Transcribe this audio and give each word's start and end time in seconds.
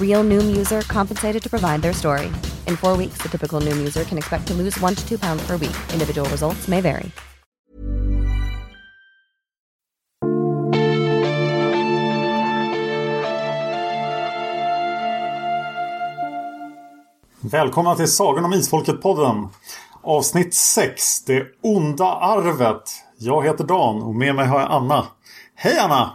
Real 0.00 0.24
Noom 0.24 0.56
user 0.56 0.80
compensated 0.82 1.42
to 1.42 1.48
provide 1.48 1.82
their 1.82 1.92
story. 1.92 2.26
In 2.66 2.76
four 2.76 2.96
weeks, 2.96 3.18
the 3.22 3.28
typical 3.28 3.60
Noom 3.60 3.76
user 3.78 4.02
can 4.04 4.18
expect 4.18 4.46
to 4.48 4.54
lose 4.54 4.80
one 4.80 4.96
to 4.96 5.08
two 5.08 5.18
pounds 5.18 5.46
per 5.46 5.56
week. 5.56 5.76
Individual 5.92 6.28
results 6.30 6.66
may 6.68 6.80
vary. 6.80 7.12
Välkomna 17.40 17.96
till 17.96 18.12
Sagan 18.12 18.44
om 18.44 18.54
Isfolket-podden. 18.54 19.48
Avsnitt 20.02 20.54
6. 20.54 21.24
Det 21.24 21.46
onda 21.62 22.04
arvet. 22.04 22.82
Jag 23.18 23.44
heter 23.44 23.64
Dan 23.64 24.02
och 24.02 24.14
med 24.14 24.34
mig 24.34 24.46
har 24.46 24.60
jag 24.60 24.70
Anna. 24.70 25.06
Hej 25.54 25.78
Anna! 25.78 26.12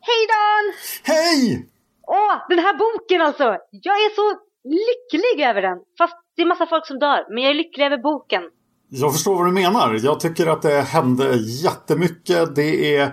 Hej 0.00 0.26
Dan! 0.28 0.74
Hej! 1.14 1.71
Åh, 2.20 2.34
den 2.48 2.58
här 2.58 2.74
boken 2.78 3.20
alltså! 3.20 3.44
Jag 3.70 3.96
är 4.06 4.10
så 4.14 4.26
lycklig 4.64 5.44
över 5.48 5.62
den. 5.62 5.78
Fast 5.98 6.16
det 6.36 6.42
är 6.42 6.46
massa 6.46 6.66
folk 6.66 6.86
som 6.86 6.98
dör, 6.98 7.34
men 7.34 7.42
jag 7.42 7.50
är 7.50 7.54
lycklig 7.54 7.84
över 7.84 7.98
boken. 7.98 8.42
Jag 8.88 9.12
förstår 9.12 9.34
vad 9.34 9.46
du 9.46 9.52
menar. 9.52 10.00
Jag 10.02 10.20
tycker 10.20 10.46
att 10.46 10.62
det 10.62 10.80
hände 10.80 11.36
jättemycket. 11.36 12.54
Det 12.56 12.96
är 12.96 13.12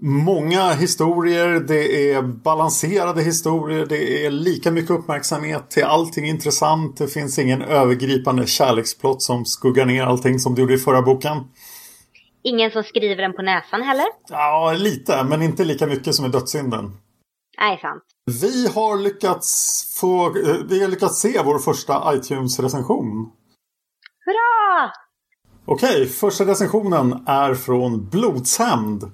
många 0.00 0.72
historier, 0.72 1.60
det 1.60 2.12
är 2.12 2.22
balanserade 2.22 3.22
historier, 3.22 3.86
det 3.86 4.26
är 4.26 4.30
lika 4.30 4.70
mycket 4.70 4.90
uppmärksamhet 4.90 5.70
till 5.70 5.84
allting 5.84 6.24
intressant. 6.26 6.96
Det 6.96 7.08
finns 7.08 7.38
ingen 7.38 7.62
övergripande 7.62 8.46
kärleksplott 8.46 9.22
som 9.22 9.44
skuggar 9.44 9.86
ner 9.86 10.02
allting 10.02 10.38
som 10.38 10.54
du 10.54 10.62
gjorde 10.62 10.74
i 10.74 10.78
förra 10.78 11.02
boken. 11.02 11.36
Ingen 12.42 12.70
som 12.70 12.82
skriver 12.82 13.22
den 13.22 13.32
på 13.32 13.42
näsan 13.42 13.82
heller? 13.82 14.06
Ja, 14.28 14.74
lite, 14.78 15.24
men 15.24 15.42
inte 15.42 15.64
lika 15.64 15.86
mycket 15.86 16.14
som 16.14 16.26
i 16.26 16.28
Dödssynden. 16.28 16.96
Nej, 17.58 17.78
sant. 17.78 18.02
Vi 18.40 18.68
har 18.68 18.96
lyckats 18.96 19.82
få, 20.00 20.26
eh, 20.26 20.56
vi 20.68 20.82
har 20.82 20.88
lyckats 20.88 21.20
se 21.20 21.42
vår 21.44 21.58
första 21.58 22.14
iTunes-recension. 22.14 23.32
Hurra! 24.24 24.90
Okej, 25.66 26.06
första 26.06 26.44
recensionen 26.44 27.24
är 27.26 27.54
från 27.54 28.08
Blodshämnd. 28.08 29.12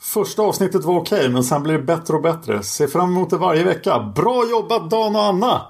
Första 0.00 0.42
avsnittet 0.42 0.84
var 0.84 1.00
okej, 1.00 1.28
men 1.28 1.44
sen 1.44 1.62
blir 1.62 1.74
det 1.74 1.84
bättre 1.84 2.14
och 2.14 2.22
bättre. 2.22 2.62
Se 2.62 2.88
fram 2.88 3.10
emot 3.10 3.30
det 3.30 3.38
varje 3.38 3.64
vecka. 3.64 4.12
Bra 4.16 4.44
jobbat 4.50 4.90
Dan 4.90 5.16
och 5.16 5.22
Anna! 5.22 5.66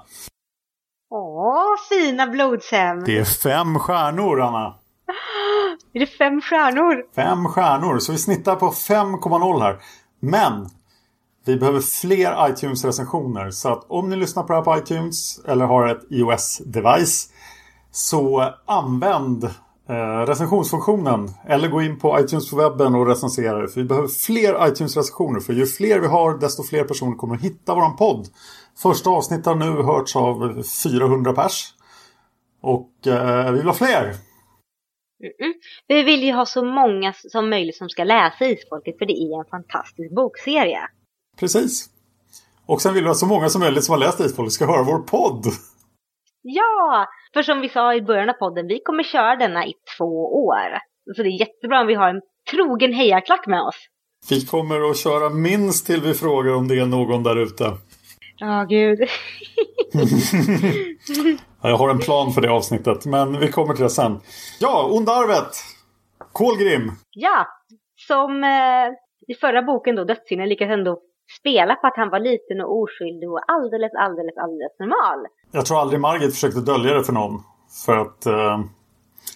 Åh, 1.09 1.75
fina 1.89 2.27
blodshämnd! 2.27 3.05
Det 3.05 3.17
är 3.17 3.25
fem 3.25 3.79
stjärnor, 3.79 4.41
Anna. 4.41 4.65
Är 5.93 5.99
det 5.99 6.07
fem 6.07 6.41
stjärnor? 6.41 7.13
Fem 7.15 7.45
stjärnor, 7.45 7.99
så 7.99 8.11
vi 8.11 8.17
snittar 8.17 8.55
på 8.55 8.71
5,0 8.71 9.61
här. 9.61 9.79
Men 10.19 10.69
vi 11.47 11.57
behöver 11.57 11.79
fler 11.79 12.49
iTunes-recensioner. 12.49 13.51
Så 13.51 13.69
att 13.69 13.85
om 13.87 14.09
ni 14.09 14.15
lyssnar 14.15 14.43
på 14.43 14.53
det 14.53 14.59
här 14.59 14.63
på 14.63 14.77
iTunes 14.77 15.45
eller 15.45 15.65
har 15.65 15.87
ett 15.87 16.03
iOS-device 16.09 17.29
så 17.91 18.53
använd 18.65 19.43
eh, 19.89 20.25
recensionsfunktionen. 20.27 21.29
Eller 21.47 21.67
gå 21.67 21.81
in 21.81 21.99
på 21.99 22.19
iTunes 22.19 22.49
på 22.49 22.55
webben 22.55 22.95
och 22.95 23.07
recensera 23.07 23.61
det. 23.61 23.67
För 23.67 23.81
vi 23.81 23.87
behöver 23.87 24.07
fler 24.07 24.67
iTunes-recensioner. 24.67 25.39
För 25.39 25.53
ju 25.53 25.65
fler 25.65 25.99
vi 25.99 26.07
har 26.07 26.37
desto 26.37 26.63
fler 26.63 26.83
personer 26.83 27.15
kommer 27.15 27.35
att 27.35 27.41
hitta 27.41 27.75
våran 27.75 27.95
podd. 27.95 28.27
Första 28.81 29.09
avsnittet 29.09 29.45
har 29.45 29.55
nu 29.55 29.83
hörts 29.83 30.15
av 30.15 30.63
400 30.83 31.33
pers. 31.33 31.73
Och 32.61 33.07
eh, 33.07 33.51
vi 33.51 33.57
vill 33.57 33.67
ha 33.67 33.73
fler. 33.73 34.13
Mm-mm. 35.23 35.53
Vi 35.87 36.03
vill 36.03 36.23
ju 36.23 36.31
ha 36.31 36.45
så 36.45 36.65
många 36.65 37.13
som 37.13 37.49
möjligt 37.49 37.77
som 37.77 37.89
ska 37.89 38.03
läsa 38.03 38.45
Isfolket 38.45 38.97
för 38.97 39.05
det 39.05 39.13
är 39.13 39.39
en 39.39 39.49
fantastisk 39.49 40.15
bokserie. 40.15 40.79
Precis. 41.39 41.89
Och 42.65 42.81
sen 42.81 42.93
vill 42.93 43.03
vi 43.03 43.09
att 43.09 43.17
så 43.17 43.25
många 43.25 43.49
som 43.49 43.61
möjligt 43.61 43.83
som 43.83 43.91
har 43.93 43.99
läst 43.99 44.19
Isfolket 44.19 44.53
ska 44.53 44.65
höra 44.65 44.83
vår 44.83 44.99
podd. 44.99 45.45
Ja, 46.41 47.07
för 47.33 47.43
som 47.43 47.61
vi 47.61 47.69
sa 47.69 47.93
i 47.93 48.01
början 48.01 48.29
av 48.29 48.33
podden, 48.33 48.67
vi 48.67 48.79
kommer 48.79 49.03
köra 49.03 49.35
denna 49.35 49.65
i 49.65 49.73
två 49.97 50.45
år. 50.45 50.77
Så 51.15 51.23
det 51.23 51.29
är 51.29 51.39
jättebra 51.39 51.81
om 51.81 51.87
vi 51.87 51.93
har 51.93 52.09
en 52.09 52.21
trogen 52.51 52.93
hejarklack 52.93 53.47
med 53.47 53.61
oss. 53.61 53.75
Vi 54.29 54.45
kommer 54.45 54.89
att 54.89 54.97
köra 54.97 55.29
minst 55.29 55.85
till 55.85 56.01
vi 56.01 56.13
frågar 56.13 56.55
om 56.55 56.67
det 56.67 56.79
är 56.79 56.85
någon 56.85 57.23
där 57.23 57.35
ute. 57.35 57.73
Ja, 58.37 58.65
gud. 58.69 58.99
Ja, 61.61 61.69
Jag 61.69 61.77
har 61.77 61.89
en 61.89 61.99
plan 61.99 62.33
för 62.33 62.41
det 62.41 62.51
avsnittet, 62.51 63.05
men 63.05 63.39
vi 63.39 63.51
kommer 63.51 63.73
till 63.73 63.83
det 63.83 63.89
sen. 63.89 64.19
Ja, 64.59 64.89
Onda 64.91 65.11
Arvet! 65.11 65.53
Kolgrim! 66.31 66.91
ja, 67.11 67.47
som 68.07 68.43
eh, 68.43 68.87
i 69.27 69.33
förra 69.41 69.61
boken 69.61 69.95
då, 69.95 70.03
Dödssynden, 70.03 70.49
lyckades 70.49 70.73
ändå 70.73 70.99
spela 71.39 71.75
på 71.75 71.87
att 71.87 71.95
han 71.95 72.09
var 72.09 72.19
liten 72.19 72.61
och 72.61 72.81
oskyldig 72.81 73.31
och 73.31 73.41
alldeles, 73.47 73.91
alldeles, 73.93 74.37
alldeles 74.37 74.79
normal. 74.79 75.27
Jag 75.51 75.65
tror 75.65 75.81
aldrig 75.81 75.99
Margit 76.01 76.33
försökte 76.33 76.59
dölja 76.59 76.93
det 76.93 77.03
för 77.03 77.13
någon. 77.13 77.43
För 77.85 77.97
att 77.97 78.25
eh, 78.25 78.59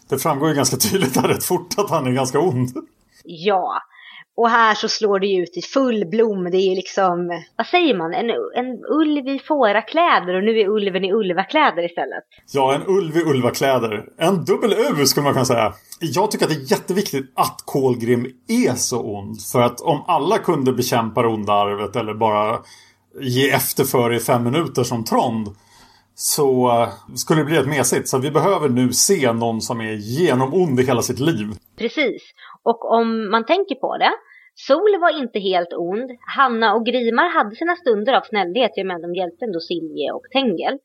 det 0.10 0.18
framgår 0.18 0.50
ju 0.50 0.56
ganska 0.56 0.78
tydligt 0.78 1.18
här 1.18 1.28
rätt 1.28 1.44
fort 1.44 1.68
att 1.78 1.90
han 1.90 2.08
är 2.08 2.12
ganska 2.12 2.40
ond. 2.40 2.70
Ja, 3.24 3.82
och 4.38 4.50
här 4.50 4.76
så 4.76 4.90
slår 4.90 5.20
det 5.20 5.28
ju 5.28 5.44
ut 5.44 5.58
i 5.58 5.62
full 5.62 6.06
blom. 6.06 6.44
Det 6.52 6.58
är 6.58 6.70
ju 6.70 6.76
liksom, 6.76 7.44
vad 7.56 7.68
säger 7.68 7.98
man, 7.98 8.14
en, 8.14 8.30
en 8.30 8.86
ulv 8.90 9.28
i 9.28 9.40
fårakläder 9.40 10.36
och 10.36 10.44
nu 10.44 10.60
är 10.60 10.68
ulven 10.68 11.06
i 11.06 11.14
ulvakläder 11.14 11.86
istället. 11.86 12.24
Ja, 12.54 12.74
en 12.76 12.82
ulv 12.88 13.18
i 13.18 13.24
ulvakläder. 13.24 14.06
En 14.18 14.46
dubbel 14.46 14.74
U 14.74 15.06
skulle 15.06 15.24
man 15.24 15.34
kunna 15.34 15.46
säga. 15.46 15.74
Jag 16.00 16.32
tycker 16.32 16.46
att 16.46 16.52
det 16.52 16.58
är 16.58 16.72
jätteviktigt 16.72 17.32
att 17.36 17.64
Kolgrim 17.66 18.28
är 18.48 18.76
så 18.76 19.02
ond. 19.02 19.42
För 19.52 19.62
att 19.62 19.82
om 19.82 20.04
alla 20.08 20.38
kunde 20.38 20.74
bekämpa 20.74 21.22
det 21.22 21.28
onda 21.28 21.54
arvet 21.54 21.96
eller 21.96 22.14
bara 22.14 22.60
ge 23.22 23.50
efter 23.50 23.84
för 23.84 24.14
i 24.14 24.20
fem 24.20 24.44
minuter 24.44 24.84
som 24.84 25.04
Trond. 25.04 25.56
Så 26.16 26.82
eh, 26.82 27.16
skulle 27.16 27.42
det 27.42 27.46
bli 27.46 27.58
ett 27.58 27.68
mesigt. 27.68 28.10
Så 28.10 28.18
vi 28.18 28.32
behöver 28.32 28.70
nu 28.70 28.94
se 28.94 29.34
någon 29.34 29.62
som 29.62 29.82
är 29.82 29.94
genomond 29.94 30.80
i 30.80 30.86
hela 30.86 31.02
sitt 31.02 31.20
liv. 31.20 31.48
Precis. 31.78 32.22
Och 32.64 32.92
om 32.92 33.32
man 33.32 33.46
tänker 33.46 33.76
på 33.76 33.98
det, 33.98 34.14
Sol 34.56 35.00
var 35.02 35.20
inte 35.22 35.40
helt 35.40 35.74
ond. 35.74 36.10
Hanna 36.38 36.74
och 36.76 36.86
Grimar 36.86 37.30
hade 37.30 37.56
sina 37.56 37.76
stunder 37.76 38.14
av 38.14 38.22
snällhet, 38.22 38.72
jag 38.76 38.88
menar 38.88 39.02
de 39.02 39.16
hjälpte 39.20 39.46
ändå 39.46 39.60
Silje 39.60 40.12
och 40.12 40.26
Tengel. 40.34 40.76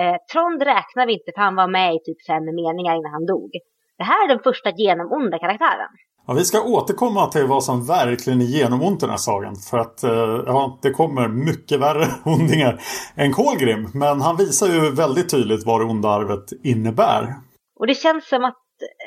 Eh, 0.00 0.16
Trond 0.32 0.62
räknar 0.62 1.06
vi 1.06 1.12
inte 1.12 1.32
för 1.34 1.42
han 1.42 1.56
var 1.56 1.68
med 1.68 1.94
i 1.94 1.98
typ 2.04 2.26
fem 2.26 2.44
meningar 2.44 2.94
innan 2.96 3.12
han 3.12 3.26
dog. 3.26 3.50
Det 3.98 4.04
här 4.04 4.24
är 4.24 4.28
den 4.28 4.42
första 4.48 4.70
genomonda 4.70 5.38
karaktären. 5.38 5.92
Ja, 6.26 6.34
vi 6.34 6.44
ska 6.44 6.62
återkomma 6.62 7.26
till 7.26 7.46
vad 7.46 7.64
som 7.64 7.86
verkligen 7.86 8.40
är 8.40 8.44
genomont 8.44 9.02
i 9.02 9.06
den 9.06 9.10
här 9.10 9.16
sagan. 9.16 9.56
För 9.70 9.78
att 9.78 10.02
eh, 10.02 10.42
ja, 10.46 10.78
det 10.82 10.90
kommer 10.90 11.28
mycket 11.28 11.80
värre 11.80 12.06
ondingar 12.24 12.80
än 13.16 13.32
Kolgrim. 13.32 13.90
Men 13.94 14.20
han 14.20 14.36
visar 14.36 14.66
ju 14.66 14.90
väldigt 14.90 15.30
tydligt 15.30 15.66
vad 15.66 15.80
det 15.80 15.84
onda 15.84 16.08
arvet 16.08 16.52
innebär. 16.64 17.34
Och 17.80 17.86
det 17.86 17.94
känns 17.94 18.28
som 18.28 18.44
att 18.44 18.58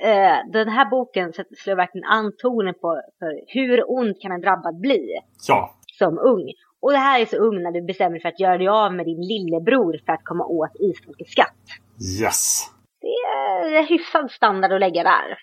eh, 0.03 0.51
den 0.51 0.69
här 0.69 0.89
boken 0.89 1.33
slår 1.33 1.75
verkligen 1.75 2.07
an 2.07 2.31
tonen 2.37 2.73
på 2.73 3.01
för 3.19 3.41
hur 3.47 3.91
ond 3.91 4.21
kan 4.21 4.31
en 4.31 4.41
drabbad 4.41 4.79
bli 4.79 5.19
Ja, 5.47 5.75
som 5.99 6.19
ung. 6.19 6.51
Och 6.81 6.91
det 6.91 6.97
här 6.97 7.19
är 7.21 7.25
så 7.25 7.37
ung 7.37 7.63
när 7.63 7.71
du 7.71 7.81
bestämmer 7.81 8.11
dig 8.11 8.21
för 8.21 8.29
att 8.29 8.39
göra 8.39 8.57
dig 8.57 8.67
av 8.67 8.93
med 8.93 9.05
din 9.05 9.21
lillebror 9.21 9.99
för 10.05 10.13
att 10.13 10.23
komma 10.23 10.45
åt 10.45 10.75
Isfolkets 10.79 11.31
skatt. 11.31 11.63
yes. 12.21 12.69
Det 13.01 13.07
är 13.77 13.83
hyfsad 13.83 14.31
standard 14.31 14.71
att 14.71 14.79
lägga 14.79 15.03
där. 15.03 15.37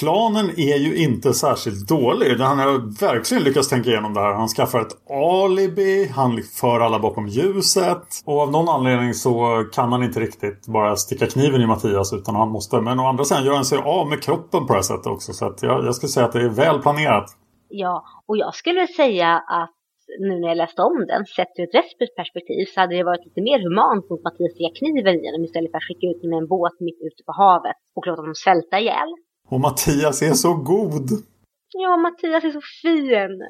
Planen 0.00 0.50
är 0.50 0.76
ju 0.76 0.96
inte 0.96 1.32
särskilt 1.32 1.88
dålig. 1.88 2.36
Han 2.36 2.58
har 2.58 3.00
verkligen 3.00 3.44
lyckats 3.44 3.68
tänka 3.68 3.90
igenom 3.90 4.14
det 4.14 4.20
här. 4.20 4.34
Han 4.34 4.48
skaffar 4.48 4.80
ett 4.80 5.10
alibi, 5.10 6.06
han 6.06 6.42
för 6.60 6.80
alla 6.80 6.98
bakom 6.98 7.26
ljuset. 7.28 8.04
Och 8.24 8.40
av 8.40 8.50
någon 8.50 8.68
anledning 8.68 9.14
så 9.14 9.64
kan 9.72 9.92
han 9.92 10.02
inte 10.02 10.20
riktigt 10.20 10.66
bara 10.66 10.96
sticka 10.96 11.26
kniven 11.26 11.60
i 11.60 11.66
Mattias 11.66 12.12
utan 12.12 12.34
han 12.34 12.48
måste. 12.48 12.80
Men 12.80 13.00
å 13.00 13.06
andra 13.06 13.24
sidan 13.24 13.44
gör 13.44 13.54
han 13.54 13.64
sig 13.64 13.78
av 13.78 14.08
med 14.08 14.22
kroppen 14.22 14.66
på 14.66 14.72
det 14.72 14.78
här 14.78 14.82
sättet 14.82 15.06
också. 15.06 15.32
Så 15.32 15.46
att 15.46 15.62
jag, 15.62 15.84
jag 15.86 15.94
skulle 15.94 16.10
säga 16.10 16.26
att 16.26 16.32
det 16.32 16.42
är 16.42 16.48
väl 16.48 16.78
planerat. 16.82 17.26
Ja, 17.68 18.04
och 18.28 18.36
jag 18.36 18.54
skulle 18.54 18.86
säga 18.86 19.28
att 19.60 19.74
nu 20.18 20.34
när 20.40 20.48
jag 20.48 20.56
läste 20.56 20.82
om 20.82 20.98
den, 21.12 21.22
sett 21.36 21.52
ur 21.58 21.64
ett 21.68 21.74
rättsligt 21.80 22.14
perspektiv 22.20 22.64
så 22.68 22.80
hade 22.80 22.94
det 22.96 23.04
varit 23.10 23.24
lite 23.28 23.42
mer 23.48 23.58
humant 23.66 24.04
mot 24.10 24.22
Mattias 24.26 24.50
att 24.50 24.56
sticka 24.56 24.72
kniven 24.80 25.16
i 25.22 25.26
honom 25.28 25.44
istället 25.48 25.70
för 25.70 25.78
att 25.78 25.88
skicka 25.88 26.06
ut 26.10 26.20
honom 26.22 26.30
med 26.32 26.42
en 26.42 26.48
båt 26.54 26.76
mitt 26.88 27.00
ute 27.08 27.22
på 27.28 27.32
havet 27.42 27.78
och 27.96 28.06
låta 28.06 28.20
honom 28.22 28.38
svälta 28.44 28.76
ihjäl. 28.82 29.10
Och 29.52 29.60
Mattias 29.60 30.22
är 30.22 30.34
så 30.34 30.54
god. 30.54 31.10
Ja, 31.72 31.96
Mattias 31.96 32.44
är 32.44 32.50
så 32.50 32.60
fin. 32.82 33.40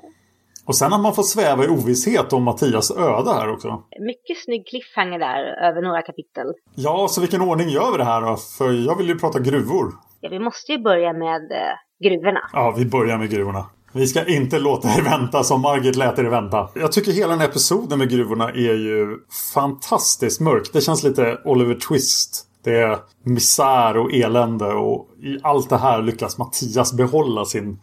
Och 0.67 0.77
sen 0.77 0.93
att 0.93 1.01
man 1.01 1.15
får 1.15 1.23
sväva 1.23 1.65
i 1.65 1.69
ovisshet 1.69 2.33
om 2.33 2.43
Mattias 2.43 2.91
öde 2.91 3.33
här 3.33 3.53
också. 3.53 3.83
Mycket 4.01 4.45
snygg 4.45 4.67
cliffhanger 4.67 5.19
där 5.19 5.69
över 5.69 5.83
några 5.83 6.03
kapitel. 6.03 6.47
Ja, 6.75 7.09
så 7.11 7.21
vilken 7.21 7.41
ordning 7.41 7.69
gör 7.69 7.93
vi 7.93 7.99
det 7.99 8.05
här 8.05 8.21
då? 8.21 8.37
För 8.59 8.73
jag 8.73 8.97
vill 8.99 9.09
ju 9.09 9.19
prata 9.19 9.39
gruvor. 9.39 9.93
Ja, 10.21 10.29
vi 10.31 10.39
måste 10.39 10.73
ju 10.73 10.79
börja 10.79 11.13
med 11.13 11.53
eh, 11.53 12.09
gruvorna. 12.09 12.41
Ja, 12.53 12.75
vi 12.79 12.87
börjar 12.87 13.19
med 13.19 13.31
gruvorna. 13.31 13.67
Vi 13.93 14.07
ska 14.07 14.25
inte 14.27 14.59
låta 14.59 14.89
er 14.89 15.03
vänta 15.03 15.45
som 15.45 15.61
Margit 15.61 15.97
lät 15.97 16.19
er 16.19 16.25
vänta. 16.25 16.69
Jag 16.75 16.93
tycker 16.93 17.13
hela 17.13 17.31
den 17.31 17.41
här 17.41 17.49
episoden 17.49 17.99
med 17.99 18.11
gruvorna 18.11 18.49
är 18.51 18.75
ju 18.75 19.19
fantastiskt 19.55 20.41
mörk. 20.41 20.73
Det 20.73 20.81
känns 20.81 21.03
lite 21.05 21.39
Oliver 21.45 21.75
Twist. 21.75 22.49
Det 22.65 22.79
är 22.79 22.99
misär 23.25 23.97
och 23.97 24.13
elände 24.13 24.67
och 24.67 25.09
i 25.23 25.39
allt 25.43 25.71
det 25.71 25.77
här 25.77 26.03
lyckas 26.03 26.39
Mattias 26.39 26.93
behålla 26.93 27.45
sin 27.45 27.81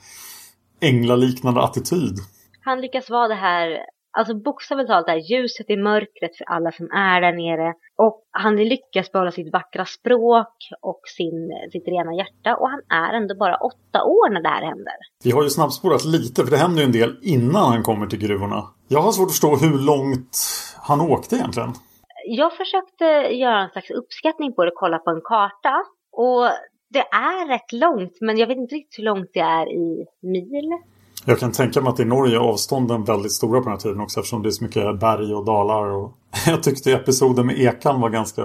änglaliknande 0.82 1.62
attityd. 1.62 2.16
Han 2.62 2.82
lyckas 2.82 3.10
vara 3.10 3.28
det 3.28 3.36
här, 3.36 3.78
alltså 4.18 4.36
bokstavligt 4.36 4.88
talat 4.88 5.06
det 5.06 5.12
här 5.12 5.32
ljuset 5.32 5.70
i 5.70 5.78
mörkret 5.78 6.38
för 6.38 6.46
alla 6.46 6.72
som 6.72 6.86
är 6.92 7.22
där 7.22 7.34
nere. 7.34 7.74
Och 7.98 8.24
han 8.32 8.56
lyckas 8.56 9.12
behålla 9.12 9.32
sitt 9.32 9.54
vackra 9.54 9.86
språk 9.86 10.56
och 10.82 11.02
sin, 11.18 11.52
sitt 11.72 11.88
rena 11.88 12.14
hjärta. 12.14 12.56
Och 12.56 12.70
han 12.70 12.82
är 12.90 13.14
ändå 13.14 13.36
bara 13.36 13.56
åtta 13.56 14.04
år 14.04 14.30
när 14.34 14.42
det 14.42 14.50
här 14.50 14.66
händer. 14.66 14.94
Vi 15.24 15.32
har 15.32 15.44
ju 15.44 15.50
snabbspårat 15.50 16.06
lite 16.06 16.44
för 16.44 16.52
det 16.52 16.58
händer 16.58 16.82
ju 16.82 16.86
en 16.86 16.92
del 16.92 17.20
innan 17.22 17.72
han 17.72 17.84
kommer 17.84 18.08
till 18.08 18.20
gruvorna. 18.20 18.64
Jag 18.88 19.02
har 19.02 19.12
svårt 19.12 19.26
att 19.26 19.32
förstå 19.32 19.56
hur 19.56 19.80
långt 19.80 20.38
han 20.82 21.02
åkte 21.02 21.36
egentligen. 21.36 21.74
Jag 22.26 22.54
försökte 22.54 23.06
göra 23.36 23.60
en 23.60 23.70
slags 23.70 23.90
uppskattning 23.90 24.54
på 24.54 24.66
det, 24.66 24.72
kolla 24.76 24.98
på 24.98 25.10
en 25.10 25.22
karta. 25.22 25.84
Och 26.12 26.50
det 26.90 27.00
är 27.00 27.48
rätt 27.48 27.72
långt, 27.72 28.18
men 28.22 28.38
jag 28.38 28.48
vet 28.48 28.58
inte 28.58 28.76
riktigt 28.76 29.00
hur 29.00 29.04
långt 29.04 29.30
det 29.34 29.40
är 29.40 29.72
i 29.72 30.06
mil. 30.22 30.70
Jag 31.26 31.40
kan 31.40 31.52
tänka 31.52 31.82
mig 31.82 31.90
att 31.90 32.00
i 32.00 32.06
Norge 32.06 32.36
är 32.36 32.40
avstånden 32.40 33.04
väldigt 33.04 33.32
stora 33.32 33.60
på 33.60 33.64
den 33.64 33.72
här 33.72 33.80
tiden 33.80 34.00
också 34.00 34.20
eftersom 34.20 34.44
det 34.44 34.50
är 34.50 34.52
så 34.52 34.64
mycket 34.64 35.00
berg 35.00 35.34
och 35.34 35.46
dalar. 35.46 35.86
Och 35.86 36.18
jag 36.48 36.64
tyckte 36.64 36.92
episoden 36.92 37.48
med 37.48 37.60
ekan 37.60 38.02
var 38.02 38.10
ganska, 38.10 38.42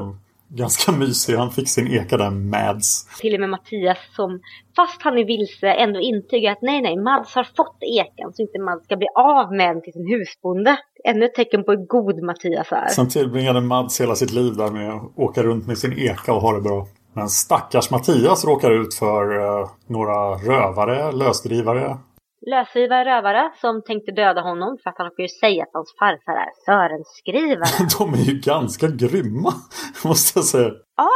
ganska 0.57 0.93
mysig. 0.93 1.35
Han 1.35 1.51
fick 1.51 1.69
sin 1.69 1.87
eka 1.93 2.17
där, 2.17 2.31
Mads. 2.31 3.07
Till 3.21 3.35
och 3.35 3.41
med 3.41 3.51
Mattias 3.51 3.99
som, 4.17 4.41
fast 4.77 5.03
han 5.03 5.19
är 5.19 5.25
vilse, 5.25 5.69
ändå 5.69 6.01
intygar 6.01 6.53
att 6.53 6.63
nej, 6.63 6.83
nej, 6.83 6.97
Mads 6.97 7.35
har 7.35 7.45
fått 7.45 7.79
ekan 7.81 8.33
så 8.35 8.43
inte 8.43 8.59
Mads 8.59 8.85
ska 8.85 8.97
bli 8.97 9.09
av 9.15 9.55
med 9.55 9.69
den 9.69 9.83
till 9.83 9.93
sin 9.93 10.07
husbonde. 10.07 10.77
Ännu 11.05 11.25
ett 11.25 11.35
tecken 11.35 11.65
på 11.65 11.73
hur 11.73 11.87
god 11.87 12.23
Mattias 12.23 12.73
är. 12.73 12.89
Sen 12.89 13.09
tillbringade 13.09 13.61
Mads 13.61 14.01
hela 14.01 14.15
sitt 14.15 14.33
liv 14.33 14.57
där 14.57 14.71
med 14.71 14.91
att 14.91 15.03
åka 15.17 15.43
runt 15.43 15.67
med 15.67 15.79
sin 15.79 15.93
eka 15.93 16.33
och 16.33 16.41
ha 16.41 16.53
det 16.53 16.61
bra. 16.61 16.87
Men 17.13 17.29
stackars 17.29 17.91
Mattias 17.91 18.45
råkar 18.45 18.71
ut 18.71 18.95
för 18.95 19.41
eh, 19.41 19.69
några 19.87 20.35
rövare, 20.35 21.13
lösdrivare. 21.13 21.97
Lösdrivare 22.51 23.05
rövare 23.05 23.53
som 23.61 23.83
tänkte 23.83 24.13
döda 24.13 24.41
honom 24.41 24.79
för 24.83 24.91
att 24.91 24.99
han 24.99 25.11
ju 25.19 25.29
säga 25.29 25.63
att 25.63 25.71
hans 25.73 25.95
farfar 25.99 26.33
är 26.33 26.51
Sörenskrivare. 26.67 27.89
De 27.99 28.15
är 28.15 28.25
ju 28.25 28.41
ganska 28.41 28.87
grymma, 28.89 29.53
måste 30.05 30.39
jag 30.39 30.45
säga. 30.45 30.71
ja, 30.97 31.11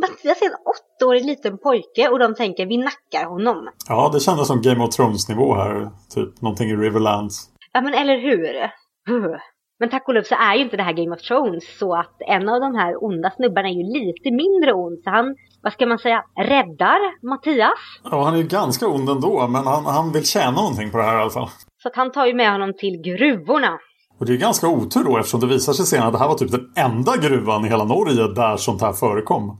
Mattias 0.00 0.42
är 0.42 0.46
en 0.46 0.56
åttaårig 0.72 1.24
liten 1.24 1.58
pojke 1.58 2.08
och 2.08 2.18
de 2.18 2.34
tänker 2.34 2.66
vi 2.66 2.76
nackar 2.76 3.24
honom. 3.24 3.68
Ja, 3.88 4.10
det 4.12 4.20
kändes 4.20 4.46
som 4.46 4.62
Game 4.62 4.84
of 4.84 4.90
Thrones-nivå 4.90 5.54
här. 5.54 5.90
Typ 6.14 6.40
någonting 6.42 6.68
i 6.70 6.76
Riverlands. 6.76 7.48
Ja 7.72 7.80
men 7.80 7.94
eller 7.94 8.18
hur? 8.18 8.70
Men 9.80 9.90
tack 9.90 10.08
och 10.08 10.14
lov 10.14 10.22
så 10.22 10.34
är 10.34 10.54
ju 10.54 10.62
inte 10.62 10.76
det 10.76 10.82
här 10.82 10.92
Game 10.92 11.14
of 11.16 11.22
Thrones 11.22 11.78
så 11.78 11.94
att 11.94 12.16
en 12.28 12.48
av 12.48 12.60
de 12.60 12.74
här 12.74 13.04
onda 13.04 13.30
snubbarna 13.30 13.68
är 13.68 13.72
ju 13.72 13.82
lite 13.82 14.30
mindre 14.30 14.72
ond. 14.72 14.98
Så 15.04 15.10
han, 15.10 15.36
vad 15.62 15.72
ska 15.72 15.86
man 15.86 15.98
säga, 15.98 16.24
räddar 16.36 17.26
Mattias. 17.30 17.78
Ja, 18.04 18.24
han 18.24 18.34
är 18.34 18.38
ju 18.38 18.46
ganska 18.46 18.86
ond 18.88 19.08
ändå, 19.08 19.48
men 19.48 19.66
han, 19.66 19.84
han 19.84 20.12
vill 20.12 20.26
tjäna 20.26 20.50
någonting 20.50 20.90
på 20.90 20.98
det 20.98 21.04
här 21.04 21.18
i 21.18 21.20
alla 21.20 21.30
fall. 21.30 21.48
Så 21.82 21.88
att 21.88 21.96
han 21.96 22.12
tar 22.12 22.26
ju 22.26 22.34
med 22.34 22.52
honom 22.52 22.72
till 22.78 23.02
gruvorna. 23.04 23.78
Och 24.18 24.26
det 24.26 24.32
är 24.32 24.36
ganska 24.36 24.68
otur 24.68 25.04
då 25.04 25.18
eftersom 25.18 25.40
det 25.40 25.46
visar 25.46 25.72
sig 25.72 25.86
senare 25.86 26.06
att 26.06 26.12
det 26.12 26.18
här 26.18 26.28
var 26.28 26.34
typ 26.34 26.50
den 26.50 26.72
enda 26.76 27.16
gruvan 27.16 27.64
i 27.64 27.68
hela 27.68 27.84
Norge 27.84 28.34
där 28.34 28.56
sånt 28.56 28.82
här 28.82 28.92
förekom. 28.92 29.58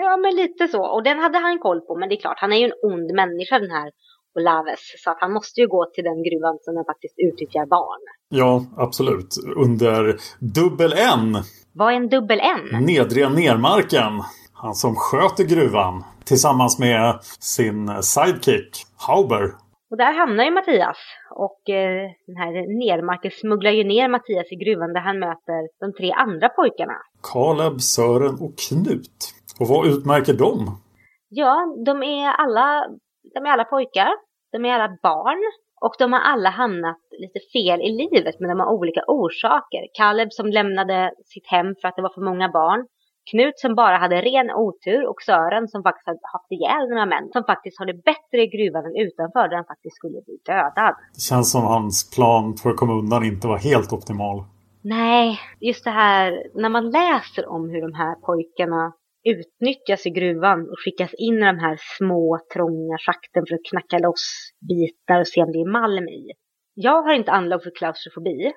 Ja 0.00 0.16
men 0.16 0.36
lite 0.36 0.68
så. 0.68 0.82
Och 0.94 1.02
den 1.02 1.18
hade 1.18 1.38
han 1.38 1.58
koll 1.58 1.80
på. 1.80 1.98
Men 1.98 2.08
det 2.08 2.14
är 2.14 2.20
klart, 2.20 2.40
han 2.40 2.52
är 2.52 2.56
ju 2.56 2.64
en 2.64 2.72
ond 2.82 3.14
människa 3.14 3.58
den 3.58 3.70
här 3.70 3.90
Olaves. 4.38 4.80
Så 5.04 5.10
att 5.10 5.16
han 5.20 5.32
måste 5.32 5.60
ju 5.60 5.68
gå 5.68 5.90
till 5.94 6.04
den 6.04 6.22
gruvan 6.22 6.58
som 6.60 6.74
den 6.74 6.84
faktiskt 6.84 7.14
utnyttjar 7.26 7.66
barn. 7.66 8.02
Ja, 8.28 8.64
absolut. 8.76 9.34
Under 9.56 10.16
dubbel 10.38 10.92
N. 10.92 11.36
Vad 11.74 11.92
är 11.92 11.96
en 11.96 12.08
dubbel 12.08 12.40
N? 12.40 12.84
Nedre 12.84 13.28
Nermarken. 13.28 14.12
Han 14.62 14.74
som 14.74 14.94
sköter 14.96 15.44
gruvan. 15.44 16.04
Tillsammans 16.24 16.78
med 16.78 17.18
sin 17.40 18.02
sidekick, 18.02 18.70
Hauber. 19.06 19.44
Och 19.90 19.96
där 19.96 20.12
hamnar 20.12 20.44
ju 20.44 20.50
Mattias. 20.50 20.96
Och 21.30 21.70
eh, 21.70 22.10
den 22.26 22.36
här 22.36 22.52
Nermarken 22.82 23.30
smugglar 23.30 23.70
ju 23.70 23.84
ner 23.84 24.08
Mattias 24.08 24.52
i 24.52 24.56
gruvan 24.56 24.92
där 24.92 25.00
han 25.00 25.18
möter 25.18 25.60
de 25.80 25.92
tre 25.98 26.12
andra 26.12 26.48
pojkarna. 26.48 26.98
Kaleb, 27.32 27.80
Sören 27.80 28.34
och 28.44 28.54
Knut. 28.68 29.18
Och 29.60 29.68
vad 29.68 29.86
utmärker 29.86 30.32
dem? 30.32 30.80
Ja, 31.28 31.54
de 31.86 32.02
är 32.02 32.28
alla, 32.42 32.86
de 33.34 33.46
är 33.46 33.50
alla 33.50 33.64
pojkar. 33.64 34.10
De 34.52 34.64
är 34.64 34.72
alla 34.74 34.96
barn. 35.02 35.42
Och 35.80 35.94
de 35.98 36.12
har 36.12 36.20
alla 36.20 36.50
hamnat 36.50 37.00
lite 37.22 37.40
fel 37.52 37.80
i 37.80 37.90
livet 38.02 38.34
men 38.40 38.48
de 38.48 38.60
har 38.60 38.72
olika 38.72 39.02
orsaker. 39.06 39.82
Kaleb 39.94 40.32
som 40.32 40.46
lämnade 40.46 41.12
sitt 41.24 41.46
hem 41.46 41.74
för 41.80 41.88
att 41.88 41.96
det 41.96 42.02
var 42.02 42.14
för 42.14 42.30
många 42.30 42.48
barn. 42.48 42.86
Knut 43.30 43.58
som 43.58 43.74
bara 43.74 43.96
hade 43.96 44.20
ren 44.20 44.50
otur 44.50 45.08
och 45.10 45.22
Sören 45.22 45.68
som 45.68 45.82
faktiskt 45.82 46.06
hade 46.06 46.18
haft 46.32 46.52
ihjäl 46.52 46.88
några 46.88 47.06
män. 47.06 47.28
Som 47.32 47.44
faktiskt 47.44 47.78
har 47.78 47.86
det 47.86 48.02
bättre 48.10 48.38
i 48.42 48.46
gruvan 48.46 48.84
än 48.86 48.96
utanför 49.06 49.48
där 49.48 49.56
han 49.56 49.64
faktiskt 49.64 49.96
skulle 49.96 50.20
bli 50.26 50.38
dödad. 50.46 50.94
Det 51.14 51.20
känns 51.20 51.52
som 51.52 51.62
hans 51.62 52.10
plan 52.14 52.56
för 52.56 52.70
att 52.70 52.76
komma 52.76 52.94
undan 52.98 53.24
inte 53.24 53.46
var 53.48 53.58
helt 53.58 53.92
optimal. 53.92 54.44
Nej, 54.82 55.38
just 55.60 55.84
det 55.84 55.90
här 55.90 56.42
när 56.54 56.68
man 56.68 56.90
läser 56.90 57.48
om 57.48 57.70
hur 57.70 57.80
de 57.80 57.94
här 57.94 58.14
pojkarna 58.14 58.92
utnyttjas 59.24 60.06
i 60.06 60.10
gruvan 60.10 60.60
och 60.70 60.78
skickas 60.84 61.14
in 61.14 61.34
i 61.34 61.46
de 61.46 61.58
här 61.58 61.78
små 61.98 62.38
trånga 62.54 62.98
schakten 62.98 63.44
för 63.48 63.54
att 63.54 63.70
knacka 63.70 63.98
loss 63.98 64.52
bitar 64.68 65.20
och 65.20 65.28
se 65.28 65.42
om 65.42 65.52
det 65.52 65.58
är 65.58 65.72
malm 65.72 66.08
i. 66.08 66.32
Jag 66.74 67.02
har 67.02 67.12
inte 67.12 67.32
anlag 67.32 67.62
för 67.62 67.72
klaustrofobi 67.78 68.52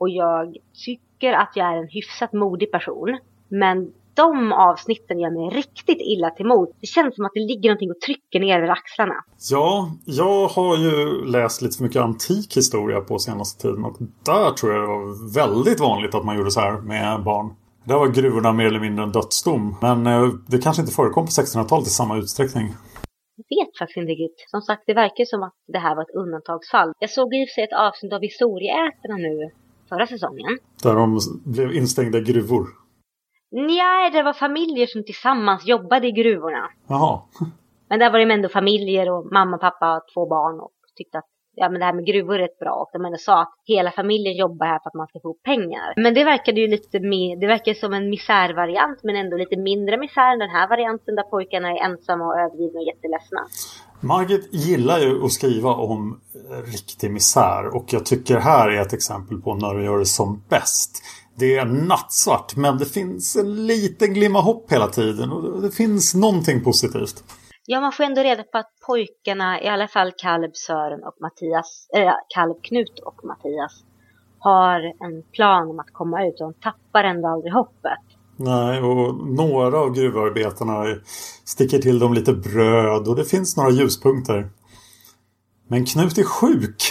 och 0.00 0.08
jag 0.08 0.56
tycker 0.86 1.32
att 1.32 1.52
jag 1.54 1.66
är 1.72 1.76
en 1.76 1.88
hyfsat 1.88 2.32
modig 2.32 2.72
person. 2.72 3.18
Men 3.48 3.92
de 4.14 4.52
avsnitten 4.52 5.20
gör 5.20 5.30
mig 5.30 5.58
riktigt 5.58 6.00
illa 6.00 6.30
till 6.30 6.46
mod. 6.46 6.68
Det 6.80 6.86
känns 6.86 7.14
som 7.14 7.24
att 7.24 7.30
det 7.34 7.40
ligger 7.40 7.68
någonting 7.68 7.90
och 7.90 8.00
trycker 8.00 8.40
ner 8.40 8.58
över 8.58 8.68
axlarna. 8.68 9.14
Ja, 9.50 9.90
jag 10.04 10.48
har 10.48 10.76
ju 10.76 11.24
läst 11.24 11.62
lite 11.62 11.76
för 11.76 11.84
mycket 11.84 12.02
antik 12.02 12.56
historia 12.56 13.00
på 13.00 13.18
senaste 13.18 13.62
tiden 13.62 13.84
och 13.84 13.96
där 14.24 14.50
tror 14.50 14.72
jag 14.72 14.82
det 14.82 14.86
var 14.86 15.34
väldigt 15.34 15.80
vanligt 15.80 16.14
att 16.14 16.24
man 16.24 16.36
gjorde 16.36 16.50
så 16.50 16.60
här 16.60 16.80
med 16.80 17.22
barn. 17.24 17.54
Där 17.84 17.94
var 17.94 18.08
gruvorna 18.08 18.52
mer 18.52 18.66
eller 18.66 18.80
mindre 18.80 19.04
en 19.04 19.12
dödsdom. 19.12 19.76
Men 19.80 20.06
eh, 20.06 20.28
det 20.48 20.58
kanske 20.58 20.82
inte 20.82 20.94
förekom 20.94 21.24
på 21.24 21.30
1600-talet 21.30 21.86
i 21.86 21.90
samma 21.90 22.18
utsträckning. 22.18 22.66
Jag 23.36 23.56
vet 23.56 23.78
faktiskt 23.78 23.96
inte 23.96 24.12
riktigt. 24.12 24.50
Som 24.50 24.62
sagt, 24.62 24.82
det 24.86 24.94
verkar 24.94 25.24
som 25.24 25.42
att 25.42 25.54
det 25.72 25.78
här 25.78 25.94
var 25.96 26.02
ett 26.02 26.16
undantagsfall. 26.22 26.92
Jag 26.98 27.10
såg 27.10 27.34
i 27.34 27.44
och 27.44 27.48
för 27.48 27.54
sig 27.54 27.64
ett 27.64 27.78
avsnitt 27.86 28.12
av 28.12 28.20
Historieätarna 28.20 29.16
nu 29.16 29.50
förra 29.88 30.06
säsongen. 30.06 30.58
Där 30.82 30.94
de 30.94 31.20
blev 31.44 31.72
instängda 31.72 32.18
i 32.18 32.20
gruvor. 32.20 32.81
Nej, 33.52 34.10
det 34.10 34.22
var 34.22 34.32
familjer 34.32 34.86
som 34.86 35.04
tillsammans 35.04 35.66
jobbade 35.66 36.06
i 36.06 36.12
gruvorna. 36.12 36.70
Jaha. 36.88 37.20
Men 37.88 37.98
där 37.98 38.10
var 38.10 38.18
det 38.18 38.34
ändå 38.34 38.48
familjer 38.48 39.10
och 39.10 39.32
mamma, 39.32 39.58
pappa, 39.58 40.00
två 40.14 40.26
barn 40.28 40.60
och 40.60 40.72
tyckte 40.96 41.18
att 41.18 41.28
ja, 41.54 41.68
men 41.68 41.80
det 41.80 41.86
här 41.86 41.92
med 41.92 42.06
gruvor 42.06 42.34
är 42.34 42.38
rätt 42.38 42.58
bra. 42.58 42.72
Och 42.72 42.90
de 42.92 43.04
ändå 43.04 43.18
sa 43.18 43.42
att 43.42 43.54
hela 43.64 43.90
familjen 43.90 44.36
jobbar 44.36 44.66
här 44.66 44.78
för 44.82 44.88
att 44.90 44.94
man 44.94 45.06
ska 45.06 45.20
få 45.20 45.28
ihop 45.28 45.42
pengar. 45.42 45.94
Men 45.96 46.14
det 46.14 46.24
verkade 46.24 46.60
ju 46.60 46.68
lite 46.68 47.00
mer, 47.00 47.40
det 47.40 47.46
verkar 47.46 47.74
som 47.74 47.92
en 47.92 48.10
misärvariant 48.10 48.98
men 49.02 49.16
ändå 49.16 49.36
lite 49.36 49.56
mindre 49.56 49.96
misär 49.96 50.32
än 50.32 50.38
den 50.38 50.50
här 50.50 50.68
varianten 50.68 51.14
där 51.14 51.22
pojkarna 51.22 51.68
är 51.70 51.84
ensamma 51.84 52.24
och 52.26 52.38
övergivna 52.38 52.78
och 52.80 52.86
jätteledsna. 52.86 53.40
Margit 54.00 54.54
gillar 54.54 54.98
ju 54.98 55.24
att 55.24 55.32
skriva 55.32 55.70
om 55.74 56.20
riktig 56.66 57.10
misär 57.10 57.76
och 57.76 57.84
jag 57.86 58.06
tycker 58.06 58.36
här 58.36 58.68
är 58.68 58.80
ett 58.80 58.92
exempel 58.92 59.40
på 59.40 59.54
när 59.54 59.74
du 59.74 59.84
gör 59.84 59.98
det 59.98 60.06
som 60.06 60.42
bäst. 60.48 61.02
Det 61.42 61.56
är 61.56 61.64
nattsvart 61.64 62.56
men 62.56 62.78
det 62.78 62.86
finns 62.86 63.36
en 63.36 63.66
liten 63.66 64.14
glimma 64.14 64.40
hopp 64.40 64.72
hela 64.72 64.86
tiden 64.86 65.32
och 65.32 65.62
det 65.62 65.70
finns 65.70 66.14
någonting 66.14 66.64
positivt. 66.64 67.24
Ja, 67.66 67.80
man 67.80 67.92
får 67.92 68.04
ändå 68.04 68.22
reda 68.22 68.42
på 68.42 68.58
att 68.58 68.70
pojkarna, 68.86 69.62
i 69.62 69.68
alla 69.68 69.88
fall 69.88 70.12
Kaleb 70.16 70.56
Sören 70.56 71.04
och 71.04 71.16
Mattias, 71.20 71.88
äh, 71.96 72.12
Kaleb 72.34 72.62
Knut 72.62 72.98
och 72.98 73.24
Mattias, 73.24 73.84
har 74.38 74.80
en 74.80 75.22
plan 75.32 75.70
om 75.70 75.78
att 75.80 75.92
komma 75.92 76.26
ut 76.26 76.40
och 76.40 76.52
de 76.52 76.54
tappar 76.60 77.04
ändå 77.04 77.28
aldrig 77.28 77.52
hoppet. 77.52 78.04
Nej, 78.36 78.82
och 78.82 79.26
några 79.26 79.78
av 79.78 79.94
gruvarbetarna 79.94 80.84
sticker 81.44 81.78
till 81.78 81.98
dem 81.98 82.14
lite 82.14 82.32
bröd 82.32 83.08
och 83.08 83.16
det 83.16 83.24
finns 83.24 83.56
några 83.56 83.70
ljuspunkter. 83.70 84.50
Men 85.68 85.84
Knut 85.84 86.18
är 86.18 86.24
sjuk. 86.24 86.82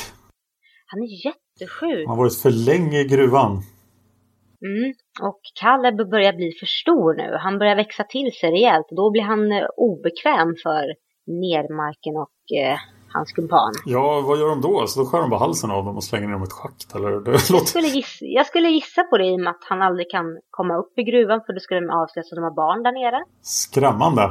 Han 0.86 1.00
är 1.00 1.25
jättesjuk. 1.25 2.08
Han 2.08 2.17
har 2.17 2.24
varit 2.24 2.38
för 2.38 2.51
länge 2.51 3.00
i 3.00 3.03
gruvan. 3.03 3.63
Mm. 4.70 4.94
Och 5.22 5.41
Caleb 5.62 6.10
börjar 6.10 6.34
bli 6.34 6.51
för 6.60 6.65
stor 6.65 7.13
nu. 7.13 7.38
Han 7.38 7.60
börjar 7.60 7.75
växa 7.75 8.03
till 8.03 8.32
sig 8.32 8.51
rejält. 8.51 8.88
Då 8.89 9.12
blir 9.12 9.22
han 9.22 9.51
eh, 9.51 9.65
obekväm 9.77 10.56
för 10.63 10.86
nermarken 11.27 12.13
och 12.25 12.39
eh, 12.62 12.77
hans 13.13 13.32
kumpan. 13.32 13.74
Ja, 13.86 14.24
vad 14.27 14.39
gör 14.39 14.50
de 14.50 14.62
då? 14.62 14.88
Så 14.88 15.00
då 15.00 15.06
skär 15.06 15.22
de 15.22 15.30
bara 15.30 15.39
halsen 15.39 15.72
av 15.72 15.86
dem 15.86 15.96
och 15.96 16.03
slänger 16.03 16.27
ner 16.27 16.34
dem 16.34 16.44
i 16.44 16.50
ett 16.51 16.60
schakt? 16.62 16.96
Eller? 16.96 17.12
Det 17.12 17.32
låter... 17.32 17.56
jag, 17.56 17.68
skulle 17.68 17.88
gissa, 17.88 18.25
jag 18.25 18.46
skulle 18.48 18.70
gissa 18.70 19.03
på 19.03 19.18
det 19.18 19.25
i 19.25 19.36
och 19.36 19.39
med 19.39 19.51
att 19.51 19.65
han 19.70 19.82
aldrig 19.82 20.12
kan 20.12 20.25
komma 20.50 20.77
upp 20.77 20.94
i 21.00 21.03
gruvan 21.03 21.41
för 21.46 21.53
då 21.53 21.60
skulle 21.60 21.80
de 21.80 21.89
avslöja 21.89 22.24
att 22.24 22.36
de 22.36 22.44
har 22.44 22.56
barn 22.56 22.84
där 22.84 22.91
nere. 22.91 23.24
Skrämmande. 23.41 24.25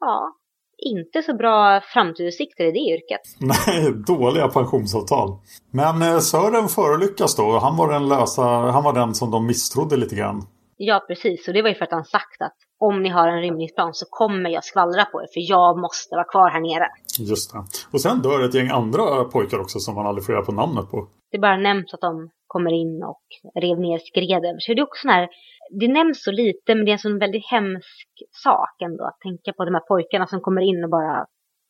Ja, 0.00 0.32
inte 0.78 1.22
så 1.22 1.36
bra 1.36 1.80
framtidsutsikter 1.80 2.64
i 2.64 2.72
det 2.72 2.78
yrket. 2.78 3.20
Nej, 3.40 3.92
dåliga 4.06 4.48
pensionsavtal. 4.48 5.38
Men 5.70 6.02
eh, 6.02 6.18
Sören 6.18 6.68
förolyckas 6.68 7.36
då. 7.36 7.58
Han 7.58 7.76
var, 7.76 7.92
den 7.92 8.08
lösa, 8.08 8.42
han 8.42 8.84
var 8.84 8.92
den 8.92 9.14
som 9.14 9.30
de 9.30 9.46
misstrodde 9.46 9.96
lite 9.96 10.16
grann. 10.16 10.42
Ja, 10.76 11.04
precis. 11.08 11.48
Och 11.48 11.54
det 11.54 11.62
var 11.62 11.68
ju 11.68 11.74
för 11.74 11.84
att 11.84 11.90
han 11.90 12.04
sagt 12.04 12.42
att 12.42 12.56
om 12.78 13.02
ni 13.02 13.08
har 13.08 13.28
en 13.28 13.40
rymningsplan 13.40 13.94
så 13.94 14.06
kommer 14.10 14.50
jag 14.50 14.64
skvallra 14.64 15.04
på 15.04 15.22
er 15.22 15.26
för 15.34 15.50
jag 15.50 15.78
måste 15.78 16.14
vara 16.14 16.24
kvar 16.24 16.50
här 16.50 16.60
nere. 16.60 16.88
Just 17.18 17.52
det. 17.52 17.58
Och 17.92 18.00
sen 18.00 18.22
dör 18.22 18.44
ett 18.44 18.54
gäng 18.54 18.68
andra 18.68 19.24
pojkar 19.24 19.58
också 19.58 19.78
som 19.78 19.94
man 19.94 20.06
aldrig 20.06 20.26
får 20.26 20.32
reda 20.32 20.44
på 20.44 20.52
namnet 20.52 20.90
på. 20.90 21.08
Det 21.30 21.38
bara 21.38 21.56
nämns 21.56 21.94
att 21.94 22.00
de 22.00 22.30
kommer 22.46 22.72
in 22.72 23.02
och 23.02 23.24
rev 23.62 23.80
ner 23.80 23.98
skreden. 23.98 24.56
Så 24.58 24.74
det 24.74 24.80
är 24.80 24.82
också 24.82 25.00
sån 25.02 25.10
här 25.10 25.28
det 25.70 25.88
nämns 25.88 26.22
så 26.24 26.30
lite 26.30 26.74
men 26.74 26.84
det 26.84 26.90
är 26.90 26.92
en 26.92 26.98
sån 26.98 27.18
väldigt 27.18 27.46
hemsk 27.50 28.08
sak 28.44 28.82
ändå 28.82 29.04
att 29.04 29.20
tänka 29.20 29.52
på 29.52 29.64
de 29.64 29.74
här 29.74 29.86
pojkarna 29.88 30.26
som 30.26 30.40
kommer 30.40 30.60
in 30.60 30.84
och 30.84 30.90
bara 30.90 31.26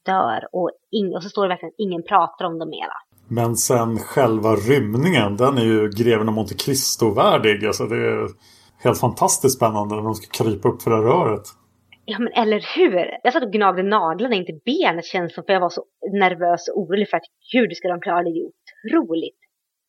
dör 0.07 0.41
och, 0.53 0.71
in, 0.91 1.15
och 1.17 1.23
så 1.23 1.29
står 1.29 1.43
det 1.43 1.49
verkligen 1.49 1.75
ingen 1.79 2.03
pratar 2.03 2.45
om 2.45 2.59
dem 2.59 2.69
mera. 2.69 2.97
Men 3.29 3.57
sen 3.57 3.99
själva 3.99 4.51
rymningen, 4.51 5.37
den 5.37 5.59
är 5.59 5.65
ju 5.65 5.91
greven 5.91 6.29
av 6.29 6.35
Monte 6.35 6.55
Cristo-värdig. 6.55 7.67
Alltså 7.67 7.87
det 7.87 7.97
är 7.97 8.29
helt 8.85 9.01
fantastiskt 9.01 9.57
spännande 9.57 9.95
när 9.95 10.03
de 10.03 10.15
ska 10.15 10.45
krypa 10.45 10.69
upp 10.69 10.83
för 10.83 10.91
det 10.91 10.97
här 10.97 11.03
röret. 11.03 11.47
Ja 12.05 12.19
men 12.19 12.33
eller 12.33 12.61
hur! 12.77 13.19
Jag 13.23 13.33
satt 13.33 13.43
och 13.43 13.53
gnagde 13.53 13.83
naglarna, 13.83 14.35
inte 14.35 14.61
benet 14.65 15.05
känns 15.05 15.35
som, 15.35 15.45
för 15.45 15.53
jag 15.53 15.61
var 15.61 15.69
så 15.69 15.85
nervös 16.13 16.69
och 16.69 16.81
orolig 16.81 17.11
för 17.11 17.17
att 17.17 17.29
hur 17.53 17.71
ska 17.71 17.89
de 17.89 18.01
klara 18.01 18.23
det? 18.23 18.31
Det 18.31 18.41
är 18.41 18.99
otroligt 18.99 19.41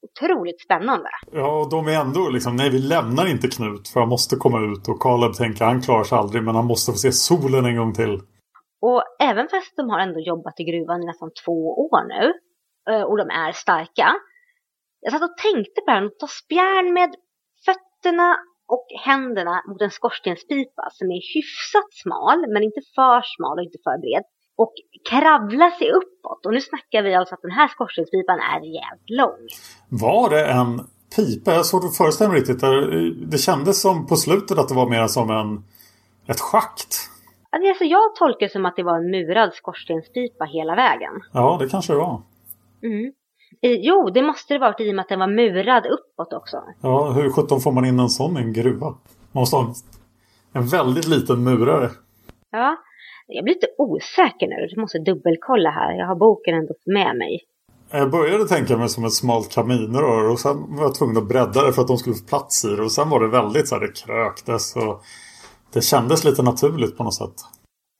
otroligt 0.01 0.61
spännande. 0.61 1.09
Ja, 1.31 1.61
och 1.61 1.69
de 1.69 1.87
är 1.87 2.01
ändå 2.01 2.29
liksom, 2.29 2.55
nej 2.55 2.69
vi 2.69 2.79
lämnar 2.79 3.25
inte 3.31 3.47
Knut 3.47 3.87
för 3.87 3.99
han 3.99 4.09
måste 4.09 4.35
komma 4.35 4.59
ut 4.71 4.87
och 4.87 4.99
Caleb 5.01 5.33
tänker 5.33 5.65
han 5.65 5.81
klarar 5.81 6.03
sig 6.03 6.17
aldrig 6.17 6.43
men 6.43 6.55
han 6.55 6.65
måste 6.65 6.91
få 6.91 6.97
se 6.97 7.11
solen 7.11 7.65
en 7.65 7.77
gång 7.77 7.93
till. 7.93 8.19
Och 8.81 9.03
även 9.19 9.47
fast 9.49 9.75
de 9.75 9.89
har 9.89 9.99
ändå 9.99 10.19
jobbat 10.19 10.59
i 10.59 10.63
gruvan 10.63 11.03
i 11.03 11.05
nästan 11.05 11.31
två 11.45 11.57
år 11.87 12.01
nu 12.13 12.33
eh, 12.93 13.03
och 13.03 13.17
de 13.17 13.29
är 13.29 13.51
starka. 13.51 14.15
Jag 15.01 15.13
satt 15.13 15.29
och 15.29 15.37
tänkte 15.37 15.81
på 15.81 15.85
det 15.85 15.91
här, 15.91 16.05
att 16.05 16.19
ta 16.19 16.27
spjärn 16.27 16.93
med 16.93 17.11
fötterna 17.65 18.37
och 18.67 18.87
händerna 19.07 19.63
mot 19.67 19.81
en 19.81 19.91
skorstenspipa 19.91 20.83
som 20.91 21.07
är 21.11 21.21
hyfsat 21.35 21.89
smal 22.03 22.39
men 22.53 22.63
inte 22.63 22.81
för 22.95 23.21
smal 23.35 23.57
och 23.59 23.65
inte 23.67 23.79
för 23.85 23.97
bred 24.03 24.25
och 24.57 24.73
kravla 25.09 25.71
sig 25.71 25.91
uppåt. 25.91 26.45
Och 26.45 26.53
nu 26.53 26.61
snackar 26.61 27.03
vi 27.03 27.15
alltså 27.15 27.35
att 27.35 27.41
den 27.41 27.51
här 27.51 27.67
skorstenspipan 27.67 28.39
är 28.39 28.59
rejält 28.59 29.09
lång. 29.21 29.47
Var 29.89 30.29
det 30.29 30.45
en 30.45 30.81
pipa? 31.15 31.53
Jag 31.53 31.65
såg 31.65 31.85
att 31.85 31.97
föreställa 31.97 32.29
mig 32.31 32.39
riktigt. 32.39 32.61
Det 33.31 33.37
kändes 33.37 33.81
som 33.81 34.07
på 34.07 34.15
slutet 34.15 34.57
att 34.57 34.69
det 34.69 34.75
var 34.75 34.89
mer 34.89 35.07
som 35.07 35.29
en, 35.29 35.63
ett 36.27 36.39
schakt. 36.39 37.09
Alltså 37.49 37.83
jag 37.83 38.15
tolkar 38.15 38.45
det 38.45 38.51
som 38.51 38.65
att 38.65 38.75
det 38.75 38.83
var 38.83 38.97
en 38.97 39.11
murad 39.11 39.53
skorstenspipa 39.53 40.45
hela 40.45 40.75
vägen. 40.75 41.13
Ja, 41.33 41.57
det 41.59 41.69
kanske 41.69 41.93
det 41.93 41.99
var. 41.99 42.21
Mm. 42.83 43.13
Jo, 43.61 44.09
det 44.09 44.21
måste 44.21 44.53
det 44.53 44.59
varit 44.59 44.81
i 44.81 44.91
och 44.91 44.95
med 44.95 45.03
att 45.03 45.09
den 45.09 45.19
var 45.19 45.27
murad 45.27 45.85
uppåt 45.85 46.33
också. 46.33 46.57
Ja, 46.81 47.11
hur 47.11 47.31
sjutton 47.31 47.61
får 47.61 47.71
man 47.71 47.85
in 47.85 47.99
en 47.99 48.09
sån 48.09 48.37
i 48.37 48.41
en 48.41 48.53
gruva? 48.53 48.85
Man 49.31 49.41
måste 49.41 49.55
ha 49.55 49.63
en, 49.63 49.73
en 50.53 50.67
väldigt 50.67 51.07
liten 51.07 51.43
murare. 51.43 51.89
Ja, 52.51 52.77
jag 53.27 53.43
blir 53.43 53.53
lite 53.53 53.67
osäker 53.77 54.47
nu. 54.47 54.67
Jag 54.69 54.81
måste 54.81 54.99
dubbelkolla 54.99 55.69
här. 55.69 55.93
Jag 55.99 56.07
har 56.07 56.15
boken 56.15 56.55
ändå 56.55 56.73
med 56.85 57.17
mig. 57.17 57.39
Jag 57.91 58.11
började 58.11 58.47
tänka 58.47 58.77
mig 58.77 58.89
som 58.89 59.05
ett 59.05 59.13
smalt 59.13 59.51
kaminrör 59.51 60.31
och 60.31 60.39
sen 60.39 60.75
var 60.75 60.83
jag 60.83 60.95
tvungen 60.95 61.17
att 61.17 61.27
bredda 61.27 61.65
det 61.65 61.73
för 61.73 61.81
att 61.81 61.87
de 61.87 61.97
skulle 61.97 62.15
få 62.15 62.25
plats 62.25 62.65
i 62.65 62.67
det. 62.67 62.81
Och 62.81 62.91
sen 62.91 63.09
var 63.09 63.19
det 63.19 63.27
väldigt 63.27 63.67
så 63.67 63.75
här, 63.75 63.81
det 63.81 63.93
kröktes 64.05 64.75
och 64.75 65.01
det 65.73 65.81
kändes 65.81 66.23
lite 66.25 66.43
naturligt 66.43 66.97
på 66.97 67.03
något 67.03 67.15
sätt. 67.15 67.35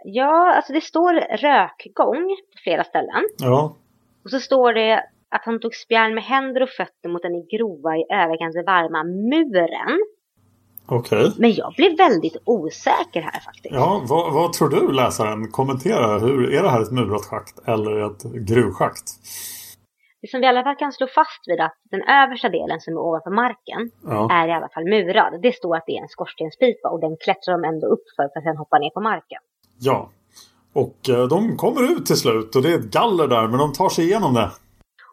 Ja, 0.04 0.54
alltså 0.56 0.74
det 0.74 0.82
står 0.82 1.14
rökgång 1.38 2.24
på 2.52 2.58
flera 2.64 2.84
ställen. 2.84 3.24
Ja. 3.38 3.76
Och 4.24 4.30
så 4.30 4.40
står 4.40 4.74
det 4.74 4.94
att 5.36 5.46
han 5.46 5.60
tog 5.60 5.76
spjärn 5.76 6.14
med 6.16 6.24
händer 6.24 6.64
och 6.64 6.70
fötter 6.70 7.10
mot 7.10 7.22
den 7.22 7.36
i 7.36 7.48
grova 7.58 7.92
i 7.98 8.06
överkant 8.24 8.56
varma 8.56 9.04
muren. 9.04 10.00
Okay. 10.88 11.32
Men 11.38 11.54
jag 11.54 11.74
blir 11.74 11.98
väldigt 11.98 12.38
osäker 12.46 13.22
här 13.22 13.40
faktiskt. 13.40 13.76
Ja, 13.76 14.02
vad, 14.08 14.34
vad, 14.34 14.54
tror 14.54 14.70
du 14.70 14.92
läsaren? 14.92 15.52
Kommentera. 15.52 16.20
Hur, 16.20 16.54
är 16.54 16.64
det 16.64 16.70
här 16.70 16.82
ett 16.82 16.92
murat 16.92 17.26
schakt 17.26 17.68
eller 17.68 18.06
ett 18.06 18.24
gruvschakt? 18.24 19.08
Det 20.22 20.28
som 20.28 20.40
vi 20.40 20.46
i 20.46 20.50
alla 20.50 20.64
fall 20.64 20.76
kan 20.76 20.92
slå 20.92 21.08
fast 21.08 21.42
vid 21.48 21.60
att 21.60 21.78
den 21.92 22.02
översta 22.02 22.50
delen 22.50 22.80
som 22.82 22.94
är 22.94 23.00
ovanför 23.00 23.32
marken 23.32 23.92
ja. 24.04 24.32
är 24.32 24.48
i 24.48 24.52
alla 24.52 24.70
fall 24.70 24.84
murad. 24.84 25.42
Det 25.42 25.56
står 25.56 25.76
att 25.76 25.84
det 25.88 25.98
är 25.98 26.02
en 26.02 26.08
skorstenspipa 26.08 26.90
och 26.90 27.00
den 27.00 27.18
klättrar 27.24 27.54
de 27.58 27.68
ändå 27.68 27.88
upp 27.88 28.06
för 28.16 28.30
för 28.34 28.40
att 28.40 28.44
sen 28.44 28.58
hoppa 28.58 28.78
ner 28.80 28.90
på 28.90 29.02
marken. 29.02 29.42
Ja, 29.80 30.10
och 30.74 31.10
eh, 31.10 31.28
de 31.28 31.58
kommer 31.58 31.92
ut 31.92 32.06
till 32.06 32.16
slut 32.16 32.56
och 32.56 32.62
det 32.62 32.70
är 32.74 32.80
ett 32.80 32.92
galler 32.92 33.28
där 33.28 33.48
men 33.48 33.60
de 33.60 33.74
tar 33.74 33.90
sig 33.90 34.06
igenom 34.06 34.34
det. 34.34 34.50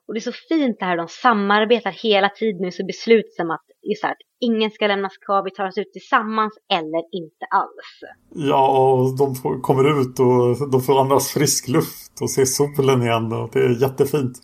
Och 0.07 0.15
det 0.15 0.19
är 0.19 0.33
så 0.33 0.39
fint 0.49 0.77
det 0.79 0.85
här, 0.85 0.97
de 0.97 1.09
samarbetar 1.09 1.91
hela 1.91 2.29
tiden 2.29 2.61
och 2.61 2.67
är 2.67 2.71
så 2.71 2.87
beslutsamma 2.87 3.55
att, 3.55 3.67
just 3.91 4.05
här, 4.05 4.15
ingen 4.41 4.71
ska 4.71 4.87
lämnas 4.87 5.17
kvar, 5.17 5.45
vi 5.45 5.51
tar 5.51 5.67
oss 5.67 5.79
ut 5.79 5.93
tillsammans 5.93 6.55
eller 6.73 7.03
inte 7.13 7.45
alls. 7.51 7.91
Ja, 8.35 8.69
och 8.69 9.19
de 9.19 9.35
får, 9.35 9.61
kommer 9.61 10.01
ut 10.01 10.21
och 10.21 10.71
de 10.71 10.83
får 10.83 11.01
andas 11.01 11.33
frisk 11.33 11.69
luft 11.69 12.21
och 12.21 12.31
se 12.31 12.47
solen 12.47 13.03
igen 13.03 13.33
och 13.33 13.51
det 13.53 13.59
är 13.59 13.83
jättefint. 13.83 14.39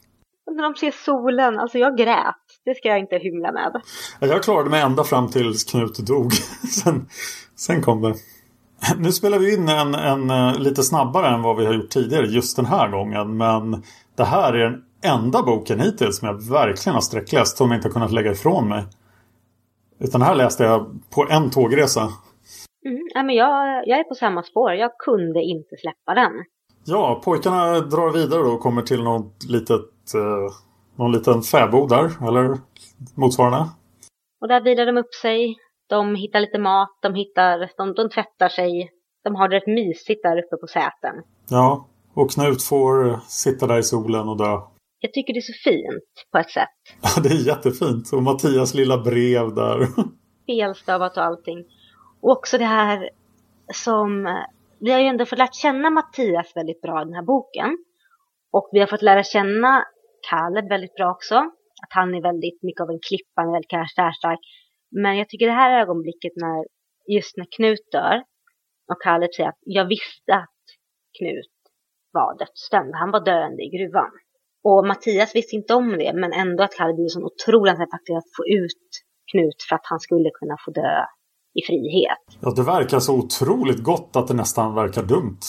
När 0.56 0.62
de 0.62 0.74
ser 0.74 0.90
solen, 0.90 1.58
alltså 1.58 1.78
jag 1.78 1.96
grät. 1.96 2.34
Det 2.64 2.74
ska 2.74 2.88
jag 2.88 2.98
inte 2.98 3.16
hymla 3.16 3.52
med. 3.52 3.80
Jag 4.20 4.42
klarade 4.42 4.70
mig 4.70 4.80
ända 4.82 5.04
fram 5.04 5.28
tills 5.28 5.64
Knut 5.64 5.98
dog. 5.98 6.32
sen, 6.82 7.06
sen 7.56 7.82
kom 7.82 8.02
det. 8.02 8.14
Nu 8.98 9.12
spelar 9.12 9.38
vi 9.38 9.54
in 9.54 9.68
en, 9.68 9.94
en, 9.94 10.30
eh, 10.30 10.58
lite 10.58 10.82
snabbare 10.82 11.28
än 11.28 11.42
vad 11.42 11.56
vi 11.56 11.66
har 11.66 11.74
gjort 11.74 11.90
tidigare 11.90 12.26
just 12.26 12.56
den 12.56 12.66
här 12.66 12.88
gången. 12.88 13.36
Men 13.36 13.82
det 14.16 14.24
här 14.24 14.52
är 14.52 14.70
den 14.70 14.82
enda 15.02 15.42
boken 15.42 15.80
hittills 15.80 16.18
som 16.18 16.28
jag 16.28 16.50
verkligen 16.50 16.94
har 16.94 17.00
sträckläst 17.00 17.56
som 17.56 17.70
jag 17.70 17.78
inte 17.78 17.88
har 17.88 17.92
kunnat 17.92 18.12
lägga 18.12 18.32
ifrån 18.32 18.68
mig. 18.68 18.84
Utan 20.00 20.22
här 20.22 20.34
läste 20.34 20.64
jag 20.64 20.86
på 21.14 21.26
en 21.30 21.50
tågresa. 21.50 22.00
Mm, 22.86 23.08
ja, 23.14 23.22
men 23.22 23.34
jag, 23.34 23.88
jag 23.88 23.98
är 23.98 24.04
på 24.04 24.14
samma 24.14 24.42
spår. 24.42 24.72
Jag 24.72 24.90
kunde 24.98 25.42
inte 25.42 25.76
släppa 25.76 26.14
den. 26.14 26.32
Ja, 26.84 27.20
pojkarna 27.24 27.80
drar 27.80 28.12
vidare 28.12 28.42
och 28.42 28.60
kommer 28.60 28.82
till 28.82 29.02
något 29.02 29.44
litet, 29.48 30.14
eh, 30.14 30.54
någon 30.96 31.12
liten 31.12 31.42
fäbod 31.42 31.88
där, 31.88 32.28
eller 32.28 32.58
motsvarande. 33.14 33.68
Och 34.40 34.48
där 34.48 34.60
vilar 34.60 34.86
de 34.86 34.96
upp 34.96 35.14
sig. 35.22 35.56
De 35.88 36.14
hittar 36.14 36.40
lite 36.40 36.58
mat, 36.58 36.98
de 37.02 37.14
hittar, 37.14 37.70
de, 37.76 37.94
de 37.94 38.10
tvättar 38.10 38.48
sig. 38.48 38.90
De 39.24 39.34
har 39.34 39.48
det 39.48 39.56
rätt 39.56 39.66
mysigt 39.66 40.22
där 40.22 40.38
uppe 40.38 40.56
på 40.56 40.66
säten. 40.66 41.14
Ja, 41.50 41.86
och 42.14 42.30
Knut 42.30 42.62
får 42.62 43.20
sitta 43.28 43.66
där 43.66 43.78
i 43.78 43.82
solen 43.82 44.28
och 44.28 44.36
dö 44.36 44.60
jag 45.00 45.12
tycker 45.12 45.32
det 45.32 45.38
är 45.38 45.52
så 45.52 45.70
fint 45.70 46.14
på 46.32 46.38
ett 46.38 46.50
sätt. 46.50 46.68
Ja, 47.02 47.22
det 47.22 47.28
är 47.28 47.46
jättefint. 47.46 48.12
Och 48.12 48.22
Mattias 48.22 48.74
lilla 48.74 48.98
brev 48.98 49.54
där. 49.54 49.78
Felstavat 50.46 51.16
och 51.16 51.24
allting. 51.24 51.64
Och 52.22 52.30
också 52.30 52.58
det 52.58 52.64
här 52.64 53.10
som, 53.74 54.38
vi 54.80 54.92
har 54.92 55.00
ju 55.00 55.06
ändå 55.06 55.26
fått 55.26 55.38
lärt 55.38 55.54
känna 55.54 55.90
Mattias 55.90 56.56
väldigt 56.56 56.80
bra 56.80 57.02
i 57.02 57.04
den 57.04 57.14
här 57.14 57.22
boken. 57.22 57.78
Och 58.52 58.68
vi 58.72 58.80
har 58.80 58.86
fått 58.86 59.02
lära 59.02 59.22
känna 59.22 59.84
Caleb 60.30 60.68
väldigt 60.68 60.94
bra 60.94 61.10
också. 61.10 61.34
Att 61.82 61.92
han 61.98 62.14
är 62.14 62.22
väldigt 62.22 62.62
mycket 62.62 62.80
av 62.80 62.90
en 62.90 63.00
klippa, 63.08 63.36
han 63.40 63.48
är 63.48 63.52
väldigt 63.52 63.70
karaktärstark. 63.70 64.38
Men 65.02 65.18
jag 65.18 65.28
tycker 65.28 65.46
det 65.46 65.52
här 65.62 65.80
ögonblicket 65.80 66.32
när, 66.36 66.64
just 67.16 67.36
när 67.36 67.46
Knut 67.56 67.86
dör 67.92 68.16
och 68.90 69.02
Caleb 69.02 69.30
säger 69.36 69.48
att 69.48 69.58
jag 69.60 69.84
visste 69.88 70.34
att 70.34 70.62
Knut 71.18 71.56
var 72.12 72.38
dödsdömd. 72.38 72.94
Han 72.94 73.10
var 73.10 73.24
döende 73.24 73.62
i 73.62 73.70
gruvan. 73.76 74.10
Och 74.64 74.86
Mattias 74.86 75.34
visste 75.34 75.56
inte 75.56 75.74
om 75.74 75.88
det, 75.98 76.12
men 76.14 76.32
ändå 76.32 76.62
att 76.62 76.74
Caleb 76.74 76.96
blev 76.96 77.08
så 77.08 77.20
otroligt 77.24 77.78
faktiskt 77.78 78.16
att 78.16 78.36
få 78.36 78.46
ut 78.46 78.86
Knut 79.30 79.62
för 79.68 79.76
att 79.76 79.84
han 79.84 80.00
skulle 80.00 80.30
kunna 80.30 80.56
få 80.64 80.70
dö 80.70 81.04
i 81.54 81.62
frihet. 81.66 82.18
Ja, 82.40 82.50
det 82.50 82.62
verkar 82.62 83.00
så 83.00 83.14
otroligt 83.18 83.82
gott 83.82 84.10
att 84.16 84.28
det 84.28 84.34
nästan 84.34 84.74
verkar 84.74 85.02
dumt. 85.02 85.40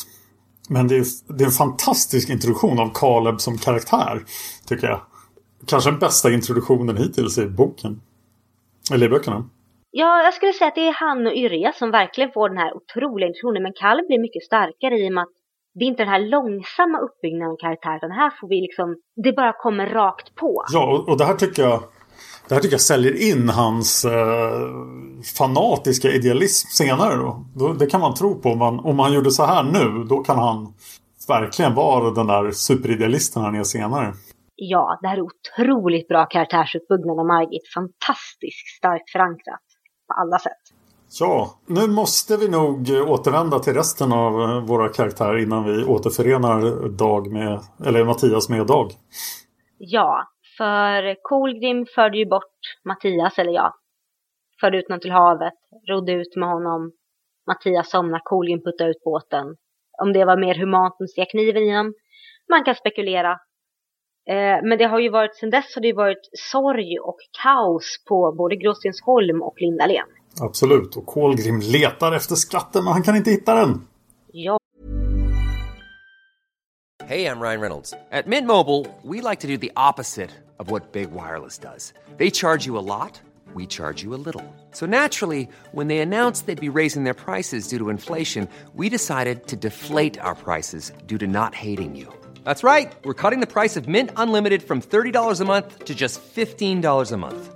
Men 0.70 0.88
det 0.88 0.96
är, 0.96 1.06
det 1.38 1.44
är 1.44 1.46
en 1.46 1.52
fantastisk 1.52 2.30
introduktion 2.30 2.80
av 2.80 2.90
Caleb 2.94 3.42
som 3.42 3.58
karaktär, 3.58 4.24
tycker 4.68 4.88
jag. 4.88 5.02
Kanske 5.68 5.90
den 5.92 6.00
bästa 6.00 6.32
introduktionen 6.32 6.98
hittills 6.98 7.38
i 7.38 7.46
boken. 7.46 8.02
Eller 8.94 9.06
i 9.06 9.10
böckerna. 9.10 9.50
Ja, 9.92 10.24
jag 10.24 10.34
skulle 10.34 10.54
säga 10.54 10.68
att 10.68 10.76
det 10.76 10.88
är 10.88 10.94
han 10.94 11.28
och 11.28 11.34
Yrja 11.34 11.74
som 11.74 11.92
verkligen 11.92 12.32
får 12.32 12.50
den 12.50 12.58
här 12.58 12.74
otroliga 12.74 13.28
introduktionen. 13.28 13.64
Men 13.64 13.74
Caleb 13.74 14.08
blir 14.08 14.22
mycket 14.22 14.44
starkare 14.44 14.96
i 15.00 15.10
och 15.10 15.14
med 15.14 15.22
att 15.22 15.41
det 15.74 15.86
är 15.86 15.88
inte 15.88 16.04
den 16.04 16.14
här 16.14 16.20
långsamma 16.20 16.98
uppbyggnaden 17.00 17.52
av 17.52 17.58
karaktär, 17.58 17.96
utan 17.98 18.12
här 18.12 18.32
får 18.40 18.48
vi 18.48 18.62
liksom, 18.62 18.96
det 19.24 19.34
bara 19.34 19.54
kommer 19.54 19.88
rakt 19.88 20.36
på. 20.36 20.64
Ja, 20.72 20.92
och, 20.92 21.10
och 21.10 21.18
det 21.18 21.26
här 21.26 21.36
tycker 21.36 21.64
jag 21.64 21.84
det 22.48 22.56
här 22.56 22.62
tycker 22.62 22.74
jag 22.74 22.82
säljer 22.82 23.32
in 23.32 23.50
hans 23.50 24.06
eh, 24.06 24.70
fanatiska 25.38 26.12
idealism 26.12 26.68
senare. 26.68 27.16
Då. 27.16 27.46
då. 27.56 27.74
Det 27.74 27.88
kan 27.88 28.02
man 28.02 28.14
tro 28.14 28.42
på. 28.42 28.50
Om 28.50 28.60
man, 28.60 28.80
om 28.80 28.96
man 28.96 29.14
gjorde 29.14 29.32
så 29.32 29.46
här 29.46 29.64
nu, 29.64 30.04
då 30.04 30.24
kan 30.24 30.38
han 30.40 30.74
verkligen 31.28 31.76
vara 31.76 32.12
den 32.12 32.28
där 32.28 32.52
superidealisten 32.52 33.44
han 33.44 33.56
är 33.56 33.64
senare. 33.64 34.14
Ja, 34.56 35.00
det 35.02 35.08
här 35.08 35.18
är 35.18 35.22
otroligt 35.22 36.08
bra 36.08 36.26
karaktärsuppbyggnad 36.26 37.20
av 37.20 37.26
Margit. 37.26 37.74
Fantastiskt 37.74 38.68
starkt 38.78 39.10
förankrat 39.10 39.66
på 40.08 40.14
alla 40.14 40.40
sätt. 40.40 40.81
Ja, 41.20 41.60
nu 41.68 41.88
måste 41.88 42.38
vi 42.38 42.48
nog 42.50 42.90
återvända 43.10 43.60
till 43.60 43.74
resten 43.74 44.14
av 44.14 44.42
eh, 44.42 44.66
våra 44.66 44.90
karaktärer 44.90 45.38
innan 45.38 45.64
vi 45.64 45.84
återförenar 45.84 46.90
Dag 46.90 47.32
med, 47.32 47.60
eller 47.86 48.06
Mattias 48.06 48.50
med 48.50 48.68
Dag. 48.68 48.92
Ja, 49.78 50.28
för 50.58 51.16
Kolgrim 51.22 51.86
förde 51.96 52.18
ju 52.18 52.26
bort 52.26 52.60
Mattias, 52.86 53.40
eller 53.40 53.52
ja, 53.52 53.74
förde 54.62 54.78
ut 54.78 54.88
honom 54.88 55.00
till 55.00 55.12
havet, 55.12 55.54
rodde 55.90 56.12
ut 56.12 56.36
med 56.36 56.50
honom. 56.50 56.92
Mattias 57.48 57.90
somnade, 57.90 58.22
Kolgrim 58.24 58.64
puttade 58.64 58.90
ut 58.90 59.04
båten. 59.04 59.46
Om 60.02 60.14
det 60.14 60.26
var 60.26 60.38
mer 60.38 60.56
humant 60.56 60.96
än 61.00 61.08
se 61.08 61.26
kniven 61.26 61.64
i 61.64 61.72
honom, 61.72 61.94
man 62.50 62.64
kan 62.64 62.76
spekulera. 62.76 63.32
Eh, 64.30 64.58
men 64.64 64.78
det 64.78 64.86
har 64.86 65.00
ju 65.00 65.10
varit, 65.10 65.36
sedan 65.36 65.50
dess 65.50 65.76
har 65.76 65.82
det 65.82 65.88
ju 65.88 65.94
varit 65.94 66.30
sorg 66.52 67.00
och 67.00 67.18
kaos 67.44 68.04
på 68.10 68.34
både 68.38 68.56
Gråstensholm 68.56 69.42
och 69.42 69.56
Lindalen. 69.62 70.08
Absolut, 70.40 70.96
och 70.96 71.06
Kolgrim 71.06 71.60
letar 71.60 72.12
efter 72.12 72.36
skatten 72.36 72.84
men 72.84 72.94
han 72.94 73.04
kan 73.04 73.16
inte 73.16 73.32
hitta 73.32 73.56
den. 73.56 73.88
Ja. 74.32 74.58
Hej, 77.06 77.22
jag 77.22 77.42
Ryan 77.42 77.62
Reynolds. 77.62 77.94
At 78.12 78.28
Mint 78.28 78.48
Mobile, 78.48 78.86
we 79.04 79.30
like 79.30 79.42
to 79.42 79.48
do 79.48 79.58
the 79.58 79.72
opposite 79.76 80.30
of 80.60 80.72
what 80.72 80.94
Big 80.94 81.12
Wireless 81.12 81.58
does. 81.58 81.94
They 82.18 82.32
charge 82.32 82.68
you 82.68 82.78
a 82.78 82.86
lot, 83.02 83.22
we 83.54 83.66
charge 83.66 84.04
you 84.04 84.14
a 84.16 84.22
little. 84.26 84.44
So 84.72 84.86
naturally, 84.86 85.48
when 85.72 85.88
they 85.88 86.00
announced 86.00 86.46
they'd 86.46 86.72
be 86.72 86.80
raising 86.80 87.04
their 87.04 87.14
prices 87.26 87.68
due 87.68 87.78
to 87.80 87.90
inflation, 87.90 88.48
we 88.76 88.90
decided 88.90 89.48
to 89.48 89.56
deflate 89.56 90.20
our 90.22 90.36
prices 90.36 90.92
due 91.06 91.18
to 91.18 91.28
not 91.28 91.56
hating 91.56 91.96
you. 91.96 92.08
That's 92.46 92.64
right. 92.64 92.92
We're 93.04 93.14
cutting 93.14 93.42
the 93.42 93.48
price 93.48 93.76
of 93.76 93.88
Mint 93.88 94.12
Unlimited 94.16 94.64
from 94.64 94.82
$30 94.82 95.42
a 95.42 95.46
month 95.46 95.86
to 95.86 95.94
just 95.94 96.22
$15 96.36 97.12
a 97.12 97.18
month. 97.18 97.56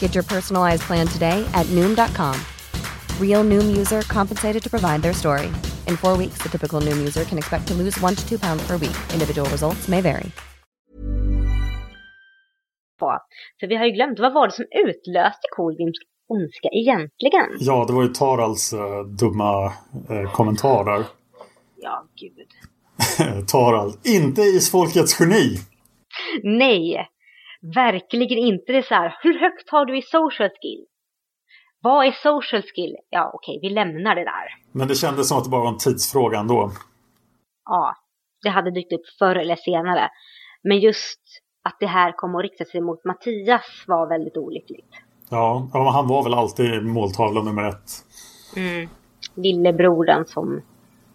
Get 0.00 0.14
your 0.14 0.24
personalized 0.24 0.82
plan 0.82 1.06
today 1.06 1.48
at 1.54 1.66
Noom.com. 1.66 2.34
Real 3.20 3.44
Noom 3.44 3.76
user 3.76 4.02
compensated 4.02 4.62
to 4.62 4.70
provide 4.70 5.02
their 5.02 5.14
story. 5.14 5.46
In 5.86 5.96
four 5.96 6.16
weeks, 6.18 6.42
the 6.42 6.48
typical 6.48 6.82
Noom 6.82 6.98
user 6.98 7.24
can 7.24 7.38
expect 7.38 7.66
to 7.68 7.74
lose 7.74 7.98
one 8.02 8.14
to 8.14 8.28
two 8.28 8.38
pounds 8.38 8.62
per 8.66 8.76
week. 8.76 8.96
Individual 9.14 9.48
results 9.50 9.88
may 9.88 10.02
vary. 10.02 10.30
För 13.60 13.66
vi 13.66 13.76
har 13.76 13.86
ju 13.86 13.92
glömt, 13.92 14.20
vad 14.20 14.32
var 14.32 14.46
det 14.46 14.52
som 14.52 14.64
utlöste 14.64 15.46
Kolgrims 15.56 15.96
ondska 16.28 16.68
egentligen? 16.72 17.48
Ja, 17.58 17.84
det 17.86 17.92
var 17.92 18.02
ju 18.02 18.08
Tarals 18.08 18.72
uh, 18.72 19.02
dumma 19.02 19.64
uh, 20.10 20.32
kommentarer. 20.32 21.04
Ja, 21.76 22.04
gud. 22.20 23.46
Taral, 23.46 23.92
inte 24.04 24.42
isfolkets 24.42 25.20
geni! 25.20 25.58
Nej, 26.42 27.08
verkligen 27.74 28.38
inte. 28.38 28.72
Det 28.72 28.82
så 28.82 28.94
här, 28.94 29.16
hur 29.22 29.38
högt 29.38 29.70
har 29.70 29.84
du 29.84 29.98
i 29.98 30.02
social 30.02 30.48
skill? 30.48 30.86
Vad 31.82 32.06
är 32.06 32.12
social 32.12 32.62
skill? 32.62 32.96
Ja, 33.10 33.30
okej, 33.34 33.58
vi 33.62 33.68
lämnar 33.68 34.14
det 34.14 34.24
där. 34.24 34.48
Men 34.72 34.88
det 34.88 34.94
kändes 34.94 35.28
som 35.28 35.38
att 35.38 35.44
det 35.44 35.50
bara 35.50 35.62
var 35.62 35.68
en 35.68 35.78
tidsfråga 35.78 36.38
ändå. 36.38 36.70
Ja, 37.64 37.94
det 38.42 38.48
hade 38.48 38.70
dykt 38.70 38.92
upp 38.92 39.06
förr 39.18 39.36
eller 39.36 39.56
senare. 39.56 40.10
Men 40.62 40.78
just 40.78 41.20
att 41.64 41.76
det 41.80 41.86
här 41.86 42.12
kom 42.12 42.34
att 42.34 42.42
rikta 42.42 42.64
sig 42.64 42.80
mot 42.80 43.04
Mattias 43.04 43.84
var 43.86 44.08
väldigt 44.08 44.36
olyckligt. 44.36 44.94
Ja, 45.30 45.68
han 45.72 46.08
var 46.08 46.22
väl 46.22 46.34
alltid 46.34 46.82
måltavla 46.82 47.42
nummer 47.42 47.68
ett. 47.68 47.90
Mm. 48.56 48.88
Lillebrodern 49.34 50.24
som 50.26 50.62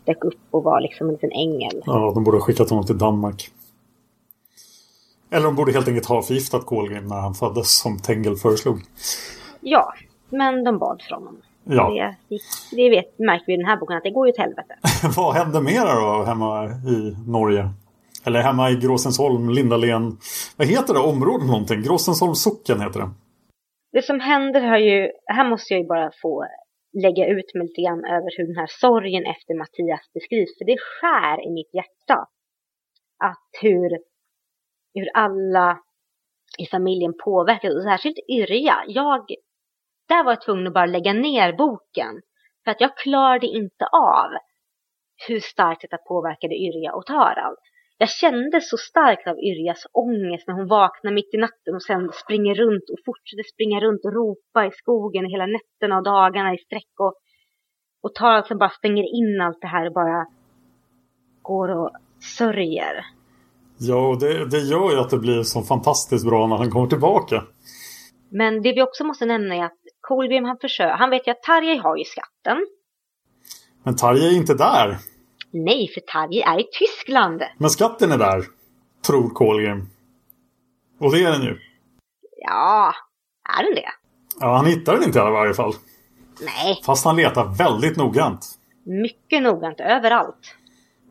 dök 0.05 0.23
upp 0.23 0.41
och 0.51 0.63
var 0.63 0.81
liksom 0.81 1.07
en 1.07 1.13
liten 1.13 1.31
ängel. 1.31 1.81
Ja, 1.85 2.11
de 2.15 2.23
borde 2.23 2.37
ha 2.37 2.41
skickat 2.41 2.69
honom 2.69 2.85
till 2.85 2.97
Danmark. 2.97 3.51
Eller 5.31 5.45
de 5.45 5.55
borde 5.55 5.71
helt 5.71 5.87
enkelt 5.87 6.05
ha 6.05 6.21
förgiftat 6.21 6.65
Kolgrim 6.65 7.07
när 7.07 7.15
han 7.15 7.33
föddes 7.33 7.77
som 7.77 7.99
Tengel 7.99 8.35
föreslog. 8.35 8.79
Ja, 9.61 9.93
men 10.29 10.63
de 10.63 10.77
bad 10.77 11.01
från 11.01 11.23
honom. 11.23 11.41
Ja. 11.63 12.15
Det, 12.29 12.39
det 12.75 12.89
vet, 12.89 13.19
märker 13.19 13.45
vi 13.47 13.53
i 13.53 13.57
den 13.57 13.65
här 13.65 13.77
boken 13.77 13.97
att 13.97 14.03
det 14.03 14.11
går 14.11 14.27
ju 14.27 14.33
till 14.33 14.41
helvete. 14.41 14.75
Vad 15.17 15.35
hände 15.35 15.61
mera 15.61 15.95
då 15.95 16.23
hemma 16.23 16.65
i 16.65 17.15
Norge? 17.27 17.69
Eller 18.25 18.41
hemma 18.41 18.71
i 18.71 18.75
Gråsensholm, 18.75 19.49
Lindalen. 19.49 20.17
Vad 20.57 20.67
heter 20.67 20.93
det 20.93 20.99
området 20.99 21.47
någonting? 21.47 21.81
Gråsensholms 21.81 22.43
socken 22.43 22.81
heter 22.81 22.99
det. 22.99 23.09
Det 23.91 24.01
som 24.01 24.19
händer 24.19 24.61
har 24.61 24.77
ju, 24.77 25.11
här 25.25 25.49
måste 25.49 25.73
jag 25.73 25.81
ju 25.81 25.87
bara 25.87 26.11
få 26.21 26.45
lägga 27.03 27.27
ut 27.27 27.49
mig 27.55 27.67
lite 27.67 27.81
grann 27.81 28.05
över 28.05 28.37
hur 28.37 28.47
den 28.47 28.55
här 28.55 28.69
sorgen 28.69 29.25
efter 29.25 29.53
Mattias 29.61 30.05
beskrivs. 30.13 30.57
För 30.57 30.65
det 30.65 30.77
skär 30.77 31.47
i 31.47 31.49
mitt 31.53 31.73
hjärta. 31.73 32.19
Att 33.29 33.49
hur, 33.61 33.89
hur 34.95 35.09
alla 35.13 35.79
i 36.57 36.65
familjen 36.65 37.13
påverkas, 37.23 37.75
och 37.75 37.83
särskilt 37.83 38.17
Yrja. 38.29 38.83
Jag, 38.87 39.25
där 40.07 40.23
var 40.23 40.31
jag 40.31 40.41
tvungen 40.41 40.67
att 40.67 40.73
bara 40.73 40.85
lägga 40.85 41.13
ner 41.13 41.53
boken. 41.53 42.21
För 42.63 42.71
att 42.71 42.81
jag 42.81 42.97
klarade 42.97 43.47
inte 43.47 43.85
av 43.85 44.29
hur 45.27 45.39
starkt 45.39 45.81
detta 45.81 45.97
påverkade 45.97 46.55
Yrja 46.55 46.93
och 46.93 47.05
Tarald. 47.05 47.57
Jag 47.97 48.09
kände 48.09 48.61
så 48.61 48.77
starkt 48.77 49.27
av 49.27 49.37
Yrjas 49.39 49.87
ångest 49.93 50.47
när 50.47 50.55
hon 50.55 50.67
vaknar 50.67 51.11
mitt 51.11 51.33
i 51.33 51.37
natten 51.37 51.75
och 51.75 51.83
sen 51.83 52.11
springer 52.11 52.55
runt 52.55 52.89
och 52.89 52.99
fortsätter 53.05 53.43
springa 53.53 53.79
runt 53.79 54.05
och 54.05 54.13
ropa 54.13 54.65
i 54.65 54.71
skogen 54.71 55.25
hela 55.25 55.45
nätterna 55.45 55.97
och 55.97 56.03
dagarna 56.03 56.53
i 56.53 56.57
sträck. 56.57 56.93
Och, 56.99 57.13
Och 58.01 58.15
Tarald 58.15 58.45
som 58.45 58.57
bara 58.57 58.69
stänger 58.69 59.03
in 59.03 59.41
allt 59.41 59.61
det 59.61 59.67
här 59.67 59.85
och 59.87 59.93
bara 59.93 60.25
går 61.41 61.69
och 61.69 61.91
sörjer. 62.37 63.05
Ja, 63.77 64.07
och 64.07 64.19
det, 64.19 64.45
det 64.45 64.59
gör 64.59 64.91
ju 64.91 64.99
att 64.99 65.09
det 65.09 65.17
blir 65.17 65.43
så 65.43 65.61
fantastiskt 65.61 66.25
bra 66.25 66.47
när 66.47 66.55
han 66.57 66.71
kommer 66.71 66.87
tillbaka. 66.87 67.43
Men 68.29 68.61
det 68.61 68.73
vi 68.73 68.81
också 68.81 69.03
måste 69.03 69.25
nämna 69.25 69.55
är 69.55 69.63
att 69.63 69.79
Kolgrim 70.01 70.45
han 70.45 70.57
försöker, 70.61 70.93
han 70.93 71.09
vet 71.09 71.27
ju 71.27 71.31
att 71.31 71.43
Tarjei 71.43 71.77
har 71.77 71.97
ju 71.97 72.03
skatten. 72.03 72.67
Men 73.83 73.95
Tarjei 73.95 74.35
är 74.35 74.37
inte 74.37 74.53
där. 74.53 74.97
Nej, 75.51 75.87
för 75.93 76.01
Tarjei 76.01 76.41
är 76.41 76.59
i 76.59 76.65
Tyskland. 76.79 77.41
Men 77.57 77.69
skatten 77.69 78.11
är 78.11 78.17
där, 78.17 78.43
tror 79.07 79.29
Kolgrim. 79.29 79.89
Och 80.99 81.11
det 81.11 81.23
är 81.23 81.31
den 81.31 81.41
ju. 81.41 81.59
Ja, 82.37 82.93
är 83.59 83.63
den 83.63 83.75
det? 83.75 83.89
Ja, 84.39 84.55
han 84.55 84.65
hittar 84.65 84.93
den 84.93 85.03
inte 85.03 85.19
i 85.19 85.21
alla 85.21 85.53
fall. 85.53 85.73
Nej. 86.41 86.81
Fast 86.85 87.05
han 87.05 87.15
letar 87.15 87.57
väldigt 87.57 87.97
noggrant. 87.97 88.45
Mycket 88.85 89.43
noggrant, 89.43 89.79
överallt. 89.79 90.55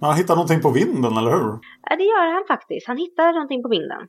Men 0.01 0.09
han 0.11 0.19
hittar 0.19 0.35
någonting 0.35 0.61
på 0.61 0.71
vinden, 0.71 1.17
eller 1.17 1.31
hur? 1.31 1.59
Ja, 1.91 1.97
det 1.97 2.05
gör 2.05 2.33
han 2.35 2.45
faktiskt. 2.49 2.87
Han 2.87 2.97
hittar 2.97 3.33
någonting 3.33 3.63
på 3.63 3.69
vinden. 3.69 4.03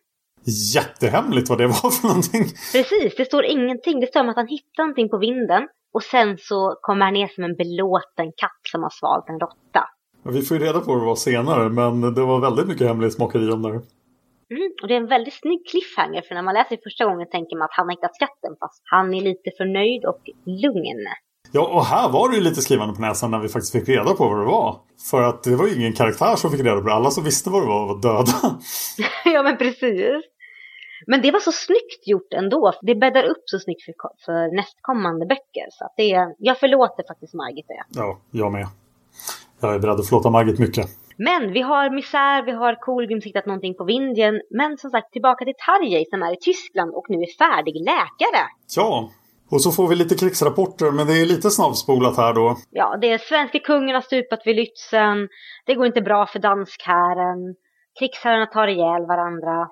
Jättehemligt 0.75 1.49
vad 1.49 1.57
det 1.57 1.67
var 1.67 1.89
för 1.91 2.07
någonting. 2.07 2.43
Precis, 2.71 3.15
det 3.17 3.25
står 3.25 3.45
ingenting. 3.45 3.99
Det 3.99 4.07
står 4.07 4.19
om 4.19 4.29
att 4.29 4.35
han 4.35 4.47
hittar 4.47 4.83
någonting 4.83 5.09
på 5.09 5.17
vinden. 5.17 5.67
Och 5.93 6.03
sen 6.03 6.37
så 6.37 6.77
kommer 6.81 7.05
han 7.05 7.13
ner 7.13 7.27
som 7.27 7.43
en 7.43 7.55
belåten 7.55 8.31
katt 8.37 8.61
som 8.71 8.83
har 8.83 8.89
svalt 8.89 9.29
en 9.29 9.39
råtta. 9.39 9.83
Vi 10.23 10.41
får 10.41 10.57
ju 10.57 10.63
reda 10.63 10.79
på 10.79 10.95
det 10.95 11.05
var 11.05 11.15
senare, 11.15 11.69
men 11.69 12.13
det 12.13 12.21
var 12.21 12.39
väldigt 12.39 12.67
mycket 12.67 12.87
hemlighetsmakeri 12.87 13.51
om 13.51 13.61
det. 13.61 13.69
Mm, 13.69 14.71
och 14.81 14.87
det 14.87 14.93
är 14.93 14.97
en 14.97 15.13
väldigt 15.15 15.39
snygg 15.41 15.61
cliffhanger 15.71 16.21
för 16.21 16.35
när 16.35 16.41
man 16.41 16.53
läser 16.53 16.77
första 16.83 17.05
gången 17.05 17.27
tänker 17.31 17.55
man 17.57 17.65
att 17.65 17.77
han 17.77 17.85
har 17.87 17.95
hittat 17.95 18.15
skatten 18.15 18.55
fast 18.59 18.81
han 18.83 19.13
är 19.13 19.21
lite 19.21 19.49
för 19.57 19.65
nöjd 19.65 20.05
och 20.05 20.21
lugn. 20.63 21.03
Ja, 21.55 21.67
och 21.67 21.85
här 21.85 22.09
var 22.09 22.29
det 22.29 22.35
ju 22.35 22.41
lite 22.41 22.61
skrivande 22.61 22.95
på 22.95 23.01
näsan 23.01 23.31
när 23.31 23.39
vi 23.39 23.49
faktiskt 23.49 23.71
fick 23.71 23.89
reda 23.89 24.13
på 24.13 24.27
vad 24.27 24.39
det 24.39 24.45
var. 24.45 24.79
För 25.09 25.21
att 25.21 25.43
det 25.43 25.55
var 25.55 25.67
ju 25.67 25.75
ingen 25.75 25.93
karaktär 25.93 26.35
som 26.35 26.51
fick 26.51 26.59
reda 26.59 26.81
på 26.81 26.87
det. 26.87 26.93
Alla 26.93 27.11
som 27.11 27.23
visste 27.23 27.49
vad 27.49 27.61
det 27.61 27.67
var 27.67 27.87
var 27.87 28.01
döda. 28.01 28.59
ja, 29.25 29.43
men 29.43 29.57
precis. 29.57 30.23
Men 31.07 31.21
det 31.21 31.31
var 31.31 31.39
så 31.39 31.51
snyggt 31.51 32.07
gjort 32.07 32.33
ändå. 32.33 32.73
Det 32.81 32.95
bäddar 32.95 33.23
upp 33.23 33.43
så 33.45 33.59
snyggt 33.59 33.85
för, 33.85 33.93
för 34.25 34.55
nästkommande 34.55 35.25
böcker. 35.25 35.67
Så 35.71 35.85
att 35.85 35.93
det, 35.97 36.35
jag 36.37 36.59
förlåter 36.59 37.03
faktiskt 37.07 37.33
Margit 37.33 37.67
det. 37.67 37.99
Ja, 37.99 38.19
jag 38.31 38.51
med. 38.51 38.67
Jag 39.61 39.75
är 39.75 39.79
beredd 39.79 39.99
att 39.99 40.07
förlåta 40.07 40.29
Margit 40.29 40.59
mycket. 40.59 40.85
Men 41.17 41.51
vi 41.53 41.61
har 41.61 41.89
misär, 41.89 42.43
vi 42.45 42.51
har 42.51 42.75
Kolgrim 42.75 43.21
hittat 43.23 43.45
någonting 43.45 43.73
på 43.75 43.83
Vindien. 43.83 44.41
Men 44.49 44.77
som 44.77 44.89
sagt, 44.89 45.11
tillbaka 45.11 45.45
till 45.45 45.53
Tarjei 45.65 46.05
som 46.05 46.23
är 46.23 46.33
i 46.33 46.37
Tyskland 46.41 46.93
och 46.93 47.05
nu 47.09 47.17
är 47.17 47.37
färdig 47.37 47.75
läkare. 47.75 48.43
Ja, 48.75 49.09
och 49.51 49.61
så 49.61 49.71
får 49.71 49.87
vi 49.87 49.95
lite 49.95 50.15
krigsrapporter, 50.15 50.91
men 50.91 51.07
det 51.07 51.21
är 51.21 51.25
lite 51.25 51.49
snabbspolat 51.49 52.17
här 52.17 52.33
då. 52.33 52.57
Ja, 52.69 52.97
det 53.01 53.11
är 53.11 53.17
svenska 53.17 53.59
kungen 53.59 53.95
har 53.95 54.01
stupat 54.01 54.39
vid 54.45 54.55
Lützen. 54.55 55.27
Det 55.65 55.75
går 55.75 55.85
inte 55.85 56.01
bra 56.01 56.25
för 56.25 56.39
danskherren. 56.39 57.55
Krigsherrarna 57.99 58.45
tar 58.45 58.67
ihjäl 58.67 59.05
varandra. 59.05 59.67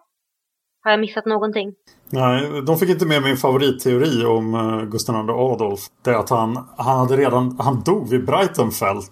Har 0.83 0.91
jag 0.91 0.99
missat 0.99 1.25
någonting? 1.25 1.73
Nej, 2.09 2.61
de 2.61 2.77
fick 2.77 2.89
inte 2.89 3.05
med 3.05 3.23
min 3.23 3.37
favoritteori 3.37 4.25
om 4.25 4.53
uh, 4.55 4.85
Gustav 4.85 5.15
II 5.15 5.35
Adolf. 5.35 5.79
Det 6.03 6.09
är 6.09 6.15
att 6.15 6.29
han, 6.29 6.67
han 6.77 6.99
hade 6.99 7.17
redan, 7.17 7.57
han 7.59 7.83
dog 7.83 8.09
vid 8.09 8.25
Breitenfeld. 8.25 9.09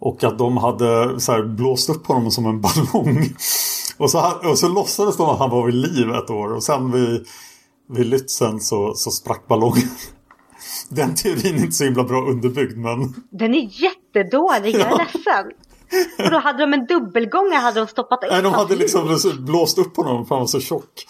Och 0.00 0.24
att 0.24 0.38
de 0.38 0.56
hade 0.56 1.20
så 1.20 1.32
här, 1.32 1.42
blåst 1.42 1.90
upp 1.90 2.06
honom 2.06 2.30
som 2.30 2.46
en 2.46 2.60
ballong. 2.92 3.24
Och 3.98 4.10
så, 4.10 4.32
och 4.50 4.58
så 4.58 4.68
låtsades 4.68 5.16
de 5.16 5.28
att 5.28 5.38
han 5.38 5.50
var 5.50 5.66
vid 5.66 5.74
liv 5.74 6.10
ett 6.10 6.30
år. 6.30 6.52
Och 6.54 6.62
sen 6.62 6.92
vid, 6.92 7.26
vid 7.88 8.06
Lützen 8.06 8.60
så, 8.60 8.94
så 8.94 9.10
sprack 9.10 9.48
ballongen. 9.48 9.88
Den 10.88 11.14
teorin 11.14 11.54
är 11.54 11.60
inte 11.60 11.72
så 11.72 11.84
himla 11.84 12.04
bra 12.04 12.22
underbyggd 12.22 12.76
men... 12.76 13.14
Den 13.30 13.54
är 13.54 13.82
jättedålig, 13.82 14.74
jag 14.74 14.92
är 14.92 14.98
ledsen. 14.98 15.52
Och 16.18 16.30
då 16.30 16.38
hade 16.38 16.58
de 16.58 16.72
en 16.72 16.86
dubbelgångare 16.86 17.60
hade 17.60 17.80
de 17.80 17.86
stoppat 17.86 18.24
upp 18.24 18.30
Nej, 18.30 18.42
de 18.42 18.52
hade 18.52 18.76
liksom 18.76 19.18
blåst 19.38 19.78
upp 19.78 19.96
honom 19.96 20.26
för 20.26 20.34
han 20.34 20.42
var 20.42 20.46
så 20.46 20.60
tjock. 20.60 21.06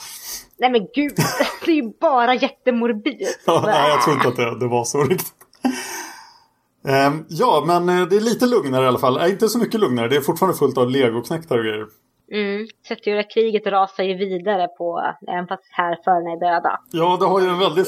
Nej 0.58 0.70
men 0.70 0.80
gud, 0.94 1.12
det 1.64 1.70
är 1.70 1.76
ju 1.76 1.92
bara 2.00 2.34
jättemorbid. 2.34 3.28
Ja, 3.44 3.62
nej, 3.66 3.90
jag 3.90 4.02
tror 4.02 4.16
inte 4.16 4.28
att 4.28 4.36
det, 4.36 4.58
det 4.58 4.68
var 4.68 4.84
så 4.84 5.04
riktigt. 5.04 5.34
Um, 6.84 7.26
ja, 7.28 7.64
men 7.66 7.88
eh, 7.88 8.08
det 8.08 8.16
är 8.16 8.20
lite 8.20 8.46
lugnare 8.46 8.84
i 8.84 8.88
alla 8.88 8.98
fall. 8.98 9.18
Äh, 9.18 9.30
inte 9.30 9.48
så 9.48 9.58
mycket 9.58 9.80
lugnare. 9.80 10.08
Det 10.08 10.16
är 10.16 10.20
fortfarande 10.20 10.58
fullt 10.58 10.78
av 10.78 10.90
legoknäktar 10.90 11.58
och 11.58 11.64
grejer. 11.64 11.86
Mm, 12.32 12.66
kriget 13.34 13.66
rasar 13.66 14.04
ju 14.04 14.14
vidare 14.14 14.68
på, 14.68 15.14
även 15.28 15.46
fast 15.46 15.62
härförarna 15.70 16.30
är 16.30 16.40
döda. 16.40 16.80
Ja, 16.92 17.16
det 17.20 17.26
har 17.26 17.40
ju 17.40 17.46
en 17.46 17.58
väldig 17.58 17.86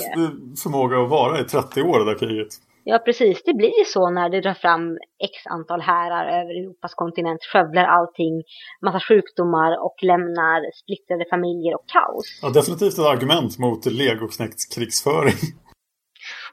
förmåga 0.63 1.03
att 1.03 1.11
vara 1.11 1.41
i 1.41 1.45
30 1.45 1.83
år 1.83 1.99
det 1.99 2.05
där 2.05 2.19
kriget. 2.19 2.49
Ja, 2.87 2.99
precis. 2.99 3.43
Det 3.45 3.55
blir 3.55 3.79
ju 3.79 3.85
så 3.85 4.11
när 4.11 4.29
det 4.29 4.41
drar 4.41 4.55
fram 4.55 4.99
x 5.25 5.47
antal 5.47 5.81
härar 5.81 6.41
över 6.41 6.55
Europas 6.61 6.95
kontinent, 6.95 7.41
skövlar 7.53 7.85
allting, 7.85 8.43
massa 8.83 9.01
sjukdomar 9.01 9.85
och 9.85 9.97
lämnar 10.03 10.59
splittrade 10.81 11.25
familjer 11.31 11.75
och 11.75 11.87
kaos. 11.87 12.39
Ja, 12.43 12.49
definitivt 12.49 12.93
ett 12.93 13.07
argument 13.15 13.59
mot 13.59 13.87
legoknäkts 13.87 14.65
krigsföring. 14.75 15.41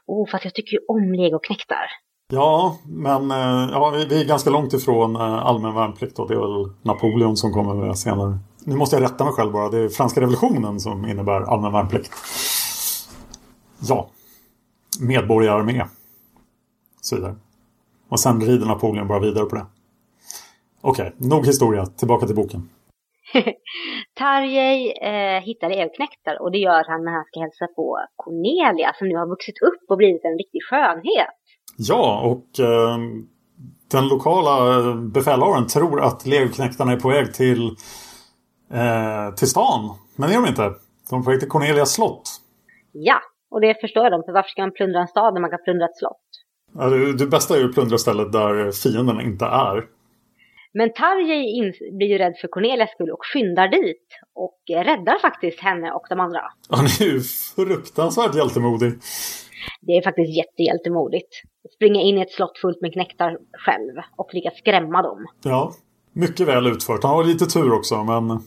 Oh, 0.06 0.28
fast 0.30 0.44
jag 0.44 0.54
tycker 0.54 0.72
ju 0.72 0.80
om 0.88 1.12
legoknäktar. 1.12 1.86
Ja, 2.34 2.78
men 2.84 3.30
eh, 3.30 3.70
ja, 3.72 3.90
vi, 3.90 4.20
är 4.20 4.24
ganska 4.24 4.50
långt 4.50 4.72
ifrån 4.72 5.16
eh, 5.16 5.46
allmän 5.46 5.74
värnplikt 5.74 6.18
och 6.18 6.28
det 6.28 6.34
är 6.34 6.38
väl 6.38 6.72
Napoleon 6.82 7.36
som 7.36 7.52
kommer 7.52 7.74
med 7.74 7.98
senare. 7.98 8.38
Nu 8.64 8.76
måste 8.76 8.96
jag 8.96 9.02
rätta 9.02 9.24
mig 9.24 9.32
själv 9.32 9.52
bara. 9.52 9.68
Det 9.68 9.78
är 9.78 9.88
franska 9.88 10.20
revolutionen 10.20 10.80
som 10.80 11.08
innebär 11.08 11.40
allmän 11.40 11.72
värnplikt. 11.72 12.12
Ja. 13.88 14.08
Medborgararmé. 15.00 15.84
Så 17.00 17.16
vidare. 17.16 17.34
Och 18.08 18.20
sen 18.20 18.40
rider 18.40 18.66
Napoleon 18.66 19.08
bara 19.08 19.20
vidare 19.20 19.44
på 19.44 19.56
det. 19.56 19.66
Okej, 20.80 21.12
okay, 21.16 21.28
nog 21.28 21.46
historia. 21.46 21.86
Tillbaka 21.86 22.26
till 22.26 22.36
boken. 22.36 22.68
Tarjei 24.18 24.92
eh, 25.02 25.42
hittar 25.42 25.70
elknäktar 25.70 26.42
och 26.42 26.52
det 26.52 26.58
gör 26.58 26.84
han 26.88 27.04
när 27.04 27.12
han 27.12 27.24
ska 27.24 27.40
hälsa 27.40 27.66
på 27.66 27.98
Cornelia 28.16 28.92
som 28.98 29.08
nu 29.08 29.16
har 29.16 29.28
vuxit 29.28 29.62
upp 29.62 29.84
och 29.90 29.96
blivit 29.96 30.24
en 30.24 30.38
riktig 30.38 30.62
skönhet. 30.70 31.41
Ja, 31.76 32.20
och 32.20 32.60
eh, 32.64 32.98
den 33.90 34.08
lokala 34.08 34.94
befälhavaren 34.94 35.66
tror 35.66 36.00
att 36.00 36.26
legoknäktarna 36.26 36.92
är 36.92 36.96
på 36.96 37.08
väg 37.08 37.34
till, 37.34 37.66
eh, 38.72 39.34
till 39.36 39.48
stan. 39.48 39.98
Men 40.16 40.28
det 40.28 40.34
är 40.34 40.40
de 40.42 40.48
inte. 40.48 40.72
De 41.10 41.20
är 41.20 41.24
på 41.24 41.30
väg 41.30 41.40
till 41.40 41.48
Cornelias 41.48 41.92
slott. 41.92 42.30
Ja, 42.92 43.20
och 43.50 43.60
det 43.60 43.80
förstår 43.80 44.10
de. 44.10 44.22
För 44.22 44.32
varför 44.32 44.48
ska 44.48 44.62
man 44.62 44.72
plundra 44.72 45.00
en 45.00 45.08
stad 45.08 45.34
när 45.34 45.40
man 45.40 45.50
kan 45.50 45.58
plundra 45.64 45.84
ett 45.84 45.96
slott? 45.96 46.26
Ja, 46.74 46.84
det, 46.88 47.12
det 47.12 47.26
bästa 47.26 47.54
är 47.54 47.58
ju 47.58 47.68
att 47.68 47.74
plundra 47.74 47.98
stället 47.98 48.32
där 48.32 48.70
fienden 48.72 49.20
inte 49.20 49.44
är. 49.44 49.84
Men 50.74 50.92
Tarjei 50.92 51.72
blir 51.98 52.08
ju 52.08 52.18
rädd 52.18 52.34
för 52.40 52.48
Cornelias 52.48 52.90
skull 52.90 53.10
och 53.10 53.24
skyndar 53.32 53.68
dit. 53.68 54.06
Och 54.34 54.58
räddar 54.68 55.18
faktiskt 55.18 55.60
henne 55.60 55.92
och 55.92 56.06
de 56.08 56.20
andra. 56.20 56.40
Han 56.68 56.84
är 56.84 57.02
ju 57.02 57.20
fruktansvärt 57.56 58.34
hjältemodig. 58.34 58.92
Det 59.80 59.92
är 59.92 60.02
faktiskt 60.02 60.36
jättehjältemodigt. 60.36 61.42
Springa 61.82 62.00
in 62.00 62.18
i 62.18 62.20
ett 62.20 62.30
slott 62.30 62.58
fullt 62.58 62.80
med 62.80 62.92
knäktar 62.92 63.38
själv 63.52 63.94
och 64.16 64.34
lyckas 64.34 64.58
skrämma 64.58 65.02
dem. 65.02 65.26
Ja, 65.44 65.72
mycket 66.12 66.48
väl 66.48 66.66
utfört. 66.66 67.02
Han 67.02 67.14
har 67.16 67.24
lite 67.24 67.46
tur 67.46 67.72
också, 67.72 68.04
men 68.04 68.40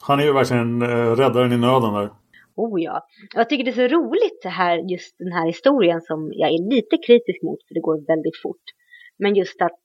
han 0.00 0.20
är 0.20 0.24
ju 0.24 0.32
verkligen 0.32 0.82
eh, 0.82 1.16
räddaren 1.20 1.52
i 1.52 1.56
nöden 1.56 1.92
där. 1.94 2.10
Oh 2.56 2.82
ja. 2.82 3.06
Jag 3.34 3.48
tycker 3.48 3.64
det 3.64 3.70
är 3.70 3.88
så 3.88 3.94
roligt 3.96 4.40
det 4.42 4.48
här, 4.48 4.76
just 4.78 5.18
den 5.18 5.32
här 5.32 5.46
historien 5.46 6.00
som 6.00 6.32
jag 6.34 6.50
är 6.50 6.70
lite 6.74 6.96
kritisk 7.06 7.42
mot 7.42 7.58
för 7.68 7.74
det 7.74 7.80
går 7.80 8.06
väldigt 8.06 8.42
fort. 8.42 8.66
Men 9.18 9.34
just 9.34 9.62
att 9.62 9.78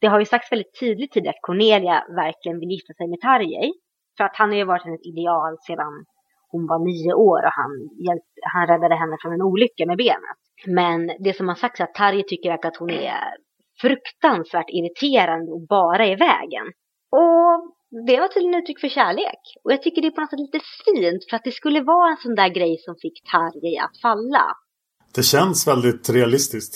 det 0.00 0.06
har 0.06 0.18
ju 0.18 0.24
sagts 0.24 0.52
väldigt 0.52 0.80
tydligt 0.80 1.12
tidigare 1.12 1.34
att 1.36 1.46
Cornelia 1.48 2.04
verkligen 2.08 2.58
vill 2.60 2.70
gifta 2.70 2.92
sig 2.94 3.08
med 3.08 3.20
Tarjei. 3.20 3.72
För 4.16 4.24
att 4.24 4.36
han 4.36 4.48
har 4.48 4.56
ju 4.56 4.64
varit 4.64 4.84
hennes 4.84 5.06
ideal 5.12 5.56
sedan 5.66 6.04
hon 6.48 6.66
var 6.66 6.78
nio 6.78 7.12
år 7.14 7.40
och 7.46 7.54
han, 7.60 7.72
hjälpte, 8.06 8.40
han 8.54 8.66
räddade 8.66 8.94
henne 8.94 9.16
från 9.22 9.32
en 9.32 9.42
olycka 9.42 9.86
med 9.86 9.96
benet. 9.96 10.43
Men 10.66 11.10
det 11.24 11.36
som 11.36 11.48
har 11.48 11.54
sagts 11.54 11.80
är 11.80 11.84
att 11.84 11.94
Tarje 11.94 12.22
tycker 12.22 12.50
att 12.50 12.76
hon 12.76 12.90
är 12.90 13.36
fruktansvärt 13.80 14.70
irriterande 14.70 15.52
och 15.52 15.66
bara 15.68 16.06
i 16.06 16.14
vägen. 16.14 16.66
Och 17.10 17.74
det 18.06 18.20
var 18.20 18.28
tydligen 18.28 18.60
uttryck 18.60 18.80
för 18.80 18.88
kärlek. 18.88 19.40
Och 19.64 19.72
jag 19.72 19.82
tycker 19.82 20.02
det 20.02 20.08
är 20.08 20.10
på 20.10 20.20
något 20.20 20.30
sätt 20.30 20.38
lite 20.38 20.60
fint 20.84 21.22
för 21.30 21.36
att 21.36 21.44
det 21.44 21.50
skulle 21.50 21.80
vara 21.80 22.10
en 22.10 22.16
sån 22.16 22.34
där 22.34 22.48
grej 22.48 22.78
som 22.78 22.94
fick 23.02 23.16
Tarje 23.32 23.82
att 23.84 23.96
falla. 24.02 24.44
Det 25.14 25.22
känns 25.22 25.68
väldigt 25.68 26.10
realistiskt, 26.10 26.74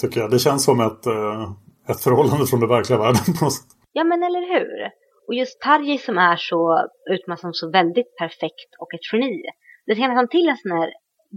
tycker 0.00 0.20
jag. 0.20 0.30
Det 0.30 0.38
känns 0.38 0.64
som 0.64 0.80
ett, 0.80 1.06
eh, 1.06 1.50
ett 1.90 2.00
förhållande 2.00 2.46
från 2.46 2.60
den 2.60 2.68
verkliga 2.68 2.98
världen 2.98 3.24
på 3.38 3.44
något 3.44 3.54
sätt. 3.54 3.70
Ja, 3.92 4.04
men 4.04 4.22
eller 4.22 4.44
hur? 4.54 4.90
Och 5.26 5.34
just 5.34 5.60
Tarjei 5.60 5.98
som 5.98 6.18
är 6.18 6.36
så 6.36 6.60
utmålad 7.10 7.40
som 7.40 7.52
så 7.52 7.70
väldigt 7.70 8.16
perfekt 8.16 8.70
och 8.78 8.94
ett 8.94 9.12
geni. 9.12 9.42
Det 9.86 9.94
ska 9.94 10.08
nästan 10.08 10.28
till 10.28 10.48
en 10.48 10.56
sån 10.56 10.72
här 10.78 10.90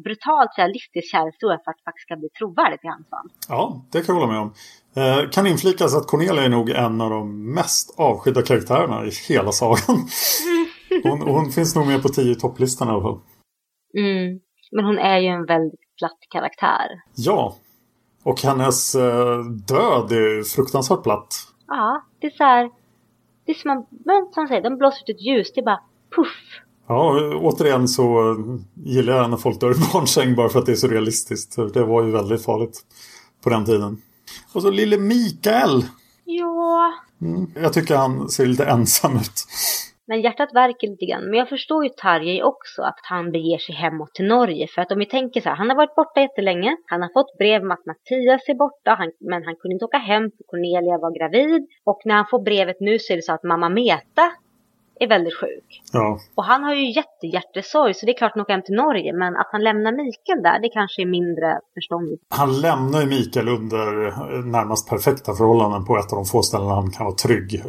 brutalt 0.03 0.51
realistisk 0.57 1.11
kärlekshistoria 1.11 1.59
för 1.63 1.71
att 1.71 1.77
det 1.77 1.83
faktiskt 1.83 2.07
ska 2.07 2.15
bli 2.15 2.29
trovärdigt 2.29 2.83
i 2.83 2.87
hans 2.87 3.09
fall. 3.09 3.27
Ja, 3.49 3.85
det 3.91 4.01
kan 4.01 4.15
jag 4.15 4.21
hålla 4.21 4.33
med 4.33 4.41
om. 4.41 4.53
Eh, 4.95 5.29
kan 5.29 5.47
inflikas 5.47 5.95
att 5.95 6.07
Cornelia 6.07 6.43
är 6.43 6.49
nog 6.49 6.69
en 6.69 7.01
av 7.01 7.09
de 7.09 7.53
mest 7.53 7.99
avskydda 7.99 8.41
karaktärerna 8.41 9.05
i 9.05 9.11
hela 9.29 9.51
sagan. 9.51 9.77
hon, 11.03 11.21
hon 11.21 11.51
finns 11.51 11.75
nog 11.75 11.87
med 11.87 12.01
på 12.01 12.09
tio 12.09 12.35
topplistan 12.35 12.87
i 12.87 12.91
alla 12.91 13.01
fall. 13.01 13.19
Mm. 13.97 14.39
Men 14.71 14.85
hon 14.85 14.97
är 14.97 15.17
ju 15.17 15.27
en 15.27 15.45
väldigt 15.45 15.79
platt 15.97 16.19
karaktär. 16.29 16.87
Ja. 17.15 17.55
Och 18.23 18.41
hennes 18.41 18.95
eh, 18.95 19.39
död 19.67 20.11
är 20.11 20.43
fruktansvärt 20.55 21.03
platt. 21.03 21.33
Ja, 21.67 22.05
det 22.19 22.27
är 22.27 22.31
så 22.31 22.43
här. 22.43 22.71
Det 23.45 23.51
är 23.51 23.55
som 23.55 23.67
man, 23.69 23.85
men 24.05 24.33
som 24.33 24.47
säger, 24.47 24.61
de 24.61 24.77
blåser 24.77 25.03
ut 25.03 25.15
ett 25.15 25.21
ljus. 25.21 25.51
Det 25.53 25.61
är 25.61 25.65
bara 25.65 25.83
puff. 26.15 26.64
Ja, 26.87 27.33
återigen 27.35 27.87
så 27.87 28.35
gillar 28.73 29.17
jag 29.17 29.29
när 29.29 29.37
folk 29.37 29.59
dör 29.59 29.71
i 29.71 29.73
barnsäng 29.93 30.35
bara 30.35 30.49
för 30.49 30.59
att 30.59 30.65
det 30.65 30.71
är 30.71 30.75
så 30.75 30.87
realistiskt. 30.87 31.73
Det 31.73 31.83
var 31.83 32.03
ju 32.03 32.11
väldigt 32.11 32.45
farligt 32.45 32.81
på 33.43 33.49
den 33.49 33.65
tiden. 33.65 34.01
Och 34.53 34.61
så 34.61 34.69
lille 34.69 34.97
Mikael. 34.97 35.85
Ja. 36.25 36.93
Mm. 37.21 37.51
Jag 37.55 37.73
tycker 37.73 37.95
han 37.95 38.29
ser 38.29 38.45
lite 38.45 38.65
ensam 38.65 39.15
ut. 39.15 39.45
Men 40.07 40.21
hjärtat 40.21 40.49
värker 40.53 40.87
lite 40.87 41.05
grann. 41.05 41.25
Men 41.29 41.39
jag 41.39 41.49
förstår 41.49 41.83
ju 41.83 41.89
Tarjei 41.89 42.43
också 42.43 42.81
att 42.81 42.99
han 43.03 43.31
beger 43.31 43.57
sig 43.57 43.75
hemåt 43.75 44.13
till 44.13 44.25
Norge. 44.25 44.67
För 44.67 44.81
att 44.81 44.91
om 44.91 44.99
vi 44.99 45.05
tänker 45.05 45.41
så 45.41 45.49
här, 45.49 45.55
han 45.55 45.69
har 45.69 45.75
varit 45.75 45.95
borta 45.95 46.21
jättelänge. 46.21 46.77
Han 46.85 47.01
har 47.01 47.09
fått 47.13 47.37
brev 47.37 47.61
om 47.61 47.71
att 47.71 47.85
Mattias 47.85 48.41
är 48.47 48.55
borta. 48.55 48.95
Han, 48.99 49.11
men 49.19 49.43
han 49.45 49.55
kunde 49.55 49.73
inte 49.73 49.85
åka 49.85 49.97
hem 49.97 50.23
för 50.23 50.43
Cornelia 50.47 50.97
var 50.97 51.17
gravid. 51.19 51.67
Och 51.83 52.01
när 52.05 52.15
han 52.15 52.25
får 52.31 52.43
brevet 52.43 52.79
nu 52.79 52.99
så 52.99 53.13
är 53.13 53.17
det 53.17 53.23
så 53.23 53.33
att 53.33 53.43
mamma 53.43 53.69
Meta 53.69 54.31
är 54.99 55.07
väldigt 55.07 55.37
sjuk. 55.41 55.81
Ja. 55.91 56.19
Och 56.35 56.43
han 56.43 56.63
har 56.63 56.73
ju 56.73 56.91
jättehjärtesorg 56.91 57.93
så 57.93 58.05
det 58.05 58.11
är 58.11 58.17
klart 58.17 58.31
att 58.31 58.35
han 58.35 58.41
åker 58.41 58.53
hem 58.53 58.61
till 58.61 58.75
Norge. 58.75 59.13
Men 59.13 59.35
att 59.35 59.49
han 59.51 59.63
lämnar 59.63 59.91
Mikael 59.91 60.43
där, 60.43 60.59
det 60.59 60.69
kanske 60.69 61.01
är 61.01 61.05
mindre 61.05 61.59
förståndigt. 61.73 62.21
Han 62.29 62.61
lämnar 62.61 63.01
ju 63.01 63.07
Mikael 63.07 63.47
under 63.47 63.85
närmast 64.43 64.89
perfekta 64.89 65.33
förhållanden 65.33 65.85
på 65.85 65.97
ett 65.97 66.11
av 66.11 66.17
de 66.17 66.25
få 66.25 66.41
ställen 66.41 66.67
han 66.67 66.91
kan 66.91 67.05
vara 67.05 67.15
trygg. 67.15 67.63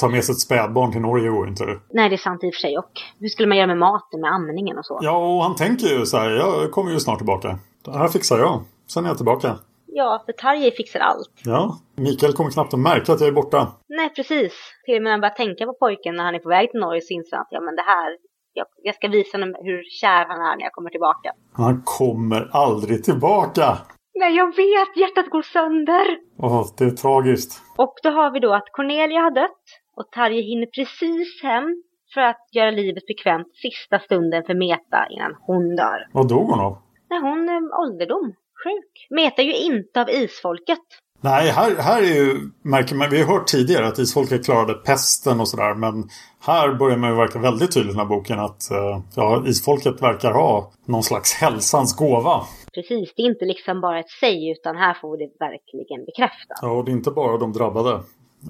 Ta 0.00 0.08
med 0.08 0.24
sig 0.24 0.32
ett 0.32 0.40
spädbarn 0.40 0.92
till 0.92 1.00
Norge 1.00 1.28
går 1.30 1.48
inte. 1.48 1.64
Nej, 1.90 2.08
det 2.08 2.14
är 2.14 2.16
sant 2.16 2.44
i 2.44 2.50
och 2.50 2.54
för 2.54 2.60
sig. 2.60 2.78
Och 2.78 2.90
hur 3.18 3.28
skulle 3.28 3.48
man 3.48 3.56
göra 3.56 3.66
med 3.66 3.78
maten, 3.78 4.20
med 4.20 4.32
amningen 4.32 4.78
och 4.78 4.86
så? 4.86 4.98
Ja, 5.02 5.36
och 5.36 5.42
han 5.42 5.54
tänker 5.56 5.86
ju 5.86 6.06
så 6.06 6.16
här, 6.16 6.30
jag 6.30 6.70
kommer 6.70 6.90
ju 6.92 7.00
snart 7.00 7.18
tillbaka. 7.18 7.58
Det 7.84 7.98
här 7.98 8.08
fixar 8.08 8.38
jag. 8.38 8.60
Sen 8.86 9.04
är 9.04 9.08
jag 9.08 9.16
tillbaka. 9.16 9.56
Ja, 9.90 10.22
för 10.26 10.32
Tarjei 10.32 10.70
fixar 10.70 11.00
allt. 11.00 11.32
Ja, 11.44 11.78
Mikael 11.96 12.32
kommer 12.32 12.50
knappt 12.50 12.74
att 12.74 12.80
märka 12.80 13.12
att 13.12 13.20
jag 13.20 13.28
är 13.28 13.32
borta. 13.32 13.66
Nej, 13.88 14.08
precis. 14.16 14.52
Till 14.84 14.94
och 14.96 15.02
med 15.02 15.02
när 15.02 15.10
han 15.10 15.20
börjar 15.20 15.34
tänka 15.34 15.66
på 15.66 15.72
pojken 15.72 16.16
när 16.16 16.24
han 16.24 16.34
är 16.34 16.38
på 16.38 16.48
väg 16.48 16.70
till 16.70 16.80
Norge 16.80 17.00
så 17.00 17.14
inser 17.14 17.36
han 17.36 17.42
att 17.42 17.48
ja, 17.50 17.60
men 17.60 17.76
det 17.76 17.82
här, 17.82 18.16
jag, 18.52 18.66
jag 18.82 18.94
ska 18.94 19.08
visa 19.08 19.38
honom 19.38 19.54
hur 19.62 19.82
kär 20.00 20.24
han 20.28 20.40
är 20.40 20.56
när 20.56 20.62
jag 20.62 20.72
kommer 20.72 20.90
tillbaka. 20.90 21.32
Han 21.52 21.82
kommer 21.84 22.48
aldrig 22.52 23.04
tillbaka! 23.04 23.78
Nej, 24.14 24.36
jag 24.36 24.46
vet! 24.46 24.96
Hjärtat 24.96 25.30
går 25.30 25.42
sönder! 25.42 26.06
Åh, 26.38 26.66
det 26.78 26.84
är 26.84 26.90
tragiskt. 26.90 27.62
Och 27.76 27.94
då 28.02 28.10
har 28.10 28.30
vi 28.30 28.40
då 28.40 28.54
att 28.54 28.72
Cornelia 28.72 29.20
har 29.20 29.30
dött 29.30 29.64
och 29.96 30.10
Tarje 30.12 30.42
hinner 30.42 30.66
precis 30.66 31.42
hem 31.42 31.82
för 32.14 32.20
att 32.20 32.48
göra 32.52 32.70
livet 32.70 33.06
bekvämt 33.06 33.52
sista 33.54 33.98
stunden 33.98 34.42
för 34.46 34.54
Meta 34.54 35.06
innan 35.10 35.34
hon 35.40 35.76
dör. 35.76 36.08
Vad 36.12 36.28
dog 36.28 36.46
hon 36.50 36.60
av? 36.60 36.78
Nej, 37.10 37.20
hon 37.20 37.48
är 37.48 37.80
ålderdom. 37.80 38.34
Sjuk. 38.64 39.06
Meta 39.10 39.42
ju 39.42 39.56
inte 39.56 40.00
av 40.00 40.10
isfolket. 40.10 40.78
Nej, 41.20 41.50
här, 41.50 41.76
här 41.76 42.02
är 42.02 42.14
ju, 42.14 42.50
märker 42.62 42.94
man, 42.94 43.10
vi 43.10 43.22
har 43.22 43.32
hört 43.32 43.46
tidigare 43.46 43.86
att 43.86 43.98
isfolket 43.98 44.44
klarade 44.44 44.74
pesten 44.74 45.40
och 45.40 45.48
sådär. 45.48 45.74
Men 45.74 46.08
här 46.40 46.74
börjar 46.74 46.96
man 46.96 47.10
ju 47.10 47.16
verka 47.16 47.38
väldigt 47.38 47.74
tydligt 47.74 47.96
här 47.96 48.04
boken 48.04 48.38
att 48.38 48.70
eh, 48.70 49.00
ja, 49.16 49.44
isfolket 49.46 50.02
verkar 50.02 50.32
ha 50.32 50.72
någon 50.84 51.02
slags 51.02 51.34
hälsans 51.34 51.96
gåva. 51.96 52.40
Precis, 52.74 53.12
det 53.16 53.22
är 53.22 53.26
inte 53.26 53.44
liksom 53.44 53.80
bara 53.80 53.98
ett 54.00 54.10
säg 54.20 54.50
utan 54.50 54.76
här 54.76 54.94
får 54.94 55.16
vi 55.16 55.24
det 55.24 55.32
verkligen 55.38 56.04
bekräftat. 56.04 56.58
Ja, 56.62 56.70
och 56.70 56.84
det 56.84 56.90
är 56.90 56.92
inte 56.92 57.10
bara 57.10 57.38
de 57.38 57.52
drabbade. 57.52 58.00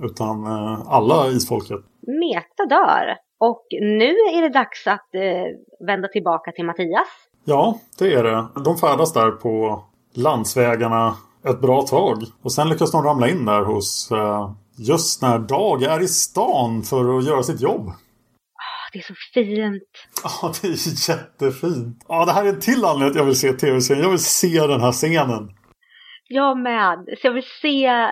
Utan 0.02 0.46
eh, 0.46 0.80
alla 0.88 1.28
isfolket. 1.28 1.80
Meta 2.00 2.66
dör. 2.68 3.16
Och 3.40 3.66
nu 3.70 4.10
är 4.10 4.42
det 4.42 4.48
dags 4.48 4.86
att 4.86 5.14
eh, 5.14 5.86
vända 5.86 6.08
tillbaka 6.08 6.52
till 6.52 6.64
Mattias. 6.64 7.08
Ja, 7.44 7.78
det 7.98 8.14
är 8.14 8.22
det. 8.22 8.46
De 8.64 8.76
färdas 8.76 9.12
där 9.12 9.30
på 9.30 9.84
landsvägarna 10.18 11.16
ett 11.44 11.60
bra 11.60 11.82
tag. 11.82 12.22
Och 12.42 12.52
sen 12.52 12.68
lyckas 12.68 12.92
de 12.92 13.04
ramla 13.04 13.28
in 13.28 13.44
där 13.44 13.64
hos 13.64 14.10
eh, 14.12 14.50
just 14.78 15.22
när 15.22 15.38
Dag 15.38 15.82
är 15.82 16.02
i 16.02 16.08
stan 16.08 16.82
för 16.82 17.18
att 17.18 17.26
göra 17.26 17.42
sitt 17.42 17.60
jobb. 17.60 17.92
Det 18.92 18.98
är 18.98 19.02
så 19.02 19.14
fint. 19.34 19.82
Ja, 20.24 20.52
det 20.62 20.68
är 20.68 21.10
jättefint. 21.10 22.04
Ja, 22.08 22.24
det 22.24 22.32
här 22.32 22.44
är 22.44 22.48
en 22.48 22.60
till 22.60 22.84
anledning 22.84 23.10
att 23.10 23.16
jag 23.16 23.24
vill 23.24 23.38
se 23.38 23.52
tv-serien. 23.52 24.02
Jag 24.02 24.10
vill 24.10 24.24
se 24.24 24.66
den 24.66 24.80
här 24.80 24.92
scenen. 24.92 25.50
Jag 26.28 26.58
med. 26.58 27.04
Så 27.20 27.26
jag 27.26 27.32
vill 27.32 27.50
se 27.62 28.10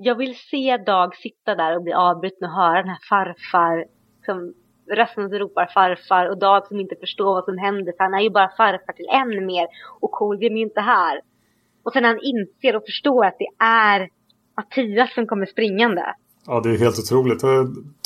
jag 0.00 0.14
vill 0.14 0.34
se 0.50 0.76
Dag 0.76 1.16
sitta 1.16 1.54
där 1.54 1.76
och 1.76 1.82
bli 1.82 1.92
avbruten 1.92 2.48
och 2.48 2.54
höra 2.54 2.82
den 2.82 2.88
här 2.88 3.08
farfar 3.08 3.84
som 4.26 4.54
rösten 4.96 5.28
som 5.28 5.38
ropar 5.38 5.66
farfar 5.74 6.30
och 6.30 6.38
Dag 6.38 6.66
som 6.66 6.80
inte 6.80 6.96
förstår 7.00 7.34
vad 7.34 7.44
som 7.44 7.58
händer 7.58 7.92
för 7.96 8.04
han 8.04 8.14
är 8.14 8.20
ju 8.20 8.30
bara 8.30 8.56
farfar 8.56 8.92
till 8.92 9.08
än 9.12 9.46
mer 9.46 9.66
och 10.00 10.10
Kolgrim 10.10 10.52
är 10.52 10.56
ju 10.56 10.64
inte 10.64 10.80
här. 10.80 11.20
Och 11.88 11.92
sen 11.92 12.02
när 12.02 12.08
han 12.08 12.20
inser 12.22 12.76
och 12.76 12.82
förstår 12.86 13.24
att 13.24 13.36
det 13.38 13.64
är 13.64 14.08
Mattias 14.56 15.14
som 15.14 15.26
kommer 15.26 15.46
springande. 15.46 16.04
Ja, 16.46 16.60
det 16.60 16.70
är 16.70 16.78
helt 16.78 16.98
otroligt. 16.98 17.40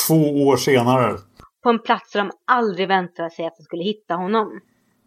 Två 0.06 0.20
år 0.46 0.56
senare. 0.56 1.16
På 1.62 1.68
en 1.70 1.78
plats 1.78 2.12
där 2.12 2.20
de 2.20 2.30
aldrig 2.46 2.88
väntade 2.88 3.30
sig 3.30 3.46
att 3.46 3.56
de 3.56 3.62
skulle 3.62 3.82
hitta 3.82 4.14
honom. 4.14 4.60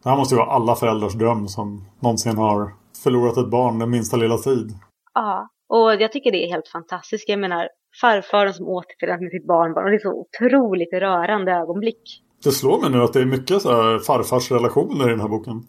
Det 0.04 0.10
här 0.10 0.18
måste 0.18 0.36
ju 0.36 0.40
vara 0.40 0.50
alla 0.50 0.76
föräldrars 0.76 1.14
dröm 1.14 1.48
som 1.48 1.86
någonsin 2.00 2.38
har 2.38 2.74
förlorat 3.04 3.38
ett 3.38 3.50
barn 3.50 3.80
den 3.80 3.90
minsta 3.90 4.18
lilla 4.18 4.38
tid. 4.38 4.72
Ja, 5.14 5.50
och 5.70 5.96
jag 6.02 6.12
tycker 6.12 6.32
det 6.32 6.46
är 6.46 6.50
helt 6.50 6.68
fantastiskt. 6.68 7.30
Jag 7.30 7.40
menar, 7.40 7.68
farfaren 8.02 8.54
som 8.54 8.68
återförenas 8.68 9.22
med 9.22 9.32
sitt 9.32 9.48
barnbarn. 9.48 9.84
Och 9.86 9.92
det 9.92 9.98
är 9.98 10.00
så 10.00 10.26
otroligt 10.26 10.94
rörande 10.94 11.52
ögonblick. 11.52 12.22
Det 12.44 12.52
slår 12.52 12.82
mig 12.82 12.90
nu 12.90 13.02
att 13.04 13.14
det 13.14 13.22
är 13.22 13.26
mycket 13.26 13.62
så 13.62 14.00
farfars 14.00 14.52
relationer 14.52 15.08
i 15.08 15.12
den 15.12 15.22
här 15.22 15.28
boken. 15.28 15.68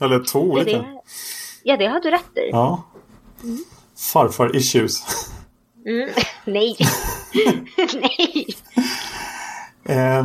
Eller 0.00 0.24
två 0.24 0.40
olika. 0.40 0.78
Det, 0.78 0.84
ja, 1.66 1.76
det 1.76 1.86
har 1.86 2.00
du 2.00 2.10
rätt 2.10 2.36
i. 2.36 2.50
Ja. 2.50 2.82
Mm. 3.42 3.58
Farfar 4.12 4.56
issues. 4.56 5.02
Mm. 5.88 6.08
Nej. 6.44 6.76
Nej. 8.00 8.46
Eh, 9.84 10.24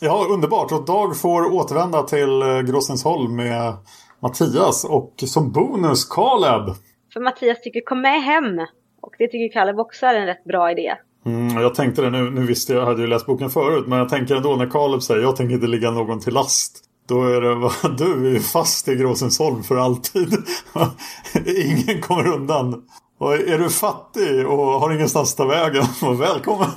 ja, 0.00 0.26
underbart. 0.30 0.72
Och 0.72 0.84
Dag 0.84 1.20
får 1.20 1.52
återvända 1.54 2.02
till 2.02 2.42
eh, 2.42 2.60
Gråstensholm 2.60 3.36
med 3.36 3.76
Mattias 4.22 4.84
och 4.84 5.14
som 5.16 5.52
bonus 5.52 6.04
Caleb. 6.04 6.74
För 7.12 7.20
Mattias 7.20 7.60
tycker 7.60 7.80
kom 7.80 8.00
med 8.00 8.22
hem. 8.22 8.58
Och 9.02 9.14
det 9.18 9.26
tycker 9.28 9.52
Caleb 9.52 9.78
också 9.80 10.06
är 10.06 10.14
en 10.14 10.26
rätt 10.26 10.44
bra 10.44 10.70
idé. 10.70 10.94
Mm, 11.26 11.62
jag 11.62 11.74
tänkte 11.74 12.02
det 12.02 12.10
nu, 12.10 12.30
nu 12.30 12.46
visste 12.46 12.72
jag, 12.72 12.86
hade 12.86 13.00
ju 13.00 13.06
läst 13.06 13.26
boken 13.26 13.50
förut, 13.50 13.84
men 13.86 13.98
jag 13.98 14.08
tänker 14.08 14.34
ändå 14.34 14.56
när 14.56 14.66
Caleb 14.70 15.02
säger 15.02 15.22
jag 15.22 15.36
tänker 15.36 15.54
inte 15.54 15.66
ligga 15.66 15.90
någon 15.90 16.20
till 16.20 16.34
last. 16.34 16.84
Då 17.10 17.22
är 17.22 17.40
det, 17.40 18.04
du 18.04 18.36
är 18.36 18.40
fast 18.40 18.88
i 18.88 18.94
Gråsensholm 18.94 19.62
för 19.62 19.76
alltid. 19.76 20.32
Ingen 21.56 22.00
kommer 22.00 22.26
undan. 22.26 22.84
Och 23.18 23.34
är 23.34 23.58
du 23.58 23.70
fattig 23.70 24.48
och 24.48 24.66
har 24.66 24.94
ingenstans 24.94 25.32
att 25.32 25.36
ta 25.36 25.44
vägen, 25.44 25.84
välkommen. 26.18 26.68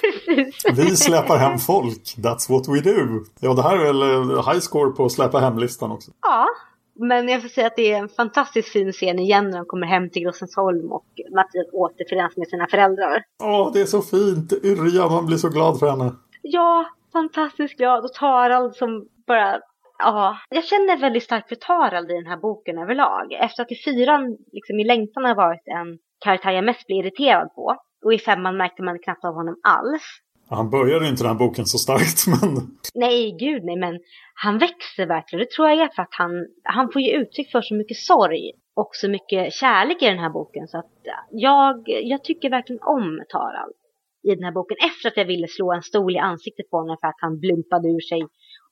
Precis. 0.00 0.78
Vi 0.78 0.96
släpar 0.96 1.36
hem 1.36 1.58
folk. 1.58 2.14
That's 2.16 2.50
what 2.50 2.68
we 2.68 2.80
do. 2.80 3.24
Ja, 3.40 3.54
det 3.54 3.62
här 3.62 3.76
är 3.76 3.92
väl 3.92 4.28
high 4.36 4.60
score 4.60 4.90
på 4.90 5.08
släppa 5.08 5.38
hem-listan 5.38 5.90
också. 5.90 6.10
Ja, 6.22 6.46
men 6.94 7.28
jag 7.28 7.42
får 7.42 7.48
säga 7.48 7.66
att 7.66 7.76
det 7.76 7.92
är 7.92 7.98
en 7.98 8.08
fantastiskt 8.08 8.68
fin 8.68 8.92
scen 8.92 9.18
igen 9.18 9.50
när 9.50 9.58
de 9.58 9.66
kommer 9.66 9.86
hem 9.86 10.10
till 10.10 10.22
Grossensholm 10.22 10.92
och 10.92 11.06
Mattias 11.34 11.66
återförenas 11.72 12.36
med 12.36 12.48
sina 12.48 12.66
föräldrar. 12.66 13.24
Åh, 13.42 13.72
det 13.72 13.80
är 13.80 13.86
så 13.86 14.02
fint! 14.02 14.52
Yrja, 14.52 15.08
man 15.08 15.26
blir 15.26 15.36
så 15.36 15.48
glad 15.48 15.78
för 15.78 15.90
henne. 15.90 16.12
Ja, 16.42 16.84
fantastiskt 17.12 17.76
glad. 17.78 18.04
Och 18.04 18.12
Tarald 18.12 18.74
som 18.74 19.08
bara... 19.26 19.60
Ja, 19.98 20.38
jag 20.48 20.64
känner 20.64 20.96
väldigt 20.96 21.22
starkt 21.22 21.48
för 21.48 21.56
Tarald 21.56 22.10
i 22.10 22.14
den 22.14 22.26
här 22.26 22.36
boken 22.36 22.78
överlag. 22.78 23.32
Efter 23.32 23.62
att 23.62 23.72
i 23.72 23.76
fyran, 23.84 24.36
liksom 24.52 24.80
i 24.80 24.84
längtan 24.84 25.24
har 25.24 25.34
varit 25.34 25.62
en 25.64 25.98
karaktär 26.24 26.50
jag 26.50 26.64
mest 26.64 26.86
blir 26.86 26.96
irriterad 26.96 27.54
på. 27.54 27.76
Och 28.04 28.14
i 28.14 28.18
femman 28.18 28.56
märkte 28.56 28.82
man 28.82 28.98
knappt 28.98 29.24
av 29.24 29.34
honom 29.34 29.56
alls. 29.62 30.02
Han 30.50 30.70
började 30.70 31.08
inte 31.08 31.22
den 31.22 31.32
här 31.32 31.38
boken 31.38 31.66
så 31.66 31.78
starkt, 31.78 32.26
men... 32.26 32.78
Nej, 32.94 33.36
gud 33.40 33.64
nej, 33.64 33.76
men 33.76 34.00
han 34.34 34.58
växer 34.58 35.06
verkligen. 35.06 35.44
Det 35.44 35.50
tror 35.50 35.68
jag 35.68 35.78
är 35.78 35.88
för 35.94 36.02
att 36.02 36.14
han, 36.14 36.30
han 36.64 36.92
får 36.92 37.02
ge 37.02 37.16
uttryck 37.16 37.50
för 37.52 37.62
så 37.62 37.74
mycket 37.74 37.96
sorg 37.96 38.52
och 38.74 38.90
så 38.92 39.08
mycket 39.08 39.52
kärlek 39.52 40.02
i 40.02 40.06
den 40.06 40.18
här 40.18 40.30
boken. 40.30 40.68
Så 40.68 40.78
att 40.78 40.92
jag, 41.30 41.82
jag 41.86 42.24
tycker 42.24 42.50
verkligen 42.50 42.82
om 42.82 43.22
Tarald 43.28 43.79
i 44.22 44.34
den 44.34 44.44
här 44.44 44.52
boken. 44.52 44.76
Efter 44.90 45.08
att 45.08 45.16
jag 45.16 45.24
ville 45.24 45.48
slå 45.48 45.72
en 45.72 45.82
stol 45.82 46.12
i 46.16 46.18
ansiktet 46.18 46.70
på 46.70 46.76
honom 46.76 46.96
för 47.00 47.08
att 47.08 47.20
han 47.24 47.38
blumpade 47.38 47.88
ur 47.88 48.00
sig 48.00 48.22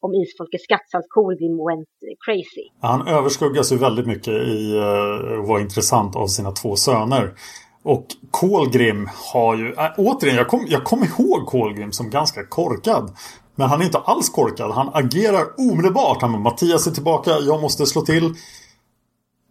om 0.01 0.15
isfolkets 0.15 0.65
skattsalt 0.65 1.07
Kolgrim 1.09 1.57
went 1.69 1.89
crazy. 2.25 2.67
Han 2.81 3.09
överskuggas 3.09 3.73
ju 3.73 3.77
väldigt 3.77 4.07
mycket 4.07 4.35
i 4.35 4.77
eh, 4.77 4.83
uh, 4.83 5.41
att 5.41 5.49
vara 5.49 5.61
intressant 5.61 6.17
av 6.17 6.27
sina 6.27 6.51
två 6.53 6.77
söner. 6.77 7.35
Och 7.83 8.07
Kolgrim 8.31 9.09
har 9.33 9.57
ju, 9.57 9.73
äh, 9.73 9.91
återigen, 9.97 10.37
jag 10.37 10.49
kommer 10.49 10.65
jag 10.69 10.85
kom 10.85 11.05
ihåg 11.05 11.47
Kolgrim 11.47 11.93
som 11.93 12.11
ganska 12.11 12.47
korkad. 12.47 13.11
Men 13.55 13.69
han 13.69 13.81
är 13.81 13.85
inte 13.85 13.99
alls 13.99 14.31
korkad. 14.31 14.71
Han 14.71 14.91
agerar 14.93 15.45
omedelbart. 15.71 16.23
Han 16.23 16.43
Mattias 16.43 16.87
är 16.87 16.91
tillbaka, 16.91 17.31
jag 17.31 17.61
måste 17.61 17.87
slå 17.87 18.03
till. 18.03 18.35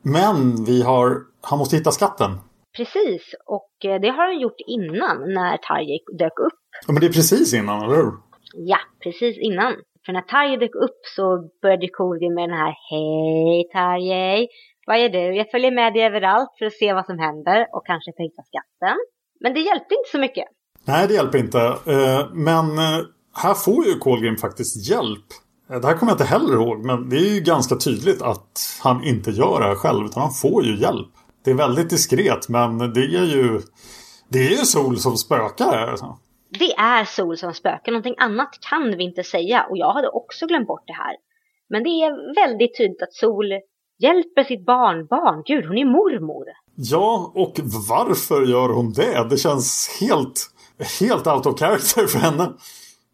Men 0.01 0.63
vi 0.63 0.81
har, 0.81 1.17
han 1.41 1.59
måste 1.59 1.75
hitta 1.75 1.91
skatten. 1.91 2.31
Precis, 2.77 3.23
och 3.45 3.71
det 3.79 4.09
har 4.09 4.25
han 4.31 4.39
gjort 4.39 4.61
innan 4.67 5.17
när 5.33 5.57
Tarjei 5.57 5.99
dök 6.17 6.39
upp. 6.47 6.61
Ja, 6.87 6.93
men 6.93 7.01
det 7.01 7.07
är 7.07 7.11
precis 7.19 7.53
innan, 7.53 7.83
eller 7.83 7.95
hur? 7.95 8.11
Ja, 8.53 8.79
precis 9.03 9.37
innan. 9.37 9.73
För 10.05 10.13
när 10.13 10.21
Tarjei 10.21 10.57
dök 10.57 10.75
upp 10.75 11.01
så 11.15 11.49
började 11.61 11.87
Kolgrim 11.87 12.33
med 12.33 12.49
den 12.49 12.57
här 12.57 12.73
Hej 12.89 13.69
Tarjei, 13.73 14.47
Vad 14.87 14.97
är 14.97 15.09
du? 15.09 15.35
Jag 15.35 15.51
följer 15.51 15.71
med 15.71 15.93
dig 15.93 16.03
överallt 16.03 16.49
för 16.59 16.65
att 16.65 16.73
se 16.73 16.93
vad 16.93 17.05
som 17.05 17.19
händer 17.19 17.67
och 17.73 17.85
kanske 17.85 18.11
tänkta 18.11 18.41
skatten. 18.43 18.97
Men 19.39 19.53
det 19.53 19.59
hjälpte 19.59 19.93
inte 19.95 20.11
så 20.11 20.19
mycket. 20.19 20.45
Nej, 20.85 21.07
det 21.07 21.13
hjälper 21.13 21.37
inte. 21.37 21.59
Eh, 21.95 22.21
men 22.33 22.65
eh, 22.77 22.99
här 23.43 23.53
får 23.53 23.85
ju 23.85 23.93
Colgrim 23.93 24.37
faktiskt 24.37 24.89
hjälp. 24.89 25.27
Eh, 25.69 25.79
det 25.79 25.87
här 25.87 25.97
kommer 25.97 26.11
jag 26.11 26.15
inte 26.15 26.33
heller 26.35 26.53
ihåg, 26.53 26.85
men 26.85 27.09
det 27.09 27.15
är 27.15 27.33
ju 27.35 27.41
ganska 27.41 27.75
tydligt 27.75 28.21
att 28.21 28.79
han 28.83 29.03
inte 29.03 29.31
gör 29.31 29.59
det 29.59 29.67
här 29.67 29.75
själv, 29.75 30.05
utan 30.05 30.21
han 30.23 30.31
får 30.31 30.63
ju 30.63 30.77
hjälp. 30.77 31.11
Det 31.47 31.51
är 31.51 31.55
väldigt 31.55 31.89
diskret, 31.89 32.49
men 32.49 32.77
det 32.77 32.99
är 32.99 33.25
ju... 33.25 33.61
Det 34.29 34.39
är 34.39 34.49
ju 34.49 34.55
Sol 34.57 34.97
som 34.97 35.17
spökar 35.17 35.65
här. 35.65 35.87
Alltså. 35.87 36.17
Det 36.59 36.71
är 36.73 37.05
Sol 37.05 37.37
som 37.37 37.53
spökar, 37.53 37.91
någonting 37.91 38.15
annat 38.17 38.49
kan 38.69 38.97
vi 38.97 39.03
inte 39.03 39.23
säga 39.23 39.65
och 39.69 39.77
jag 39.77 39.93
hade 39.93 40.09
också 40.09 40.45
glömt 40.45 40.67
bort 40.67 40.83
det 40.87 40.93
här. 40.93 41.15
Men 41.69 41.83
det 41.83 41.89
är 41.89 42.35
väldigt 42.47 42.77
tydligt 42.77 43.01
att 43.01 43.13
Sol 43.13 43.45
hjälper 43.99 44.43
sitt 44.43 44.65
barnbarn. 44.65 45.43
Gud, 45.45 45.65
hon 45.65 45.77
är 45.77 45.85
mormor. 45.85 46.45
Ja, 46.75 47.31
och 47.35 47.53
varför 47.89 48.41
gör 48.45 48.69
hon 48.69 48.93
det? 48.93 49.27
Det 49.29 49.37
känns 49.37 49.97
helt, 50.01 50.49
helt 50.99 51.27
out 51.27 51.45
of 51.45 51.59
character 51.59 52.07
för 52.07 52.19
henne. 52.19 52.53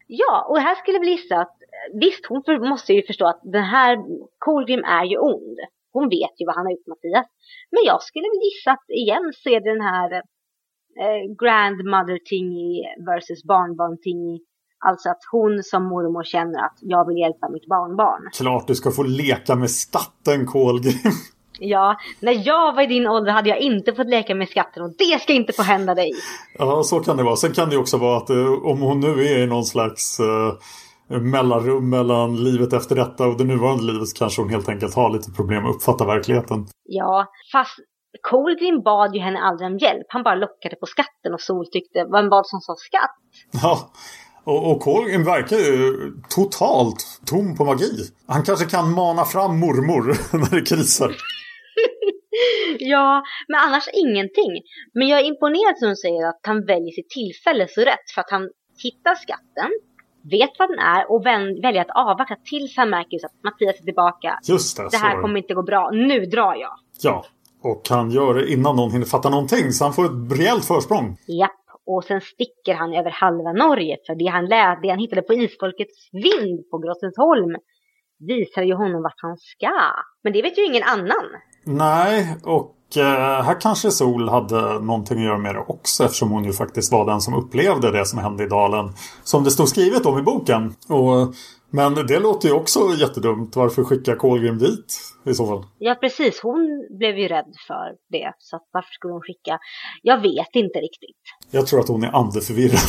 Ja, 0.07 0.45
och 0.49 0.59
här 0.59 0.75
skulle 0.75 0.99
vi 0.99 1.09
gissa 1.09 1.35
att 1.35 1.57
visst, 1.93 2.25
hon 2.29 2.69
måste 2.69 2.93
ju 2.93 3.05
förstå 3.05 3.27
att 3.27 3.41
den 3.43 3.63
här 3.63 3.97
Colgrim 4.39 4.83
är 4.83 5.05
ju 5.05 5.17
ond. 5.17 5.59
Hon 5.95 6.05
vet 6.17 6.33
ju 6.39 6.43
vad 6.45 6.55
han 6.55 6.65
har 6.65 6.73
gjort 6.75 6.91
Mattias. 6.91 7.27
Men 7.73 7.81
jag 7.91 7.99
skulle 8.09 8.29
gissa 8.45 8.71
att 8.71 8.87
igen 9.03 9.25
så 9.41 9.49
är 9.55 9.59
det 9.63 9.71
den 9.75 9.87
här 9.93 10.09
eh, 11.01 11.23
grandmother 11.41 12.17
tingy 12.29 12.73
versus 13.09 13.39
barnbarn 13.51 13.97
tingy. 14.05 14.37
Alltså 14.89 15.09
att 15.09 15.23
hon 15.31 15.63
som 15.63 15.83
mormor 15.83 16.23
känner 16.23 16.59
att 16.67 16.77
jag 16.81 17.07
vill 17.07 17.17
hjälpa 17.17 17.49
mitt 17.49 17.67
barnbarn. 17.75 18.21
Klart 18.33 18.67
du 18.67 18.75
ska 18.75 18.91
få 18.91 19.03
leka 19.03 19.55
med 19.55 19.71
skatten 19.71 20.45
Colgrim. 20.45 21.13
Ja, 21.59 21.97
när 22.19 22.47
jag 22.47 22.73
var 22.75 22.81
i 22.81 22.87
din 22.87 23.07
ålder 23.07 23.31
hade 23.31 23.49
jag 23.49 23.59
inte 23.59 23.93
fått 23.93 24.07
leka 24.07 24.35
med 24.35 24.49
skatten 24.49 24.83
och 24.83 24.91
det 24.97 25.21
ska 25.21 25.33
inte 25.33 25.53
få 25.53 25.61
hända 25.61 25.95
dig. 25.95 26.11
Ja, 26.59 26.83
så 26.83 26.99
kan 26.99 27.17
det 27.17 27.23
vara. 27.23 27.35
Sen 27.35 27.53
kan 27.53 27.69
det 27.69 27.77
också 27.77 27.97
vara 27.97 28.17
att 28.17 28.29
eh, 28.29 28.53
om 28.63 28.81
hon 28.81 28.99
nu 28.99 29.07
är 29.07 29.37
i 29.37 29.45
någon 29.47 29.65
slags 29.65 30.19
eh, 30.19 30.53
mellanrum 31.07 31.89
mellan 31.89 32.43
livet 32.43 32.73
efter 32.73 32.95
detta 32.95 33.27
och 33.27 33.37
det 33.37 33.43
nuvarande 33.43 33.83
livet 33.83 34.07
så 34.07 34.17
kanske 34.17 34.41
hon 34.41 34.49
helt 34.49 34.69
enkelt 34.69 34.95
har 34.95 35.09
lite 35.09 35.31
problem 35.31 35.65
att 35.65 35.75
uppfatta 35.75 36.05
verkligheten. 36.05 36.65
Ja, 36.83 37.25
fast 37.51 37.79
Colgrim 38.21 38.81
bad 38.83 39.15
ju 39.15 39.21
henne 39.21 39.39
aldrig 39.39 39.69
om 39.71 39.77
hjälp. 39.77 40.05
Han 40.07 40.23
bara 40.23 40.35
lockade 40.35 40.75
på 40.75 40.85
skatten 40.85 41.33
och 41.33 41.41
Sol 41.41 41.65
tyckte, 41.71 42.05
var 42.05 42.19
en 42.19 42.29
bad 42.29 42.47
som 42.47 42.59
sa 42.59 42.75
skatt? 42.75 43.15
Ja, 43.63 43.91
och, 44.43 44.71
och 44.71 44.81
Colgrim 44.81 45.23
verkar 45.23 45.57
ju 45.57 46.11
totalt 46.29 47.21
tom 47.25 47.57
på 47.57 47.65
magi. 47.65 47.91
Han 48.27 48.43
kanske 48.43 48.65
kan 48.65 48.91
mana 48.91 49.25
fram 49.25 49.59
mormor 49.59 50.03
när 50.37 50.55
det 50.55 50.61
krisar. 50.61 51.15
ja, 52.79 53.23
men 53.47 53.59
annars 53.59 53.87
ingenting. 53.93 54.53
Men 54.93 55.07
jag 55.07 55.19
är 55.19 55.23
imponerad 55.23 55.77
som 55.77 55.89
du 55.89 55.95
säger 55.95 56.27
att 56.29 56.41
han 56.43 56.65
väljer 56.65 56.91
sitt 56.91 57.09
tillfälle 57.09 57.67
så 57.69 57.81
rätt. 57.81 58.07
För 58.13 58.21
att 58.21 58.31
han 58.31 58.49
hittar 58.83 59.15
skatten, 59.15 59.71
vet 60.31 60.49
vad 60.59 60.69
den 60.69 60.79
är 60.79 61.11
och 61.11 61.25
väljer 61.25 61.81
att 61.81 61.95
avvakta 62.07 62.35
tills 62.49 62.77
han 62.77 62.89
märker 62.89 63.25
att 63.25 63.43
Mattias 63.43 63.79
är 63.79 63.83
tillbaka. 63.83 64.39
Just 64.43 64.77
det, 64.77 64.87
det 64.91 64.97
här 64.97 65.21
kommer 65.21 65.37
inte 65.37 65.53
gå 65.53 65.63
bra. 65.63 65.89
Nu 65.93 66.25
drar 66.25 66.55
jag. 66.55 66.73
Ja, 67.01 67.25
och 67.63 67.81
han 67.89 68.11
gör 68.11 68.33
det 68.33 68.51
innan 68.51 68.75
någon 68.75 68.91
hinner 68.91 69.05
fatta 69.05 69.29
någonting. 69.29 69.71
Så 69.71 69.83
han 69.83 69.93
får 69.93 70.05
ett 70.05 70.39
rejält 70.39 70.65
försprång. 70.65 71.17
Japp. 71.27 71.51
Och 71.85 72.03
sen 72.03 72.21
sticker 72.21 72.73
han 72.73 72.93
över 72.93 73.09
halva 73.09 73.51
Norge. 73.51 73.97
För 74.07 74.15
det 74.15 74.25
han, 74.25 74.45
lä- 74.45 74.79
det 74.81 74.89
han 74.89 74.99
hittade 74.99 75.21
på 75.21 75.33
isfolkets 75.33 76.09
vind 76.11 76.69
på 76.71 76.77
Grossensholm 76.77 77.55
visar 78.19 78.61
ju 78.61 78.73
honom 78.73 79.01
vart 79.03 79.21
han 79.21 79.37
ska. 79.37 79.71
Men 80.23 80.33
det 80.33 80.41
vet 80.41 80.57
ju 80.57 80.65
ingen 80.65 80.83
annan. 80.83 81.25
Nej, 81.65 82.35
och 82.43 82.75
här 83.01 83.61
kanske 83.61 83.91
Sol 83.91 84.29
hade 84.29 84.79
någonting 84.79 85.17
att 85.17 85.23
göra 85.23 85.37
med 85.37 85.55
det 85.55 85.63
också 85.67 86.03
eftersom 86.03 86.31
hon 86.31 86.43
ju 86.43 86.53
faktiskt 86.53 86.91
var 86.91 87.05
den 87.05 87.21
som 87.21 87.33
upplevde 87.33 87.91
det 87.91 88.05
som 88.05 88.19
hände 88.19 88.43
i 88.43 88.47
dalen. 88.47 88.93
Som 89.23 89.43
det 89.43 89.51
stod 89.51 89.69
skrivet 89.69 90.05
om 90.05 90.19
i 90.19 90.21
boken. 90.21 90.75
Och, 90.89 91.33
men 91.69 91.95
det 92.07 92.19
låter 92.19 92.47
ju 92.47 92.53
också 92.53 92.79
jättedumt. 92.99 93.55
Varför 93.55 93.83
skicka 93.83 94.15
Kolgrim 94.15 94.57
dit 94.57 94.99
i 95.25 95.33
så 95.33 95.47
fall? 95.47 95.63
Ja, 95.77 95.95
precis. 95.95 96.39
Hon 96.43 96.87
blev 96.97 97.17
ju 97.17 97.27
rädd 97.27 97.53
för 97.67 97.95
det. 98.09 98.33
Så 98.39 98.59
varför 98.71 98.91
skulle 98.91 99.13
hon 99.13 99.21
skicka? 99.21 99.59
Jag 100.01 100.21
vet 100.21 100.49
inte 100.53 100.79
riktigt. 100.79 101.21
Jag 101.51 101.67
tror 101.67 101.79
att 101.79 101.87
hon 101.87 102.03
är 102.03 102.15
andeförvirrad. 102.15 102.79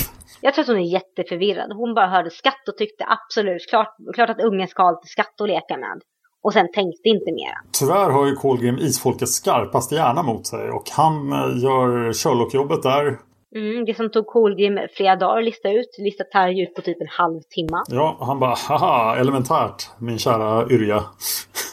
Jag 0.41 0.55
tror 0.55 0.63
att 0.63 0.69
hon 0.69 0.79
är 0.79 0.93
jätteförvirrad. 0.93 1.73
Hon 1.73 1.95
bara 1.95 2.07
hörde 2.07 2.31
skatt 2.31 2.69
och 2.69 2.77
tyckte 2.77 3.05
absolut 3.09 3.69
klart, 3.71 3.97
klart 4.15 4.31
att 4.31 4.41
ungen 4.41 4.69
ska 4.69 4.83
ha 4.83 4.91
lite 4.91 5.07
skatt 5.07 5.41
att 5.41 5.49
leka 5.49 5.77
med. 5.77 6.01
Och 6.45 6.53
sen 6.53 6.69
tänkte 6.73 7.09
inte 7.09 7.33
mera. 7.33 7.59
Tyvärr 7.73 8.11
har 8.11 8.27
ju 8.27 8.35
Kolgrim 8.35 8.79
isfolkets 8.79 9.33
skarpaste 9.33 9.95
hjärna 9.95 10.23
mot 10.23 10.47
sig 10.47 10.71
och 10.71 10.91
han 10.91 11.33
eh, 11.33 11.63
gör 11.63 12.13
Sherlock-jobbet 12.13 12.83
där. 12.83 13.19
Mm, 13.57 13.85
det 13.85 13.95
som 13.95 14.11
tog 14.11 14.27
Kolgrim 14.27 14.79
flera 14.97 15.17
dagar 15.17 15.39
att 15.39 15.45
lista 15.45 15.71
ut, 15.71 15.97
listat 15.99 16.27
här 16.31 16.63
ut 16.63 16.75
på 16.75 16.83
typ 16.83 17.01
en 17.01 17.07
halvtimme. 17.11 17.83
Ja, 17.89 18.17
han 18.21 18.39
bara 18.39 18.55
haha, 18.69 19.17
elementärt 19.17 19.91
min 19.99 20.19
kära 20.19 20.69
Yrja. 20.71 21.05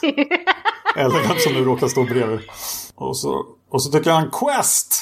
Eller 0.96 1.28
vem 1.28 1.38
som 1.38 1.52
nu 1.52 1.64
råkar 1.64 1.86
stå 1.86 2.04
bredvid. 2.04 2.40
Och 2.94 3.16
så, 3.16 3.46
och 3.70 3.82
så 3.82 3.92
tycker 3.92 4.10
han 4.10 4.30
Quest! 4.30 4.94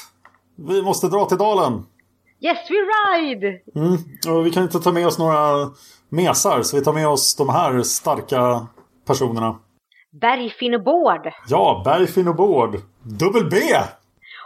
Vi 0.57 0.83
måste 0.83 1.09
dra 1.09 1.25
till 1.25 1.39
dalen. 1.39 1.73
Yes, 2.41 2.59
we 2.71 2.77
ride! 2.77 3.61
Mm, 3.75 4.37
och 4.37 4.47
vi 4.47 4.51
kan 4.51 4.63
inte 4.63 4.81
ta 4.81 4.93
med 4.93 5.07
oss 5.07 5.19
några 5.19 5.71
mesar 6.09 6.63
så 6.63 6.77
vi 6.77 6.85
tar 6.85 6.93
med 6.93 7.09
oss 7.09 7.37
de 7.37 7.49
här 7.49 7.83
starka 7.83 8.67
personerna. 9.11 9.59
Bergfinn 10.11 10.75
och 10.75 10.85
Bård. 10.85 11.33
Ja, 11.49 11.83
Bergfinn 11.85 12.29
och 12.29 12.37
Bård. 12.37 12.75
Dubbel 13.21 13.51
B! 13.51 13.57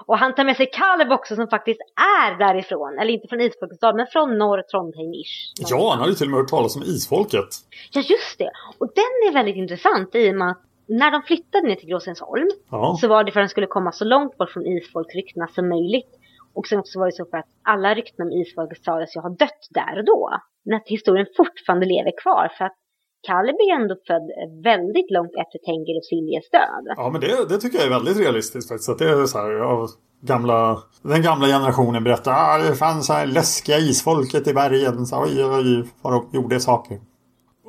Och 0.07 0.19
han 0.19 0.35
tar 0.35 0.45
med 0.45 0.57
sig 0.57 0.71
Kaleb 0.73 1.13
också 1.13 1.37
som 1.37 1.49
faktiskt 1.49 1.81
är 2.21 2.39
därifrån. 2.39 2.99
Eller 2.99 3.13
inte 3.13 3.29
från 3.29 3.41
Isfolkets 3.41 3.83
men 3.83 4.07
från 4.07 4.39
norr 4.39 4.63
Trondheim-ish. 4.71 5.35
Ja, 5.71 5.91
han 5.91 6.01
har 6.01 6.09
ju 6.09 6.15
till 6.15 6.27
och 6.27 6.31
med 6.31 6.41
hört 6.41 6.49
talas 6.49 6.77
om 6.77 6.83
Isfolket. 6.83 7.51
Ja, 7.93 8.01
just 8.01 8.39
det. 8.39 8.51
Och 8.79 8.89
den 8.95 9.13
är 9.29 9.33
väldigt 9.33 9.57
intressant 9.57 10.15
i 10.15 10.31
och 10.31 10.35
med 10.35 10.51
att 10.51 10.63
när 10.87 11.11
de 11.11 11.23
flyttade 11.23 11.69
ner 11.69 11.75
till 11.75 11.89
Gråsensholm 11.89 12.51
ja. 12.71 12.97
så 13.01 13.09
var 13.09 13.25
det 13.25 13.33
för 13.33 13.41
att 13.41 13.47
de 13.49 13.51
skulle 13.51 13.67
komma 13.67 13.93
så 13.93 14.05
långt 14.05 14.39
bort 14.39 14.51
från 14.51 14.67
Isfolksryktena 14.67 15.47
som 15.49 15.69
möjligt. 15.69 16.13
Och 16.55 16.67
sen 16.67 16.79
också 16.79 16.99
var 16.99 17.07
det 17.07 17.13
så 17.13 17.25
för 17.31 17.39
att 17.39 17.51
alla 17.63 17.95
rykten 17.95 18.27
om 18.27 18.33
Isfolket 18.33 18.85
sades 18.85 19.17
ju 19.17 19.21
ha 19.21 19.29
dött 19.29 19.69
där 19.71 19.99
och 19.99 20.05
då. 20.05 20.31
Men 20.65 20.77
att 20.77 20.89
historien 20.89 21.27
fortfarande 21.37 21.87
lever 21.87 22.13
kvar 22.23 22.53
för 22.59 22.65
att 22.65 22.77
Kaleb 23.27 23.57
är 23.67 23.75
ändå 23.81 23.95
född 24.07 24.29
väldigt 24.71 25.11
långt 25.11 25.35
efter 25.43 25.59
Tenger 25.67 25.97
och 25.99 26.05
Siljes 26.05 26.51
död. 26.51 26.85
Ja, 26.97 27.11
men 27.13 27.21
det, 27.21 27.49
det 27.49 27.59
tycker 27.59 27.79
jag 27.79 27.87
är 27.87 27.91
väldigt 27.91 28.19
realistiskt 28.25 28.69
faktiskt. 28.69 28.91
Att 28.91 28.99
det 28.99 29.11
är 29.11 29.27
så 29.27 29.39
här, 29.39 29.51
ja, 29.51 29.89
gamla, 30.21 30.79
den 31.03 31.23
gamla 31.23 31.47
generationen 31.47 32.05
berättar 32.05 32.33
att 32.33 32.61
ah, 32.61 32.69
det 32.69 32.75
fanns 32.75 33.09
här 33.09 33.27
läskiga 33.27 33.79
isfolket 33.79 34.47
i 34.47 34.55
bergen. 34.55 35.07
Så, 35.07 35.23
oj, 35.23 35.45
oj, 35.45 35.85
vad 36.03 36.13
de 36.13 36.29
gjorde 36.33 36.61
saker. 36.61 36.99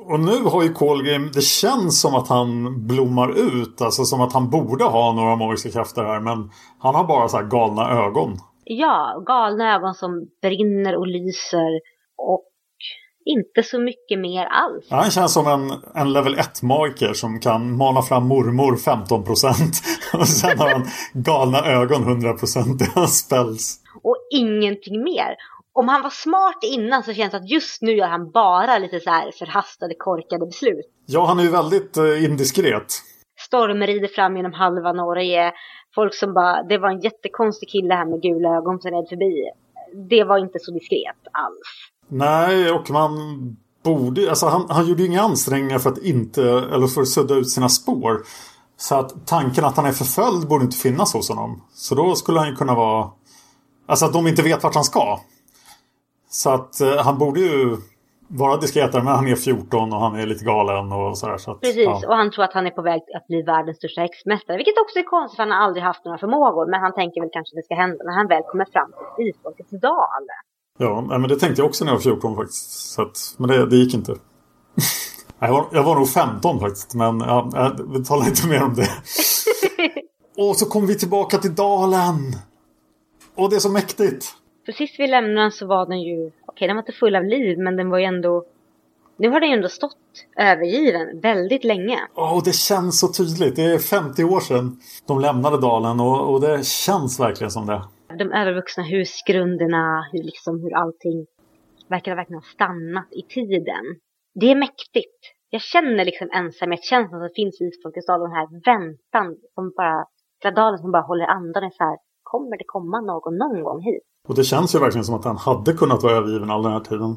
Och 0.08 0.20
nu 0.20 0.44
har 0.44 0.62
ju 0.62 0.72
Kolgrim, 0.72 1.30
det 1.34 1.40
känns 1.40 2.00
som 2.00 2.14
att 2.14 2.28
han 2.28 2.46
blommar 2.86 3.30
ut. 3.30 3.80
Alltså 3.80 4.04
som 4.04 4.20
att 4.20 4.32
han 4.32 4.50
borde 4.50 4.84
ha 4.84 5.12
några 5.12 5.36
magiska 5.36 5.70
krafter 5.70 6.02
här. 6.02 6.20
Men 6.20 6.50
han 6.78 6.94
har 6.94 7.04
bara 7.04 7.28
så 7.28 7.36
här 7.36 7.44
galna 7.44 7.90
ögon. 7.90 8.36
Ja, 8.64 9.22
galna 9.26 9.74
ögon 9.74 9.94
som 9.94 10.28
brinner 10.42 10.96
och 10.96 11.06
lyser. 11.06 11.80
Och 12.18 12.44
inte 13.26 13.62
så 13.62 13.80
mycket 13.80 14.18
mer 14.18 14.46
alls. 14.46 14.86
Ja, 14.88 14.96
han 14.96 15.10
känns 15.10 15.32
som 15.32 15.46
en, 15.46 15.72
en 15.94 16.12
level 16.12 16.36
1-magiker 16.36 17.12
som 17.12 17.40
kan 17.40 17.76
mana 17.76 18.02
fram 18.02 18.28
mormor 18.28 18.76
15% 18.76 20.18
och 20.20 20.28
sen 20.28 20.58
har 20.58 20.70
han 20.70 20.86
galna 21.12 21.58
ögon 21.58 22.02
100% 22.04 22.82
i 22.82 22.86
hans 22.94 23.18
spells. 23.18 23.80
Och 24.02 24.16
ingenting 24.30 25.02
mer. 25.04 25.36
Om 25.72 25.88
han 25.88 26.02
var 26.02 26.10
smart 26.10 26.58
innan 26.62 27.02
så 27.02 27.12
känns 27.12 27.30
det 27.30 27.36
att 27.36 27.50
just 27.50 27.82
nu 27.82 27.92
gör 27.92 28.06
han 28.06 28.30
bara 28.30 28.78
lite 28.78 29.00
så 29.00 29.10
här 29.10 29.30
förhastade, 29.38 29.94
korkade 29.98 30.46
beslut. 30.46 30.86
Ja, 31.06 31.24
han 31.26 31.38
är 31.38 31.42
ju 31.42 31.50
väldigt 31.50 31.96
eh, 31.96 32.24
indiskret. 32.24 32.86
Stormrider 33.38 34.08
fram 34.08 34.36
genom 34.36 34.52
halva 34.52 34.92
Norge. 34.92 35.52
Folk 35.94 36.14
som 36.14 36.34
bara, 36.34 36.62
det 36.62 36.78
var 36.78 36.90
en 36.90 37.00
jättekonstig 37.00 37.68
kille 37.68 37.94
här 37.94 38.06
med 38.06 38.22
gula 38.22 38.48
ögon 38.56 38.80
som 38.80 38.90
red 38.90 39.08
förbi. 39.08 39.50
Det 40.08 40.24
var 40.24 40.38
inte 40.38 40.58
så 40.58 40.70
diskret 40.72 41.22
alls. 41.32 41.68
Nej, 42.08 42.70
och 42.70 42.90
man 42.90 43.16
borde... 43.82 44.28
Alltså 44.28 44.46
han, 44.46 44.66
han 44.70 44.86
gjorde 44.86 45.02
ju 45.02 45.08
inga 45.08 45.22
ansträngningar 45.22 45.78
för 45.78 45.90
att 45.90 45.98
inte... 45.98 46.42
Eller 46.42 46.86
för 46.86 47.00
att 47.00 47.08
sudda 47.08 47.34
ut 47.34 47.50
sina 47.50 47.68
spår. 47.68 48.22
Så 48.76 48.94
att 48.94 49.26
tanken 49.26 49.64
att 49.64 49.76
han 49.76 49.86
är 49.86 49.92
förföljd 49.92 50.48
borde 50.48 50.64
inte 50.64 50.76
finnas 50.76 51.14
hos 51.14 51.28
honom. 51.28 51.62
Så 51.74 51.94
då 51.94 52.14
skulle 52.14 52.38
han 52.38 52.48
ju 52.48 52.56
kunna 52.56 52.74
vara... 52.74 53.10
Alltså 53.86 54.06
att 54.06 54.12
de 54.12 54.26
inte 54.26 54.42
vet 54.42 54.62
vart 54.62 54.74
han 54.74 54.84
ska. 54.84 55.20
Så 56.30 56.50
att 56.50 56.80
eh, 56.80 56.96
han 56.96 57.18
borde 57.18 57.40
ju 57.40 57.76
vara 58.28 58.56
diskretare. 58.56 59.02
Men 59.02 59.14
han 59.14 59.28
är 59.28 59.36
14 59.36 59.92
och 59.92 60.00
han 60.00 60.14
är 60.20 60.26
lite 60.26 60.44
galen 60.44 60.92
och 60.92 61.18
sådär. 61.18 61.38
Så 61.38 61.50
att, 61.50 61.60
Precis, 61.60 61.84
ja. 61.84 62.08
och 62.08 62.16
han 62.16 62.30
tror 62.30 62.44
att 62.44 62.52
han 62.52 62.66
är 62.66 62.70
på 62.70 62.82
väg 62.82 63.00
att 63.16 63.26
bli 63.26 63.42
världens 63.42 63.76
största 63.76 64.00
häxmästare. 64.00 64.56
Vilket 64.56 64.78
också 64.78 64.98
är 64.98 65.02
konstigt 65.02 65.36
för 65.36 65.42
han 65.42 65.52
har 65.52 65.58
aldrig 65.58 65.84
haft 65.84 66.04
några 66.04 66.18
förmågor. 66.18 66.66
Men 66.70 66.80
han 66.80 66.94
tänker 66.94 67.20
väl 67.20 67.30
kanske 67.32 67.52
att 67.52 67.60
det 67.60 67.64
ska 67.68 67.74
hända 67.74 68.04
när 68.04 68.12
han 68.12 68.28
väl 68.28 68.42
kommer 68.42 68.66
fram 68.72 68.90
till 69.16 69.28
Isfolkets 69.28 69.70
dal. 69.70 70.24
Ja, 70.76 71.00
men 71.00 71.22
det 71.22 71.36
tänkte 71.36 71.62
jag 71.62 71.68
också 71.68 71.84
när 71.84 71.92
jag 71.92 71.96
var 71.96 72.02
14 72.02 72.36
faktiskt. 72.36 72.70
Så 72.70 73.02
att, 73.02 73.34
men 73.36 73.48
det, 73.48 73.66
det 73.66 73.76
gick 73.76 73.94
inte. 73.94 74.14
jag, 75.38 75.52
var, 75.52 75.66
jag 75.72 75.82
var 75.82 75.94
nog 75.94 76.08
15 76.08 76.60
faktiskt. 76.60 76.94
Men 76.94 77.20
ja, 77.20 77.72
vi 77.88 78.04
talar 78.04 78.26
inte 78.26 78.46
mer 78.46 78.62
om 78.62 78.74
det. 78.74 78.88
Och 80.42 80.56
så 80.56 80.66
kommer 80.66 80.86
vi 80.86 80.94
tillbaka 80.94 81.38
till 81.38 81.54
dalen. 81.54 82.16
Och 83.34 83.50
det 83.50 83.56
är 83.56 83.60
så 83.60 83.70
mäktigt. 83.70 84.34
För 84.66 84.72
sist 84.72 84.94
vi 84.98 85.06
lämnade 85.06 85.40
den 85.40 85.52
så 85.52 85.66
var 85.66 85.86
den 85.86 86.02
ju, 86.02 86.30
okej 86.46 86.68
den 86.68 86.76
var 86.76 86.82
inte 86.82 86.92
full 86.92 87.16
av 87.16 87.24
liv 87.24 87.58
men 87.58 87.76
den 87.76 87.90
var 87.90 87.98
ju 87.98 88.04
ändå, 88.04 88.44
nu 89.16 89.28
har 89.28 89.40
den 89.40 89.48
ju 89.48 89.56
ändå 89.56 89.68
stått 89.68 89.96
övergiven 90.36 91.20
väldigt 91.20 91.64
länge. 91.64 91.98
Och 92.14 92.44
det 92.44 92.54
känns 92.54 93.00
så 93.00 93.08
tydligt. 93.08 93.56
Det 93.56 93.62
är 93.62 93.78
50 93.78 94.24
år 94.24 94.40
sedan 94.40 94.80
de 95.06 95.20
lämnade 95.20 95.60
dalen 95.60 96.00
och, 96.00 96.32
och 96.32 96.40
det 96.40 96.66
känns 96.66 97.20
verkligen 97.20 97.50
som 97.50 97.66
det. 97.66 97.82
De 98.08 98.32
övervuxna 98.32 98.84
husgrunderna, 98.84 100.08
hur 100.12 100.22
liksom 100.22 100.62
hur 100.62 100.74
allting 100.74 101.26
verkar 101.88 102.10
ha 102.12 102.16
verkligen 102.16 102.42
ha 102.42 102.52
stannat 102.56 103.08
i 103.10 103.22
tiden. 103.22 103.84
Det 104.40 104.50
är 104.50 104.56
mäktigt. 104.56 105.20
Jag 105.50 105.62
känner 105.62 106.04
liksom 106.04 106.28
ensamhetskänslan 106.32 107.20
som 107.20 107.30
finns 107.34 107.60
i 107.60 107.64
Isfolkets 107.64 108.06
den 108.06 108.36
här 108.38 108.46
väntan 108.70 109.26
som 109.54 109.72
bara, 109.76 109.98
dalen 110.54 110.78
som 110.78 110.92
bara 110.92 111.02
håller 111.02 111.26
andan 111.26 111.70
så 111.70 111.84
här, 111.84 111.96
kommer 112.22 112.58
det 112.58 112.64
komma 112.66 113.00
någon 113.00 113.34
någon 113.38 113.62
gång 113.62 113.80
hit? 113.82 114.02
Och 114.28 114.34
det 114.34 114.44
känns 114.44 114.74
ju 114.74 114.78
verkligen 114.78 115.04
som 115.04 115.14
att 115.14 115.22
den 115.22 115.36
hade 115.36 115.72
kunnat 115.72 116.02
vara 116.02 116.16
övergiven 116.16 116.50
all 116.50 116.62
den 116.62 116.72
här 116.72 116.80
tiden. 116.80 117.12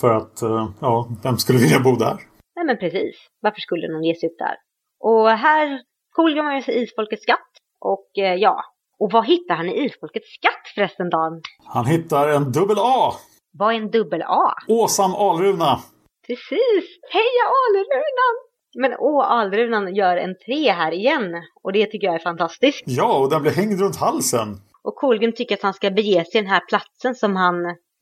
För 0.00 0.10
att, 0.18 0.42
eh, 0.42 0.70
ja, 0.80 1.08
vem 1.22 1.36
skulle 1.36 1.58
vilja 1.58 1.80
bo 1.80 1.92
där? 1.96 2.16
Nej 2.56 2.64
men 2.66 2.78
precis. 2.78 3.16
Varför 3.40 3.60
skulle 3.60 3.88
någon 3.88 4.04
ge 4.04 4.14
sig 4.14 4.28
upp 4.28 4.38
där? 4.38 4.56
Och 5.00 5.28
här 5.28 5.80
kolgar 6.16 6.42
man 6.42 6.56
ju 6.56 6.62
sig 6.62 6.82
Isfolkets 6.82 7.22
skatt. 7.22 7.50
Och 7.80 8.08
eh, 8.18 8.34
ja, 8.34 8.64
och 9.00 9.12
vad 9.12 9.26
hittar 9.26 9.54
han 9.54 9.68
i 9.68 9.84
Isfolkets 9.84 10.28
skatt 10.34 10.64
förresten 10.74 11.10
Dan? 11.10 11.40
Han 11.64 11.86
hittar 11.86 12.28
en 12.28 12.52
dubbel 12.52 12.76
A! 12.78 13.12
Vad 13.52 13.74
är 13.74 13.78
en 13.78 13.90
dubbel 13.90 14.22
A? 14.22 14.54
Åsam 14.68 15.14
Alruna! 15.14 15.78
Precis! 16.26 16.84
Heja 17.12 17.44
Alrunan! 17.62 18.34
Men 18.74 18.92
åh, 18.98 19.30
Alrunan 19.30 19.94
gör 19.94 20.16
en 20.16 20.34
tre 20.46 20.70
här 20.72 20.92
igen. 20.92 21.42
Och 21.62 21.72
det 21.72 21.86
tycker 21.86 22.06
jag 22.06 22.14
är 22.14 22.18
fantastiskt. 22.18 22.82
Ja, 22.86 23.18
och 23.18 23.30
den 23.30 23.42
blir 23.42 23.52
hängd 23.52 23.80
runt 23.80 23.96
halsen. 23.96 24.48
Och 24.82 24.94
Kolgrim 24.96 25.32
tycker 25.32 25.54
att 25.54 25.62
han 25.62 25.74
ska 25.74 25.90
bege 25.90 26.24
sig 26.24 26.40
den 26.40 26.50
här 26.50 26.62
platsen 26.68 27.14
som 27.14 27.36
han 27.36 27.54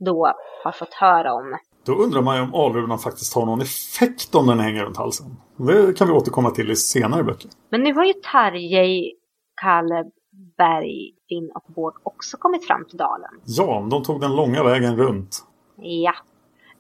då 0.05 0.33
har 0.65 0.73
fått 0.73 0.95
höra 0.95 1.33
om. 1.35 1.59
Då 1.87 1.93
undrar 1.93 2.23
man 2.23 2.37
ju 2.37 2.43
om 2.43 2.55
Alrunan 2.55 2.99
faktiskt 2.99 3.35
har 3.35 3.47
någon 3.47 3.61
effekt 3.61 4.35
om 4.35 4.47
den 4.47 4.61
hänger 4.61 4.85
runt 4.85 4.97
halsen. 4.97 5.27
Det 5.57 5.99
kan 5.99 6.07
vi 6.07 6.13
återkomma 6.13 6.51
till 6.51 6.71
i 6.71 6.77
senare 6.77 7.23
böcker. 7.23 7.51
Men 7.71 7.83
nu 7.83 7.95
har 7.95 8.05
ju 8.05 8.13
Tarjei, 8.13 9.13
Kalle, 9.63 10.05
Berg, 10.59 11.13
Finn 11.29 11.51
och 11.55 11.65
Bård 11.67 11.95
också 12.03 12.37
kommit 12.37 12.67
fram 12.67 12.85
till 12.85 12.99
dalen. 12.99 13.31
Ja, 13.45 13.87
de 13.91 14.03
tog 14.03 14.21
den 14.21 14.37
långa 14.37 14.63
vägen 14.63 14.97
runt. 14.97 15.45
Ja. 15.77 16.15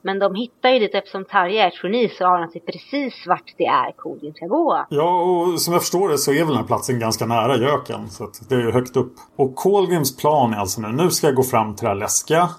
Men 0.03 0.19
de 0.19 0.35
hittar 0.35 0.69
ju 0.69 0.79
dit 0.79 0.95
eftersom 0.95 1.25
Tarja 1.25 1.65
är 1.65 1.69
ett 1.69 1.81
geni 1.83 2.09
så 2.09 2.25
har 2.25 2.39
han 2.39 2.51
sig 2.51 2.61
precis 2.61 3.27
vart 3.27 3.55
det 3.57 3.67
är 3.67 3.93
Kolgrim 3.93 4.35
ska 4.35 4.47
gå. 4.47 4.87
Ja, 4.91 5.23
och 5.23 5.61
som 5.61 5.73
jag 5.73 5.83
förstår 5.83 6.09
det 6.09 6.19
så 6.19 6.33
är 6.33 6.39
väl 6.39 6.47
den 6.47 6.57
här 6.57 6.65
platsen 6.65 6.99
ganska 6.99 7.27
nära 7.27 7.57
Göken. 7.57 8.11
Så 8.11 8.31
det 8.49 8.55
är 8.55 8.73
högt 8.73 8.97
upp. 8.97 9.13
Och 9.37 9.55
Kolgrims 9.55 10.17
plan 10.17 10.55
är 10.55 10.59
alltså 10.59 10.81
nu, 10.81 10.89
nu 10.89 11.11
ska 11.11 11.27
jag 11.27 11.37
gå 11.37 11.43
fram 11.43 11.75
till 11.75 11.85
det 11.85 11.89
här 11.89 11.97
läskiga. 11.97 12.51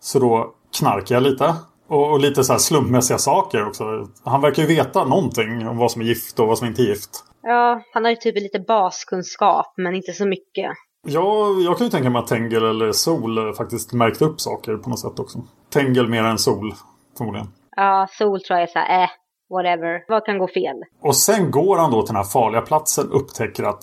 Så 0.00 0.18
då 0.18 0.54
knarkar 0.78 1.14
jag 1.14 1.22
lite. 1.22 1.54
Och, 1.88 2.12
och, 2.12 2.20
lite 2.20 2.44
så 2.44 2.52
här 2.52 2.58
slumpmässiga 2.60 3.18
saker 3.18 3.66
också. 3.66 4.08
Han 4.24 4.40
verkar 4.40 4.62
ju 4.62 4.68
veta 4.68 5.04
någonting 5.04 5.68
om 5.68 5.76
vad 5.76 5.90
som 5.90 6.02
är 6.02 6.06
gift 6.06 6.40
och 6.40 6.46
vad 6.46 6.58
som 6.58 6.66
inte 6.66 6.82
är 6.82 6.86
gift. 6.86 7.24
Ja, 7.42 7.82
han 7.92 8.04
har 8.04 8.10
ju 8.10 8.16
typ 8.16 8.34
lite 8.34 8.60
baskunskap 8.60 9.74
men 9.76 9.94
inte 9.94 10.12
så 10.12 10.26
mycket. 10.26 10.70
Ja, 11.06 11.46
jag 11.64 11.78
kan 11.78 11.86
ju 11.86 11.90
tänka 11.90 12.10
mig 12.10 12.20
att 12.20 12.26
Tengel 12.26 12.64
eller 12.64 12.92
Sol 12.92 13.54
faktiskt 13.54 13.92
märkte 13.92 14.24
upp 14.24 14.40
saker 14.40 14.76
på 14.76 14.90
något 14.90 15.00
sätt 15.00 15.18
också. 15.18 15.38
Tengel 15.70 16.08
mer 16.08 16.24
än 16.24 16.38
Sol, 16.38 16.74
förmodligen. 17.18 17.48
Ja, 17.76 18.08
Sol 18.10 18.40
tror 18.40 18.58
jag 18.58 18.68
är 18.68 18.72
så 18.72 18.78
här, 18.78 19.02
eh, 19.02 19.08
whatever. 19.50 20.04
Vad 20.08 20.24
kan 20.24 20.38
gå 20.38 20.48
fel? 20.48 20.76
Och 21.02 21.16
sen 21.16 21.50
går 21.50 21.78
han 21.78 21.90
då 21.90 22.02
till 22.02 22.14
den 22.14 22.16
här 22.16 22.30
farliga 22.30 22.62
platsen 22.62 23.10
upptäcker 23.10 23.64
att 23.64 23.82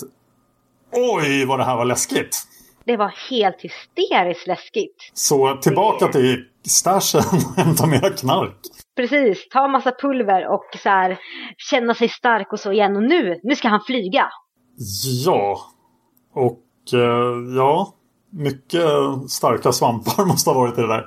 Oj, 0.91 1.45
vad 1.45 1.59
det 1.59 1.65
här 1.65 1.75
var 1.75 1.85
läskigt! 1.85 2.47
Det 2.85 2.97
var 2.97 3.13
helt 3.29 3.61
hysteriskt 3.61 4.47
läskigt. 4.47 5.11
Så 5.13 5.57
tillbaka 5.61 6.07
till 6.07 6.45
stashen 6.67 7.21
och 7.49 7.63
hämta 7.63 7.85
mera 7.85 8.09
knark. 8.09 8.57
Precis, 8.95 9.49
ta 9.49 9.67
massa 9.67 9.91
pulver 9.91 10.47
och 10.47 10.65
så 10.83 10.89
här, 10.89 11.19
känna 11.57 11.93
sig 11.93 12.09
stark 12.09 12.53
och 12.53 12.59
så 12.59 12.71
igen. 12.71 12.95
Och 12.95 13.03
nu, 13.03 13.39
nu 13.43 13.55
ska 13.55 13.67
han 13.67 13.81
flyga. 13.87 14.27
Ja, 15.25 15.59
och 16.33 16.93
eh, 16.93 17.55
ja, 17.57 17.93
mycket 18.29 18.81
starka 19.29 19.71
svampar 19.71 20.25
måste 20.31 20.49
ha 20.49 20.59
varit 20.59 20.77
i 20.77 20.81
det 20.81 20.87
där. 20.87 21.05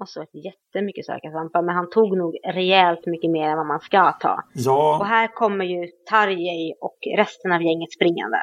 Måste 0.00 0.20
ha 0.20 0.26
varit 0.26 0.44
jättemycket 0.44 1.04
starka 1.04 1.30
svampar, 1.30 1.62
men 1.62 1.74
han 1.74 1.90
tog 1.90 2.16
nog 2.16 2.36
rejält 2.54 3.06
mycket 3.06 3.30
mer 3.30 3.48
än 3.48 3.56
vad 3.56 3.66
man 3.66 3.80
ska 3.80 4.12
ta. 4.12 4.42
Ja. 4.52 4.98
Och 5.00 5.06
här 5.06 5.34
kommer 5.34 5.64
ju 5.64 5.88
Tarjei 6.10 6.74
och 6.80 6.98
resten 7.16 7.52
av 7.52 7.62
gänget 7.62 7.92
springande. 7.92 8.38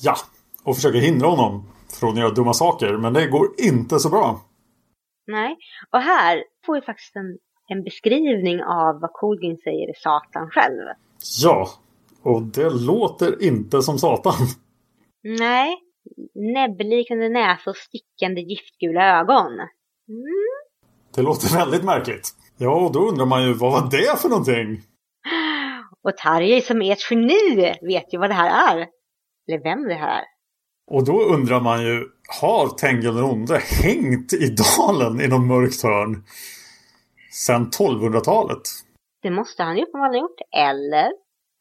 Ja, 0.00 0.14
och 0.64 0.74
försöker 0.74 0.98
hindra 0.98 1.28
honom 1.28 1.68
från 2.00 2.10
att 2.10 2.18
göra 2.18 2.30
dumma 2.30 2.52
saker, 2.52 2.92
men 2.96 3.12
det 3.12 3.26
går 3.26 3.46
inte 3.58 3.98
så 3.98 4.10
bra. 4.10 4.40
Nej, 5.26 5.56
och 5.90 6.00
här 6.00 6.44
får 6.66 6.74
vi 6.74 6.80
faktiskt 6.80 7.16
en, 7.16 7.38
en 7.68 7.84
beskrivning 7.84 8.62
av 8.62 9.00
vad 9.00 9.12
Kolgin 9.12 9.56
säger 9.56 9.90
i 9.90 9.94
Satan 9.96 10.50
själv. 10.50 10.86
Ja, 11.42 11.68
och 12.22 12.42
det 12.42 12.70
låter 12.70 13.42
inte 13.42 13.82
som 13.82 13.98
Satan. 13.98 14.46
Nej, 15.22 15.76
näbbliknande 16.34 17.28
näsa 17.28 17.70
och 17.70 17.76
stickande 17.76 18.40
giftgula 18.40 19.20
ögon. 19.20 19.52
Mm. 20.08 20.54
Det 21.14 21.22
låter 21.22 21.56
väldigt 21.58 21.84
märkligt. 21.84 22.30
Ja, 22.56 22.86
och 22.86 22.92
då 22.92 23.08
undrar 23.08 23.26
man 23.26 23.42
ju 23.46 23.52
vad 23.52 23.72
var 23.72 23.90
det 23.90 24.20
för 24.20 24.28
någonting? 24.28 24.82
Och 26.02 26.16
Tarjei 26.16 26.60
som 26.60 26.82
är 26.82 26.92
ett 26.92 27.10
geni 27.10 27.74
vet 27.82 28.14
ju 28.14 28.18
vad 28.18 28.30
det 28.30 28.34
här 28.34 28.76
är. 28.76 28.86
Eller 29.48 29.62
vem 29.62 29.88
det 29.88 29.94
här 29.94 30.18
är. 30.18 30.24
Och 30.90 31.04
då 31.04 31.22
undrar 31.22 31.60
man 31.60 31.82
ju, 31.82 32.04
har 32.40 32.68
Tengil 32.68 33.14
den 33.14 33.24
onde 33.24 33.58
hängt 33.58 34.32
i 34.32 34.56
dalen 34.78 35.20
i 35.20 35.28
någon 35.28 35.46
mörkt 35.46 35.82
hörn 35.82 36.24
sedan 37.34 37.70
1200-talet? 37.70 38.62
Det 39.22 39.30
måste 39.30 39.62
han 39.62 39.76
ju 39.76 39.82
uppenbarligen 39.82 40.22
ha 40.22 40.28
gjort. 40.28 40.40
Eller 40.56 41.08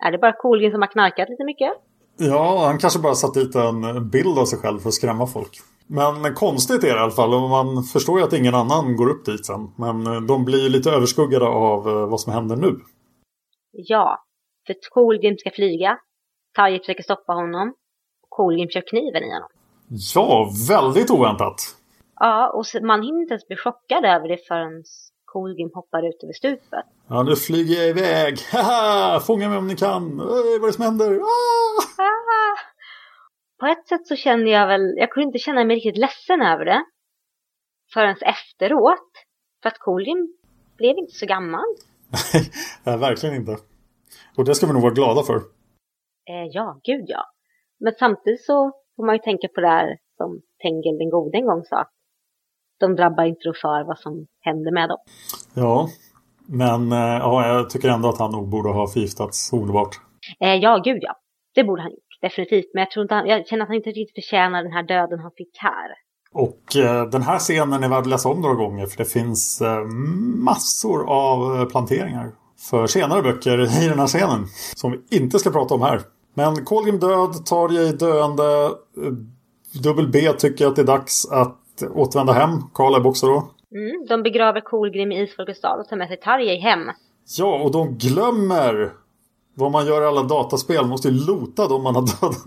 är 0.06 0.12
det 0.12 0.18
bara 0.18 0.34
Kolgren 0.34 0.72
som 0.72 0.82
har 0.82 0.92
knarkat 0.92 1.30
lite 1.30 1.44
mycket? 1.44 1.72
Ja, 2.18 2.66
han 2.66 2.78
kanske 2.78 3.00
bara 3.00 3.16
satt 3.16 3.34
dit 3.34 3.56
en 3.56 4.10
bild 4.10 4.38
av 4.40 4.46
sig 4.46 4.60
själv 4.60 4.80
för 4.80 4.88
att 4.90 4.94
skrämma 4.94 5.28
folk. 5.28 5.60
Men 5.88 6.34
konstigt 6.36 6.84
är 6.84 6.88
det 6.88 7.00
i 7.00 7.00
alla 7.00 7.12
fall 7.12 7.34
och 7.34 7.50
man 7.50 7.84
förstår 7.84 8.20
ju 8.20 8.26
att 8.26 8.34
ingen 8.34 8.56
annan 8.56 8.96
går 8.96 9.10
upp 9.10 9.26
dit 9.26 9.46
sen. 9.46 9.72
Men 9.78 10.28
de 10.28 10.46
blir 10.46 10.70
lite 10.70 10.92
överskuggade 10.92 11.46
av 11.46 11.90
eh, 11.90 12.10
vad 12.10 12.22
som 12.22 12.34
händer 12.34 12.56
nu. 12.56 12.80
Ja, 13.72 14.24
för 14.68 14.76
Kolgrim 14.90 15.38
ska 15.38 15.50
flyga. 15.52 15.98
Tarje 16.56 16.80
försöker 16.80 17.04
stoppa 17.04 17.34
honom. 17.34 17.74
Kolgrim 18.30 18.70
kör 18.70 18.84
kniven 18.88 19.24
i 19.24 19.34
honom. 19.34 19.50
Ja, 20.16 20.52
väldigt 20.70 21.12
oväntat. 21.12 21.56
Ja, 22.16 22.50
och 22.50 22.66
man 22.84 23.02
hinner 23.02 23.22
inte 23.22 23.34
ens 23.34 23.48
bli 23.48 23.58
chockad 23.58 24.06
över 24.06 24.28
det 24.28 24.38
förrän 24.48 24.84
Kolgrim 25.34 25.72
hoppar 25.74 26.02
ut 26.10 26.24
över 26.24 26.34
stupet. 26.34 26.86
Ja, 27.08 27.24
nu 27.24 27.36
flyger 27.36 27.76
jag 27.82 27.90
iväg. 27.90 28.36
Haha, 28.52 29.20
fånga 29.20 29.50
mig 29.50 29.58
om 29.58 29.68
ni 29.68 29.76
kan. 29.76 30.04
Öj, 30.20 30.60
vad 30.60 30.64
är 30.64 30.68
det 30.68 30.74
som 30.74 30.84
händer? 30.84 31.12
Ah! 31.12 31.80
Ah! 31.98 32.56
På 33.60 33.66
ett 33.66 33.88
sätt 33.88 34.08
så 34.08 34.16
kände 34.16 34.50
jag 34.50 34.68
väl, 34.68 34.94
jag 34.98 35.12
kunde 35.12 35.28
inte 35.28 35.40
känna 35.40 35.64
mig 35.64 35.76
riktigt 35.76 35.98
ledsen 35.98 36.42
över 36.42 36.66
det. 36.66 36.86
Förrän 37.94 38.16
efteråt. 38.36 39.12
För 39.62 39.70
att 39.70 39.80
Kolgrim 39.80 40.38
blev 40.78 40.98
inte 40.98 41.14
så 41.14 41.26
gammal. 41.26 41.70
Nej, 42.84 42.98
verkligen 42.98 43.36
inte. 43.36 43.58
Och 44.38 44.46
det 44.46 44.56
ska 44.56 44.68
vi 44.68 44.74
nog 44.74 44.82
vara 44.82 44.94
glada 44.94 45.24
för. 45.24 45.36
Eh, 46.30 46.48
ja, 46.52 46.80
gud 46.84 47.06
ja. 47.08 47.24
Men 47.80 47.94
samtidigt 48.00 48.46
så 48.46 48.72
får 48.96 49.06
man 49.06 49.16
ju 49.16 49.20
tänka 49.20 49.48
på 49.56 49.62
det 49.62 49.68
här 49.68 49.98
som 50.18 50.42
Tengel 50.62 50.98
den 50.98 51.10
gode 51.10 51.38
en 51.38 51.46
gång 51.46 51.64
sa. 51.64 51.86
De 52.80 52.96
drabbar 52.96 53.24
inte 53.26 53.42
då 53.44 53.54
för 53.62 53.84
vad 53.88 53.98
som 53.98 54.26
händer 54.42 54.72
med 54.72 54.90
dem. 54.90 54.98
Ja, 55.54 55.90
men 56.48 56.92
eh, 56.92 56.98
ja, 56.98 57.48
jag 57.48 57.70
tycker 57.70 57.90
ändå 57.90 58.10
att 58.10 58.20
han 58.20 58.32
nog 58.32 58.50
borde 58.50 58.70
ha 58.70 58.88
förgiftats 58.88 59.54
omedelbart. 59.54 59.96
Eh, 60.40 60.56
ja, 60.56 60.82
gud 60.84 61.00
ja. 61.02 61.16
Det 61.56 61.64
borde 61.64 61.82
han 61.82 61.92
gjort. 61.92 62.00
Definitivt. 62.22 62.66
Men 62.74 62.82
jag, 62.82 62.92
tror 62.92 63.04
inte 63.04 63.16
han, 63.16 63.28
jag 63.28 63.48
känner 63.48 63.64
att 63.64 63.70
han 63.70 63.76
inte 63.76 63.90
riktigt 63.90 64.24
förtjänar 64.24 64.64
den 64.64 64.72
här 64.72 64.84
döden 64.84 65.20
han 65.20 65.32
fick 65.38 65.58
här. 65.58 65.90
Och 66.34 66.76
eh, 66.76 67.10
den 67.10 67.22
här 67.22 67.40
scenen 67.40 67.84
är 67.84 67.90
värd 67.90 68.00
att 68.00 68.08
läsa 68.08 68.30
om 68.30 68.42
några 68.42 68.56
gånger 68.56 68.86
för 68.86 68.98
det 68.98 69.06
finns 69.06 69.62
eh, 69.62 69.84
massor 70.36 71.10
av 71.10 71.60
eh, 71.60 71.66
planteringar 71.66 72.32
för 72.70 72.88
senare 72.88 73.22
böcker 73.22 73.84
i 73.84 73.88
den 73.88 74.00
här 74.00 74.08
scenen 74.08 74.46
som 74.76 74.92
vi 74.92 75.18
inte 75.18 75.40
ska 75.40 75.52
prata 75.52 75.74
om 75.74 75.82
här. 75.82 76.02
Men 76.34 76.66
Kolgrim 76.66 77.00
död, 77.00 77.46
Tarjei 77.46 77.92
döende. 77.92 78.72
Dubbel 79.84 80.08
B 80.08 80.34
tycker 80.38 80.68
att 80.68 80.76
det 80.76 80.82
är 80.82 80.86
dags 80.86 81.26
att 81.32 81.63
återvända 81.82 82.34
hem. 82.34 82.50
Kaleb 82.74 83.06
också 83.06 83.28
då. 83.28 83.50
Mm, 83.76 84.06
de 84.10 84.24
begraver 84.24 84.62
Kolgrim 84.62 85.12
i 85.12 85.22
Isfolkets 85.22 85.62
dal 85.62 85.80
och 85.80 85.88
tar 85.88 85.98
med 85.98 86.08
sig 86.08 86.18
Tarjei 86.18 86.60
hem. 86.60 86.80
Ja, 87.38 87.60
och 87.64 87.72
de 87.72 87.98
glömmer 87.98 88.92
vad 89.54 89.72
man 89.72 89.86
gör 89.86 90.02
i 90.02 90.06
alla 90.06 90.24
dataspel. 90.24 90.82
Man 90.82 90.90
måste 90.90 91.08
ju 91.08 91.26
lota 91.26 91.68
dem 91.68 91.84
man 91.84 91.96
har 91.96 92.02
dödat. 92.02 92.38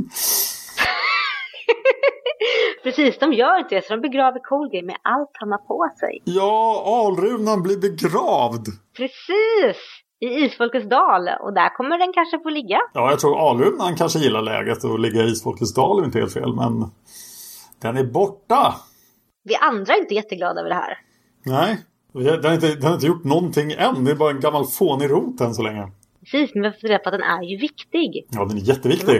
Precis, 2.82 3.18
de 3.18 3.32
gör 3.32 3.58
inte 3.58 3.74
det. 3.74 3.86
Så 3.86 3.96
de 3.96 4.00
begraver 4.00 4.40
Kolgrim 4.42 4.86
med 4.86 4.96
allt 5.02 5.30
han 5.32 5.52
har 5.52 5.58
på 5.58 5.90
sig. 6.00 6.22
Ja, 6.24 6.82
Alrunan 6.86 7.62
blir 7.62 7.78
begravd. 7.78 8.66
Precis! 8.96 10.02
i 10.20 10.26
Isfolkets 10.26 10.88
dal 10.88 11.28
och 11.40 11.52
där 11.52 11.76
kommer 11.76 11.98
den 11.98 12.12
kanske 12.12 12.38
få 12.38 12.50
ligga. 12.50 12.78
Ja, 12.92 13.10
jag 13.10 13.20
tror 13.20 13.50
Alrundan 13.50 13.96
kanske 13.96 14.18
gillar 14.18 14.42
läget 14.42 14.84
och 14.84 14.98
ligga 14.98 15.22
i 15.22 15.26
Isfolkets 15.26 15.74
dal 15.74 16.00
är 16.00 16.04
inte 16.04 16.18
helt 16.18 16.32
fel, 16.32 16.54
men 16.54 16.90
den 17.82 17.96
är 17.96 18.04
borta. 18.04 18.74
Vi 19.48 19.56
andra 19.56 19.94
är 19.94 19.98
inte 20.00 20.14
jätteglada 20.14 20.60
över 20.60 20.70
det 20.70 20.74
här. 20.74 20.98
Nej, 21.44 21.78
den 22.12 22.44
har 22.44 22.54
inte, 22.54 22.74
den 22.74 22.82
har 22.82 22.94
inte 22.94 23.06
gjort 23.06 23.24
någonting 23.24 23.72
än. 23.72 24.04
Det 24.04 24.10
är 24.10 24.14
bara 24.14 24.30
en 24.30 24.40
gammal 24.40 24.64
fånig 24.64 25.10
rot 25.10 25.40
än 25.40 25.54
så 25.54 25.62
länge. 25.62 25.92
Precis, 26.20 26.54
men 26.54 26.72
vi 26.82 26.88
reda 26.88 26.98
på 26.98 27.08
att 27.08 27.12
den 27.12 27.22
är 27.22 27.42
ju 27.42 27.56
viktig. 27.56 28.26
Ja, 28.30 28.44
den 28.44 28.56
är 28.56 28.62
jätteviktig. 28.62 29.16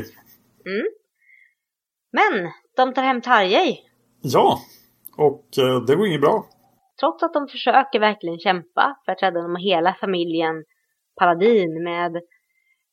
Mm. 0.67 0.87
Men 2.13 2.51
de 2.77 2.95
tar 2.95 3.03
hem 3.03 3.21
Tarjei. 3.21 3.81
Ja, 4.23 4.59
och 5.17 5.59
eh, 5.59 5.81
det 5.87 5.97
går 5.97 6.07
inget 6.07 6.21
bra. 6.21 6.47
Trots 7.01 7.23
att 7.23 7.35
de 7.35 7.49
försöker 7.49 8.01
verkligen 8.01 8.39
kämpa 8.39 8.97
för 9.05 9.13
att 9.13 9.23
rädda 9.23 9.43
dem 9.43 9.55
och 9.55 9.61
hela 9.61 9.97
familjen 10.01 10.65
Paladin 11.21 11.83
med 11.85 12.13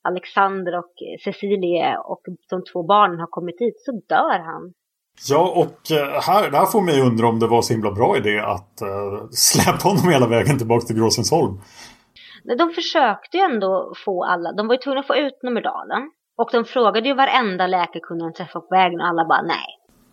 Alexander 0.02 0.78
och 0.78 0.94
Cecilie 1.24 1.98
och 1.98 2.22
de 2.50 2.64
två 2.74 2.84
barnen 2.84 3.20
har 3.20 3.28
kommit 3.28 3.62
hit 3.62 3.80
så 3.80 3.92
dör 3.92 4.40
han. 4.40 4.74
Ja, 5.30 5.54
och 5.56 5.92
eh, 5.92 6.22
här, 6.22 6.52
det 6.52 6.58
här 6.58 6.66
får 6.66 6.82
mig 6.82 7.02
undra 7.02 7.28
om 7.28 7.40
det 7.40 7.48
var 7.48 7.62
så 7.62 7.74
himla 7.74 7.92
bra 7.92 8.18
idé 8.18 8.40
att 8.40 8.82
uh, 8.82 9.30
släppa 9.32 9.90
honom 9.90 10.10
hela 10.10 10.28
vägen 10.28 10.58
tillbaka 10.58 10.86
till 10.86 10.96
Gråsensholm. 10.96 11.60
De 12.58 12.70
försökte 12.70 13.38
ju 13.38 13.44
ändå 13.44 13.94
få 14.06 14.24
alla, 14.24 14.52
de 14.52 14.68
var 14.68 14.76
ju 14.76 14.80
tvungna 14.80 15.00
att 15.00 15.08
få 15.08 15.16
ut 15.16 15.44
numerdalen. 15.44 16.12
Och 16.38 16.50
de 16.52 16.66
frågade 16.66 17.08
ju 17.08 17.16
varenda 17.16 17.68
läkarkunde 17.68 18.26
de 18.26 18.34
träffade 18.34 18.66
på 18.68 18.76
vägen 18.76 19.02
och 19.02 19.08
alla 19.08 19.26
bara 19.26 19.42
nej. 19.42 19.68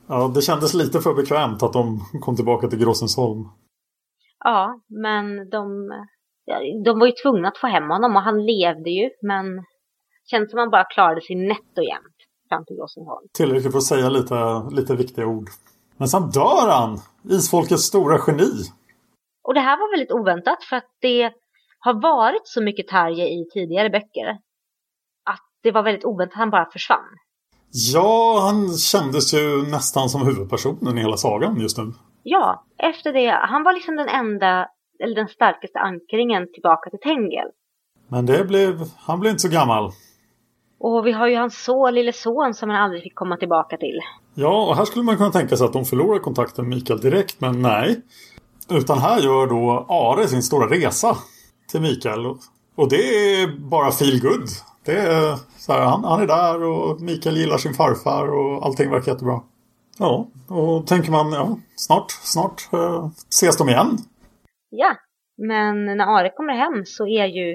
Ja, 0.08 0.32
det 0.34 0.42
kändes 0.42 0.74
lite 0.74 1.00
för 1.00 1.14
bekvämt 1.14 1.62
att 1.62 1.72
de 1.72 2.00
kom 2.20 2.36
tillbaka 2.36 2.68
till 2.68 2.78
Gråsensholm. 2.78 3.44
Ja, 4.44 4.80
men 4.88 5.50
de, 5.50 5.90
de 6.84 6.98
var 6.98 7.06
ju 7.06 7.12
tvungna 7.12 7.48
att 7.48 7.58
få 7.58 7.66
hem 7.66 7.90
honom 7.90 8.16
och 8.16 8.22
han 8.22 8.46
levde 8.46 8.90
ju, 8.90 9.10
men 9.22 9.46
känns 10.30 10.50
som 10.50 10.58
han 10.58 10.70
bara 10.70 10.84
klarade 10.84 11.20
sig 11.20 11.36
nätt 11.36 11.78
och 11.78 11.84
jämnt 11.84 12.19
fram 12.50 12.64
till 12.64 12.76
Gråsensholm. 12.76 13.26
Tillräckligt 13.32 13.72
för 13.72 13.78
att 13.78 13.84
säga 13.84 14.08
lite, 14.08 14.62
lite 14.70 14.92
viktiga 14.96 15.26
ord. 15.26 15.48
Men 15.96 16.08
sen 16.08 16.30
dör 16.30 16.68
han! 16.68 16.98
Isfolkets 17.36 17.82
stora 17.82 18.18
geni. 18.26 18.50
Och 19.42 19.54
det 19.54 19.60
här 19.60 19.76
var 19.76 19.96
väldigt 19.96 20.12
oväntat 20.12 20.64
för 20.64 20.76
att 20.76 20.90
det 21.00 21.32
har 21.78 21.94
varit 22.02 22.42
så 22.44 22.62
mycket 22.62 22.88
Tarje 22.88 23.26
i 23.28 23.46
tidigare 23.52 23.90
böcker. 23.90 24.28
Att 25.30 25.48
det 25.62 25.70
var 25.70 25.82
väldigt 25.82 26.04
oväntat 26.04 26.38
han 26.38 26.50
bara 26.50 26.70
försvann. 26.70 27.10
Ja, 27.92 28.40
han 28.46 28.76
kändes 28.76 29.34
ju 29.34 29.62
nästan 29.70 30.08
som 30.08 30.26
huvudpersonen 30.26 30.98
i 30.98 31.00
hela 31.00 31.16
sagan 31.16 31.60
just 31.60 31.78
nu. 31.78 31.92
Ja, 32.22 32.64
efter 32.78 33.12
det. 33.12 33.30
Han 33.30 33.62
var 33.62 33.72
liksom 33.72 33.96
den 33.96 34.08
enda, 34.08 34.68
eller 35.04 35.14
den 35.14 35.28
starkaste 35.28 35.78
ankringen 35.78 36.52
tillbaka 36.52 36.90
till 36.90 36.98
Tengel. 36.98 37.48
Men 38.08 38.26
det 38.26 38.44
blev, 38.44 38.74
han 38.98 39.20
blev 39.20 39.30
inte 39.30 39.42
så 39.42 39.48
gammal. 39.48 39.92
Och 40.80 41.06
vi 41.06 41.12
har 41.12 41.26
ju 41.28 41.36
hans 41.36 41.64
son, 41.64 41.94
lille 41.94 42.12
son 42.12 42.54
som 42.54 42.70
han 42.70 42.82
aldrig 42.82 43.02
fick 43.02 43.14
komma 43.14 43.36
tillbaka 43.36 43.76
till. 43.76 44.00
Ja, 44.34 44.66
och 44.68 44.76
här 44.76 44.84
skulle 44.84 45.04
man 45.04 45.16
kunna 45.16 45.30
tänka 45.30 45.56
sig 45.56 45.64
att 45.64 45.72
de 45.72 45.84
förlorar 45.84 46.18
kontakten 46.18 46.68
med 46.68 46.76
Mikael 46.76 47.00
direkt, 47.00 47.40
men 47.40 47.62
nej. 47.62 48.00
Utan 48.70 48.98
här 48.98 49.20
gör 49.20 49.46
då 49.46 49.86
Are 49.88 50.28
sin 50.28 50.42
stora 50.42 50.66
resa 50.66 51.16
till 51.70 51.80
Mikael. 51.80 52.26
Och 52.74 52.88
det 52.88 52.96
är 52.96 53.58
bara 53.70 53.90
feel 53.90 54.20
good. 54.20 54.48
Det 54.84 54.98
är 54.98 55.36
så 55.58 55.72
här, 55.72 55.80
han, 55.80 56.04
han 56.04 56.22
är 56.22 56.26
där 56.26 56.62
och 56.62 57.00
Mikael 57.00 57.36
gillar 57.36 57.58
sin 57.58 57.74
farfar 57.74 58.28
och 58.28 58.66
allting 58.66 58.90
verkar 58.90 59.12
jättebra. 59.12 59.40
Ja, 59.98 60.28
och 60.48 60.86
tänker 60.86 61.10
man 61.10 61.32
ja, 61.32 61.58
snart, 61.76 62.10
snart 62.10 62.68
uh, 62.74 63.08
ses 63.28 63.56
de 63.56 63.68
igen. 63.68 63.98
Ja, 64.70 64.96
men 65.38 65.84
när 65.84 66.18
Are 66.18 66.30
kommer 66.30 66.54
hem 66.54 66.84
så 66.86 67.06
är 67.06 67.26
ju 67.26 67.52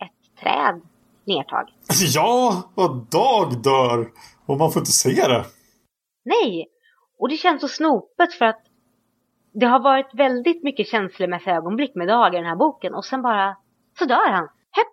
ett 0.00 0.40
träd 0.42 0.80
nedtaget. 1.26 1.74
Ja, 2.14 2.62
och 2.74 2.96
Dag 2.96 3.62
dör 3.62 4.08
och 4.46 4.58
man 4.58 4.72
får 4.72 4.80
inte 4.80 4.92
se 4.92 5.28
det. 5.28 5.44
Nej, 6.24 6.66
och 7.18 7.28
det 7.28 7.36
känns 7.36 7.60
så 7.60 7.68
snopet 7.68 8.34
för 8.38 8.44
att 8.44 8.62
det 9.60 9.66
har 9.66 9.80
varit 9.80 10.10
väldigt 10.14 10.62
mycket 10.64 10.86
känslomässiga 10.86 11.54
ögonblick 11.54 11.94
med 11.94 12.08
Dag 12.08 12.34
i 12.34 12.36
den 12.36 12.46
här 12.46 12.56
boken 12.56 12.94
och 12.94 13.04
sen 13.04 13.22
bara 13.22 13.56
så 13.98 14.04
dör 14.04 14.30
han. 14.30 14.48
Hepp! 14.70 14.86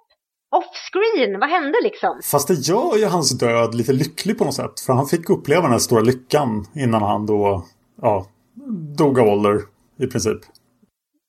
Off-screen, 0.51 1.39
vad 1.39 1.49
hände 1.49 1.77
liksom? 1.84 2.21
Fast 2.31 2.47
det 2.47 2.53
gör 2.53 2.97
ju 2.97 3.05
hans 3.05 3.39
död 3.39 3.75
lite 3.75 3.93
lycklig 3.93 4.38
på 4.38 4.45
något 4.45 4.53
sätt. 4.53 4.79
För 4.79 4.93
han 4.93 5.05
fick 5.05 5.29
uppleva 5.29 5.61
den 5.61 5.71
här 5.71 5.79
stora 5.79 6.01
lyckan 6.01 6.65
innan 6.75 7.01
han 7.01 7.25
då, 7.25 7.65
ja, 8.01 8.25
dog 8.97 9.19
av 9.19 9.27
ålder 9.27 9.59
i 9.99 10.07
princip. 10.07 10.39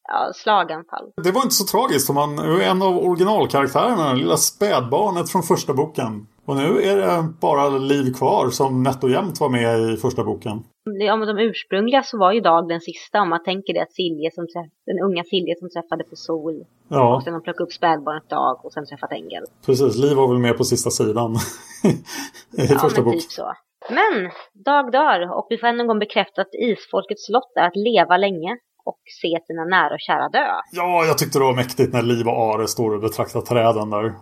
Ja, 0.08 0.30
slaganfall. 0.34 1.12
Det 1.22 1.30
var 1.30 1.42
inte 1.42 1.54
så 1.54 1.64
tragiskt. 1.64 2.14
Man 2.14 2.38
är 2.38 2.60
en 2.60 2.82
av 2.82 2.96
originalkaraktärerna, 2.98 4.12
lilla 4.12 4.36
spädbarnet 4.36 5.30
från 5.30 5.42
första 5.42 5.74
boken. 5.74 6.26
Och 6.46 6.56
nu 6.56 6.82
är 6.82 6.96
det 6.96 7.24
bara 7.40 7.68
Liv 7.68 8.12
kvar 8.12 8.50
som 8.50 8.82
nätt 8.82 9.04
och 9.04 9.10
jämnt 9.10 9.40
var 9.40 9.48
med 9.48 9.80
i 9.80 9.96
första 9.96 10.24
boken. 10.24 10.62
Ja, 10.84 11.16
men 11.16 11.28
de 11.28 11.38
ursprungliga 11.38 12.02
så 12.02 12.18
var 12.18 12.32
ju 12.32 12.40
Dag 12.40 12.68
den 12.68 12.80
sista. 12.80 13.20
Om 13.20 13.28
man 13.28 13.42
tänker 13.42 13.74
det 13.74 13.82
att 13.82 13.92
Silje 13.92 14.30
som 14.30 14.46
den 14.86 14.98
unga 15.06 15.24
Silje 15.24 15.54
som 15.58 15.68
träffade 15.70 16.04
på 16.04 16.16
Sol. 16.16 16.64
Ja. 16.88 17.16
Och 17.16 17.22
sen 17.22 17.32
de 17.32 17.42
plockade 17.42 17.64
upp 17.64 17.72
spädbarnet 17.72 18.28
Dag 18.28 18.64
och 18.64 18.72
sen 18.72 18.86
träffat 18.86 19.12
Ängel. 19.12 19.44
Precis, 19.66 19.96
Liv 19.96 20.16
var 20.16 20.28
väl 20.28 20.38
med 20.38 20.56
på 20.56 20.64
sista 20.64 20.90
sidan. 20.90 21.30
I 22.58 22.66
ja, 22.70 22.78
första 22.78 23.00
men 23.00 23.04
boken. 23.04 23.20
typ 23.20 23.30
så. 23.30 23.52
Men 23.90 24.30
Dag 24.64 24.92
dör 24.92 25.20
och 25.38 25.46
vi 25.50 25.58
får 25.58 25.66
än 25.66 25.80
en 25.80 25.86
gång 25.86 25.98
bekräftat 25.98 26.46
att 26.46 26.54
Isfolkets 26.54 27.26
slott 27.26 27.52
är 27.56 27.66
att 27.66 27.76
leva 27.76 28.16
länge 28.16 28.58
och 28.84 29.00
se 29.22 29.38
sina 29.46 29.64
nära 29.64 29.94
och 29.94 30.00
kära 30.00 30.28
dö. 30.28 30.46
Ja, 30.72 31.04
jag 31.04 31.18
tyckte 31.18 31.38
det 31.38 31.44
var 31.44 31.56
mäktigt 31.56 31.92
när 31.92 32.02
Liv 32.02 32.28
och 32.28 32.54
Are 32.54 32.68
står 32.68 32.94
och 32.94 33.00
betraktar 33.00 33.40
träden 33.40 33.90
där. 33.90 34.14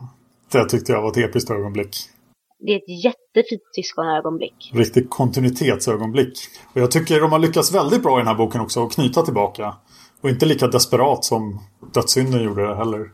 Det 0.52 0.68
tyckte 0.68 0.92
jag 0.92 1.02
var 1.02 1.10
ett 1.10 1.16
episkt 1.16 1.50
ögonblick. 1.50 1.96
Det 2.58 2.72
är 2.72 2.76
ett 2.76 3.04
jättefint 3.04 3.62
syskonögonblick. 3.76 4.70
Riktigt 4.74 5.10
kontinuitetsögonblick. 5.10 6.38
Och 6.74 6.80
jag 6.80 6.90
tycker 6.90 7.20
de 7.20 7.32
har 7.32 7.38
lyckats 7.38 7.74
väldigt 7.74 8.02
bra 8.02 8.18
i 8.18 8.20
den 8.20 8.26
här 8.26 8.34
boken 8.34 8.60
också 8.60 8.84
att 8.84 8.94
knyta 8.94 9.22
tillbaka. 9.22 9.74
Och 10.22 10.28
inte 10.28 10.46
lika 10.46 10.66
desperat 10.66 11.24
som 11.24 11.60
Dödssynden 11.94 12.44
gjorde 12.44 12.68
det 12.68 12.76
heller. 12.76 13.10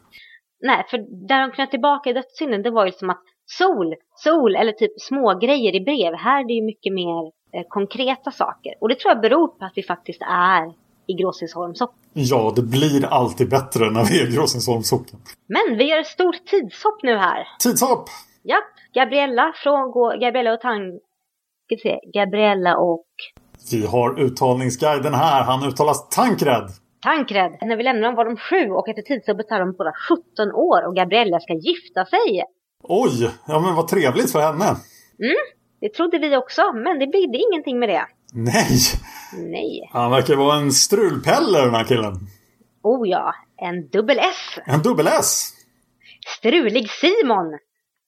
Nej, 0.61 0.85
för 0.91 1.27
där 1.29 1.41
de 1.41 1.53
knöt 1.55 1.71
tillbaka 1.71 2.11
i 2.11 2.13
Dödssynden 2.13 2.63
det 2.63 2.71
var 2.71 2.87
ju 2.87 2.93
som 2.93 3.11
att 3.11 3.23
sol, 3.47 3.95
sol 4.15 4.57
eller 4.57 4.73
typ 4.73 4.93
små 5.01 5.39
grejer 5.39 5.75
i 5.75 5.81
brev. 5.81 6.15
Här 6.15 6.41
är 6.41 6.47
det 6.47 6.53
ju 6.53 6.65
mycket 6.65 6.93
mer 6.93 7.23
eh, 7.55 7.67
konkreta 7.69 8.31
saker. 8.31 8.73
Och 8.81 8.89
det 8.89 8.99
tror 8.99 9.13
jag 9.15 9.21
beror 9.21 9.49
på 9.49 9.65
att 9.65 9.73
vi 9.75 9.83
faktiskt 9.83 10.23
är 10.23 10.88
i 11.09 11.15
Gråsensholms 11.15 11.79
socken. 11.79 11.99
Ja, 12.13 12.53
det 12.57 12.63
blir 12.63 13.07
alltid 13.07 13.51
bättre 13.51 13.91
när 13.91 14.05
vi 14.05 14.21
är 14.21 14.29
i 14.29 14.35
Gråsensholms 14.35 14.89
socken. 14.89 15.19
Men 15.47 15.79
vi 15.79 15.85
gör 15.85 16.01
ett 16.01 16.07
stort 16.07 16.47
tidshopp 16.47 17.03
nu 17.03 17.17
här. 17.17 17.47
Tidshopp! 17.63 18.09
Ja, 18.43 18.59
Gabriella 18.95 19.53
frångår, 19.63 20.21
Gabriella 20.21 20.53
och 20.53 20.61
Tang... 20.61 20.99
Ska 21.65 21.75
vi 21.75 21.79
se, 21.79 21.99
Gabriella 22.19 22.77
och 22.77 23.07
Vi 23.73 23.87
har 23.87 24.21
uttalningsguiden 24.21 25.15
här. 25.15 25.43
Han 25.43 25.69
uttalas 25.69 26.09
Tankred. 26.09 26.69
Tankred. 27.03 27.59
När 27.61 27.77
vi 27.77 27.83
lämnar 27.83 28.03
dem 28.03 28.15
var 28.15 28.25
de 28.25 28.37
sju 28.37 28.71
och 28.71 28.89
efter 28.89 29.03
tidshoppet 29.03 29.51
är 29.51 29.61
de 29.61 29.73
båda 29.73 29.93
17 30.09 30.53
år 30.55 30.87
och 30.87 30.97
Gabriella 30.97 31.41
ska 31.41 31.55
gifta 31.55 32.05
sig. 32.05 32.43
Oj, 32.83 33.31
ja 33.47 33.61
men 33.61 33.75
vad 33.75 33.89
trevligt 33.89 34.33
för 34.33 34.41
henne. 34.41 34.69
Mm, 35.29 35.43
det 35.81 35.89
trodde 35.95 36.19
vi 36.19 36.37
också, 36.37 36.63
men 36.73 36.99
det 36.99 37.07
bidde 37.07 37.39
ingenting 37.39 37.79
med 37.79 37.89
det. 37.89 38.07
Nej, 38.35 38.79
Nej. 39.33 39.91
han 39.93 40.11
verkar 40.11 40.37
vara 40.37 40.57
en 40.57 40.73
strulpelle 40.73 41.59
den 41.65 41.75
här 41.75 41.85
killen. 41.85 42.15
Oh 42.83 43.09
ja, 43.09 43.35
en 43.57 43.89
dubbel 43.89 44.19
S. 44.19 44.59
En 44.67 44.83
dubbel 44.83 45.07
S. 45.07 45.51
Strulig 46.39 46.91
Simon. 46.91 47.59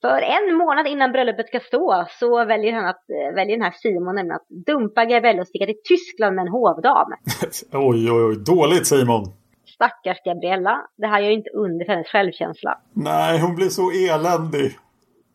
För 0.01 0.23
en 0.23 0.57
månad 0.57 0.87
innan 0.87 1.12
bröllopet 1.12 1.47
ska 1.47 1.61
stå 1.61 2.07
så 2.21 2.45
väljer, 2.45 2.73
han 2.73 2.87
att, 2.87 3.11
eh, 3.11 3.35
väljer 3.35 3.57
den 3.57 3.64
här 3.64 3.75
Simon 3.77 4.14
nämligen 4.14 4.37
att 4.37 4.49
dumpa 4.66 5.05
Gabriella 5.05 5.41
och 5.41 5.49
sticka 5.49 5.66
till 5.66 5.83
Tyskland 5.85 6.37
med 6.37 6.43
en 6.43 6.49
hovdam. 6.49 7.12
Oj, 7.73 8.11
oj, 8.12 8.25
oj. 8.25 8.37
Dåligt 8.47 8.87
Simon. 8.87 9.25
Stackars 9.66 10.23
Gabriella. 10.25 10.87
Det 10.97 11.07
här 11.07 11.21
gör 11.21 11.29
ju 11.29 11.37
inte 11.37 11.51
under 11.51 11.85
för 11.85 11.93
hennes 11.93 12.09
självkänsla. 12.09 12.81
Nej, 12.93 13.41
hon 13.41 13.55
blir 13.55 13.68
så 13.68 13.91
eländig. 13.91 14.79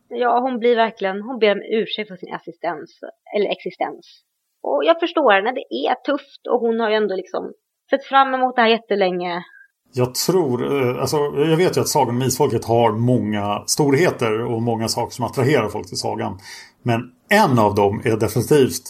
Ja, 0.08 0.40
hon 0.40 0.58
blir 0.58 0.76
verkligen, 0.76 1.22
hon 1.22 1.38
ber 1.38 1.52
om 1.52 1.62
ursäkt 1.80 2.08
för 2.08 2.16
sin 2.16 2.34
assistens, 2.34 3.00
eller 3.36 3.50
existens. 3.50 4.22
Och 4.68 4.84
jag 4.84 5.00
förstår 5.00 5.32
henne, 5.32 5.52
det 5.52 5.76
är 5.86 5.94
tufft 5.94 6.46
och 6.50 6.60
hon 6.60 6.80
har 6.80 6.90
ju 6.90 6.96
ändå 6.96 7.16
liksom 7.16 7.52
sett 7.90 8.04
fram 8.04 8.34
emot 8.34 8.56
det 8.56 8.62
här 8.62 8.68
jättelänge. 8.68 9.44
Jag 9.92 10.14
tror, 10.14 10.56
eh, 10.72 11.00
alltså 11.00 11.16
jag 11.36 11.56
vet 11.56 11.76
ju 11.76 11.80
att 11.80 11.88
Sagan 11.88 12.16
om 12.16 12.22
Isfolket 12.22 12.64
har 12.64 12.92
många 12.92 13.62
storheter 13.66 14.44
och 14.44 14.62
många 14.62 14.88
saker 14.88 15.14
som 15.14 15.24
attraherar 15.24 15.68
folk 15.68 15.88
till 15.88 15.96
sagan. 15.96 16.38
Men 16.82 17.00
en 17.30 17.58
av 17.58 17.74
dem 17.74 18.02
är 18.04 18.16
definitivt 18.16 18.82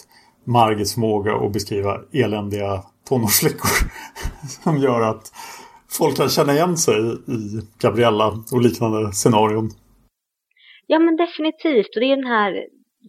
Margits 0.43 0.93
förmåga 0.93 1.35
att 1.35 1.53
beskriva 1.53 1.97
eländiga 2.13 2.83
tonårsflickor. 3.09 3.69
som 4.63 4.77
gör 4.77 5.01
att 5.01 5.31
folk 5.99 6.17
kan 6.17 6.29
känna 6.29 6.53
igen 6.53 6.77
sig 6.77 6.99
i 7.13 7.61
Gabriella 7.81 8.27
och 8.51 8.61
liknande 8.61 9.11
scenarion. 9.11 9.69
Ja 10.87 10.99
men 10.99 11.15
definitivt, 11.15 11.95
och 11.95 12.01
det 12.01 12.11
är 12.11 12.15
den 12.15 12.27
här 12.27 12.65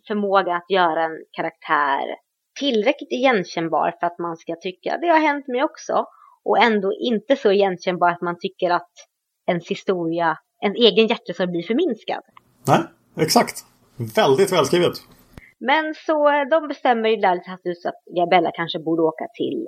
förmågan 0.09 0.57
att 0.57 0.71
göra 0.71 1.05
en 1.05 1.19
karaktär 1.33 2.28
tillräckligt 2.59 3.13
igenkännbar 3.13 3.97
för 4.01 4.07
att 4.07 4.19
man 4.19 4.37
ska 4.37 4.55
tycka 4.55 4.99
det 5.01 5.09
har 5.09 5.21
hänt 5.21 5.49
mig 5.49 5.63
också. 5.65 6.05
Och 6.45 6.59
ändå 6.59 6.93
inte 6.93 7.37
så 7.37 7.53
igenkännbar 7.53 8.09
att 8.11 8.21
man 8.21 8.37
tycker 8.41 8.71
att 8.71 8.93
ens 9.47 9.69
historia 9.69 10.39
ens 10.65 10.77
egen 10.77 11.07
hjärtesorg 11.07 11.51
blir 11.51 11.63
förminskad. 11.63 12.23
Nej, 12.67 12.81
exakt. 13.17 13.65
Väldigt 14.17 14.53
välskrivet. 14.53 14.93
Men 15.59 15.95
så 16.07 16.29
eh, 16.29 16.49
de 16.51 16.69
bestämmer 16.69 17.09
ju 17.09 17.27
hastigt 17.27 17.87
att 17.87 18.17
Gabella 18.17 18.51
kanske 18.55 18.79
borde 18.79 19.03
åka 19.03 19.27
till 19.35 19.67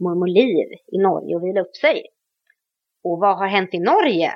mormor 0.00 0.26
Liv 0.26 0.68
i 0.92 0.98
Norge 0.98 1.36
och 1.36 1.42
vila 1.42 1.60
upp 1.60 1.76
sig. 1.76 2.02
Och 3.04 3.18
vad 3.18 3.38
har 3.38 3.46
hänt 3.46 3.74
i 3.74 3.78
Norge? 3.78 4.32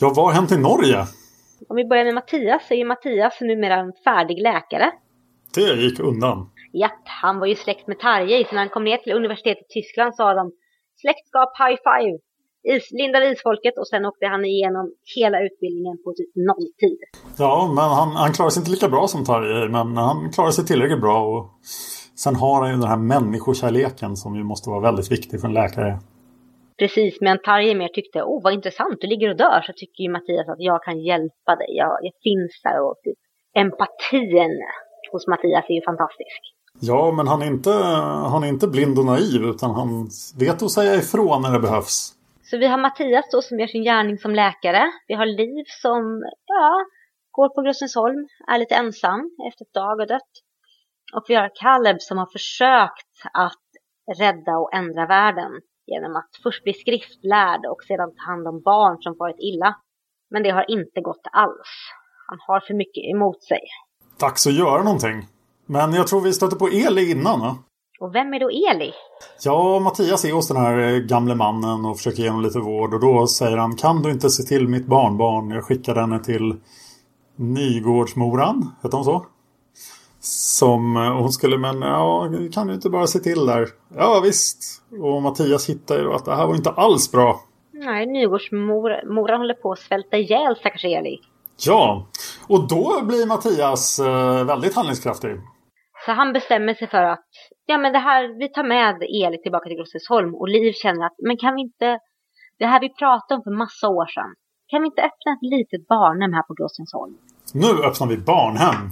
Ja, 0.00 0.12
vad 0.16 0.26
har 0.26 0.32
hänt 0.32 0.52
i 0.52 0.58
Norge? 0.58 1.06
Om 1.68 1.76
vi 1.76 1.84
börjar 1.84 2.04
med 2.04 2.14
Mattias 2.14 2.66
så 2.68 2.74
är 2.74 2.78
ju 2.78 2.84
Mattias 2.84 3.40
numera 3.40 3.74
en 3.74 3.92
färdig 4.04 4.42
läkare. 4.42 4.92
Det 5.54 5.60
gick 5.60 6.00
undan. 6.00 6.50
Japp, 6.80 7.02
han 7.22 7.38
var 7.38 7.46
ju 7.46 7.54
släkt 7.54 7.86
med 7.86 7.98
Tarjei 7.98 8.44
så 8.44 8.54
när 8.54 8.58
han 8.58 8.68
kom 8.68 8.84
ner 8.84 8.96
till 8.96 9.12
universitetet 9.12 9.66
i 9.70 9.72
Tyskland 9.72 10.14
sa 10.14 10.34
de 10.34 10.52
släktskap 11.02 11.50
high 11.62 11.78
five. 11.88 12.18
Is, 12.64 12.90
Linda 12.90 13.24
isfolket 13.24 13.78
och 13.78 13.88
sen 13.88 14.06
åkte 14.06 14.26
han 14.26 14.44
igenom 14.44 14.94
hela 15.16 15.38
utbildningen 15.46 15.96
på 16.04 16.08
typ 16.18 16.32
nolltid. 16.48 17.00
Ja, 17.38 17.54
men 17.76 17.84
han, 17.84 18.08
han 18.22 18.32
klarar 18.32 18.50
sig 18.50 18.60
inte 18.60 18.70
lika 18.70 18.88
bra 18.88 19.06
som 19.06 19.24
Tarjei 19.24 19.68
men 19.68 19.96
han 19.96 20.32
klarar 20.34 20.50
sig 20.50 20.64
tillräckligt 20.64 21.00
bra. 21.00 21.18
Och 21.32 21.44
sen 22.24 22.34
har 22.36 22.56
han 22.60 22.70
ju 22.70 22.76
den 22.76 22.92
här 22.92 23.02
människokärleken 23.14 24.16
som 24.16 24.30
ju 24.36 24.44
måste 24.44 24.70
vara 24.70 24.80
väldigt 24.80 25.12
viktig 25.12 25.40
för 25.40 25.48
en 25.48 25.54
läkare. 25.54 25.98
Precis, 26.78 27.20
men 27.20 27.38
Tarjei 27.38 27.74
mer 27.74 27.88
tyckte, 27.88 28.22
åh 28.22 28.40
vad 28.44 28.52
intressant, 28.52 28.96
du 29.00 29.06
ligger 29.06 29.28
och 29.30 29.36
dör, 29.36 29.60
så 29.66 29.72
tycker 29.76 30.02
ju 30.04 30.10
Mattias 30.10 30.48
att 30.48 30.64
jag 30.70 30.82
kan 30.82 31.00
hjälpa 31.00 31.52
dig, 31.60 31.70
jag, 31.82 31.92
jag 32.06 32.14
finns 32.26 32.52
där 32.64 32.78
och 32.86 32.96
typ 33.04 33.18
empatin 33.62 34.54
hos 35.12 35.26
Mattias 35.26 35.64
är 35.68 35.74
ju 35.74 35.82
fantastisk. 35.90 36.42
Ja, 36.84 37.12
men 37.12 37.26
han 37.26 37.42
är, 37.42 37.46
inte, 37.46 37.70
han 38.32 38.44
är 38.44 38.48
inte 38.48 38.68
blind 38.68 38.98
och 38.98 39.04
naiv 39.04 39.42
utan 39.42 39.70
han 39.70 40.08
vet 40.38 40.62
att 40.62 40.70
säga 40.70 40.94
ifrån 40.94 41.42
när 41.42 41.52
det 41.52 41.60
behövs. 41.60 42.14
Så 42.42 42.58
vi 42.58 42.66
har 42.66 42.78
Mattias 42.78 43.24
då 43.32 43.42
som 43.42 43.60
gör 43.60 43.66
sin 43.66 43.82
gärning 43.82 44.18
som 44.18 44.34
läkare. 44.34 44.92
Vi 45.08 45.14
har 45.14 45.26
Liv 45.26 45.64
som, 45.82 46.22
ja, 46.46 46.84
går 47.30 47.48
på 47.48 47.62
Grossensholm, 47.62 48.28
är 48.48 48.58
lite 48.58 48.74
ensam 48.74 49.20
efter 49.48 49.64
ett 49.64 49.74
dag 49.74 50.00
och 50.00 50.06
dött. 50.06 50.32
Och 51.16 51.24
vi 51.28 51.34
har 51.34 51.50
Caleb 51.54 51.96
som 52.00 52.18
har 52.18 52.30
försökt 52.32 53.16
att 53.32 53.66
rädda 54.18 54.52
och 54.56 54.74
ändra 54.74 55.06
världen 55.06 55.52
genom 55.86 56.16
att 56.16 56.30
först 56.42 56.64
bli 56.64 56.72
skriftlärd 56.72 57.62
och 57.72 57.82
sedan 57.88 58.10
ta 58.14 58.22
hand 58.30 58.48
om 58.48 58.62
barn 58.64 58.96
som 59.00 59.14
varit 59.18 59.40
illa. 59.50 59.76
Men 60.30 60.42
det 60.42 60.50
har 60.50 60.70
inte 60.70 61.00
gått 61.00 61.26
alls. 61.32 61.70
Han 62.28 62.38
har 62.46 62.60
för 62.60 62.74
mycket 62.74 63.04
emot 63.14 63.42
sig. 63.42 63.62
Dags 64.20 64.46
att 64.46 64.58
göra 64.58 64.82
någonting. 64.82 65.28
Men 65.66 65.92
jag 65.92 66.06
tror 66.06 66.20
vi 66.20 66.32
stötte 66.32 66.56
på 66.56 66.68
Eli 66.68 67.10
innan. 67.10 67.40
Va? 67.40 67.56
Och 68.00 68.14
vem 68.14 68.34
är 68.34 68.40
då 68.40 68.50
Eli? 68.50 68.92
Ja, 69.42 69.80
Mattias 69.80 70.24
är 70.24 70.32
hos 70.32 70.48
den 70.48 70.56
här 70.56 70.78
eh, 70.78 70.98
gamle 70.98 71.34
mannen 71.34 71.84
och 71.84 71.96
försöker 71.96 72.22
ge 72.22 72.28
honom 72.28 72.44
lite 72.44 72.58
vård. 72.58 72.94
Och 72.94 73.00
då 73.00 73.26
säger 73.26 73.56
han, 73.56 73.76
kan 73.76 74.02
du 74.02 74.10
inte 74.10 74.30
se 74.30 74.42
till 74.42 74.68
mitt 74.68 74.86
barnbarn? 74.86 75.50
Jag 75.50 75.64
skickar 75.64 75.94
henne 75.94 76.24
till 76.24 76.56
Nygårdsmoran, 77.36 78.74
heter 78.82 78.96
hon 78.96 79.04
så? 79.04 79.26
Som 80.20 80.96
eh, 80.96 81.02
hon 81.02 81.32
skulle, 81.32 81.58
men 81.58 81.82
ja, 81.82 82.28
kan 82.52 82.66
du 82.66 82.74
inte 82.74 82.90
bara 82.90 83.06
se 83.06 83.18
till 83.18 83.46
där? 83.46 83.68
Ja 83.96 84.20
visst. 84.24 84.82
Och 85.02 85.22
Mattias 85.22 85.68
hittar 85.68 85.98
ju 85.98 86.12
att 86.12 86.24
det 86.24 86.34
här 86.34 86.46
var 86.46 86.54
inte 86.54 86.70
alls 86.70 87.12
bra. 87.12 87.40
Nej, 87.72 88.06
Nygårdsmoran 88.06 89.40
håller 89.40 89.54
på 89.54 89.72
att 89.72 89.78
svälta 89.78 90.16
ihjäl 90.16 90.56
stackars 90.56 90.84
Eli. 90.84 91.18
Ja, 91.66 92.08
och 92.48 92.68
då 92.68 93.02
blir 93.04 93.26
Mattias 93.26 93.98
eh, 93.98 94.44
väldigt 94.44 94.74
handlingskraftig. 94.74 95.30
Så 96.06 96.12
han 96.12 96.32
bestämmer 96.32 96.74
sig 96.74 96.88
för 96.88 97.02
att 97.02 97.28
ja, 97.66 97.78
men 97.78 97.92
det 97.92 97.98
här, 97.98 98.38
vi 98.38 98.48
tar 98.48 98.64
med 98.64 98.96
Eli 99.02 99.42
tillbaka 99.42 99.68
till 99.68 99.76
Grossesholm 99.76 100.34
och 100.34 100.48
Liv 100.48 100.72
känner 100.72 101.06
att 101.06 101.16
men 101.26 101.36
kan 101.36 101.54
vi 101.54 101.60
inte, 101.60 101.98
det 102.58 102.66
här 102.66 102.80
vi 102.80 102.88
pratade 102.88 103.38
om 103.38 103.42
för 103.42 103.50
massa 103.50 103.88
år 103.88 104.06
sedan, 104.06 104.34
kan 104.68 104.82
vi 104.82 104.86
inte 104.86 105.02
öppna 105.02 105.32
ett 105.32 105.50
litet 105.56 105.88
barnhem 105.88 106.32
här 106.32 106.42
på 106.42 106.54
Grossensholm? 106.54 107.14
Nu 107.54 107.84
öppnar 107.88 108.06
vi 108.06 108.16
barnhem. 108.16 108.90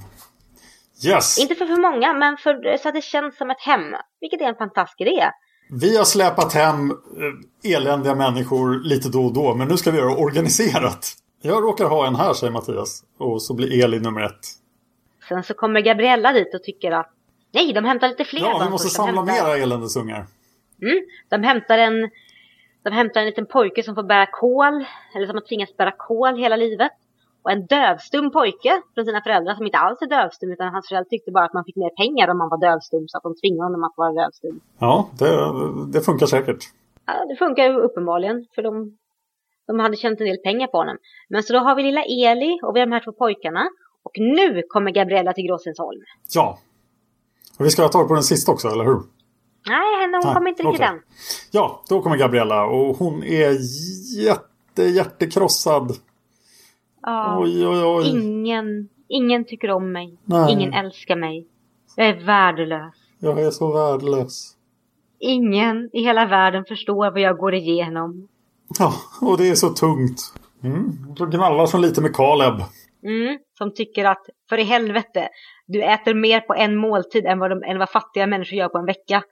Yes! 1.07 1.39
Inte 1.39 1.55
för 1.55 1.67
för 1.67 1.81
många, 1.81 2.13
men 2.13 2.37
för, 2.37 2.77
så 2.77 2.89
att 2.89 2.95
det 2.95 3.05
känns 3.05 3.37
som 3.37 3.51
ett 3.51 3.61
hem. 3.61 3.95
Vilket 4.21 4.41
är 4.41 4.49
en 4.49 4.55
fantastisk 4.55 5.01
idé. 5.01 5.31
Vi 5.71 5.97
har 5.97 6.05
släpat 6.05 6.53
hem 6.53 6.91
eh, 6.91 7.75
eländiga 7.75 8.15
människor 8.15 8.81
lite 8.85 9.09
då 9.09 9.25
och 9.25 9.35
då, 9.35 9.55
men 9.55 9.69
nu 9.69 9.77
ska 9.77 9.91
vi 9.91 9.99
göra 9.99 10.15
det 10.15 10.23
organiserat. 10.23 11.17
Jag 11.43 11.63
råkar 11.63 11.85
ha 11.85 12.07
en 12.07 12.15
här, 12.15 12.33
säger 12.33 12.53
Mattias. 12.53 13.05
Och 13.19 13.43
så 13.43 13.55
blir 13.55 13.85
Eli 13.85 14.01
nummer 14.01 14.21
ett. 14.21 14.47
Sen 15.29 15.43
så 15.43 15.55
kommer 15.55 15.81
Gabriella 15.81 16.33
dit 16.33 16.55
och 16.55 16.63
tycker 16.63 16.93
att 16.93 17.11
nej, 17.53 17.73
de 17.73 17.85
hämtar 17.85 18.09
lite 18.09 18.25
fler 18.25 18.41
Ja, 18.41 18.63
vi 18.65 18.71
måste 18.71 18.89
samla 18.89 19.23
hämtar... 19.23 19.35
mera 19.35 19.57
eländesungar. 19.57 20.27
Mm, 20.83 21.05
de 21.29 21.43
hämtar 21.43 21.79
en 21.79 22.11
de 22.83 22.91
hämtar 22.91 23.21
en 23.21 23.27
liten 23.27 23.47
pojke 23.47 23.83
som 23.83 23.95
får 23.95 24.03
bära 24.03 24.27
kol, 24.27 24.85
eller 25.15 25.27
som 25.27 25.35
har 25.37 25.49
tvingats 25.49 25.77
bära 25.77 25.93
kol 25.99 26.39
hela 26.39 26.57
livet. 26.57 26.93
Och 27.43 27.51
en 27.51 27.67
dövstum 27.67 28.31
pojke 28.31 28.83
från 28.95 29.05
sina 29.05 29.21
föräldrar 29.21 29.55
som 29.55 29.67
inte 29.67 29.79
alls 29.79 30.03
är 30.03 30.07
dövstum 30.07 30.53
utan 30.53 30.73
hans 30.73 30.89
föräldrar 30.89 31.09
tyckte 31.09 31.31
bara 31.31 31.45
att 31.45 31.53
man 31.53 31.65
fick 31.65 31.77
mer 31.77 31.91
pengar 31.91 32.29
om 32.29 32.39
man 32.39 32.49
var 32.49 32.59
dövstum 32.59 33.09
så 33.09 33.17
att 33.17 33.23
de 33.23 33.35
tvingade 33.35 33.65
honom 33.65 33.85
att 33.85 33.93
vara 33.97 34.13
dövstum. 34.13 34.61
Ja, 34.79 35.09
det, 35.19 35.53
det 35.93 36.01
funkar 36.01 36.27
säkert. 36.27 36.65
Ja, 37.07 37.25
det 37.29 37.37
funkar 37.37 37.79
uppenbarligen 37.79 38.47
för 38.55 38.63
de, 38.63 38.97
de 39.77 39.81
hade 39.81 39.97
tjänat 39.97 40.21
en 40.21 40.27
del 40.27 40.39
pengar 40.39 40.67
på 40.67 40.79
honom. 40.79 40.97
Men 41.29 41.43
så 41.43 41.53
då 41.53 41.59
har 41.59 41.75
vi 41.75 41.83
lilla 41.83 42.03
Eli 42.05 42.59
och 42.63 42.77
vi 42.77 42.81
har 42.81 42.87
de 42.87 42.93
här 42.93 43.05
två 43.05 43.13
pojkarna. 43.13 43.69
Och 44.03 44.13
nu 44.19 44.63
kommer 44.69 44.91
Gabriella 44.91 45.33
till 45.33 45.47
Gråsensholm. 45.47 46.01
Ja. 46.35 46.59
Och 47.59 47.65
vi 47.65 47.71
ska 47.71 47.83
ha 47.83 47.89
tag 47.89 48.09
på 48.09 48.15
den 48.15 48.23
sista 48.23 48.53
också, 48.53 48.69
eller 48.69 48.85
hur? 48.85 49.03
Nej, 49.67 50.01
henne, 50.01 50.17
hon 50.17 50.27
Nej, 50.27 50.35
kommer 50.35 50.51
inte 50.51 50.63
riktigt 50.63 50.81
okay. 50.81 50.95
än. 50.95 51.03
Ja, 51.51 51.83
då 51.89 52.03
kommer 52.03 52.17
Gabriella 52.17 52.65
och 52.65 52.97
hon 52.97 53.23
är 53.23 53.57
jätte, 54.25 54.83
hjärtekrossad. 54.83 55.93
Ja, 57.03 57.39
oj, 57.41 57.67
oj, 57.67 57.85
oj. 57.85 58.09
Ingen, 58.09 58.89
ingen 59.09 59.45
tycker 59.45 59.71
om 59.71 59.93
mig. 59.93 60.19
Nej. 60.25 60.53
Ingen 60.53 60.73
älskar 60.73 61.17
mig. 61.17 61.47
Jag 61.97 62.09
är 62.09 62.25
värdelös. 62.25 62.95
Jag 63.19 63.41
är 63.41 63.51
så 63.51 63.73
värdelös. 63.73 64.57
Ingen 65.19 65.91
i 65.93 66.03
hela 66.03 66.27
världen 66.27 66.65
förstår 66.65 67.11
vad 67.11 67.21
jag 67.21 67.39
går 67.39 67.55
igenom. 67.55 68.29
Ja, 68.79 68.95
och 69.21 69.39
det 69.39 69.49
är 69.49 69.55
så 69.55 69.69
tungt. 69.69 70.33
Mm. 70.65 71.15
Så 71.17 71.27
gnallar 71.27 71.73
hon 71.73 71.83
lite 71.83 72.01
med 72.01 72.17
Kaleb. 72.17 72.55
Mm, 73.05 73.39
som 73.59 73.75
tycker 73.75 74.05
att, 74.05 74.23
för 74.49 74.59
i 74.59 74.63
helvete, 74.63 75.29
du 75.67 75.83
äter 75.83 76.15
mer 76.15 76.41
på 76.41 76.55
en 76.55 76.77
måltid 76.77 77.27
än 77.27 77.39
vad, 77.39 77.51
de, 77.51 77.63
än 77.63 77.79
vad 77.79 77.91
fattiga 77.91 78.27
människor 78.27 78.59
gör 78.59 78.69
på 78.69 78.79
en 78.79 78.87
vecka. 78.87 79.23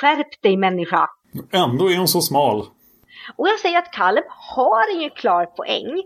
Skärp 0.00 0.42
dig 0.42 0.56
människa! 0.56 1.08
Ändå 1.50 1.90
är 1.90 1.96
hon 1.98 2.08
så 2.08 2.20
smal. 2.20 2.66
Och 3.36 3.48
jag 3.48 3.60
säger 3.60 3.78
att 3.78 3.92
Kaleb 3.92 4.24
har 4.28 4.96
ingen 4.96 5.10
klar 5.10 5.46
poäng. 5.46 6.02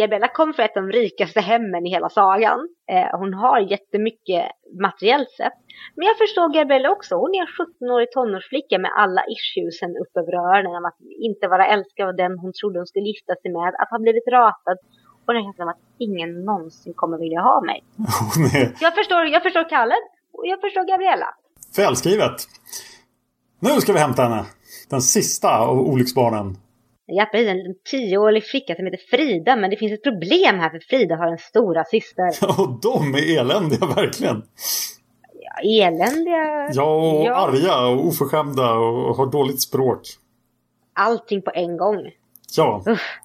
Gabriella 0.00 0.28
kommer 0.28 0.52
från 0.52 0.64
ett 0.64 0.76
av 0.76 0.82
de 0.86 0.92
rikaste 1.02 1.40
hemmen 1.40 1.86
i 1.86 1.90
hela 1.96 2.08
sagan. 2.08 2.60
Eh, 2.92 3.08
hon 3.20 3.34
har 3.34 3.58
jättemycket 3.74 4.44
materiellt 4.86 5.32
sett. 5.40 5.56
Men 5.96 6.04
jag 6.10 6.16
förstår 6.22 6.46
Gabriella 6.58 6.90
också. 6.96 7.12
Hon 7.22 7.34
är 7.36 7.40
en 7.46 7.54
17-årig 7.60 8.08
tonårsflicka 8.12 8.76
med 8.84 8.90
alla 9.02 9.22
issuesen 9.34 9.90
upp 10.02 10.12
över 10.20 10.32
öronen. 10.44 10.72
Om 10.80 10.84
att 10.90 11.00
inte 11.28 11.44
vara 11.54 11.66
älskad 11.74 12.08
av 12.08 12.14
den 12.22 12.32
hon 12.42 12.52
trodde 12.58 12.76
hon 12.80 12.86
skulle 12.92 13.08
gifta 13.12 13.34
sig 13.42 13.50
med. 13.58 13.70
Att 13.80 13.90
ha 13.94 13.98
blivit 14.06 14.28
ratad. 14.38 14.78
Och 15.24 15.32
den 15.34 15.44
känslan 15.46 15.68
att 15.74 15.82
ingen 16.06 16.30
någonsin 16.50 16.92
kommer 17.00 17.16
vilja 17.24 17.40
ha 17.50 17.56
mig. 17.70 17.78
jag, 18.86 18.92
förstår, 18.98 19.22
jag 19.34 19.42
förstår 19.46 19.64
Kalle 19.74 19.96
och 20.36 20.46
jag 20.52 20.58
förstår 20.64 20.84
Gabriella. 20.92 21.28
Välskrivet. 21.76 22.36
Nu 23.66 23.72
ska 23.82 23.92
vi 23.92 23.98
hämta 24.06 24.22
henne. 24.22 24.42
Den 24.90 25.02
sista 25.02 25.58
av 25.58 25.76
olycksbarnen. 25.92 26.56
Ja, 27.10 27.28
precis. 27.32 27.48
En 27.48 27.74
tioårig 27.90 28.44
flicka 28.44 28.74
som 28.74 28.84
heter 28.84 29.00
Frida. 29.10 29.56
Men 29.56 29.70
det 29.70 29.76
finns 29.76 29.92
ett 29.92 30.02
problem 30.02 30.58
här 30.58 30.70
för 30.70 30.78
Frida 30.78 31.16
har 31.16 31.26
en 31.26 31.38
stora 31.38 31.84
syster. 31.84 32.28
och 32.60 32.80
de 32.82 33.14
är 33.14 33.38
eländiga 33.38 33.86
verkligen. 33.86 34.42
Ja, 35.34 35.86
eländiga. 35.86 36.68
Ja, 36.72 36.94
och 36.96 37.24
ja. 37.24 37.34
arga 37.34 37.86
och 37.86 38.06
oförskämda 38.06 38.72
och 38.72 39.16
har 39.16 39.26
dåligt 39.26 39.60
språk. 39.62 40.00
Allting 40.94 41.42
på 41.42 41.50
en 41.54 41.76
gång. 41.76 42.10
Ja. 42.56 42.82
Uff. 42.86 43.18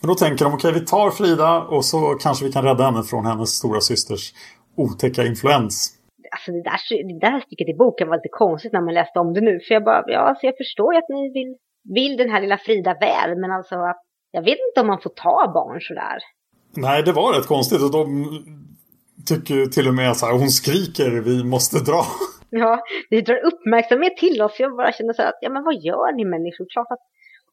Men 0.00 0.08
då 0.08 0.14
tänker 0.14 0.44
de, 0.44 0.54
okej 0.54 0.70
okay, 0.70 0.80
vi 0.80 0.86
tar 0.86 1.10
Frida 1.10 1.62
och 1.62 1.84
så 1.84 2.14
kanske 2.20 2.44
vi 2.44 2.52
kan 2.52 2.64
rädda 2.64 2.84
henne 2.84 3.02
från 3.02 3.26
hennes 3.26 3.50
stora 3.50 3.80
systers 3.80 4.32
otäcka 4.76 5.26
influens. 5.26 5.92
Alltså 6.30 6.52
det 6.52 6.62
där, 6.62 6.78
det 7.12 7.18
där 7.26 7.40
stycket 7.40 7.68
i 7.68 7.74
boken 7.74 8.08
var 8.08 8.16
lite 8.16 8.28
konstigt 8.28 8.72
när 8.72 8.80
man 8.80 8.94
läste 8.94 9.18
om 9.18 9.34
det 9.34 9.40
nu. 9.40 9.60
För 9.60 9.74
jag 9.74 9.84
bara, 9.84 10.04
ja 10.06 10.18
alltså 10.18 10.46
jag 10.46 10.56
förstår 10.56 10.94
ju 10.94 10.98
att 10.98 11.08
ni 11.08 11.32
vill 11.32 11.56
vill 11.94 12.16
den 12.16 12.30
här 12.30 12.40
lilla 12.40 12.58
Frida 12.58 12.94
väl, 13.00 13.38
men 13.40 13.50
alltså 13.50 13.74
jag 14.30 14.42
vet 14.42 14.58
inte 14.68 14.80
om 14.80 14.86
man 14.86 15.00
får 15.00 15.10
ta 15.10 15.52
barn 15.54 15.80
sådär. 15.80 16.18
Nej, 16.76 17.02
det 17.02 17.12
var 17.12 17.32
rätt 17.32 17.46
konstigt 17.46 17.82
och 17.82 17.92
de 17.98 18.08
tycker 19.30 19.66
till 19.66 19.88
och 19.88 19.94
med 19.94 20.16
så 20.16 20.26
här, 20.26 20.32
hon 20.32 20.48
skriker, 20.48 21.10
vi 21.30 21.44
måste 21.44 21.78
dra. 21.78 22.02
Ja, 22.50 22.72
det 23.10 23.20
drar 23.20 23.40
uppmärksamhet 23.50 24.16
till 24.16 24.42
oss. 24.42 24.54
Jag 24.58 24.76
bara 24.76 24.92
känner 24.92 25.12
så 25.12 25.22
här 25.22 25.28
att, 25.28 25.38
ja 25.40 25.50
men 25.50 25.64
vad 25.64 25.74
gör 25.74 26.16
ni 26.16 26.24
människor? 26.24 26.66
Klart 26.74 26.90
att 26.90 27.04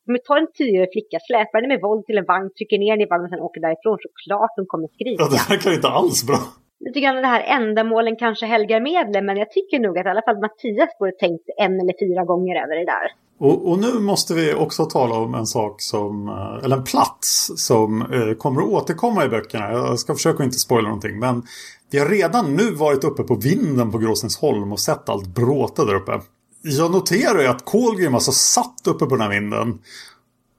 om 0.07 0.13
vi 0.15 0.19
tar 0.27 0.37
en 0.37 0.51
tioårig 0.57 0.91
flicka, 0.95 1.17
släpar 1.27 1.55
henne 1.57 1.67
med 1.73 1.81
våld 1.87 2.05
till 2.05 2.17
en 2.21 2.29
vagn, 2.33 2.49
trycker 2.57 2.77
ner 2.83 2.91
henne 2.93 3.03
i 3.07 3.11
vagnen 3.13 3.25
och 3.25 3.33
sen 3.33 3.47
åker 3.47 3.61
därifrån, 3.67 3.97
så 4.05 4.09
klart 4.23 4.53
hon 4.59 4.67
kommer 4.73 4.87
skrika. 4.95 5.19
Ja, 5.23 5.27
det 5.33 5.41
verkar 5.49 5.69
inte 5.77 5.89
alls 5.99 6.19
bra 6.29 6.41
lite 6.85 6.99
grann 6.99 7.15
det 7.15 7.27
här 7.27 7.41
ändamålen 7.41 8.15
kanske 8.15 8.45
helgar 8.45 8.79
medlen. 8.79 9.25
Men 9.25 9.37
jag 9.37 9.51
tycker 9.51 9.79
nog 9.79 9.97
att 9.97 10.05
i 10.05 10.09
alla 10.09 10.21
fall 10.21 10.39
Mattias 10.39 10.89
borde 10.99 11.11
tänkt 11.11 11.49
en 11.57 11.79
eller 11.79 11.93
fyra 11.99 12.23
gånger 12.25 12.55
över 12.63 12.75
det 12.75 12.85
där. 12.85 13.07
Och, 13.39 13.71
och, 13.71 13.79
nu 13.79 13.99
måste 13.99 14.33
vi 14.33 14.53
också 14.53 14.85
tala 14.85 15.15
om 15.15 15.35
en 15.35 15.47
sak 15.47 15.81
som, 15.81 16.27
eh, 16.27 16.65
eller 16.65 16.77
en 16.77 16.83
plats 16.83 17.51
som 17.55 18.01
eh, 18.01 18.33
kommer 18.37 18.61
att 18.61 18.67
återkomma 18.67 19.25
i 19.25 19.29
böckerna. 19.29 19.71
Jag 19.71 19.99
ska 19.99 20.13
försöka 20.13 20.43
inte 20.43 20.57
spoila 20.57 20.87
någonting 20.87 21.19
men 21.19 21.43
vi 21.91 21.99
har 21.99 22.05
redan 22.05 22.55
nu 22.55 22.71
varit 22.71 23.03
uppe 23.03 23.23
på 23.23 23.35
vinden 23.35 23.91
på 23.91 23.97
Gråsensholm 23.97 24.71
och 24.71 24.79
sett 24.79 25.09
allt 25.09 25.27
bråte 25.27 25.85
där 25.85 25.95
uppe. 25.95 26.19
Jag 26.61 26.91
noterar 26.91 27.41
ju 27.41 27.47
att 27.47 27.65
Kolgrim 27.65 28.15
alltså 28.15 28.31
satt 28.31 28.87
uppe 28.87 29.05
på 29.05 29.15
den 29.15 29.21
här 29.21 29.29
vinden 29.29 29.79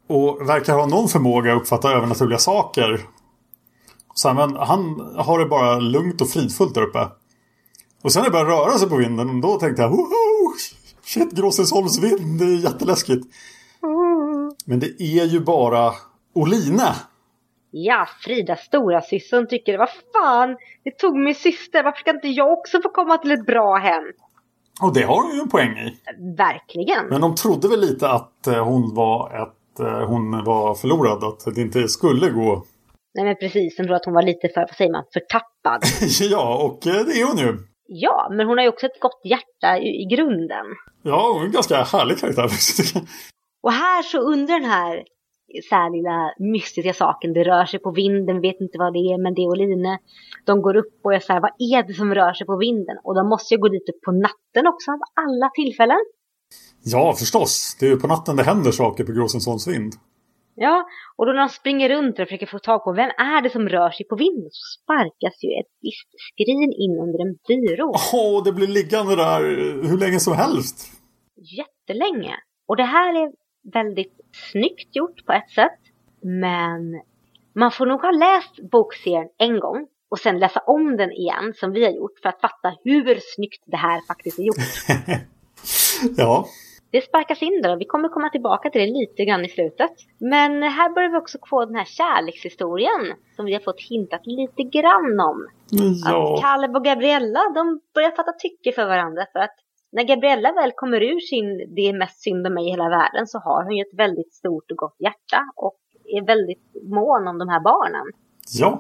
och 0.09 0.49
verkar 0.49 0.75
ha 0.75 0.87
någon 0.87 1.09
förmåga 1.09 1.53
att 1.53 1.61
uppfatta 1.61 1.93
övernaturliga 1.93 2.39
saker. 2.39 3.01
Men 4.25 4.57
han 4.57 5.13
har 5.17 5.39
det 5.39 5.47
bara 5.47 5.79
lugnt 5.79 6.21
och 6.21 6.29
fridfullt 6.29 6.75
där 6.75 6.83
uppe. 6.83 7.09
Och 8.03 8.13
sen 8.13 8.23
när 8.23 8.31
det 8.31 8.33
började 8.33 8.51
röra 8.51 8.79
sig 8.79 8.89
på 8.89 8.97
vinden, 8.97 9.41
då 9.41 9.59
tänkte 9.59 9.83
jag 9.83 9.91
Woho! 9.91 10.55
Shit, 11.05 11.33
Gråsensholms 11.33 11.99
vind, 11.99 12.39
det 12.39 12.45
är 12.45 12.63
jätteläskigt. 12.65 13.27
Men 14.65 14.81
det 14.81 15.03
är 15.03 15.25
ju 15.25 15.41
bara 15.41 15.93
Oline. 16.35 16.83
Ja, 17.71 18.09
Frida 18.21 18.57
stora 18.57 19.01
syster 19.01 19.45
tycker 19.45 19.79
vad 19.79 19.89
fan, 20.13 20.57
det 20.85 20.99
tog 20.99 21.17
min 21.17 21.35
syster, 21.35 21.85
varför 21.85 21.99
ska 21.99 22.11
inte 22.11 22.29
jag 22.29 22.53
också 22.53 22.81
få 22.83 22.89
komma 22.89 23.19
till 23.19 23.33
ett 23.33 23.47
bra 23.47 23.77
hem? 23.77 24.05
Och 24.83 24.95
det 24.95 25.03
har 25.03 25.23
hon 25.23 25.35
ju 25.35 25.41
en 25.41 25.49
poäng 25.49 25.71
i. 25.71 25.99
Verkligen. 26.37 27.07
Men 27.07 27.21
de 27.21 27.35
trodde 27.35 27.69
väl 27.69 27.81
lite 27.81 28.09
att 28.09 28.47
eh, 28.47 28.65
hon 28.65 28.95
var, 28.95 29.43
ett, 29.43 29.81
eh, 29.81 30.07
hon 30.07 30.45
var 30.45 30.75
förlorad, 30.75 31.25
att 31.25 31.55
det 31.55 31.61
inte 31.61 31.89
skulle 31.89 32.31
gå. 32.31 32.65
Nej 33.15 33.25
men 33.25 33.37
precis, 33.37 33.77
de 33.77 33.83
trodde 33.83 33.97
att 33.97 34.05
hon 34.05 34.15
var 34.15 34.23
lite 34.23 34.49
för, 34.49 34.61
vad 34.61 34.77
säger 34.77 34.93
man, 34.93 35.05
förtappad. 35.13 35.83
ja, 36.31 36.65
och 36.65 36.87
eh, 36.87 37.05
det 37.07 37.21
är 37.21 37.27
hon 37.27 37.39
ju. 37.39 37.59
Ja, 37.87 38.29
men 38.31 38.47
hon 38.47 38.59
har 38.59 38.65
ju 38.65 38.69
också 38.69 38.87
ett 38.87 39.01
gott 39.01 39.21
hjärta 39.25 39.79
i, 39.79 39.89
i 40.03 40.05
grunden. 40.15 40.67
Ja, 41.03 41.31
hon 41.33 41.43
är 41.43 41.47
en 41.47 41.53
ganska 41.53 41.83
härlig 41.83 42.19
karaktär. 42.19 42.49
och 43.63 43.73
här 43.73 44.03
så 44.03 44.19
under 44.19 44.61
den 44.61 44.71
här 44.71 45.05
så 45.69 45.75
här 45.75 45.91
lilla 45.97 46.35
mystiska 46.53 46.93
saken. 46.93 47.33
Det 47.33 47.45
rör 47.45 47.65
sig 47.65 47.81
på 47.81 47.91
vinden, 47.91 48.41
vet 48.41 48.61
inte 48.61 48.79
vad 48.79 48.93
det 48.93 48.99
är, 48.99 49.23
men 49.23 49.35
det 49.35 49.43
är 49.43 49.49
Oline. 49.49 49.99
De 50.47 50.63
går 50.63 50.77
upp 50.77 51.01
och 51.05 51.15
är 51.15 51.21
så 51.21 51.33
här, 51.33 51.41
vad 51.41 51.51
är 51.59 51.83
det 51.83 51.95
som 51.95 52.15
rör 52.15 52.33
sig 52.33 52.47
på 52.47 52.57
vinden? 52.57 52.97
Och 53.05 53.15
de 53.15 53.29
måste 53.29 53.55
ju 53.55 53.61
gå 53.61 53.69
dit 53.69 53.89
på 54.05 54.13
natten 54.13 54.67
också, 54.67 54.91
av 54.91 55.01
alla 55.25 55.51
tillfällen. 55.55 56.03
Ja, 56.85 57.15
förstås. 57.19 57.77
Det 57.81 57.87
är 57.87 57.91
ju 57.91 57.97
på 57.97 58.07
natten 58.07 58.37
det 58.37 58.43
händer 58.43 58.71
saker 58.71 59.05
på 59.05 59.13
Gråsensons 59.13 59.69
vind. 59.69 59.93
Ja, 60.57 60.87
och 61.17 61.27
då 61.27 61.33
när 61.33 61.41
de 61.41 61.49
springer 61.49 61.89
runt 61.89 62.19
och 62.19 62.27
försöker 62.27 62.47
få 62.47 62.59
tag 62.59 62.85
på 62.85 62.93
vem 62.93 63.11
är 63.11 63.43
det 63.43 63.51
som 63.51 63.69
rör 63.69 63.91
sig 63.91 64.07
på 64.07 64.17
vinden 64.17 64.51
så 64.51 64.81
sparkas 64.81 65.45
ju 65.45 65.49
ett 65.61 65.73
visst 65.81 66.09
skrin 66.29 66.73
in 66.73 66.95
under 67.05 67.19
en 67.27 67.35
byrå. 67.49 67.93
Åh, 67.95 68.39
oh, 68.39 68.45
det 68.45 68.53
blir 68.53 68.67
liggande 68.67 69.17
där 69.17 69.41
hur 69.89 69.99
länge 69.99 70.21
som 70.21 70.37
helst. 70.37 70.93
Jättelänge. 71.37 72.37
Och 72.69 72.77
det 72.77 72.85
här 72.85 73.15
är 73.23 73.33
väldigt 73.73 74.21
snyggt 74.51 74.97
gjort 74.97 75.27
på 75.27 75.33
ett 75.33 75.51
sätt. 75.51 75.81
Men 76.23 77.03
man 77.55 77.71
får 77.71 77.87
nog 77.87 78.01
ha 78.01 78.11
läst 78.11 78.71
bokserien 78.71 79.29
en 79.39 79.61
gång 79.61 79.87
och 80.09 80.19
sen 80.19 80.39
läsa 80.39 80.61
om 80.61 80.97
den 80.97 81.13
igen 81.13 81.55
som 81.57 81.73
vi 81.73 81.85
har 81.85 81.93
gjort 81.93 82.19
för 82.23 82.29
att 82.29 82.41
fatta 82.41 82.77
hur 82.85 83.19
snyggt 83.35 83.63
det 83.67 83.77
här 83.77 84.01
faktiskt 84.07 84.39
är 84.39 84.43
gjort. 84.43 84.57
ja. 86.17 86.47
Det 86.95 87.01
sparkas 87.01 87.43
in 87.43 87.63
där 87.63 87.73
och 87.75 87.81
vi 87.81 87.85
kommer 87.85 88.09
komma 88.09 88.29
tillbaka 88.29 88.71
till 88.71 88.81
det 88.81 88.87
lite 89.01 89.25
grann 89.25 89.45
i 89.45 89.49
slutet. 89.49 89.91
Men 90.19 90.63
här 90.63 90.95
börjar 90.95 91.11
vi 91.11 91.19
också 91.19 91.39
få 91.51 91.65
den 91.65 91.75
här 91.75 91.85
kärlekshistorien 91.85 93.03
som 93.37 93.45
vi 93.45 93.53
har 93.53 93.61
fått 93.61 93.81
hintat 93.81 94.27
lite 94.27 94.63
grann 94.63 95.21
om. 95.31 95.39
Ja. 95.71 96.35
Att 96.35 96.43
Caleb 96.43 96.77
och 96.77 96.85
Gabriella 96.85 97.43
de 97.55 97.81
börjar 97.95 98.11
fatta 98.11 98.33
tycke 98.33 98.73
för 98.73 98.87
varandra 98.87 99.27
för 99.33 99.39
att 99.39 99.57
när 99.93 100.05
Gabriella 100.05 100.53
väl 100.53 100.73
kommer 100.73 101.01
ur 101.03 101.21
sin 101.21 101.75
det 101.77 101.83
är 101.89 101.99
mest 101.99 102.23
synd 102.23 102.47
om 102.47 102.55
mig 102.55 102.67
i 102.67 102.71
hela 102.71 102.89
världen 102.89 103.27
så 103.27 103.39
har 103.39 103.65
hon 103.65 103.77
ju 103.77 103.83
ett 103.83 103.99
väldigt 104.05 104.35
stort 104.35 104.71
och 104.71 104.77
gott 104.77 104.97
hjärta 104.99 105.41
och 105.57 105.81
är 106.05 106.27
väldigt 106.27 106.67
mån 106.99 107.29
om 107.29 107.39
de 107.39 107.49
här 107.49 107.61
barnen. 107.61 108.07
Ja. 108.61 108.71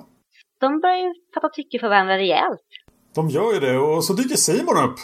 De 0.61 0.81
börjar 0.81 0.97
ju 0.97 1.15
fatta 1.35 1.49
tycke 1.49 1.79
för 1.79 1.89
varandra 1.89 2.17
rejält. 2.17 2.69
De 3.15 3.29
gör 3.29 3.53
ju 3.55 3.61
det 3.61 3.79
och 3.79 4.05
så 4.05 4.13
dyker 4.13 4.37
Simon 4.37 4.77
upp. 4.87 4.99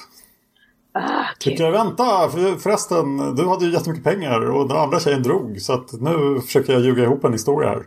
Ah, 0.92 1.24
Tycker 1.38 1.64
jag, 1.64 1.72
vänta 1.72 2.04
för, 2.28 2.56
förresten, 2.58 3.34
du 3.34 3.48
hade 3.48 3.64
ju 3.64 3.72
jättemycket 3.72 4.04
pengar 4.04 4.50
och 4.50 4.68
den 4.68 4.76
andra 4.76 5.00
tjejen 5.00 5.22
drog 5.22 5.60
så 5.60 5.72
att 5.72 5.92
nu 5.92 6.40
försöker 6.40 6.72
jag 6.72 6.82
ljuga 6.82 7.02
ihop 7.02 7.24
en 7.24 7.32
historia 7.32 7.68
här. 7.68 7.82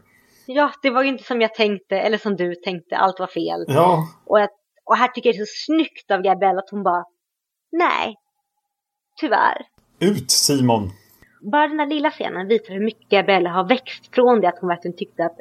Ja, 0.45 0.71
det 0.81 0.89
var 0.89 1.03
ju 1.03 1.09
inte 1.09 1.23
som 1.23 1.41
jag 1.41 1.53
tänkte 1.53 1.99
eller 1.99 2.17
som 2.17 2.35
du 2.35 2.55
tänkte, 2.55 2.97
allt 2.97 3.19
var 3.19 3.27
fel. 3.27 3.65
Ja. 3.67 4.07
Och, 4.25 4.39
jag, 4.39 4.49
och 4.85 4.97
här 4.97 5.07
tycker 5.07 5.29
jag 5.29 5.35
det 5.35 5.41
är 5.41 5.45
så 5.45 5.65
snyggt 5.65 6.11
av 6.11 6.21
Gabriella 6.21 6.59
att 6.59 6.69
hon 6.71 6.83
bara 6.83 7.03
Nej, 7.71 8.15
tyvärr. 9.19 9.65
Ut 9.99 10.31
Simon! 10.31 10.89
Bara 11.51 11.67
den 11.67 11.79
här 11.79 11.87
lilla 11.87 12.11
scenen 12.11 12.47
visar 12.47 12.73
hur 12.73 12.85
mycket 12.85 13.09
Gabriella 13.09 13.49
har 13.49 13.67
växt 13.69 14.15
från 14.15 14.41
det 14.41 14.47
att 14.47 14.59
hon 14.59 14.67
verkligen 14.67 14.97
tyckte 14.97 15.25
att 15.25 15.37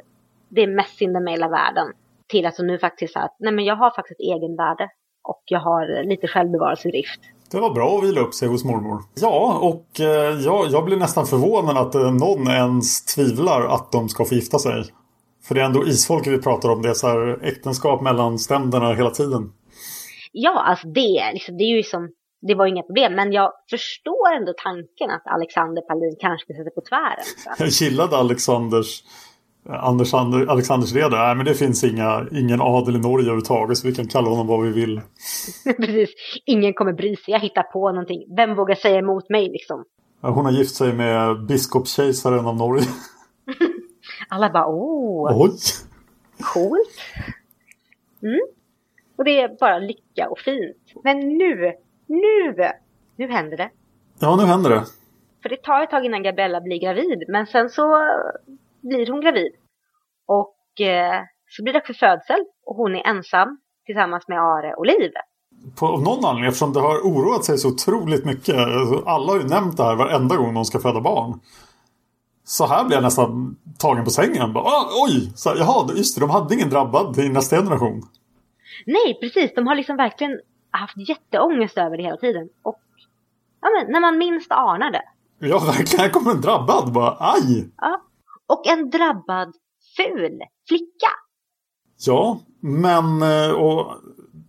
det 0.49 0.61
är 0.61 0.67
mest 0.67 0.97
synd 0.97 1.23
med 1.23 1.33
hela 1.33 1.49
världen. 1.49 1.87
Till 2.27 2.45
att 2.45 2.57
hon 2.57 2.67
nu 2.67 2.79
faktiskt 2.79 3.13
säger 3.13 3.25
att 3.25 3.35
nej 3.39 3.53
men 3.53 3.65
jag 3.65 3.75
har 3.75 3.91
faktiskt 3.95 4.19
ett 4.19 4.23
egenvärde. 4.35 4.89
Och 5.23 5.43
jag 5.45 5.59
har 5.59 6.03
lite 6.03 6.27
självbevarelsedrift. 6.27 7.19
Det 7.53 7.61
var 7.61 7.73
bra 7.73 7.97
att 7.97 8.03
vila 8.03 8.21
upp 8.21 8.33
sig 8.33 8.47
hos 8.47 8.65
mormor. 8.65 9.01
Ja, 9.15 9.59
och 9.61 9.99
eh, 9.99 10.39
jag, 10.39 10.67
jag 10.71 10.85
blir 10.85 10.97
nästan 10.97 11.25
förvånad 11.25 11.77
att 11.77 11.95
eh, 11.95 12.13
någon 12.13 12.47
ens 12.47 13.05
tvivlar 13.05 13.65
att 13.67 13.91
de 13.91 14.09
ska 14.09 14.25
få 14.25 14.35
gifta 14.35 14.59
sig. 14.59 14.83
För 15.43 15.55
det 15.55 15.61
är 15.61 15.65
ändå 15.65 15.87
isfolket 15.87 16.33
vi 16.33 16.41
pratar 16.41 16.69
om. 16.69 16.81
Det 16.81 16.89
är 16.89 16.93
så 16.93 17.07
här 17.07 17.39
äktenskap 17.43 18.01
mellan 18.01 18.39
ständerna 18.39 18.93
hela 18.93 19.09
tiden. 19.09 19.51
Ja, 20.31 20.63
alltså 20.63 20.87
det, 20.87 21.31
liksom, 21.33 21.57
det 21.57 21.63
är 21.63 21.77
ju 21.77 21.83
som 21.83 22.09
det 22.47 22.55
var 22.55 22.65
inga 22.65 22.83
problem. 22.83 23.15
Men 23.15 23.31
jag 23.31 23.51
förstår 23.69 24.33
ändå 24.37 24.53
tanken 24.63 25.09
att 25.09 25.27
Alexander 25.27 25.81
Palin 25.81 26.15
kanske 26.19 26.45
ska 26.45 26.53
sätta 26.53 26.75
på 26.75 26.81
tvären. 26.89 27.25
Jag 27.59 27.67
gillade 27.67 28.17
Alexanders 28.17 29.03
Anders, 29.69 30.13
Alexanders 30.13 30.93
reda. 30.93 31.17
Nej 31.17 31.35
men 31.35 31.45
det 31.45 31.53
finns 31.53 31.83
inga, 31.83 32.27
ingen 32.31 32.61
adel 32.61 32.95
i 32.95 32.99
Norge 32.99 33.25
överhuvudtaget 33.25 33.77
så 33.77 33.87
vi 33.87 33.95
kan 33.95 34.07
kalla 34.07 34.29
honom 34.29 34.47
vad 34.47 34.61
vi 34.61 34.71
vill. 34.71 35.01
Precis. 35.77 36.09
Ingen 36.45 36.73
kommer 36.73 36.93
bry 36.93 37.15
sig. 37.15 37.31
Jag 37.31 37.39
hittar 37.39 37.63
på 37.63 37.91
någonting. 37.91 38.35
Vem 38.37 38.55
vågar 38.55 38.75
säga 38.75 38.99
emot 38.99 39.29
mig 39.29 39.49
liksom? 39.49 39.85
hon 40.21 40.45
har 40.45 40.51
gift 40.51 40.75
sig 40.75 40.93
med 40.93 41.45
biskopskejsaren 41.45 42.45
av 42.45 42.57
Norge. 42.57 42.85
Alla 44.29 44.49
bara 44.49 44.67
oh. 44.67 45.41
Oj. 45.41 45.51
Coolt. 46.39 46.89
Mm. 48.21 48.39
Och 49.17 49.23
det 49.23 49.41
är 49.41 49.57
bara 49.59 49.79
lycka 49.79 50.29
och 50.29 50.39
fint. 50.39 51.03
Men 51.03 51.19
nu 51.19 51.73
nu! 52.07 52.55
Nu 53.15 53.27
händer 53.27 53.57
det. 53.57 53.69
Ja, 54.19 54.35
nu 54.35 54.43
händer 54.43 54.69
det. 54.69 54.83
För 55.41 55.49
det 55.49 55.63
tar 55.63 55.83
ett 55.83 55.89
tag 55.89 56.05
innan 56.05 56.23
Gabriella 56.23 56.61
blir 56.61 56.79
gravid. 56.79 57.23
Men 57.27 57.47
sen 57.47 57.69
så 57.69 58.07
blir 58.83 59.11
hon 59.11 59.21
gravid. 59.21 59.51
Och 60.27 60.81
eh, 60.81 61.21
så 61.49 61.63
blir 61.63 61.73
det 61.73 61.81
för 61.85 61.93
födsel. 61.93 62.45
Och 62.65 62.75
hon 62.75 62.95
är 62.95 63.07
ensam 63.07 63.57
tillsammans 63.85 64.27
med 64.27 64.39
Are 64.39 64.73
och 64.73 64.85
Liv. 64.85 65.11
På 65.79 65.97
någon 65.97 66.25
anledning, 66.25 66.47
eftersom 66.47 66.73
det 66.73 66.79
har 66.79 66.97
oroat 66.97 67.45
sig 67.45 67.57
så 67.57 67.67
otroligt 67.67 68.25
mycket. 68.25 68.55
Alla 69.05 69.31
har 69.31 69.39
ju 69.39 69.47
nämnt 69.47 69.77
det 69.77 69.83
här 69.83 69.95
varenda 69.95 70.35
gång 70.35 70.53
de 70.53 70.65
ska 70.65 70.79
föda 70.79 71.01
barn. 71.01 71.39
Så 72.43 72.65
här 72.65 72.85
blir 72.85 72.97
jag 72.97 73.03
nästan 73.03 73.55
tagen 73.77 74.03
på 74.03 74.09
sängen. 74.09 74.53
Bara, 74.53 74.63
ah, 74.63 74.89
oj! 75.05 75.31
Så, 75.35 75.53
jaha, 75.57 75.89
just 75.95 76.15
det, 76.15 76.21
de 76.21 76.29
hade 76.29 76.55
ingen 76.55 76.69
drabbad 76.69 77.19
i 77.19 77.29
nästa 77.29 77.55
generation. 77.55 78.01
Nej, 78.85 79.17
precis. 79.21 79.51
De 79.55 79.67
har 79.67 79.75
liksom 79.75 79.97
verkligen 79.97 80.39
haft 80.71 81.09
jätteångest 81.09 81.77
över 81.77 81.97
det 81.97 82.03
hela 82.03 82.17
tiden. 82.17 82.49
Och 82.63 82.79
ja, 83.61 83.69
men, 83.69 83.91
när 83.91 83.99
man 83.99 84.17
minst 84.17 84.51
anar 84.51 84.91
det. 84.91 85.03
Ja, 85.39 85.59
verkligen. 85.65 86.03
Här 86.03 86.09
kommer 86.09 86.31
en 86.31 86.41
drabbad. 86.41 86.91
Bara, 86.91 87.17
aj! 87.19 87.69
Ja. 87.77 88.01
Och 88.53 88.67
en 88.67 88.89
drabbad 88.89 89.53
ful 89.97 90.39
flicka. 90.67 91.11
Ja, 92.05 92.39
men 92.59 93.21
eh, 93.21 93.51
och 93.51 93.91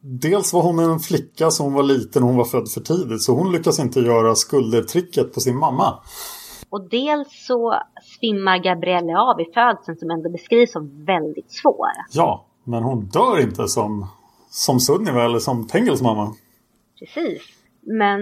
dels 0.02 0.52
var 0.52 0.62
hon 0.62 0.78
en 0.78 0.98
flicka 0.98 1.50
som 1.50 1.72
var 1.72 1.82
liten 1.82 2.22
och 2.22 2.28
hon 2.28 2.38
var 2.38 2.44
född 2.44 2.68
för 2.68 2.80
tidigt. 2.80 3.22
Så 3.22 3.32
hon 3.32 3.52
lyckas 3.52 3.78
inte 3.78 4.00
göra 4.00 4.34
skuldertricket 4.34 5.34
på 5.34 5.40
sin 5.40 5.56
mamma. 5.56 5.98
Och 6.70 6.88
dels 6.88 7.46
så 7.46 7.74
svimmar 8.02 8.58
Gabrielle 8.58 9.16
av 9.16 9.40
i 9.40 9.44
födseln 9.54 9.98
som 9.98 10.10
ändå 10.10 10.30
beskrivs 10.30 10.72
som 10.72 11.04
väldigt 11.04 11.52
svår. 11.52 11.88
Ja, 12.12 12.46
men 12.64 12.82
hon 12.82 13.06
dör 13.06 13.40
inte 13.40 13.68
som 13.68 14.06
som 14.50 14.80
Sunniva 14.80 15.24
eller 15.24 15.38
som 15.38 15.66
Tengels 15.66 16.02
mamma. 16.02 16.34
Precis. 16.98 17.42
Men 17.80 18.20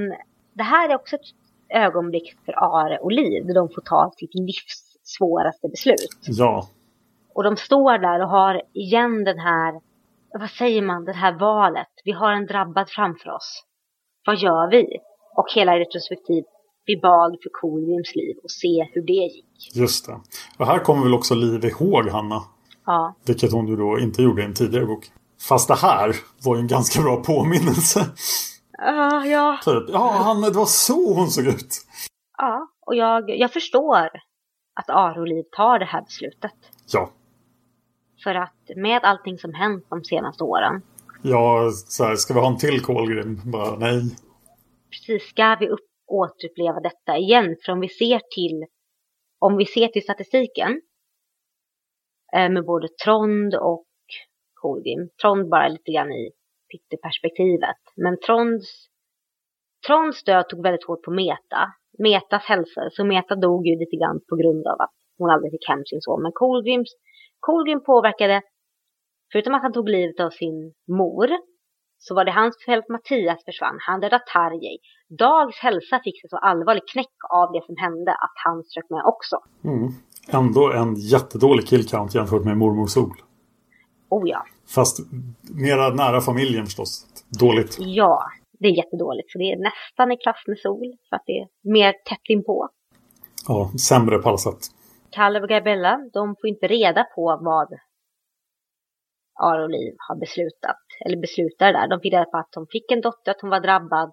det 0.52 0.62
här 0.62 0.88
är 0.88 0.94
också 0.94 1.16
ett 1.16 1.22
ögonblick 1.68 2.36
för 2.44 2.52
Are 2.52 2.98
och 2.98 3.12
Liv 3.12 3.46
där 3.46 3.54
de 3.54 3.68
får 3.68 3.82
ta 3.82 4.12
sitt 4.16 4.34
livs 4.34 4.91
svåraste 5.02 5.68
beslut. 5.68 6.08
Ja. 6.26 6.68
Och 7.34 7.42
de 7.42 7.56
står 7.56 7.98
där 7.98 8.22
och 8.22 8.28
har 8.28 8.62
igen 8.74 9.24
den 9.24 9.38
här, 9.38 9.80
vad 10.40 10.50
säger 10.50 10.82
man, 10.82 11.04
det 11.04 11.12
här 11.12 11.38
valet. 11.38 11.88
Vi 12.04 12.12
har 12.12 12.32
en 12.32 12.46
drabbad 12.46 12.90
framför 12.90 13.30
oss. 13.30 13.64
Vad 14.26 14.36
gör 14.36 14.70
vi? 14.70 14.86
Och 15.36 15.46
hela 15.54 15.78
retrospektiv, 15.78 16.44
vi 16.86 16.96
bad 16.96 17.36
för 17.42 17.50
Kolgrims 17.52 18.14
liv 18.14 18.36
och 18.42 18.50
se 18.50 18.88
hur 18.92 19.02
det 19.06 19.12
gick. 19.12 19.76
Just 19.76 20.06
det. 20.06 20.20
Och 20.58 20.66
här 20.66 20.78
kommer 20.78 21.02
väl 21.02 21.14
också 21.14 21.34
Liv 21.34 21.64
ihåg 21.64 22.08
Hanna? 22.08 22.42
Ja. 22.86 23.14
Vilket 23.26 23.52
hon 23.52 23.66
ju 23.68 23.76
då 23.76 23.98
inte 23.98 24.22
gjorde 24.22 24.42
i 24.42 24.44
en 24.44 24.54
tidigare 24.54 24.86
bok. 24.86 25.04
Fast 25.48 25.68
det 25.68 25.74
här 25.74 26.16
var 26.44 26.56
ju 26.56 26.60
en 26.60 26.66
ganska 26.66 27.02
bra 27.02 27.16
påminnelse. 27.16 28.00
Uh, 28.88 29.26
ja. 29.26 29.58
Typ. 29.64 29.84
Ja, 29.88 30.10
han, 30.24 30.40
det 30.40 30.50
var 30.50 30.66
så 30.66 31.14
hon 31.14 31.28
såg 31.28 31.46
ut. 31.46 31.76
Ja, 32.38 32.68
och 32.86 32.94
jag, 32.96 33.30
jag 33.30 33.52
förstår 33.52 34.08
att 34.74 34.90
Aroliv 34.90 35.44
tar 35.52 35.78
det 35.78 35.84
här 35.84 36.02
beslutet. 36.02 36.54
Ja. 36.92 37.10
För 38.24 38.34
att 38.34 38.70
med 38.76 39.04
allting 39.04 39.38
som 39.38 39.54
hänt 39.54 39.86
de 39.88 40.04
senaste 40.04 40.44
åren. 40.44 40.82
Ja, 41.22 41.70
så 41.70 42.04
här, 42.04 42.16
ska 42.16 42.34
vi 42.34 42.40
ha 42.40 42.48
en 42.48 42.58
till 42.58 42.80
Kolgrim? 42.80 43.40
Bara 43.44 43.78
nej. 43.78 44.02
Precis, 44.90 45.28
ska 45.28 45.56
vi 45.60 45.68
upp, 45.68 45.86
återuppleva 46.06 46.80
detta 46.80 47.16
igen? 47.16 47.56
För 47.64 47.72
om 47.72 47.80
vi 47.80 47.88
ser 47.88 48.20
till, 48.34 48.64
om 49.38 49.56
vi 49.56 49.66
ser 49.66 49.88
till 49.88 50.02
statistiken 50.02 50.80
eh, 52.36 52.50
med 52.50 52.64
både 52.64 52.88
Trond 53.04 53.54
och 53.54 53.86
Kolgrim. 54.54 55.08
Trond 55.22 55.48
bara 55.48 55.68
lite 55.68 55.92
grann 55.92 56.12
i 56.12 56.32
perspektivet. 57.02 57.76
Men 57.96 58.20
Tronds, 58.26 58.88
Tronds 59.86 60.24
död 60.24 60.48
tog 60.48 60.62
väldigt 60.62 60.86
hårt 60.86 61.02
på 61.02 61.10
Meta. 61.10 61.72
Metas 61.98 62.42
hälsa, 62.42 62.80
så 62.90 63.04
Meta 63.04 63.34
dog 63.36 63.66
ju 63.66 63.78
lite 63.78 63.96
grann 63.96 64.20
på 64.28 64.36
grund 64.36 64.66
av 64.66 64.80
att 64.80 64.94
hon 65.18 65.30
aldrig 65.30 65.52
fick 65.52 65.68
hem 65.68 65.84
sin 65.84 66.00
son. 66.00 66.22
Men 66.22 66.32
Kolgrims, 66.34 66.90
Kolgrim 67.40 67.84
påverkade, 67.84 68.42
förutom 69.32 69.54
att 69.54 69.62
han 69.62 69.72
tog 69.72 69.88
livet 69.88 70.20
av 70.20 70.30
sin 70.30 70.74
mor, 70.98 71.28
så 71.98 72.14
var 72.14 72.24
det 72.24 72.32
hans 72.32 72.64
fel 72.66 72.78
att 72.78 72.88
Mattias 72.88 73.44
försvann. 73.44 73.78
Han 73.80 74.00
dödade 74.00 74.24
Tarjei. 74.32 74.78
Dags 75.18 75.58
hälsa 75.58 76.00
fick 76.04 76.20
sig 76.20 76.30
så 76.30 76.36
allvarlig 76.36 76.82
knäck 76.92 77.16
av 77.30 77.52
det 77.52 77.62
som 77.66 77.76
hände 77.76 78.12
att 78.12 78.36
han 78.44 78.62
strök 78.64 78.90
med 78.90 79.02
också. 79.04 79.36
Mm. 79.64 79.88
Ändå 80.28 80.72
en 80.72 80.94
jättedålig 80.94 81.66
killcount 81.66 82.14
jämfört 82.14 82.44
med 82.44 82.56
mormor 82.56 82.86
Sol. 82.86 83.16
Oh 84.08 84.28
ja. 84.28 84.44
Fast 84.74 84.98
mera 85.42 85.88
nära 85.88 86.20
familjen 86.20 86.64
förstås. 86.64 87.06
Dåligt. 87.40 87.76
Ja, 87.80 88.24
det 88.62 88.68
är 88.68 88.76
jättedåligt. 88.82 89.32
För 89.32 89.38
det 89.38 89.52
är 89.52 89.56
nästan 89.56 90.12
i 90.12 90.16
klass 90.16 90.42
med 90.46 90.58
Sol. 90.58 90.88
För 91.08 91.16
att 91.16 91.22
det 91.26 91.38
är 91.40 91.48
mer 91.62 91.92
tätt 91.92 92.26
inpå. 92.28 92.68
Ja, 93.48 93.70
sämre 93.88 94.18
på 94.18 94.28
alla 94.28 94.38
sätt. 94.38 94.62
Kalle 95.10 95.40
och 95.40 95.48
Gabriella, 95.48 96.00
de 96.12 96.36
får 96.40 96.48
inte 96.48 96.66
reda 96.66 97.04
på 97.14 97.22
vad 97.40 97.68
Ara 99.42 99.62
och 99.62 99.70
Liv 99.70 99.94
har 100.08 100.16
beslutat. 100.16 100.82
Eller 101.04 101.16
beslutade 101.20 101.72
där. 101.72 101.88
De 101.88 102.00
fick 102.00 102.12
reda 102.12 102.24
på 102.24 102.38
att 102.38 102.52
de 102.52 102.66
fick 102.72 102.90
en 102.90 103.00
dotter, 103.00 103.30
att 103.30 103.40
hon 103.40 103.50
var 103.50 103.60
drabbad. 103.60 104.12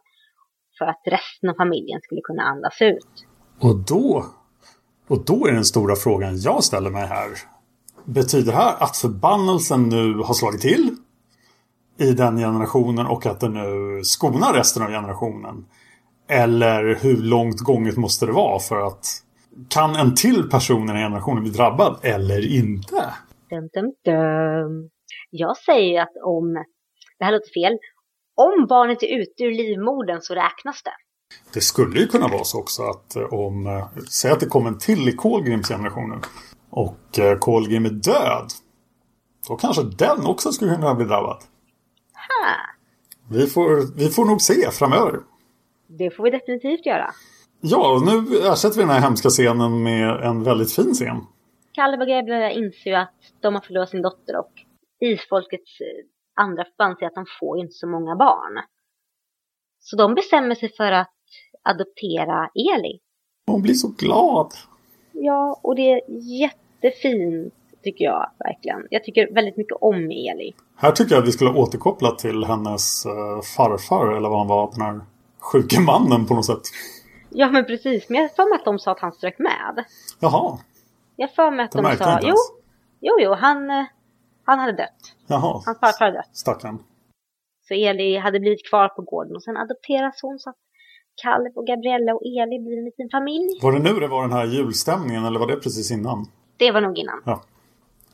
För 0.78 0.86
att 0.86 1.02
resten 1.06 1.50
av 1.50 1.54
familjen 1.54 2.00
skulle 2.04 2.22
kunna 2.22 2.44
andas 2.44 2.82
ut. 2.82 3.14
Och 3.62 3.76
då, 3.76 4.26
och 5.08 5.26
då 5.26 5.48
är 5.48 5.52
den 5.52 5.66
stora 5.66 5.96
frågan 5.96 6.38
jag 6.38 6.64
ställer 6.64 6.90
mig 6.90 7.06
här. 7.08 7.30
Betyder 8.06 8.52
det 8.52 8.58
här 8.58 8.84
att 8.84 8.98
förbannelsen 8.98 9.90
nu 9.90 10.14
har 10.14 10.34
slagit 10.34 10.62
till 10.62 10.96
i 12.00 12.14
den 12.14 12.38
generationen 12.38 13.06
och 13.06 13.26
att 13.26 13.40
den 13.40 13.54
nu 13.54 14.02
skonar 14.04 14.54
resten 14.54 14.84
av 14.84 14.90
generationen? 14.90 15.66
Eller 16.30 16.96
hur 16.96 17.18
långt 17.18 17.60
gånget 17.60 17.98
måste 17.98 18.26
det 18.26 18.32
vara 18.32 18.60
för 18.60 18.88
att 18.88 19.06
kan 19.68 19.96
en 19.96 20.16
till 20.16 20.50
person 20.50 20.84
i 20.84 20.88
den 20.88 21.02
generationen 21.02 21.44
bli 21.44 21.52
drabbad 21.52 22.00
eller 22.04 22.56
inte? 22.56 23.14
Dum, 23.50 23.70
dum, 23.74 23.94
dum. 24.06 24.90
Jag 25.30 25.58
säger 25.58 26.02
att 26.02 26.14
om, 26.24 26.54
det 27.20 27.26
här 27.26 27.32
låter 27.32 27.54
fel, 27.54 27.78
om 28.36 28.68
barnet 28.70 29.04
är 29.04 29.20
ute 29.22 29.44
ur 29.44 29.52
livmodern 29.52 30.22
så 30.22 30.36
räknas 30.36 30.84
det. 30.84 30.92
Det 31.54 31.62
skulle 31.62 32.00
ju 32.00 32.08
kunna 32.08 32.28
vara 32.28 32.44
så 32.44 32.60
också 32.60 32.84
att 32.84 33.16
eh, 33.16 33.34
om, 33.34 33.68
eh, 33.68 33.88
säg 34.10 34.32
att 34.32 34.40
det 34.40 34.46
kommer 34.46 34.68
en 34.68 34.78
till 34.78 35.10
i 35.10 35.12
Kolgrims 35.12 35.68
generationen 35.68 36.22
och 36.70 37.20
eh, 37.20 37.38
Kolgrim 37.38 37.86
är 37.86 37.90
död. 37.90 38.50
Då 39.48 39.56
kanske 39.56 39.84
den 39.84 40.26
också 40.26 40.52
skulle 40.52 40.76
kunna 40.76 40.96
bli 40.96 41.06
drabbad. 41.06 41.44
Vi 43.32 43.48
får, 43.48 43.98
vi 43.98 44.10
får 44.10 44.26
nog 44.26 44.42
se 44.42 44.72
framöver. 44.72 45.20
Det 45.88 46.12
får 46.12 46.24
vi 46.24 46.30
definitivt 46.30 46.86
göra. 46.86 47.10
Ja, 47.62 48.02
nu 48.06 48.38
ersätter 48.38 48.76
vi 48.76 48.82
den 48.82 48.90
här 48.90 49.02
hemska 49.02 49.30
scenen 49.30 49.84
med 49.84 50.10
en 50.26 50.44
väldigt 50.44 50.76
fin 50.76 50.94
scen. 50.94 51.26
Kalle 51.72 51.98
och 51.98 52.08
Gabriella 52.08 52.52
inser 52.52 52.90
ju 52.90 52.96
att 52.96 53.16
de 53.40 53.54
har 53.54 53.62
förlorat 53.62 53.90
sin 53.90 54.02
dotter 54.02 54.38
och 54.40 54.52
isfolkets 55.00 55.78
andra 56.36 56.66
förband 56.66 56.98
säger 56.98 57.08
att 57.08 57.16
de 57.16 57.26
får 57.40 57.60
inte 57.60 57.74
så 57.74 57.88
många 57.88 58.16
barn. 58.16 58.64
Så 59.80 59.96
de 59.96 60.16
bestämmer 60.16 60.56
sig 60.56 60.70
för 60.70 60.92
att 60.92 61.14
adoptera 61.64 62.50
Eli. 62.56 63.00
Hon 63.48 63.62
blir 63.62 63.74
så 63.74 63.88
glad. 63.88 64.54
Ja, 65.12 65.60
och 65.64 65.76
det 65.76 65.92
är 65.92 66.02
jättefint 66.42 67.54
tycker 67.84 68.06
jag 68.06 68.32
verkligen. 68.38 68.88
Jag 68.90 69.04
tycker 69.04 69.34
väldigt 69.34 69.58
mycket 69.58 69.78
om 69.82 69.96
Eli. 69.96 70.54
Här 70.76 70.92
tycker 70.92 71.16
jag 71.16 71.22
att 71.22 71.28
vi 71.28 71.32
skulle 71.32 71.50
återkoppla 71.50 72.12
till 72.12 72.44
hennes 72.44 73.06
uh, 73.06 73.42
farfar 73.42 74.18
eller 74.18 74.30
vad 74.30 74.38
han 74.40 74.48
var, 74.48 74.72
den 74.72 74.82
här 74.82 75.02
sjuke 75.40 75.80
mannen 75.80 76.26
på 76.26 76.34
något 76.34 76.46
sätt. 76.46 76.62
Ja 77.30 77.52
men 77.52 77.66
precis, 77.66 78.10
men 78.10 78.16
jag 78.16 78.24
har 78.24 78.36
för 78.36 78.50
mig 78.50 78.56
att 78.56 78.66
de 78.66 78.80
sa 78.80 78.92
att 78.92 79.00
han 79.00 79.12
strök 79.12 79.40
med. 79.40 79.86
Jaha. 80.20 80.60
Jag 81.16 81.34
för 81.34 81.52
mig 81.52 81.66
att 81.66 81.72
Det 81.72 81.82
de 81.82 81.98
sa, 81.98 82.20
jo, 82.22 82.36
jo, 83.00 83.14
jo, 83.20 83.34
han, 83.34 83.70
eh, 83.70 83.86
han 84.44 84.60
hade 84.60 84.72
dött. 84.72 85.16
Jaha. 85.28 85.62
Hans 85.66 85.80
farfar 85.80 86.06
hade 86.06 86.18
dött. 86.18 86.30
Stackarn. 86.38 86.84
Så 87.68 87.74
Eli 87.74 88.18
hade 88.18 88.40
blivit 88.40 88.70
kvar 88.70 88.88
på 88.88 89.02
gården 89.02 89.36
och 89.36 89.44
sen 89.44 89.58
adopteras 89.58 90.20
hon 90.22 90.40
så 90.40 90.50
att 90.50 90.56
Kalle 91.24 91.52
och 91.56 91.68
Gabriella 91.68 92.14
och 92.14 92.22
Eli 92.26 92.60
blir 92.60 92.78
en 92.78 92.86
liten 92.86 93.10
familj. 93.12 93.60
Var 93.62 93.72
det 93.72 93.80
nu 93.80 94.00
det 94.00 94.08
var 94.08 94.22
den 94.22 94.32
här 94.32 94.46
julstämningen 94.46 95.26
eller 95.26 95.40
var 95.40 95.48
det 95.48 95.56
precis 95.56 95.92
innan? 95.92 96.26
Det 96.58 96.72
var 96.72 96.82
nog 96.82 96.98
innan. 96.98 97.22
Ja. 97.26 97.42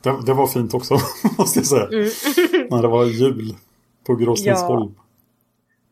Det, 0.06 0.26
det 0.26 0.34
var 0.34 0.46
fint 0.46 0.74
också, 0.74 0.94
måste 1.38 1.58
jag 1.58 1.66
säga. 1.66 1.86
Mm. 1.86 2.08
När 2.70 2.82
det 2.82 2.88
var 2.88 3.04
jul 3.04 3.54
på 4.06 4.14
Gråstensholm. 4.14 4.94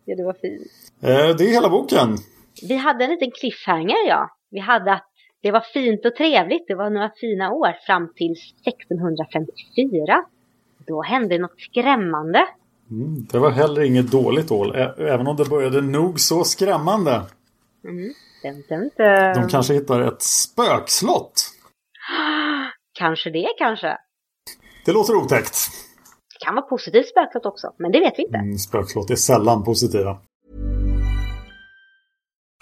Ja, 0.04 0.16
det 0.16 0.24
var 0.24 0.32
fint. 0.32 0.72
Eh, 1.00 1.36
det 1.36 1.44
är 1.44 1.52
hela 1.52 1.68
boken. 1.68 2.16
Vi 2.68 2.76
hade 2.76 3.04
en 3.04 3.10
liten 3.10 3.30
cliffhanger 3.30 4.08
ja. 4.08 4.28
Vi 4.50 4.58
hade 4.58 4.92
att 4.92 5.06
det 5.42 5.50
var 5.50 5.60
fint 5.60 6.06
och 6.06 6.14
trevligt. 6.14 6.64
Det 6.68 6.74
var 6.74 6.90
några 6.90 7.10
fina 7.20 7.52
år 7.52 7.72
fram 7.86 8.12
till 8.16 8.32
1654. 8.66 10.24
Då 10.86 11.02
hände 11.02 11.38
något 11.38 11.60
skrämmande. 11.60 12.46
Mm, 12.90 13.26
det 13.32 13.38
var 13.38 13.50
heller 13.50 13.82
inget 13.82 14.10
dåligt 14.10 14.50
år, 14.50 14.76
även 14.98 15.26
om 15.26 15.36
det 15.36 15.44
började 15.44 15.80
nog 15.80 16.20
så 16.20 16.44
skrämmande. 16.44 17.22
Mm. 17.84 18.12
Dun, 18.42 18.62
dun, 18.68 18.90
dun. 18.96 19.42
De 19.42 19.48
kanske 19.50 19.74
hittar 19.74 20.00
ett 20.00 20.22
spökslott. 20.22 21.50
Kanske 22.98 23.30
det 23.30 23.48
kanske. 23.58 23.98
Det 24.84 24.92
låter 24.92 25.16
otäckt. 25.16 25.70
Det 26.32 26.44
kan 26.44 26.54
vara 26.54 26.66
positivt 26.66 27.08
spökslott 27.08 27.46
också, 27.46 27.72
men 27.78 27.92
det 27.92 28.00
vet 28.00 28.14
vi 28.16 28.22
inte. 28.22 28.38
Mm, 28.38 28.58
spökslott 28.58 29.10
är 29.10 29.16
sällan 29.16 29.64
positiva. 29.64 30.18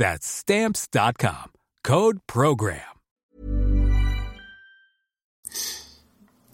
That's 0.00 0.26
stamps.com. 0.26 1.50
Code 1.88 2.18
Program. 2.32 2.78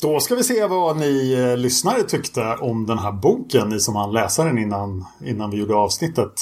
Då 0.02 0.20
ska 0.20 0.34
vi 0.34 0.44
se 0.44 0.66
vad 0.66 0.96
ni 0.96 1.32
eh, 1.32 1.56
lyssnare 1.56 2.02
tyckte 2.02 2.56
om 2.60 2.86
den 2.86 2.98
här 2.98 3.12
boken, 3.12 3.68
ni 3.68 3.80
som 3.80 3.96
hann 3.96 4.12
läsa 4.12 4.44
den 4.44 4.58
innan, 4.58 5.04
innan 5.24 5.50
vi 5.50 5.56
gjorde 5.56 5.74
avsnittet. 5.74 6.32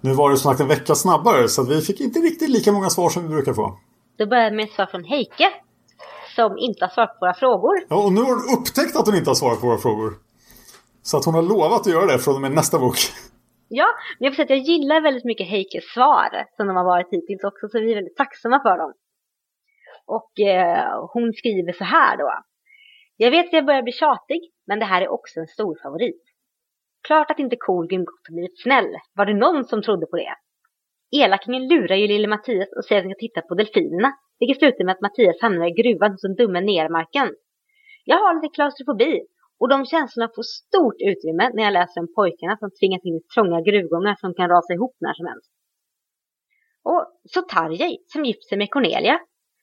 Nu 0.00 0.12
var 0.12 0.30
det 0.30 0.36
som 0.36 0.50
sagt 0.50 0.60
en 0.60 0.68
vecka 0.68 0.94
snabbare 0.94 1.48
så 1.48 1.62
vi 1.62 1.80
fick 1.80 2.00
inte 2.00 2.18
riktigt 2.18 2.48
lika 2.48 2.72
många 2.72 2.90
svar 2.90 3.10
som 3.10 3.22
vi 3.22 3.28
brukar 3.28 3.54
få. 3.54 3.78
Då 4.18 4.26
börjar 4.26 4.50
med 4.50 4.64
ett 4.64 4.72
svar 4.72 4.86
från 4.86 5.04
Heike. 5.04 5.48
Som 6.36 6.58
inte 6.58 6.84
har 6.84 6.90
svarat 6.90 7.18
på 7.18 7.26
våra 7.26 7.34
frågor. 7.34 7.74
Ja, 7.88 7.96
och 7.96 8.12
nu 8.12 8.20
har 8.20 8.28
hon 8.28 8.58
upptäckt 8.58 8.96
att 8.96 9.06
hon 9.06 9.14
inte 9.14 9.30
har 9.30 9.34
svarat 9.34 9.60
på 9.60 9.66
våra 9.66 9.78
frågor. 9.78 10.14
Så 11.02 11.16
att 11.16 11.24
hon 11.24 11.34
har 11.34 11.42
lovat 11.42 11.80
att 11.80 11.86
göra 11.86 12.06
det 12.06 12.18
från 12.18 12.34
och 12.34 12.40
med 12.40 12.52
nästa 12.52 12.78
bok. 12.78 12.96
Ja, 13.72 13.86
men 14.18 14.24
jag 14.24 14.32
får 14.32 14.36
säga 14.36 14.44
att 14.44 14.66
jag 14.66 14.74
gillar 14.74 15.00
väldigt 15.00 15.24
mycket 15.24 15.48
Heikes 15.48 15.84
svar 15.84 16.46
som 16.56 16.66
de 16.66 16.76
har 16.76 16.84
varit 16.84 17.12
hittills 17.12 17.44
också, 17.44 17.68
så 17.68 17.80
vi 17.80 17.90
är 17.90 17.94
väldigt 17.94 18.16
tacksamma 18.16 18.62
för 18.62 18.78
dem. 18.78 18.92
Och 20.06 20.40
eh, 20.40 21.08
hon 21.12 21.32
skriver 21.32 21.72
så 21.72 21.84
här 21.84 22.16
då. 22.16 22.30
Jag 23.16 23.30
vet 23.30 23.46
att 23.46 23.52
jag 23.52 23.66
börjar 23.66 23.82
bli 23.82 23.92
tjatig, 23.92 24.40
men 24.66 24.78
det 24.78 24.84
här 24.84 25.02
är 25.02 25.08
också 25.08 25.40
en 25.40 25.46
stor 25.46 25.78
favorit. 25.82 26.22
Klart 27.06 27.30
att 27.30 27.38
inte 27.38 27.56
Kolgrim 27.58 28.04
gått 28.04 28.28
och 28.28 28.34
blivit 28.34 28.62
snäll. 28.62 28.96
Var 29.14 29.26
det 29.26 29.34
någon 29.34 29.64
som 29.64 29.82
trodde 29.82 30.06
på 30.06 30.16
det? 30.16 30.34
Elakingen 31.16 31.68
lurar 31.68 31.96
ju 31.96 32.06
lille 32.06 32.28
Mattias 32.28 32.68
och 32.76 32.84
säger 32.84 33.00
att 33.00 33.04
han 33.04 33.14
ska 33.14 33.20
titta 33.20 33.40
på 33.40 33.54
delfinerna, 33.54 34.12
vilket 34.38 34.58
slutar 34.58 34.84
med 34.84 34.92
att 34.94 35.00
Mattias 35.00 35.40
hamnar 35.40 35.66
i 35.66 35.82
gruvan 35.82 36.10
hos 36.10 36.22
den 36.22 36.34
dumme 36.34 36.60
nermarken. 36.60 37.28
Jag 38.04 38.16
har 38.16 38.34
lite 38.34 38.54
klaustrofobi 38.54 39.20
och 39.60 39.68
de 39.68 39.86
känslorna 39.86 40.30
får 40.36 40.42
stort 40.42 40.98
utrymme 41.10 41.50
när 41.54 41.62
jag 41.62 41.72
läser 41.72 42.00
om 42.00 42.08
pojkarna 42.16 42.56
som 42.56 42.70
tvingas 42.78 43.04
in 43.04 43.16
i 43.16 43.22
trånga 43.34 43.60
gruvgångar 43.68 44.16
som 44.20 44.34
kan 44.34 44.48
rasa 44.48 44.72
ihop 44.74 44.96
när 45.00 45.14
som 45.14 45.26
helst. 45.26 45.50
Och 46.90 47.02
så 47.32 47.40
Tarjei 47.42 47.98
som 48.12 48.24
gift 48.24 48.48
sig 48.48 48.58
med 48.58 48.70
Cornelia. 48.70 49.20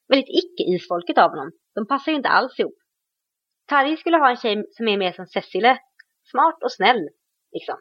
Väldigt 0.07 0.35
icke-isfolket 0.41 1.17
av 1.17 1.29
honom. 1.29 1.51
De 1.75 1.87
passar 1.87 2.11
ju 2.11 2.15
inte 2.15 2.29
alls 2.29 2.59
ihop. 2.59 2.77
Tarjei 3.67 3.97
skulle 3.97 4.17
ha 4.17 4.29
en 4.29 4.37
tjej 4.37 4.65
som 4.71 4.87
är 4.87 4.97
mer 4.97 5.11
som 5.11 5.25
Cecile. 5.25 5.77
Smart 6.31 6.63
och 6.63 6.71
snäll, 6.71 7.09
liksom. 7.51 7.77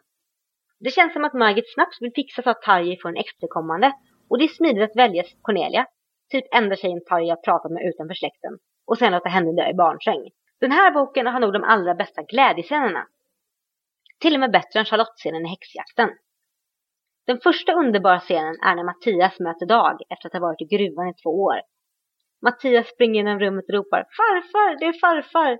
Det 0.79 0.91
känns 0.91 1.13
som 1.13 1.23
att 1.25 1.33
Margit 1.33 1.73
snabbt 1.73 1.97
vill 2.01 2.11
fixa 2.15 2.41
så 2.41 2.49
att 2.49 2.61
Tarjei 2.61 2.99
får 3.01 3.09
en 3.09 3.23
extrakommande. 3.23 3.91
Och 4.29 4.37
det 4.37 4.43
är 4.43 4.57
smidigt 4.57 4.89
att 4.89 4.95
välja 4.95 5.23
Cornelia. 5.41 5.85
Typ 6.31 6.45
enda 6.55 6.75
tjejen 6.75 7.01
Tarjei 7.09 7.29
har 7.29 7.41
pratat 7.47 7.71
med 7.71 7.83
utanför 7.89 8.13
släkten. 8.13 8.53
Och 8.87 8.97
sen 8.97 9.11
låta 9.11 9.29
henne 9.29 9.51
dö 9.51 9.69
i 9.69 9.73
barnsäng. 9.73 10.23
Den 10.59 10.71
här 10.71 10.91
boken 10.91 11.27
har 11.27 11.39
nog 11.39 11.53
de 11.53 11.63
allra 11.63 11.95
bästa 11.95 12.21
glädjescenerna. 12.23 13.07
Till 14.19 14.33
och 14.33 14.39
med 14.39 14.51
bättre 14.51 14.79
än 14.79 14.85
Charlotte-scenen 14.85 15.45
i 15.45 15.49
häxjakten. 15.49 16.09
Den 17.25 17.39
första 17.39 17.73
underbara 17.73 18.19
scenen 18.19 18.55
är 18.61 18.75
när 18.75 18.83
Mattias 18.83 19.39
möter 19.39 19.65
Dag 19.65 20.01
efter 20.09 20.29
att 20.29 20.33
ha 20.33 20.39
varit 20.39 20.61
i 20.61 20.75
gruvan 20.75 21.07
i 21.07 21.13
två 21.13 21.29
år. 21.29 21.61
Mattias 22.41 22.87
springer 22.87 23.15
genom 23.15 23.39
rummet 23.39 23.65
och 23.67 23.73
ropar 23.73 24.05
Farfar, 24.17 24.79
det 24.79 24.85
är 24.85 24.99
farfar! 24.99 25.59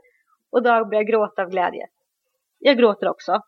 Och 0.51 0.63
Dag 0.63 0.89
börjar 0.89 1.03
gråta 1.03 1.41
av 1.41 1.49
glädje. 1.49 1.87
Jag 2.59 2.77
gråter 2.77 3.09
också. 3.09 3.41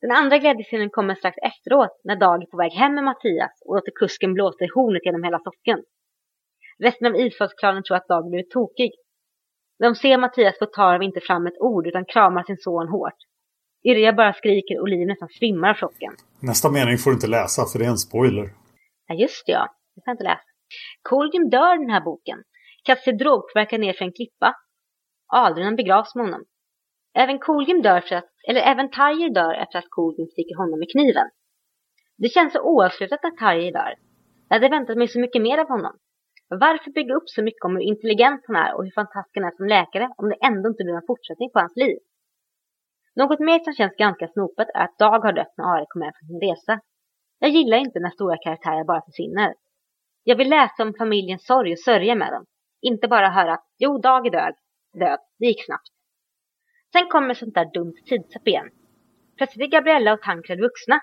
Den 0.00 0.10
andra 0.10 0.38
glädjescenen 0.38 0.90
kommer 0.90 1.14
strax 1.14 1.36
efteråt 1.38 2.00
när 2.04 2.16
Dag 2.16 2.42
är 2.42 2.46
på 2.46 2.56
väg 2.56 2.72
hem 2.72 2.94
med 2.94 3.04
Mattias 3.04 3.62
och 3.66 3.74
låter 3.74 3.92
kusken 3.94 4.34
blåsa 4.34 4.64
i 4.64 4.68
hornet 4.74 5.04
genom 5.04 5.22
hela 5.22 5.38
socken. 5.38 5.84
Resten 6.78 7.06
av 7.06 7.16
ishavsklanen 7.16 7.82
tror 7.82 7.96
att 7.96 8.08
Dag 8.08 8.28
blivit 8.30 8.50
tokig 8.50 8.92
när 9.78 9.88
de 9.88 9.94
ser 9.94 10.18
Mattias 10.18 10.58
får 10.58 10.66
tar 10.66 10.98
de 10.98 11.04
inte 11.04 11.20
fram 11.20 11.46
ett 11.46 11.60
ord 11.60 11.86
utan 11.86 12.04
kramar 12.04 12.42
sin 12.42 12.56
son 12.56 12.88
hårt. 12.88 13.20
Yrja 13.84 14.12
bara 14.12 14.32
skriker 14.32 14.80
och 14.80 14.88
Liv 14.88 15.06
nästan 15.06 15.28
svimmar 15.28 15.70
av 15.70 15.76
chocken. 15.76 16.12
Nästa 16.40 16.70
mening 16.70 16.98
får 16.98 17.10
du 17.10 17.14
inte 17.14 17.26
läsa 17.26 17.66
för 17.66 17.78
det 17.78 17.84
är 17.84 17.88
en 17.88 17.98
spoiler. 18.08 18.50
Ja 19.06 19.14
just 19.14 19.46
det 19.46 19.52
ja, 19.52 19.66
det 19.94 20.00
får 20.00 20.08
jag 20.10 20.14
inte 20.14 20.24
läsa. 20.24 20.48
Kolgrim 21.02 21.50
dör 21.50 21.74
i 21.74 21.78
den 21.78 21.90
här 21.90 22.00
boken. 22.00 22.38
Kastar 22.84 23.04
sig 23.04 23.18
drogpåverkad 23.18 23.80
ner 23.80 23.92
för 23.92 24.04
en 24.04 24.12
klippa. 24.12 24.54
Aldrinan 25.32 25.76
begravs 25.76 26.14
med 26.14 26.24
honom. 26.24 26.44
Även 27.14 27.38
Kolgrim 27.38 27.82
dör 27.82 28.00
för 28.00 28.16
att, 28.16 28.30
eller 28.48 28.60
även 28.60 28.90
Tarjer 28.90 29.30
dör 29.34 29.54
efter 29.54 29.78
att 29.78 29.90
Kolgrim 29.90 30.26
sticker 30.26 30.56
honom 30.56 30.78
med 30.78 30.90
kniven. 30.90 31.28
Det 32.18 32.28
känns 32.28 32.52
så 32.52 32.60
oavslutat 32.60 33.24
att 33.24 33.36
Tarjer 33.38 33.72
dör. 33.72 33.94
Jag 34.48 34.56
hade 34.56 34.68
väntat 34.68 34.96
mig 34.96 35.08
så 35.08 35.20
mycket 35.20 35.42
mer 35.42 35.58
av 35.58 35.68
honom. 35.68 35.96
Varför 36.48 36.90
bygga 36.90 37.14
upp 37.14 37.28
så 37.28 37.42
mycket 37.42 37.64
om 37.64 37.76
hur 37.76 37.82
intelligent 37.82 38.44
han 38.46 38.56
är 38.56 38.74
och 38.74 38.84
hur 38.84 38.90
fantastisk 38.90 39.36
han 39.36 39.44
är 39.44 39.56
som 39.56 39.66
läkare 39.66 40.10
om 40.16 40.28
det 40.28 40.36
ändå 40.46 40.68
inte 40.68 40.84
blir 40.84 40.94
en 40.94 41.06
fortsättning 41.06 41.50
på 41.50 41.58
hans 41.58 41.76
liv? 41.76 41.98
Något 43.14 43.40
mer 43.40 43.58
som 43.64 43.72
känns 43.72 43.96
ganska 43.96 44.28
snopet 44.28 44.68
är 44.74 44.84
att 44.84 44.98
Dag 44.98 45.20
har 45.20 45.32
dött 45.32 45.54
när 45.56 45.64
Ari 45.64 45.86
kommer 45.88 46.04
hem 46.06 46.14
från 46.18 46.28
sin 46.28 46.48
resa. 46.48 46.80
Jag 47.38 47.50
gillar 47.50 47.78
inte 47.78 48.00
när 48.00 48.10
stora 48.10 48.36
karaktärer 48.36 48.84
bara 48.84 49.02
försvinner. 49.02 49.54
Jag 50.24 50.36
vill 50.36 50.50
läsa 50.50 50.82
om 50.82 50.94
familjens 50.98 51.46
sorg 51.46 51.72
och 51.72 51.78
sörja 51.78 52.14
med 52.14 52.32
dem. 52.32 52.44
Inte 52.80 53.08
bara 53.08 53.28
höra 53.28 53.52
att 53.52 53.66
jo, 53.78 53.98
Dag 53.98 54.26
är 54.26 54.30
död. 54.30 54.54
Död. 54.92 55.18
Det 55.38 55.46
gick 55.46 55.64
snabbt. 55.64 55.88
Sen 56.92 57.08
kommer 57.08 57.34
sånt 57.34 57.54
där 57.54 57.70
dumt 57.74 57.96
tidsapp 58.08 58.48
igen. 58.48 58.70
Plötsligt 59.36 59.66
är 59.66 59.76
Gabriella 59.78 60.12
och 60.12 60.22
Tankred 60.22 60.60
vuxna. 60.60 61.00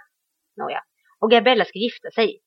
Nåja. 0.57 0.83
Och 1.19 1.31
Gabriella 1.31 1.65
ska 1.65 1.79
gifta 1.79 2.11
sig. 2.11 2.39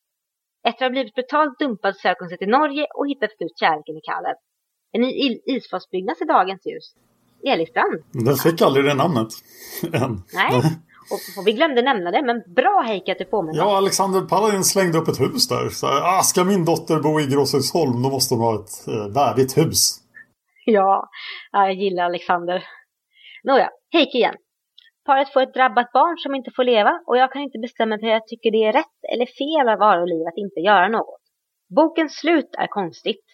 Efter 0.68 0.84
att 0.84 0.88
ha 0.88 0.90
blivit 0.90 1.14
brutalt 1.14 1.58
dumpad 1.58 1.96
söker 1.96 2.20
hon 2.20 2.28
sig 2.28 2.38
till 2.38 2.48
Norge 2.48 2.86
och 2.94 3.08
hittar 3.08 3.26
till 3.26 3.36
slut 3.36 3.58
kärleken 3.62 3.96
i 3.96 4.02
Kalev. 4.08 4.36
En 4.92 5.00
ny 5.00 5.10
isfasbyggnad 5.54 6.16
i 6.20 6.24
dagens 6.24 6.62
ljus. 6.66 6.86
Elistrand. 7.52 7.96
Den 8.12 8.36
fick 8.36 8.62
aldrig 8.62 8.84
det 8.84 8.94
namnet. 8.94 9.28
Än. 10.02 10.22
Nej, 10.40 10.50
och, 11.12 11.20
och, 11.38 11.46
vi 11.46 11.52
glömde 11.52 11.82
nämna 11.82 12.10
det, 12.10 12.22
men 12.22 12.54
bra 12.54 12.84
Heike 12.86 13.12
att 13.12 13.18
du 13.18 13.24
påminner 13.24 13.58
Ja, 13.58 13.76
Alexander 13.76 14.20
Paladin 14.20 14.64
slängde 14.64 14.98
upp 14.98 15.08
ett 15.08 15.20
hus 15.20 15.48
där. 15.48 15.68
Så, 15.68 15.86
ah, 15.86 16.22
ska 16.22 16.44
min 16.44 16.64
dotter 16.64 17.00
bo 17.00 17.20
i 17.20 17.26
Gråsösholm, 17.26 18.02
då 18.02 18.10
måste 18.10 18.34
hon 18.34 18.44
ha 18.44 18.54
ett 18.54 18.88
eh, 18.88 19.14
värdigt 19.14 19.58
hus. 19.58 20.00
Ja, 20.64 21.08
jag 21.52 21.74
gillar 21.74 22.04
Alexander. 22.04 22.64
Nåja, 23.44 23.70
Heike 23.92 24.18
igen. 24.18 24.34
Paret 25.06 25.32
får 25.32 25.42
ett 25.42 25.54
drabbat 25.54 25.92
barn 25.92 26.18
som 26.18 26.34
inte 26.34 26.50
får 26.56 26.64
leva 26.64 27.00
och 27.06 27.16
jag 27.16 27.32
kan 27.32 27.42
inte 27.42 27.58
bestämma 27.58 27.98
för 27.98 28.06
jag 28.06 28.26
tycker 28.26 28.50
det 28.50 28.64
är 28.64 28.72
rätt 28.72 28.98
eller 29.12 29.26
fel 29.26 29.68
av 29.68 29.82
Aroliv 29.82 30.26
att 30.26 30.36
inte 30.36 30.60
göra 30.60 30.88
något. 30.88 31.22
Bokens 31.76 32.16
slut 32.16 32.50
är 32.58 32.66
konstigt. 32.66 33.24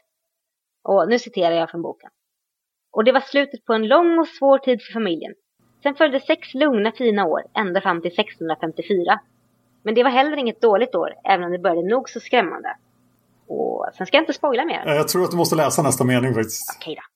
Och 0.84 1.08
nu 1.08 1.18
citerar 1.18 1.54
jag 1.54 1.70
från 1.70 1.82
boken. 1.82 2.10
Och 2.92 3.04
det 3.04 3.12
var 3.12 3.20
slutet 3.20 3.64
på 3.64 3.72
en 3.72 3.88
lång 3.88 4.18
och 4.18 4.28
svår 4.28 4.58
tid 4.58 4.82
för 4.82 4.92
familjen. 4.92 5.34
Sen 5.82 5.94
följde 5.94 6.20
sex 6.20 6.54
lugna 6.54 6.92
fina 6.92 7.26
år, 7.26 7.42
ända 7.54 7.80
fram 7.80 8.00
till 8.00 8.12
1654. 8.12 9.20
Men 9.82 9.94
det 9.94 10.02
var 10.02 10.10
heller 10.10 10.36
inget 10.36 10.60
dåligt 10.60 10.94
år, 10.94 11.14
även 11.24 11.44
om 11.44 11.52
det 11.52 11.58
började 11.58 11.88
nog 11.88 12.08
så 12.08 12.20
skrämmande. 12.20 12.76
Och 13.48 13.86
sen 13.96 14.06
ska 14.06 14.16
jag 14.16 14.22
inte 14.22 14.32
spoila 14.32 14.64
mer. 14.64 14.82
Jag 14.86 15.08
tror 15.08 15.24
att 15.24 15.30
du 15.30 15.36
måste 15.36 15.56
läsa 15.56 15.82
nästa 15.82 16.04
mening 16.04 16.34
faktiskt. 16.34 16.76
Okej 16.80 16.94
då. 16.94 17.11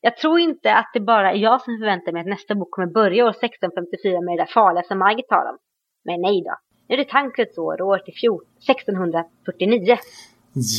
Jag 0.00 0.16
tror 0.16 0.40
inte 0.40 0.74
att 0.74 0.90
det 0.94 1.00
bara 1.00 1.32
är 1.32 1.36
jag 1.36 1.62
som 1.62 1.78
förväntar 1.78 2.12
mig 2.12 2.20
att 2.20 2.26
nästa 2.26 2.54
bok 2.54 2.70
kommer 2.70 2.88
börja 2.88 3.24
år 3.24 3.30
1654 3.30 4.20
med 4.20 4.38
det 4.38 4.42
där 4.42 4.52
farliga 4.52 4.82
som 4.82 4.98
Margit 4.98 5.28
talar 5.28 5.50
om. 5.50 5.58
Men 6.04 6.20
nej 6.20 6.42
då. 6.44 6.54
Nu 6.88 6.94
är 6.94 6.98
det 6.98 7.10
Tankreds 7.10 7.58
år 7.58 7.82
och 7.82 7.88
år 7.88 7.98
till 7.98 8.14
1649. 8.14 9.96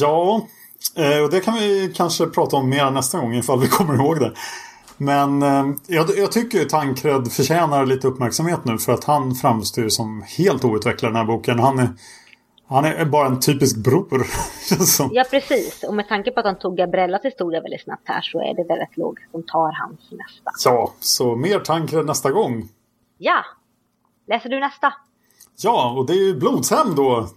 Ja, 0.01 0.41
eh, 0.97 1.23
och 1.23 1.31
det 1.31 1.39
kan 1.39 1.53
vi 1.53 1.93
kanske 1.95 2.25
prata 2.25 2.55
om 2.55 2.69
mer 2.69 2.91
nästa 2.91 3.19
gång 3.19 3.33
ifall 3.35 3.59
vi 3.59 3.67
kommer 3.67 3.95
ihåg 3.95 4.19
det. 4.19 4.31
Men 4.97 5.41
eh, 5.41 5.65
jag, 5.87 6.05
jag 6.17 6.31
tycker 6.31 6.65
Tankred 6.65 7.31
förtjänar 7.31 7.85
lite 7.85 8.07
uppmärksamhet 8.07 8.65
nu 8.65 8.77
för 8.77 8.93
att 8.93 9.03
han 9.03 9.35
framstår 9.35 9.89
som 9.89 10.23
helt 10.37 10.63
outvecklad 10.65 11.09
i 11.09 11.13
den 11.13 11.15
här 11.15 11.33
boken. 11.33 11.59
Han 11.59 11.79
är 11.79 11.89
han 12.75 12.85
är 12.85 13.05
bara 13.05 13.27
en 13.27 13.39
typisk 13.39 13.77
bror. 13.77 14.25
ja, 15.11 15.25
precis. 15.29 15.83
Och 15.83 15.93
med 15.93 16.07
tanke 16.07 16.31
på 16.31 16.39
att 16.39 16.45
han 16.45 16.59
tog 16.59 16.77
Gabriellas 16.77 17.25
historia 17.25 17.61
väldigt 17.61 17.83
snabbt 17.83 18.07
här 18.07 18.21
så 18.21 18.39
är 18.39 18.53
det 18.53 18.63
väl 18.63 18.77
rätt 18.77 18.97
logiskt 18.97 19.31
som 19.31 19.43
tar 19.43 19.71
hans 19.71 19.99
nästa. 20.11 20.51
Ja, 20.69 20.93
så 20.99 21.35
mer 21.35 21.59
tankar 21.59 22.03
nästa 22.03 22.31
gång. 22.31 22.69
Ja. 23.17 23.45
Läser 24.27 24.49
du 24.49 24.59
nästa? 24.59 24.93
Ja, 25.61 25.93
och 25.97 26.05
det 26.05 26.13
är 26.13 26.27
ju 26.27 26.35
Blodshem 26.35 26.95
då. 26.95 27.27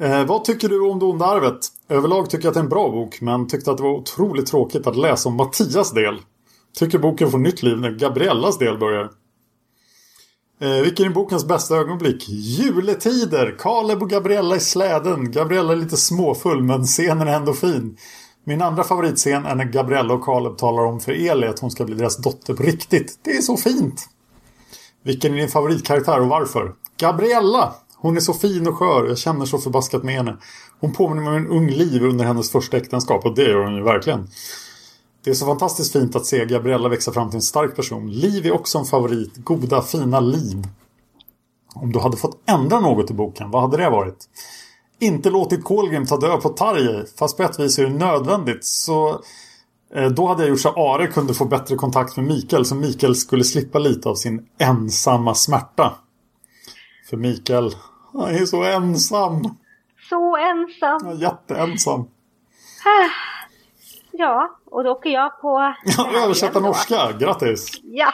Eh, 0.00 0.24
vad 0.24 0.44
tycker 0.44 0.68
du 0.68 0.80
om 0.80 0.98
Det 0.98 1.04
onda 1.04 1.26
arvet? 1.26 1.58
Överlag 1.88 2.30
tycker 2.30 2.44
jag 2.44 2.50
att 2.50 2.54
det 2.54 2.60
är 2.60 2.64
en 2.64 2.68
bra 2.68 2.90
bok, 2.90 3.20
men 3.20 3.48
tyckte 3.48 3.70
att 3.70 3.76
det 3.76 3.82
var 3.82 3.94
otroligt 3.94 4.46
tråkigt 4.46 4.86
att 4.86 4.96
läsa 4.96 5.28
om 5.28 5.36
Mattias 5.36 5.92
del. 5.92 6.18
Tycker 6.78 6.98
boken 6.98 7.30
får 7.30 7.38
nytt 7.38 7.62
liv 7.62 7.80
när 7.80 7.90
Gabriellas 7.90 8.58
del 8.58 8.78
börjar. 8.78 9.10
Eh, 10.60 10.82
vilken 10.82 11.06
är 11.06 11.10
bokens 11.10 11.46
bästa 11.46 11.76
ögonblick? 11.76 12.28
Juletider! 12.28 13.56
Kaleb 13.58 14.02
och 14.02 14.10
Gabriella 14.10 14.56
i 14.56 14.60
släden. 14.60 15.30
Gabriella 15.30 15.72
är 15.72 15.76
lite 15.76 15.96
småfull 15.96 16.62
men 16.62 16.84
scenen 16.84 17.28
är 17.28 17.36
ändå 17.36 17.52
fin. 17.52 17.96
Min 18.44 18.62
andra 18.62 18.84
favoritscen 18.84 19.46
är 19.46 19.54
när 19.54 19.64
Gabriella 19.64 20.14
och 20.14 20.24
Kaleb 20.24 20.58
talar 20.58 20.82
om 20.82 21.00
för 21.00 21.12
Eli 21.12 21.46
att 21.46 21.58
hon 21.58 21.70
ska 21.70 21.84
bli 21.84 21.94
deras 21.94 22.16
dotter 22.16 22.54
på 22.54 22.62
riktigt. 22.62 23.18
Det 23.22 23.30
är 23.30 23.42
så 23.42 23.56
fint! 23.56 24.08
Vilken 25.04 25.34
är 25.34 25.38
din 25.38 25.48
favoritkaraktär 25.48 26.20
och 26.20 26.28
varför? 26.28 26.72
Gabriella! 27.00 27.74
Hon 27.96 28.16
är 28.16 28.20
så 28.20 28.34
fin 28.34 28.66
och 28.68 28.76
skör. 28.76 29.08
Jag 29.08 29.18
känner 29.18 29.46
så 29.46 29.58
förbaskat 29.58 30.02
med 30.02 30.14
henne. 30.14 30.36
Hon 30.80 30.92
påminner 30.92 31.22
mig 31.22 31.30
om 31.30 31.36
en 31.36 31.50
ung 31.50 31.70
liv 31.70 32.04
under 32.04 32.24
hennes 32.24 32.50
första 32.50 32.76
äktenskap 32.76 33.24
och 33.26 33.34
det 33.34 33.42
gör 33.42 33.64
hon 33.64 33.74
ju 33.74 33.82
verkligen. 33.82 34.28
Det 35.28 35.32
är 35.32 35.34
så 35.34 35.46
fantastiskt 35.46 35.92
fint 35.92 36.16
att 36.16 36.26
se 36.26 36.44
Gabriella 36.44 36.88
växa 36.88 37.12
fram 37.12 37.30
till 37.30 37.36
en 37.36 37.42
stark 37.42 37.76
person. 37.76 38.10
Liv 38.10 38.46
är 38.46 38.52
också 38.52 38.78
en 38.78 38.84
favorit. 38.84 39.36
Goda, 39.36 39.82
fina 39.82 40.20
liv. 40.20 40.66
Om 41.74 41.92
du 41.92 41.98
hade 41.98 42.16
fått 42.16 42.42
ändra 42.46 42.80
något 42.80 43.10
i 43.10 43.14
boken, 43.14 43.50
vad 43.50 43.62
hade 43.62 43.76
det 43.76 43.90
varit? 43.90 44.28
Inte 44.98 45.30
låtit 45.30 45.64
Kolgrim 45.64 46.06
ta 46.06 46.16
död 46.16 46.42
på 46.42 46.48
Tarjei, 46.48 47.04
fast 47.18 47.36
på 47.36 47.42
ett 47.42 47.60
vis 47.60 47.78
är 47.78 47.82
det 47.82 47.90
nödvändigt. 47.90 48.64
Så 48.64 49.20
eh, 49.94 50.10
då 50.10 50.26
hade 50.26 50.42
jag 50.42 50.50
gjort 50.50 50.60
så 50.60 50.68
att 50.68 50.76
Are 50.76 51.06
kunde 51.06 51.34
få 51.34 51.44
bättre 51.44 51.76
kontakt 51.76 52.16
med 52.16 52.26
Mikael, 52.26 52.64
så 52.64 52.74
Mikael 52.74 53.14
skulle 53.14 53.44
slippa 53.44 53.78
lite 53.78 54.08
av 54.08 54.14
sin 54.14 54.46
ensamma 54.58 55.34
smärta. 55.34 55.94
För 57.10 57.16
Mikael, 57.16 57.74
han 58.12 58.34
är 58.34 58.46
så 58.46 58.62
ensam. 58.62 59.56
Så 60.08 60.36
ensam. 60.36 61.00
Ja, 61.04 61.14
jätteensam. 61.14 62.04
Ja, 64.12 64.57
och 64.70 64.84
då 64.84 64.90
åker 64.90 65.10
jag 65.10 65.40
på... 65.40 65.74
Ja, 65.96 66.24
översätta 66.24 66.60
norska, 66.60 67.12
grattis! 67.20 67.80
Ja. 67.82 68.12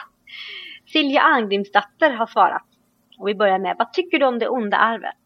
Silja 0.92 1.20
Arngrimsdatter 1.20 2.10
har 2.10 2.26
svarat. 2.26 2.66
Och 3.18 3.28
vi 3.28 3.34
börjar 3.34 3.58
med, 3.58 3.76
vad 3.78 3.92
tycker 3.92 4.18
du 4.18 4.26
om 4.26 4.38
det 4.38 4.48
onda 4.48 4.76
arvet? 4.76 5.16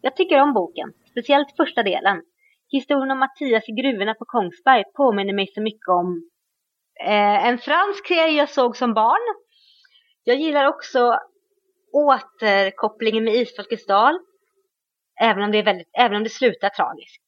Jag 0.00 0.16
tycker 0.16 0.40
om 0.40 0.52
boken, 0.52 0.92
speciellt 1.10 1.56
första 1.56 1.82
delen. 1.82 2.22
Historien 2.68 3.10
om 3.10 3.18
Mattias 3.18 3.68
i 3.68 3.72
gruvorna 3.72 4.14
på 4.14 4.24
Kongsberg 4.24 4.84
påminner 4.96 5.32
mig 5.32 5.46
så 5.54 5.62
mycket 5.62 5.88
om 5.88 6.30
eh, 7.06 7.46
en 7.46 7.58
fransk 7.58 8.06
serie 8.08 8.38
jag 8.38 8.50
såg 8.50 8.76
som 8.76 8.94
barn. 8.94 9.34
Jag 10.24 10.36
gillar 10.36 10.66
också 10.66 11.18
återkopplingen 11.92 13.24
med 13.24 13.34
Isfolkets 13.34 13.86
dal. 13.86 14.18
Även 15.20 15.42
om, 15.42 15.50
det 15.52 15.58
är 15.58 15.62
väldigt, 15.62 15.90
även 15.98 16.16
om 16.16 16.24
det 16.24 16.30
slutar 16.30 16.68
tragiskt. 16.68 17.22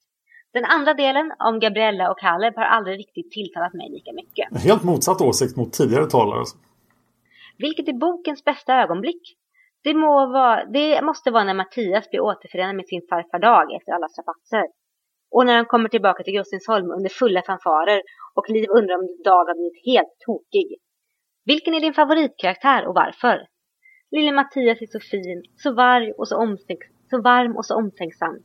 Den 0.57 0.65
andra 0.65 0.95
delen 0.95 1.33
om 1.39 1.61
Gabriella 1.61 2.11
och 2.11 2.19
Caleb 2.19 2.55
har 2.57 2.65
aldrig 2.65 2.99
riktigt 2.99 3.31
tilltalat 3.31 3.75
mig 3.75 3.91
lika 3.91 4.13
mycket. 4.13 4.63
Helt 4.69 4.85
motsatt 4.85 5.21
åsikt 5.21 5.57
mot 5.57 5.73
tidigare 5.73 6.07
talare. 6.07 6.45
Vilket 7.59 7.89
är 7.89 7.93
bokens 7.93 8.45
bästa 8.45 8.73
ögonblick? 8.83 9.23
Det, 9.85 9.95
må 9.95 10.27
vara, 10.27 10.65
det 10.65 11.03
måste 11.03 11.31
vara 11.31 11.45
när 11.45 11.55
Mattias 11.55 12.11
blir 12.11 12.21
återförenad 12.21 12.77
med 12.77 12.87
sin 12.87 13.03
farfar 13.11 13.39
Dag 13.39 13.75
efter 13.77 13.93
alla 13.93 14.09
strapatser. 14.09 14.65
Och 15.31 15.47
när 15.47 15.55
han 15.57 15.65
kommer 15.65 15.89
tillbaka 15.89 16.23
till 16.23 16.33
Gustinsholm 16.33 16.91
under 16.91 17.11
fulla 17.11 17.43
fanfarer 17.43 18.01
och 18.35 18.51
Liv 18.51 18.67
undrar 18.79 18.95
om 18.95 19.07
Dag 19.25 19.45
har 19.45 19.55
blivit 19.55 19.87
helt 19.87 20.15
tokig. 20.27 20.69
Vilken 21.45 21.75
är 21.75 21.81
din 21.81 21.95
favoritkaraktär 21.95 22.87
och 22.87 22.95
varför? 22.95 23.37
Lille 24.11 24.33
Mattias 24.33 24.83
är 24.83 24.87
så 24.87 25.01
fin, 25.01 25.43
så, 25.57 25.75
varg 25.75 26.13
och 26.13 26.29
så, 26.29 26.37
omstänks, 26.37 26.87
så 27.11 27.21
varm 27.23 27.57
och 27.57 27.67
så 27.67 27.75
omtänksam. 27.77 28.37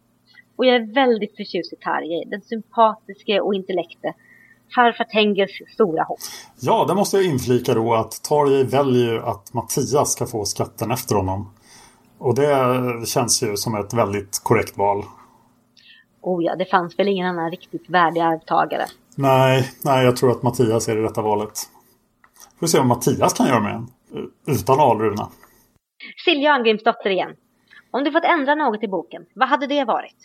Och 0.60 0.66
jag 0.66 0.76
är 0.76 0.93
väldigt 0.93 1.36
förtjust 1.36 1.74
i 1.74 1.76
Tarjei, 1.76 2.26
den 2.26 2.41
sympatiske 2.41 3.41
och 3.41 3.53
intellekte. 3.53 4.14
Farfar 4.76 5.03
Tengels 5.03 5.51
stora 5.74 6.03
hopp. 6.03 6.20
Ja, 6.60 6.86
det 6.88 6.95
måste 6.95 7.18
jag 7.18 7.26
inflika 7.26 7.74
då 7.74 7.93
att 7.93 8.24
Tarjei 8.24 8.64
väljer 8.64 9.14
ju 9.14 9.20
att 9.20 9.53
Mattias 9.53 10.12
ska 10.12 10.26
få 10.26 10.45
skatten 10.45 10.91
efter 10.91 11.16
honom. 11.16 11.53
Och 12.18 12.36
det 12.36 13.07
känns 13.07 13.43
ju 13.43 13.57
som 13.57 13.76
ett 13.76 13.93
väldigt 13.93 14.39
korrekt 14.43 14.78
val. 14.78 15.03
Oh 16.22 16.43
ja, 16.43 16.55
det 16.55 16.66
fanns 16.66 16.99
väl 16.99 17.07
ingen 17.07 17.28
annan 17.28 17.51
riktigt 17.51 17.89
värdig 17.89 18.22
arvtagare. 18.22 18.86
Nej, 19.16 19.70
nej, 19.84 20.05
jag 20.05 20.18
tror 20.18 20.32
att 20.32 20.43
Mattias 20.43 20.88
är 20.88 20.95
det 20.95 21.03
rätta 21.03 21.22
valet. 21.22 21.60
Får 22.60 22.68
se 22.68 22.78
vad 22.78 22.88
Mattias 22.88 23.34
kan 23.34 23.47
göra 23.47 23.60
med 23.60 23.76
en. 23.76 23.88
Utan 24.47 24.80
Alruna. 24.80 25.30
Silja 26.26 26.53
Arngrimsdotter 26.53 27.10
igen. 27.10 27.36
Om 27.91 28.03
du 28.03 28.12
fått 28.12 28.24
ändra 28.24 28.55
något 28.55 28.84
i 28.84 28.88
boken, 28.88 29.26
vad 29.34 29.49
hade 29.49 29.68
det 29.68 29.86
varit? 29.86 30.16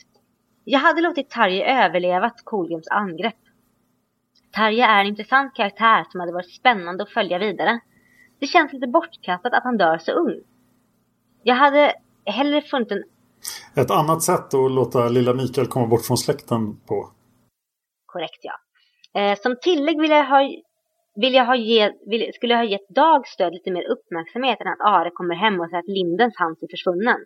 Jag 0.65 0.81
hade 0.81 1.01
låtit 1.01 1.31
Tarje 1.31 1.85
överlevat 1.85 2.35
Kolgrims 2.45 2.89
angrepp. 2.89 3.35
Tarje 4.53 4.87
är 4.87 5.01
en 5.01 5.07
intressant 5.07 5.55
karaktär 5.55 6.07
som 6.11 6.21
hade 6.21 6.33
varit 6.33 6.55
spännande 6.55 7.03
att 7.03 7.11
följa 7.11 7.39
vidare. 7.39 7.81
Det 8.39 8.47
känns 8.47 8.73
lite 8.73 8.87
bortkastat 8.87 9.55
att 9.55 9.65
han 9.65 9.77
dör 9.77 9.99
så 9.99 10.12
ung. 10.12 10.41
Jag 11.43 11.55
hade 11.55 11.95
hellre 12.25 12.62
funnit 12.62 12.91
en... 12.93 13.05
Ett 13.77 13.91
annat 13.91 14.23
sätt 14.23 14.55
att 14.55 14.73
låta 14.73 15.09
lilla 15.09 15.35
Mikael 15.35 15.67
komma 15.67 15.87
bort 15.87 16.05
från 16.05 16.17
släkten 16.17 16.77
på. 16.77 17.11
Korrekt, 18.07 18.41
ja. 18.43 18.55
Eh, 19.21 19.39
som 19.39 19.57
tillägg 19.62 20.01
vill 20.01 20.11
jag 20.11 20.25
ha, 20.25 20.51
vill 21.15 21.35
jag 21.35 21.47
ha 21.47 21.57
ge, 21.57 21.93
vill, 22.07 22.31
skulle 22.35 22.53
jag 22.53 22.61
ha 22.61 22.67
gett 22.67 22.89
Dag 22.89 23.27
stöd 23.27 23.53
lite 23.53 23.71
mer 23.71 23.85
uppmärksamhet 23.85 24.61
än 24.61 24.69
att 24.69 24.81
Are 24.81 25.11
kommer 25.11 25.35
hem 25.35 25.61
och 25.61 25.69
säger 25.69 25.79
att 25.79 25.89
Lindens 25.89 26.35
hans 26.37 26.62
är 26.62 26.67
försvunnen. 26.71 27.21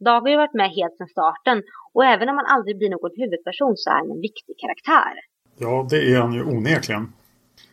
Dag 0.00 0.20
har 0.20 0.28
ju 0.28 0.36
varit 0.36 0.54
med 0.54 0.70
helt 0.70 0.96
sedan 0.96 1.08
starten 1.08 1.62
och 1.92 2.04
även 2.04 2.28
om 2.28 2.36
han 2.36 2.46
aldrig 2.46 2.78
blir 2.78 2.90
någon 2.90 3.10
huvudperson 3.16 3.76
så 3.76 3.90
är 3.90 3.94
han 3.94 4.10
en 4.10 4.20
viktig 4.20 4.54
karaktär. 4.58 5.12
Ja, 5.58 5.86
det 5.90 6.12
är 6.12 6.20
han 6.20 6.32
ju 6.32 6.42
onekligen. 6.42 7.12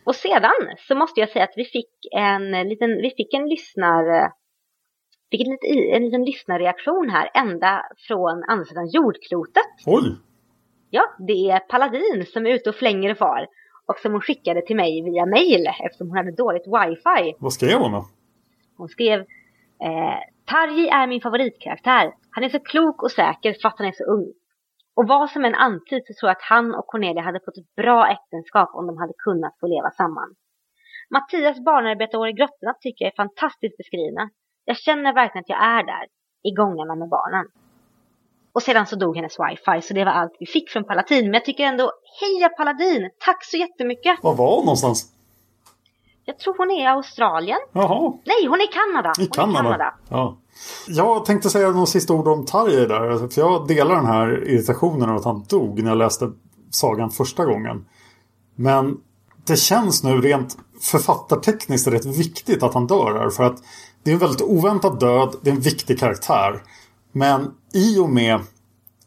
Och 0.04 0.14
sedan 0.14 0.58
så 0.88 0.94
måste 0.94 1.20
jag 1.20 1.28
säga 1.28 1.44
att 1.44 1.56
vi 1.56 1.64
fick 1.64 1.92
en 2.16 2.68
liten, 2.68 2.90
vi 2.90 3.10
fick 3.16 3.34
en 3.34 3.48
lyssnar, 3.48 4.32
fick 5.30 5.40
en, 5.46 5.50
liten, 5.52 5.94
en 5.96 6.04
liten 6.04 6.24
lyssnarreaktion 6.24 7.10
här 7.10 7.30
ända 7.34 7.82
från 8.08 8.44
andra 8.48 8.64
sidan 8.64 8.88
jordklotet. 8.88 9.72
Oj! 9.86 10.16
Ja, 10.90 11.02
det 11.18 11.50
är 11.50 11.58
Paladin 11.58 12.26
som 12.26 12.46
är 12.46 12.50
ute 12.50 12.70
och 12.70 12.76
flänger 12.76 13.10
och 13.10 13.18
far. 13.18 13.46
Och 13.86 13.98
som 13.98 14.12
hon 14.12 14.20
skickade 14.20 14.66
till 14.66 14.76
mig 14.76 15.02
via 15.02 15.26
mail 15.26 15.66
eftersom 15.84 16.08
hon 16.08 16.16
hade 16.16 16.32
dåligt 16.32 16.66
wifi. 16.66 17.34
Vad 17.38 17.52
skrev 17.52 17.78
hon 17.78 17.92
då? 17.92 18.06
Hon 18.76 18.88
skrev 18.88 19.20
eh, 19.80 20.18
Tarji 20.46 20.88
är 20.88 21.06
min 21.06 21.20
favoritkaraktär. 21.20 22.14
Han 22.30 22.44
är 22.44 22.48
så 22.48 22.60
klok 22.60 23.02
och 23.02 23.10
säker 23.10 23.56
fast 23.62 23.78
han 23.78 23.88
är 23.88 23.92
så 23.92 24.04
ung. 24.04 24.26
Och 24.96 25.08
vad 25.08 25.30
som 25.30 25.44
än 25.44 25.54
antyds 25.54 26.06
så 26.08 26.12
tror 26.14 26.28
jag 26.28 26.36
att 26.36 26.50
han 26.54 26.74
och 26.74 26.86
Cornelia 26.86 27.22
hade 27.22 27.40
fått 27.44 27.58
ett 27.58 27.74
bra 27.76 28.08
äktenskap 28.16 28.70
om 28.74 28.86
de 28.86 28.98
hade 28.98 29.12
kunnat 29.26 29.54
få 29.60 29.66
leva 29.66 29.90
samman. 29.90 30.30
Mattias 31.10 31.64
barnarbetarår 31.64 32.28
i 32.28 32.32
grottorna 32.32 32.74
tycker 32.80 33.04
jag 33.04 33.12
är 33.12 33.22
fantastiskt 33.24 33.76
beskrivna. 33.76 34.30
Jag 34.64 34.76
känner 34.76 35.14
verkligen 35.14 35.42
att 35.42 35.54
jag 35.56 35.64
är 35.64 35.82
där, 35.92 36.06
i 36.48 36.50
gångarna 36.60 36.94
med 36.94 37.08
barnen. 37.08 37.46
Och 38.54 38.62
sedan 38.62 38.86
så 38.86 38.96
dog 38.96 39.16
hennes 39.16 39.36
wifi, 39.40 39.82
så 39.82 39.94
det 39.94 40.04
var 40.04 40.12
allt 40.12 40.36
vi 40.40 40.46
fick 40.46 40.70
från 40.70 40.84
Paladin. 40.84 41.24
Men 41.24 41.34
jag 41.34 41.44
tycker 41.44 41.64
ändå, 41.64 41.92
heja 42.20 42.48
Paladin! 42.48 43.10
Tack 43.18 43.44
så 43.44 43.56
jättemycket! 43.56 44.18
Var 44.22 44.34
var 44.34 44.56
hon 44.56 44.64
någonstans? 44.64 45.15
Jag 46.28 46.38
tror 46.38 46.54
hon 46.58 46.70
är 46.70 46.82
i 46.82 46.86
Australien. 46.86 47.58
Jaha. 47.72 48.12
Nej, 48.24 48.46
hon 48.48 48.60
är 48.60 48.64
i 48.64 48.72
Kanada. 48.72 49.12
I 49.18 49.26
Kanada. 49.26 49.62
Kanada. 49.62 49.94
Ja. 50.08 50.38
Jag 50.88 51.24
tänkte 51.24 51.50
säga 51.50 51.70
några 51.70 51.86
sista 51.86 52.12
ord 52.12 52.28
om 52.28 52.46
Tarjei 52.46 52.86
där. 52.86 53.28
För 53.28 53.40
jag 53.40 53.68
delar 53.68 53.94
den 53.94 54.06
här 54.06 54.48
irritationen 54.48 55.10
av 55.10 55.16
att 55.16 55.24
han 55.24 55.44
dog 55.48 55.82
när 55.82 55.90
jag 55.90 55.98
läste 55.98 56.32
sagan 56.70 57.10
första 57.10 57.44
gången. 57.44 57.84
Men 58.54 58.96
det 59.46 59.56
känns 59.56 60.04
nu 60.04 60.20
rent 60.20 60.56
författartekniskt 60.80 61.88
rätt 61.88 62.04
viktigt 62.04 62.62
att 62.62 62.74
han 62.74 62.86
dör 62.86 63.18
här. 63.18 63.30
För 63.30 63.44
att 63.44 63.56
det 64.02 64.10
är 64.10 64.14
en 64.14 64.20
väldigt 64.20 64.42
oväntad 64.42 65.00
död. 65.00 65.34
Det 65.42 65.50
är 65.50 65.54
en 65.54 65.60
viktig 65.60 65.98
karaktär. 65.98 66.62
Men 67.12 67.54
i 67.74 67.98
och 67.98 68.10
med 68.10 68.40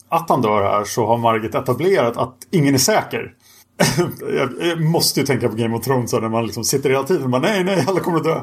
att 0.09 0.29
han 0.29 0.41
dör 0.41 0.63
här 0.63 0.83
så 0.83 1.05
har 1.05 1.17
Margit 1.17 1.55
etablerat 1.55 2.17
att 2.17 2.35
ingen 2.51 2.73
är 2.73 2.79
säker. 2.79 3.35
jag 4.59 4.81
måste 4.81 5.19
ju 5.19 5.25
tänka 5.25 5.49
på 5.49 5.55
Game 5.55 5.77
of 5.77 5.83
Thrones 5.83 6.13
när 6.13 6.29
man 6.29 6.45
liksom 6.45 6.63
sitter 6.63 6.89
hela 6.89 7.03
tiden 7.03 7.23
och 7.23 7.29
bara 7.29 7.41
nej, 7.41 7.63
nej, 7.63 7.85
alla 7.87 7.99
kommer 7.99 8.17
att 8.17 8.23
dö. 8.23 8.41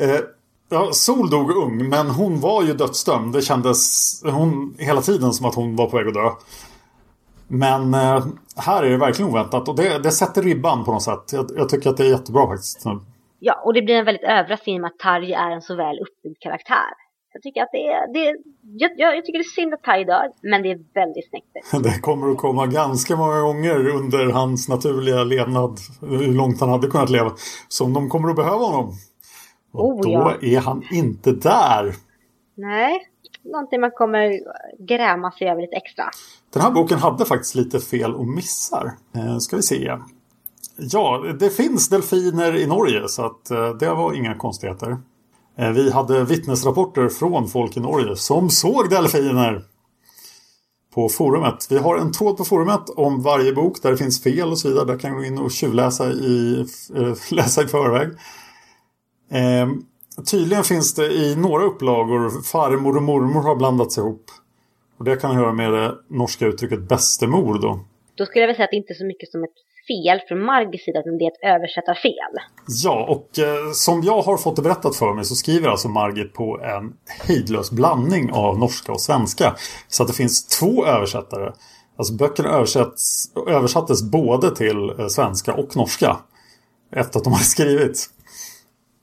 Eh, 0.00 0.20
ja, 0.68 0.88
Sol 0.92 1.30
dog 1.30 1.50
ung, 1.50 1.88
men 1.88 2.10
hon 2.10 2.40
var 2.40 2.62
ju 2.62 2.72
dödsdömd. 2.72 3.32
Det 3.32 3.42
kändes 3.42 4.22
hon, 4.24 4.74
hela 4.78 5.02
tiden 5.02 5.32
som 5.32 5.46
att 5.46 5.54
hon 5.54 5.76
var 5.76 5.90
på 5.90 5.96
väg 5.96 6.08
att 6.08 6.14
dö. 6.14 6.30
Men 7.48 7.94
eh, 7.94 8.26
här 8.56 8.82
är 8.82 8.90
det 8.90 8.96
verkligen 8.96 9.30
oväntat 9.30 9.68
och 9.68 9.76
det, 9.76 9.98
det 9.98 10.10
sätter 10.10 10.42
ribban 10.42 10.84
på 10.84 10.92
något 10.92 11.02
sätt. 11.02 11.32
Jag, 11.32 11.50
jag, 11.56 11.68
tycker 11.68 11.90
att 11.90 11.96
det 11.96 12.04
är 12.06 12.10
jättebra 12.10 12.46
faktiskt. 12.46 12.84
Ja, 13.38 13.62
och 13.64 13.74
det 13.74 13.82
blir 13.82 13.94
en 13.94 14.04
väldigt 14.04 14.28
överraskning 14.28 14.80
med 14.80 14.88
att 14.88 14.98
Tarja 14.98 15.38
är 15.38 15.50
en 15.50 15.62
så 15.62 15.74
väl 15.74 15.98
uppbyggd 15.98 16.38
karaktär. 16.40 17.05
Jag 17.36 17.42
tycker 17.42 17.62
att 17.62 17.72
det 17.72 17.86
är, 17.86 18.12
det 18.12 18.28
är 18.28 18.36
jag, 18.62 18.90
jag, 18.96 19.24
tycker 19.24 19.38
det 19.38 19.42
är 19.42 19.62
synd 19.62 19.74
att 19.74 19.82
Tai 19.82 20.04
dör, 20.04 20.32
men 20.42 20.62
det 20.62 20.70
är 20.70 20.80
väldigt 20.94 21.30
snyggt. 21.30 21.82
Det 21.84 22.00
kommer 22.00 22.30
att 22.30 22.38
komma 22.38 22.66
ganska 22.66 23.16
många 23.16 23.40
gånger 23.40 23.88
under 23.88 24.26
hans 24.26 24.68
naturliga 24.68 25.24
levnad, 25.24 25.78
hur 26.00 26.34
långt 26.34 26.60
han 26.60 26.68
hade 26.68 26.86
kunnat 26.86 27.10
leva, 27.10 27.32
som 27.68 27.92
de 27.92 28.08
kommer 28.08 28.28
att 28.28 28.36
behöva 28.36 28.64
honom. 28.64 28.92
Och 29.72 29.88
oh, 29.88 30.02
då 30.02 30.10
ja. 30.10 30.34
är 30.42 30.60
han 30.60 30.82
inte 30.92 31.32
där. 31.32 31.94
Nej, 32.54 33.08
någonting 33.44 33.80
man 33.80 33.90
kommer 33.90 34.40
gräma 34.78 35.30
sig 35.30 35.48
över 35.48 35.60
lite 35.60 35.76
extra. 35.76 36.04
Den 36.52 36.62
här 36.62 36.70
boken 36.70 36.98
hade 36.98 37.24
faktiskt 37.24 37.54
lite 37.54 37.80
fel 37.80 38.14
och 38.14 38.26
missar. 38.26 38.92
Eh, 39.14 39.38
ska 39.38 39.56
vi 39.56 39.62
se. 39.62 39.98
Ja, 40.76 41.24
det 41.40 41.50
finns 41.50 41.88
delfiner 41.88 42.56
i 42.56 42.66
Norge 42.66 43.08
så 43.08 43.22
att 43.22 43.50
eh, 43.50 43.70
det 43.70 43.88
var 43.88 44.14
inga 44.14 44.34
konstigheter. 44.34 44.96
Eh, 45.58 45.70
vi 45.70 45.90
hade 45.90 46.24
vittnesrapporter 46.24 47.08
från 47.08 47.48
folk 47.48 47.76
i 47.76 47.80
Norge 47.80 48.16
som 48.16 48.50
såg 48.50 48.90
delfiner 48.90 49.62
på 50.94 51.08
forumet. 51.08 51.66
Vi 51.70 51.78
har 51.78 51.96
en 51.96 52.12
tråd 52.12 52.36
på 52.36 52.44
forumet 52.44 52.90
om 52.96 53.22
varje 53.22 53.52
bok 53.52 53.82
där 53.82 53.90
det 53.90 53.96
finns 53.96 54.22
fel 54.22 54.48
och 54.48 54.58
så 54.58 54.68
vidare. 54.68 54.84
Där 54.84 54.98
kan 54.98 55.12
du 55.12 55.16
gå 55.16 55.24
in 55.24 55.38
och 55.38 55.50
tjuvläsa 55.50 56.10
i, 56.10 56.66
eh, 56.96 57.14
läsa 57.30 57.62
i 57.62 57.66
förväg. 57.66 58.08
Ehm, 59.30 59.82
tydligen 60.30 60.64
finns 60.64 60.94
det 60.94 61.06
i 61.06 61.36
några 61.36 61.64
upplagor 61.64 62.42
farmor 62.42 62.96
och 62.96 63.02
mormor 63.02 63.42
har 63.42 63.56
blandats 63.56 63.98
ihop. 63.98 64.24
Och 64.98 65.04
det 65.04 65.16
kan 65.16 65.36
höra 65.36 65.52
med 65.52 65.72
det 65.72 65.94
norska 66.08 66.46
uttrycket 66.46 66.88
bästemor 66.88 67.58
då. 67.58 67.80
Då 68.14 68.26
skulle 68.26 68.40
jag 68.40 68.46
väl 68.46 68.56
säga 68.56 68.64
att 68.64 68.70
det 68.70 68.76
inte 68.76 68.92
är 68.92 68.94
så 68.94 69.06
mycket 69.06 69.30
som 69.30 69.44
ett 69.44 69.50
fel 69.86 70.20
från 70.28 70.44
Margits 70.44 70.84
sida, 70.84 71.00
utan 71.00 71.18
det 71.18 71.24
är 71.24 71.30
ett 71.30 71.56
översättarfel. 71.56 72.32
Ja, 72.84 73.06
och 73.08 73.38
eh, 73.38 73.72
som 73.72 74.02
jag 74.02 74.22
har 74.22 74.36
fått 74.36 74.56
det 74.56 74.62
berättat 74.62 74.96
för 74.96 75.14
mig 75.14 75.24
så 75.24 75.34
skriver 75.34 75.68
alltså 75.68 75.88
Margit 75.88 76.34
på 76.34 76.60
en 76.60 76.92
hejdlös 77.26 77.70
blandning 77.70 78.32
av 78.32 78.58
norska 78.58 78.92
och 78.92 79.00
svenska. 79.00 79.56
Så 79.88 80.02
att 80.02 80.08
det 80.08 80.14
finns 80.14 80.46
två 80.46 80.86
översättare. 80.86 81.52
Alltså 81.98 82.14
böckerna 82.14 82.48
översätts, 82.48 83.32
översattes 83.48 84.02
både 84.02 84.56
till 84.56 84.90
eh, 84.98 85.06
svenska 85.06 85.54
och 85.54 85.76
norska. 85.76 86.16
Efter 86.92 87.18
att 87.18 87.24
de 87.24 87.32
har 87.32 87.40
skrivits. 87.54 88.10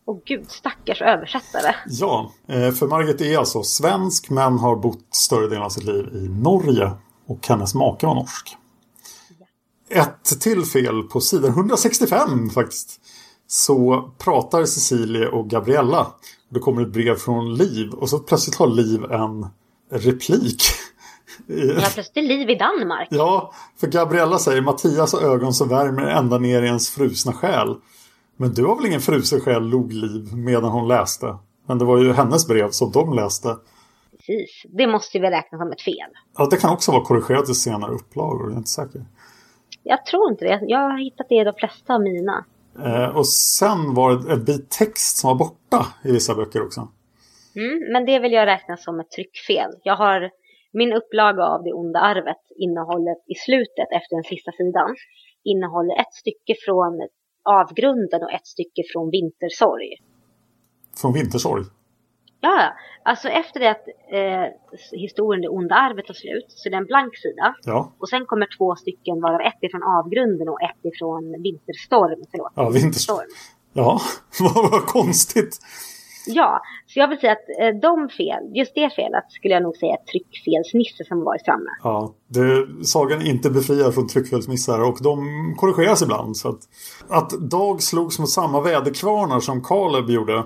Och 0.05 0.21
gud, 0.25 0.51
stackars 0.51 1.01
översättare. 1.01 1.75
Ja, 1.87 2.31
eh, 2.47 2.71
för 2.71 2.87
Margit 2.87 3.21
är 3.21 3.37
alltså 3.37 3.63
svensk 3.63 4.29
men 4.29 4.57
har 4.57 4.75
bott 4.75 5.07
större 5.15 5.47
delen 5.47 5.63
av 5.63 5.69
sitt 5.69 5.83
liv 5.83 6.09
i 6.13 6.29
Norge. 6.29 6.91
Och 7.27 7.47
hennes 7.47 7.75
make 7.75 8.07
var 8.07 8.15
norsk. 8.15 8.57
Ett 9.89 10.41
till 10.41 10.65
fel 10.65 11.03
på 11.03 11.21
sidan 11.21 11.49
165 11.49 12.49
faktiskt. 12.49 12.99
Så 13.47 14.09
pratar 14.17 14.65
Cecilie 14.65 15.27
och 15.27 15.49
Gabriella. 15.49 16.07
Det 16.49 16.59
kommer 16.59 16.81
ett 16.81 16.93
brev 16.93 17.15
från 17.15 17.55
Liv 17.55 17.89
och 17.93 18.09
så 18.09 18.19
plötsligt 18.19 18.55
har 18.55 18.67
Liv 18.67 19.03
en 19.03 19.47
replik. 19.91 20.63
Ja, 21.47 21.89
plötsligt 21.93 22.25
liv 22.25 22.49
i 22.49 22.55
Danmark. 22.55 23.07
Ja, 23.11 23.53
för 23.79 23.87
Gabriella 23.87 24.39
säger 24.39 24.61
Mattias 24.61 25.13
har 25.13 25.21
ögon 25.21 25.53
som 25.53 25.69
värmer 25.69 26.03
ända 26.03 26.37
ner 26.37 26.63
i 26.63 26.65
ens 26.65 26.89
frusna 26.89 27.33
själ. 27.33 27.75
Men 28.37 28.53
du 28.53 28.65
har 28.65 28.75
väl 28.75 28.85
ingen 28.85 29.01
frusen 29.01 29.41
själ, 29.41 29.63
log 29.63 29.93
Liv 29.93 30.33
medan 30.33 30.71
hon 30.71 30.87
läste. 30.87 31.37
Men 31.67 31.77
det 31.77 31.85
var 31.85 31.97
ju 31.97 32.13
hennes 32.13 32.47
brev 32.47 32.71
som 32.71 32.91
de 32.91 33.13
läste. 33.13 33.57
Precis, 34.11 34.65
det 34.77 34.87
måste 34.87 35.19
vi 35.19 35.29
räkna 35.29 35.57
som 35.57 35.71
ett 35.71 35.81
fel. 35.81 35.95
Ja, 36.37 36.47
det 36.51 36.57
kan 36.57 36.73
också 36.73 36.91
vara 36.91 37.05
korrigerat 37.05 37.49
i 37.49 37.53
senare 37.53 37.91
upplagor, 37.91 38.43
jag 38.43 38.53
är 38.53 38.57
inte 38.57 38.69
säker. 38.69 39.05
Jag 39.83 40.05
tror 40.05 40.31
inte 40.31 40.45
det. 40.45 40.59
Jag 40.67 40.79
har 40.79 40.97
hittat 40.97 41.29
det 41.29 41.35
i 41.35 41.43
de 41.43 41.53
flesta 41.53 41.93
av 41.93 42.01
mina. 42.01 42.45
Eh, 42.85 43.17
och 43.17 43.27
sen 43.27 43.93
var 43.93 44.15
det 44.15 44.33
en 44.33 44.45
bit 44.45 44.69
text 44.69 45.17
som 45.17 45.27
var 45.27 45.35
borta 45.35 45.87
i 46.03 46.11
vissa 46.11 46.35
böcker 46.35 46.65
också. 46.65 46.87
Mm, 47.55 47.91
men 47.93 48.05
det 48.05 48.19
vill 48.19 48.31
jag 48.31 48.45
räkna 48.45 48.77
som 48.77 48.99
ett 48.99 49.11
tryckfel. 49.11 49.71
Jag 49.83 49.95
har 49.95 50.31
min 50.73 50.93
upplaga 50.93 51.43
av 51.43 51.63
Det 51.63 51.73
onda 51.73 51.99
arvet 51.99 52.43
innehåller 52.59 53.15
i 53.27 53.35
slutet 53.45 53.87
efter 53.97 54.15
den 54.15 54.23
sista 54.23 54.51
sidan 54.51 54.95
innehåller 55.43 55.95
ett 56.01 56.13
stycke 56.13 56.55
från 56.65 57.07
Avgrunden 57.43 58.23
och 58.23 58.31
ett 58.31 58.47
stycke 58.47 58.83
från 58.93 59.09
Vintersorg. 59.09 59.89
Från 61.01 61.13
Vintersorg? 61.13 61.63
Ja, 62.45 62.73
alltså 63.03 63.27
efter 63.27 63.59
det 63.59 63.71
att 63.71 63.87
eh, 64.11 64.99
historien 64.99 65.41
Det 65.41 65.47
onda 65.47 65.75
arvet 65.75 66.05
tar 66.05 66.13
slut 66.13 66.45
så 66.47 66.69
är 66.69 66.71
det 66.71 66.77
en 66.77 66.85
blank 66.85 67.17
sida. 67.17 67.55
Ja. 67.63 67.91
Och 67.99 68.09
sen 68.09 68.25
kommer 68.25 68.47
två 68.57 68.75
stycken 68.75 69.21
varav 69.21 69.41
ett 69.41 69.59
ifrån 69.61 69.83
Avgrunden 69.83 70.49
och 70.49 70.61
ett 70.61 70.85
ifrån 70.93 71.41
Vinterstorm. 71.43 72.19
Förlåt. 72.31 72.51
Ja, 72.55 72.69
Vinterstorm. 72.69 73.29
Ja, 73.73 74.01
vad 74.71 74.85
konstigt. 74.85 75.59
Ja, 76.27 76.61
så 76.87 76.99
jag 76.99 77.07
vill 77.07 77.19
säga 77.19 77.31
att 77.31 77.47
eh, 77.59 77.79
de 77.81 78.09
fel, 78.09 78.43
just 78.53 78.75
det 78.75 78.89
felet 78.89 79.25
skulle 79.29 79.53
jag 79.53 79.63
nog 79.63 79.75
säga 79.75 79.93
är 79.93 80.05
tryckfelsnisse 80.11 81.03
som 81.03 81.23
varit 81.23 81.45
framme. 81.45 81.69
Ja, 81.83 82.13
det, 82.27 82.67
sagan 82.85 83.21
är 83.21 83.29
inte 83.29 83.49
befriad 83.49 83.93
från 83.93 84.07
tryckfelsmissar 84.07 84.81
och 84.89 84.97
de 85.01 85.17
korrigeras 85.57 86.01
ibland. 86.01 86.37
Så 86.37 86.49
att, 86.49 86.61
att 87.09 87.29
Dag 87.29 87.81
slogs 87.81 88.19
mot 88.19 88.29
samma 88.29 88.61
väderkvarnar 88.61 89.39
som 89.39 89.63
Kaleb 89.63 90.09
gjorde 90.09 90.43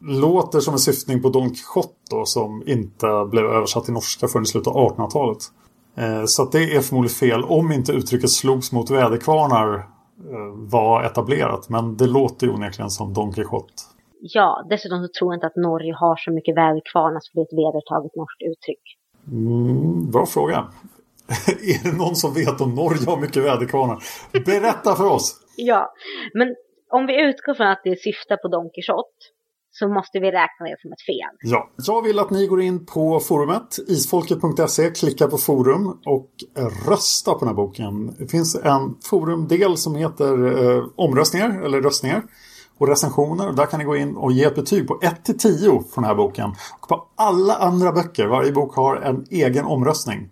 låter 0.00 0.60
som 0.60 0.74
en 0.74 0.78
syftning 0.78 1.22
på 1.22 1.28
Don 1.28 1.48
Quixote 1.48 2.24
som 2.24 2.62
inte 2.66 3.06
blev 3.30 3.44
översatt 3.44 3.84
till 3.84 3.94
norska 3.94 4.28
förrän 4.28 4.42
i 4.42 4.46
slutet 4.46 4.68
av 4.68 4.96
1800-talet. 4.96 5.38
Eh, 5.96 6.24
så 6.24 6.44
det 6.44 6.76
är 6.76 6.80
förmodligen 6.80 7.14
fel 7.14 7.44
om 7.44 7.72
inte 7.72 7.92
uttrycket 7.92 8.30
slogs 8.30 8.72
mot 8.72 8.90
väderkvarnar 8.90 9.74
eh, 9.74 10.70
var 10.70 11.02
etablerat. 11.04 11.68
Men 11.68 11.96
det 11.96 12.06
låter 12.06 12.46
ju 12.46 12.52
onekligen 12.52 12.90
som 12.90 13.14
Don 13.14 13.32
Quixote. 13.32 13.72
Ja, 14.20 14.66
dessutom 14.70 15.06
så 15.06 15.08
tror 15.18 15.32
jag 15.32 15.36
inte 15.36 15.46
att 15.46 15.56
Norge 15.56 15.94
har 15.94 16.16
så 16.16 16.32
mycket 16.32 16.56
väderkvarnar 16.56 17.20
så 17.20 17.30
det 17.34 17.40
är 17.40 17.42
ett 17.42 17.52
vedertaget 17.52 18.16
norskt 18.16 18.42
uttryck. 18.42 18.84
Mm, 19.28 20.10
bra 20.10 20.26
fråga. 20.26 20.66
är 21.46 21.90
det 21.90 21.96
någon 21.96 22.16
som 22.16 22.34
vet 22.34 22.60
om 22.60 22.74
Norge 22.74 23.06
har 23.06 23.16
mycket 23.16 23.44
väderkvarnar? 23.44 24.02
Berätta 24.32 24.96
för 24.96 25.06
oss! 25.06 25.36
ja, 25.56 25.92
men 26.34 26.48
om 26.90 27.06
vi 27.06 27.22
utgår 27.28 27.54
från 27.54 27.66
att 27.66 27.80
det 27.84 28.00
syftar 28.00 28.36
på 28.36 28.48
Don 28.48 28.70
Quixote 28.74 29.18
så 29.80 29.88
måste 29.88 30.18
vi 30.18 30.26
räkna 30.26 30.66
det 30.66 30.76
som 30.82 30.92
ett 30.92 31.02
fel. 31.02 31.32
Ja, 31.40 31.70
jag 31.76 32.02
vill 32.02 32.18
att 32.18 32.30
ni 32.30 32.46
går 32.46 32.62
in 32.62 32.86
på 32.86 33.20
forumet 33.20 33.78
isfolket.se, 33.88 34.90
klickar 34.90 35.28
på 35.28 35.38
forum 35.38 35.98
och 36.06 36.30
rösta 36.88 37.32
på 37.32 37.38
den 37.38 37.48
här 37.48 37.54
boken. 37.54 38.14
Det 38.18 38.26
finns 38.26 38.54
en 38.54 38.94
forumdel 39.04 39.76
som 39.76 39.94
heter 39.94 40.32
eh, 40.76 40.84
omröstningar 40.96 41.62
eller 41.64 41.80
röstningar 41.80 42.22
och 42.78 42.88
recensioner. 42.88 43.52
Där 43.52 43.66
kan 43.66 43.78
ni 43.78 43.84
gå 43.84 43.96
in 43.96 44.16
och 44.16 44.32
ge 44.32 44.44
ett 44.44 44.54
betyg 44.54 44.88
på 44.88 44.98
1 45.02 45.24
till 45.24 45.38
10 45.38 45.70
på 45.70 45.84
den 45.94 46.04
här 46.04 46.14
boken. 46.14 46.50
Och 46.80 46.88
på 46.88 47.06
alla 47.16 47.54
andra 47.54 47.92
böcker, 47.92 48.26
varje 48.26 48.52
bok 48.52 48.74
har 48.74 48.96
en 48.96 49.26
egen 49.30 49.64
omröstning. 49.64 50.30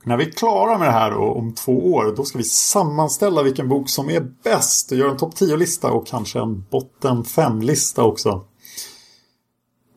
Och 0.00 0.06
när 0.06 0.16
vi 0.16 0.26
är 0.26 0.30
klara 0.30 0.78
med 0.78 0.88
det 0.88 0.92
här 0.92 1.10
då, 1.10 1.22
om 1.22 1.54
två 1.54 1.92
år, 1.92 2.14
då 2.16 2.24
ska 2.24 2.38
vi 2.38 2.44
sammanställa 2.44 3.42
vilken 3.42 3.68
bok 3.68 3.88
som 3.88 4.10
är 4.10 4.20
bäst 4.44 4.92
och 4.92 4.98
göra 4.98 5.10
en 5.10 5.16
topp 5.16 5.34
10-lista 5.34 5.90
och 5.90 6.06
kanske 6.06 6.40
en 6.40 6.64
botten 6.70 7.22
5-lista 7.22 8.02
också. 8.02 8.44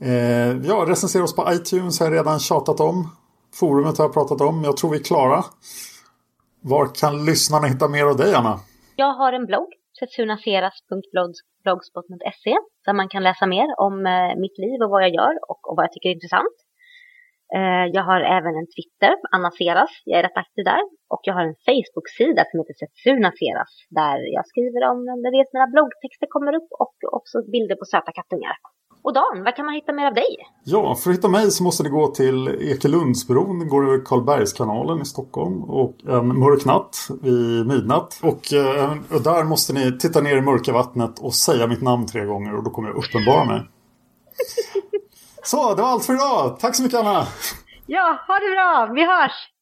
Eh, 0.05 0.51
ja, 0.69 0.85
recensera 0.87 1.23
oss 1.23 1.35
på 1.35 1.43
iTunes 1.55 1.99
har 1.99 2.07
jag 2.07 2.15
redan 2.19 2.39
tjatat 2.39 2.79
om. 2.79 2.97
Forumet 3.59 3.97
har 3.97 4.05
jag 4.05 4.13
pratat 4.13 4.41
om. 4.41 4.63
Jag 4.63 4.77
tror 4.77 4.91
vi 4.91 4.99
är 4.99 5.03
klara. 5.03 5.43
Var 6.71 6.85
kan 7.01 7.25
lyssnarna 7.25 7.67
hitta 7.67 7.87
mer 7.95 8.05
av 8.11 8.17
dig, 8.17 8.31
Anna? 8.39 8.55
Jag 8.95 9.13
har 9.19 9.33
en 9.33 9.45
blogg, 9.45 9.69
setsunaseras.blogspot.se 9.99 12.53
där 12.85 12.93
man 12.93 13.09
kan 13.13 13.23
läsa 13.23 13.45
mer 13.55 13.67
om 13.85 13.95
eh, 14.05 14.33
mitt 14.43 14.57
liv 14.63 14.77
och 14.83 14.91
vad 14.93 15.01
jag 15.05 15.13
gör 15.19 15.33
och, 15.51 15.61
och 15.67 15.75
vad 15.75 15.83
jag 15.85 15.93
tycker 15.93 16.09
är 16.09 16.17
intressant. 16.19 16.57
Eh, 17.57 17.85
jag 17.97 18.03
har 18.09 18.21
även 18.37 18.53
en 18.61 18.69
Twitter, 18.75 19.13
Anna 19.35 19.51
Seras, 19.57 19.93
jag 20.09 20.17
är 20.19 20.23
rätt 20.27 20.41
aktiv 20.43 20.63
där. 20.73 20.83
Och 21.13 21.21
jag 21.27 21.33
har 21.37 21.45
en 21.49 21.59
Facebook-sida 21.67 22.41
som 22.49 22.57
heter 22.59 22.75
Setsuna 22.81 23.29
Seras 23.39 23.73
där 23.99 24.17
jag 24.37 24.45
skriver 24.51 24.81
om 24.91 24.99
när 25.23 25.31
vet 25.37 25.53
mina 25.55 25.67
bloggtexter 25.73 26.27
kommer 26.35 26.53
upp 26.59 26.69
och 26.83 26.95
också 27.17 27.35
bilder 27.53 27.75
på 27.79 27.85
söta 27.93 28.11
kattungar. 28.19 28.55
Och 29.03 29.13
Dan, 29.13 29.43
vad 29.43 29.55
kan 29.55 29.65
man 29.65 29.75
hitta 29.75 29.93
mer 29.93 30.05
av 30.07 30.13
dig? 30.13 30.37
Ja, 30.63 30.95
för 30.95 31.09
att 31.09 31.17
hitta 31.17 31.27
mig 31.29 31.51
så 31.51 31.63
måste 31.63 31.83
ni 31.83 31.89
gå 31.89 32.07
till 32.07 32.47
Ekelundsbron. 32.47 33.59
Det 33.59 33.65
går 33.65 33.87
över 33.87 34.05
Karlbergskanalen 34.05 35.01
i 35.01 35.05
Stockholm. 35.05 35.63
Och 35.63 35.95
en 36.07 36.39
mörk 36.39 36.65
natt 36.65 37.07
vid 37.21 37.67
midnatt. 37.67 38.19
Och, 38.21 38.53
eh, 38.53 38.91
och 39.11 39.21
där 39.21 39.43
måste 39.43 39.73
ni 39.73 39.97
titta 39.97 40.21
ner 40.21 40.37
i 40.37 40.41
mörka 40.41 40.73
vattnet 40.73 41.19
och 41.19 41.33
säga 41.33 41.67
mitt 41.67 41.81
namn 41.81 42.07
tre 42.07 42.25
gånger. 42.25 42.55
Och 42.55 42.63
då 42.63 42.69
kommer 42.69 42.89
jag 42.89 42.97
uppenbara 42.97 43.45
mig. 43.45 43.61
så, 45.43 45.75
det 45.75 45.81
var 45.81 45.89
allt 45.89 46.05
för 46.05 46.13
idag. 46.13 46.59
Tack 46.59 46.75
så 46.75 46.83
mycket 46.83 46.99
Anna! 46.99 47.27
Ja, 47.85 48.19
ha 48.27 48.33
det 48.33 48.51
bra. 48.55 48.93
Vi 48.95 49.05
hörs! 49.05 49.52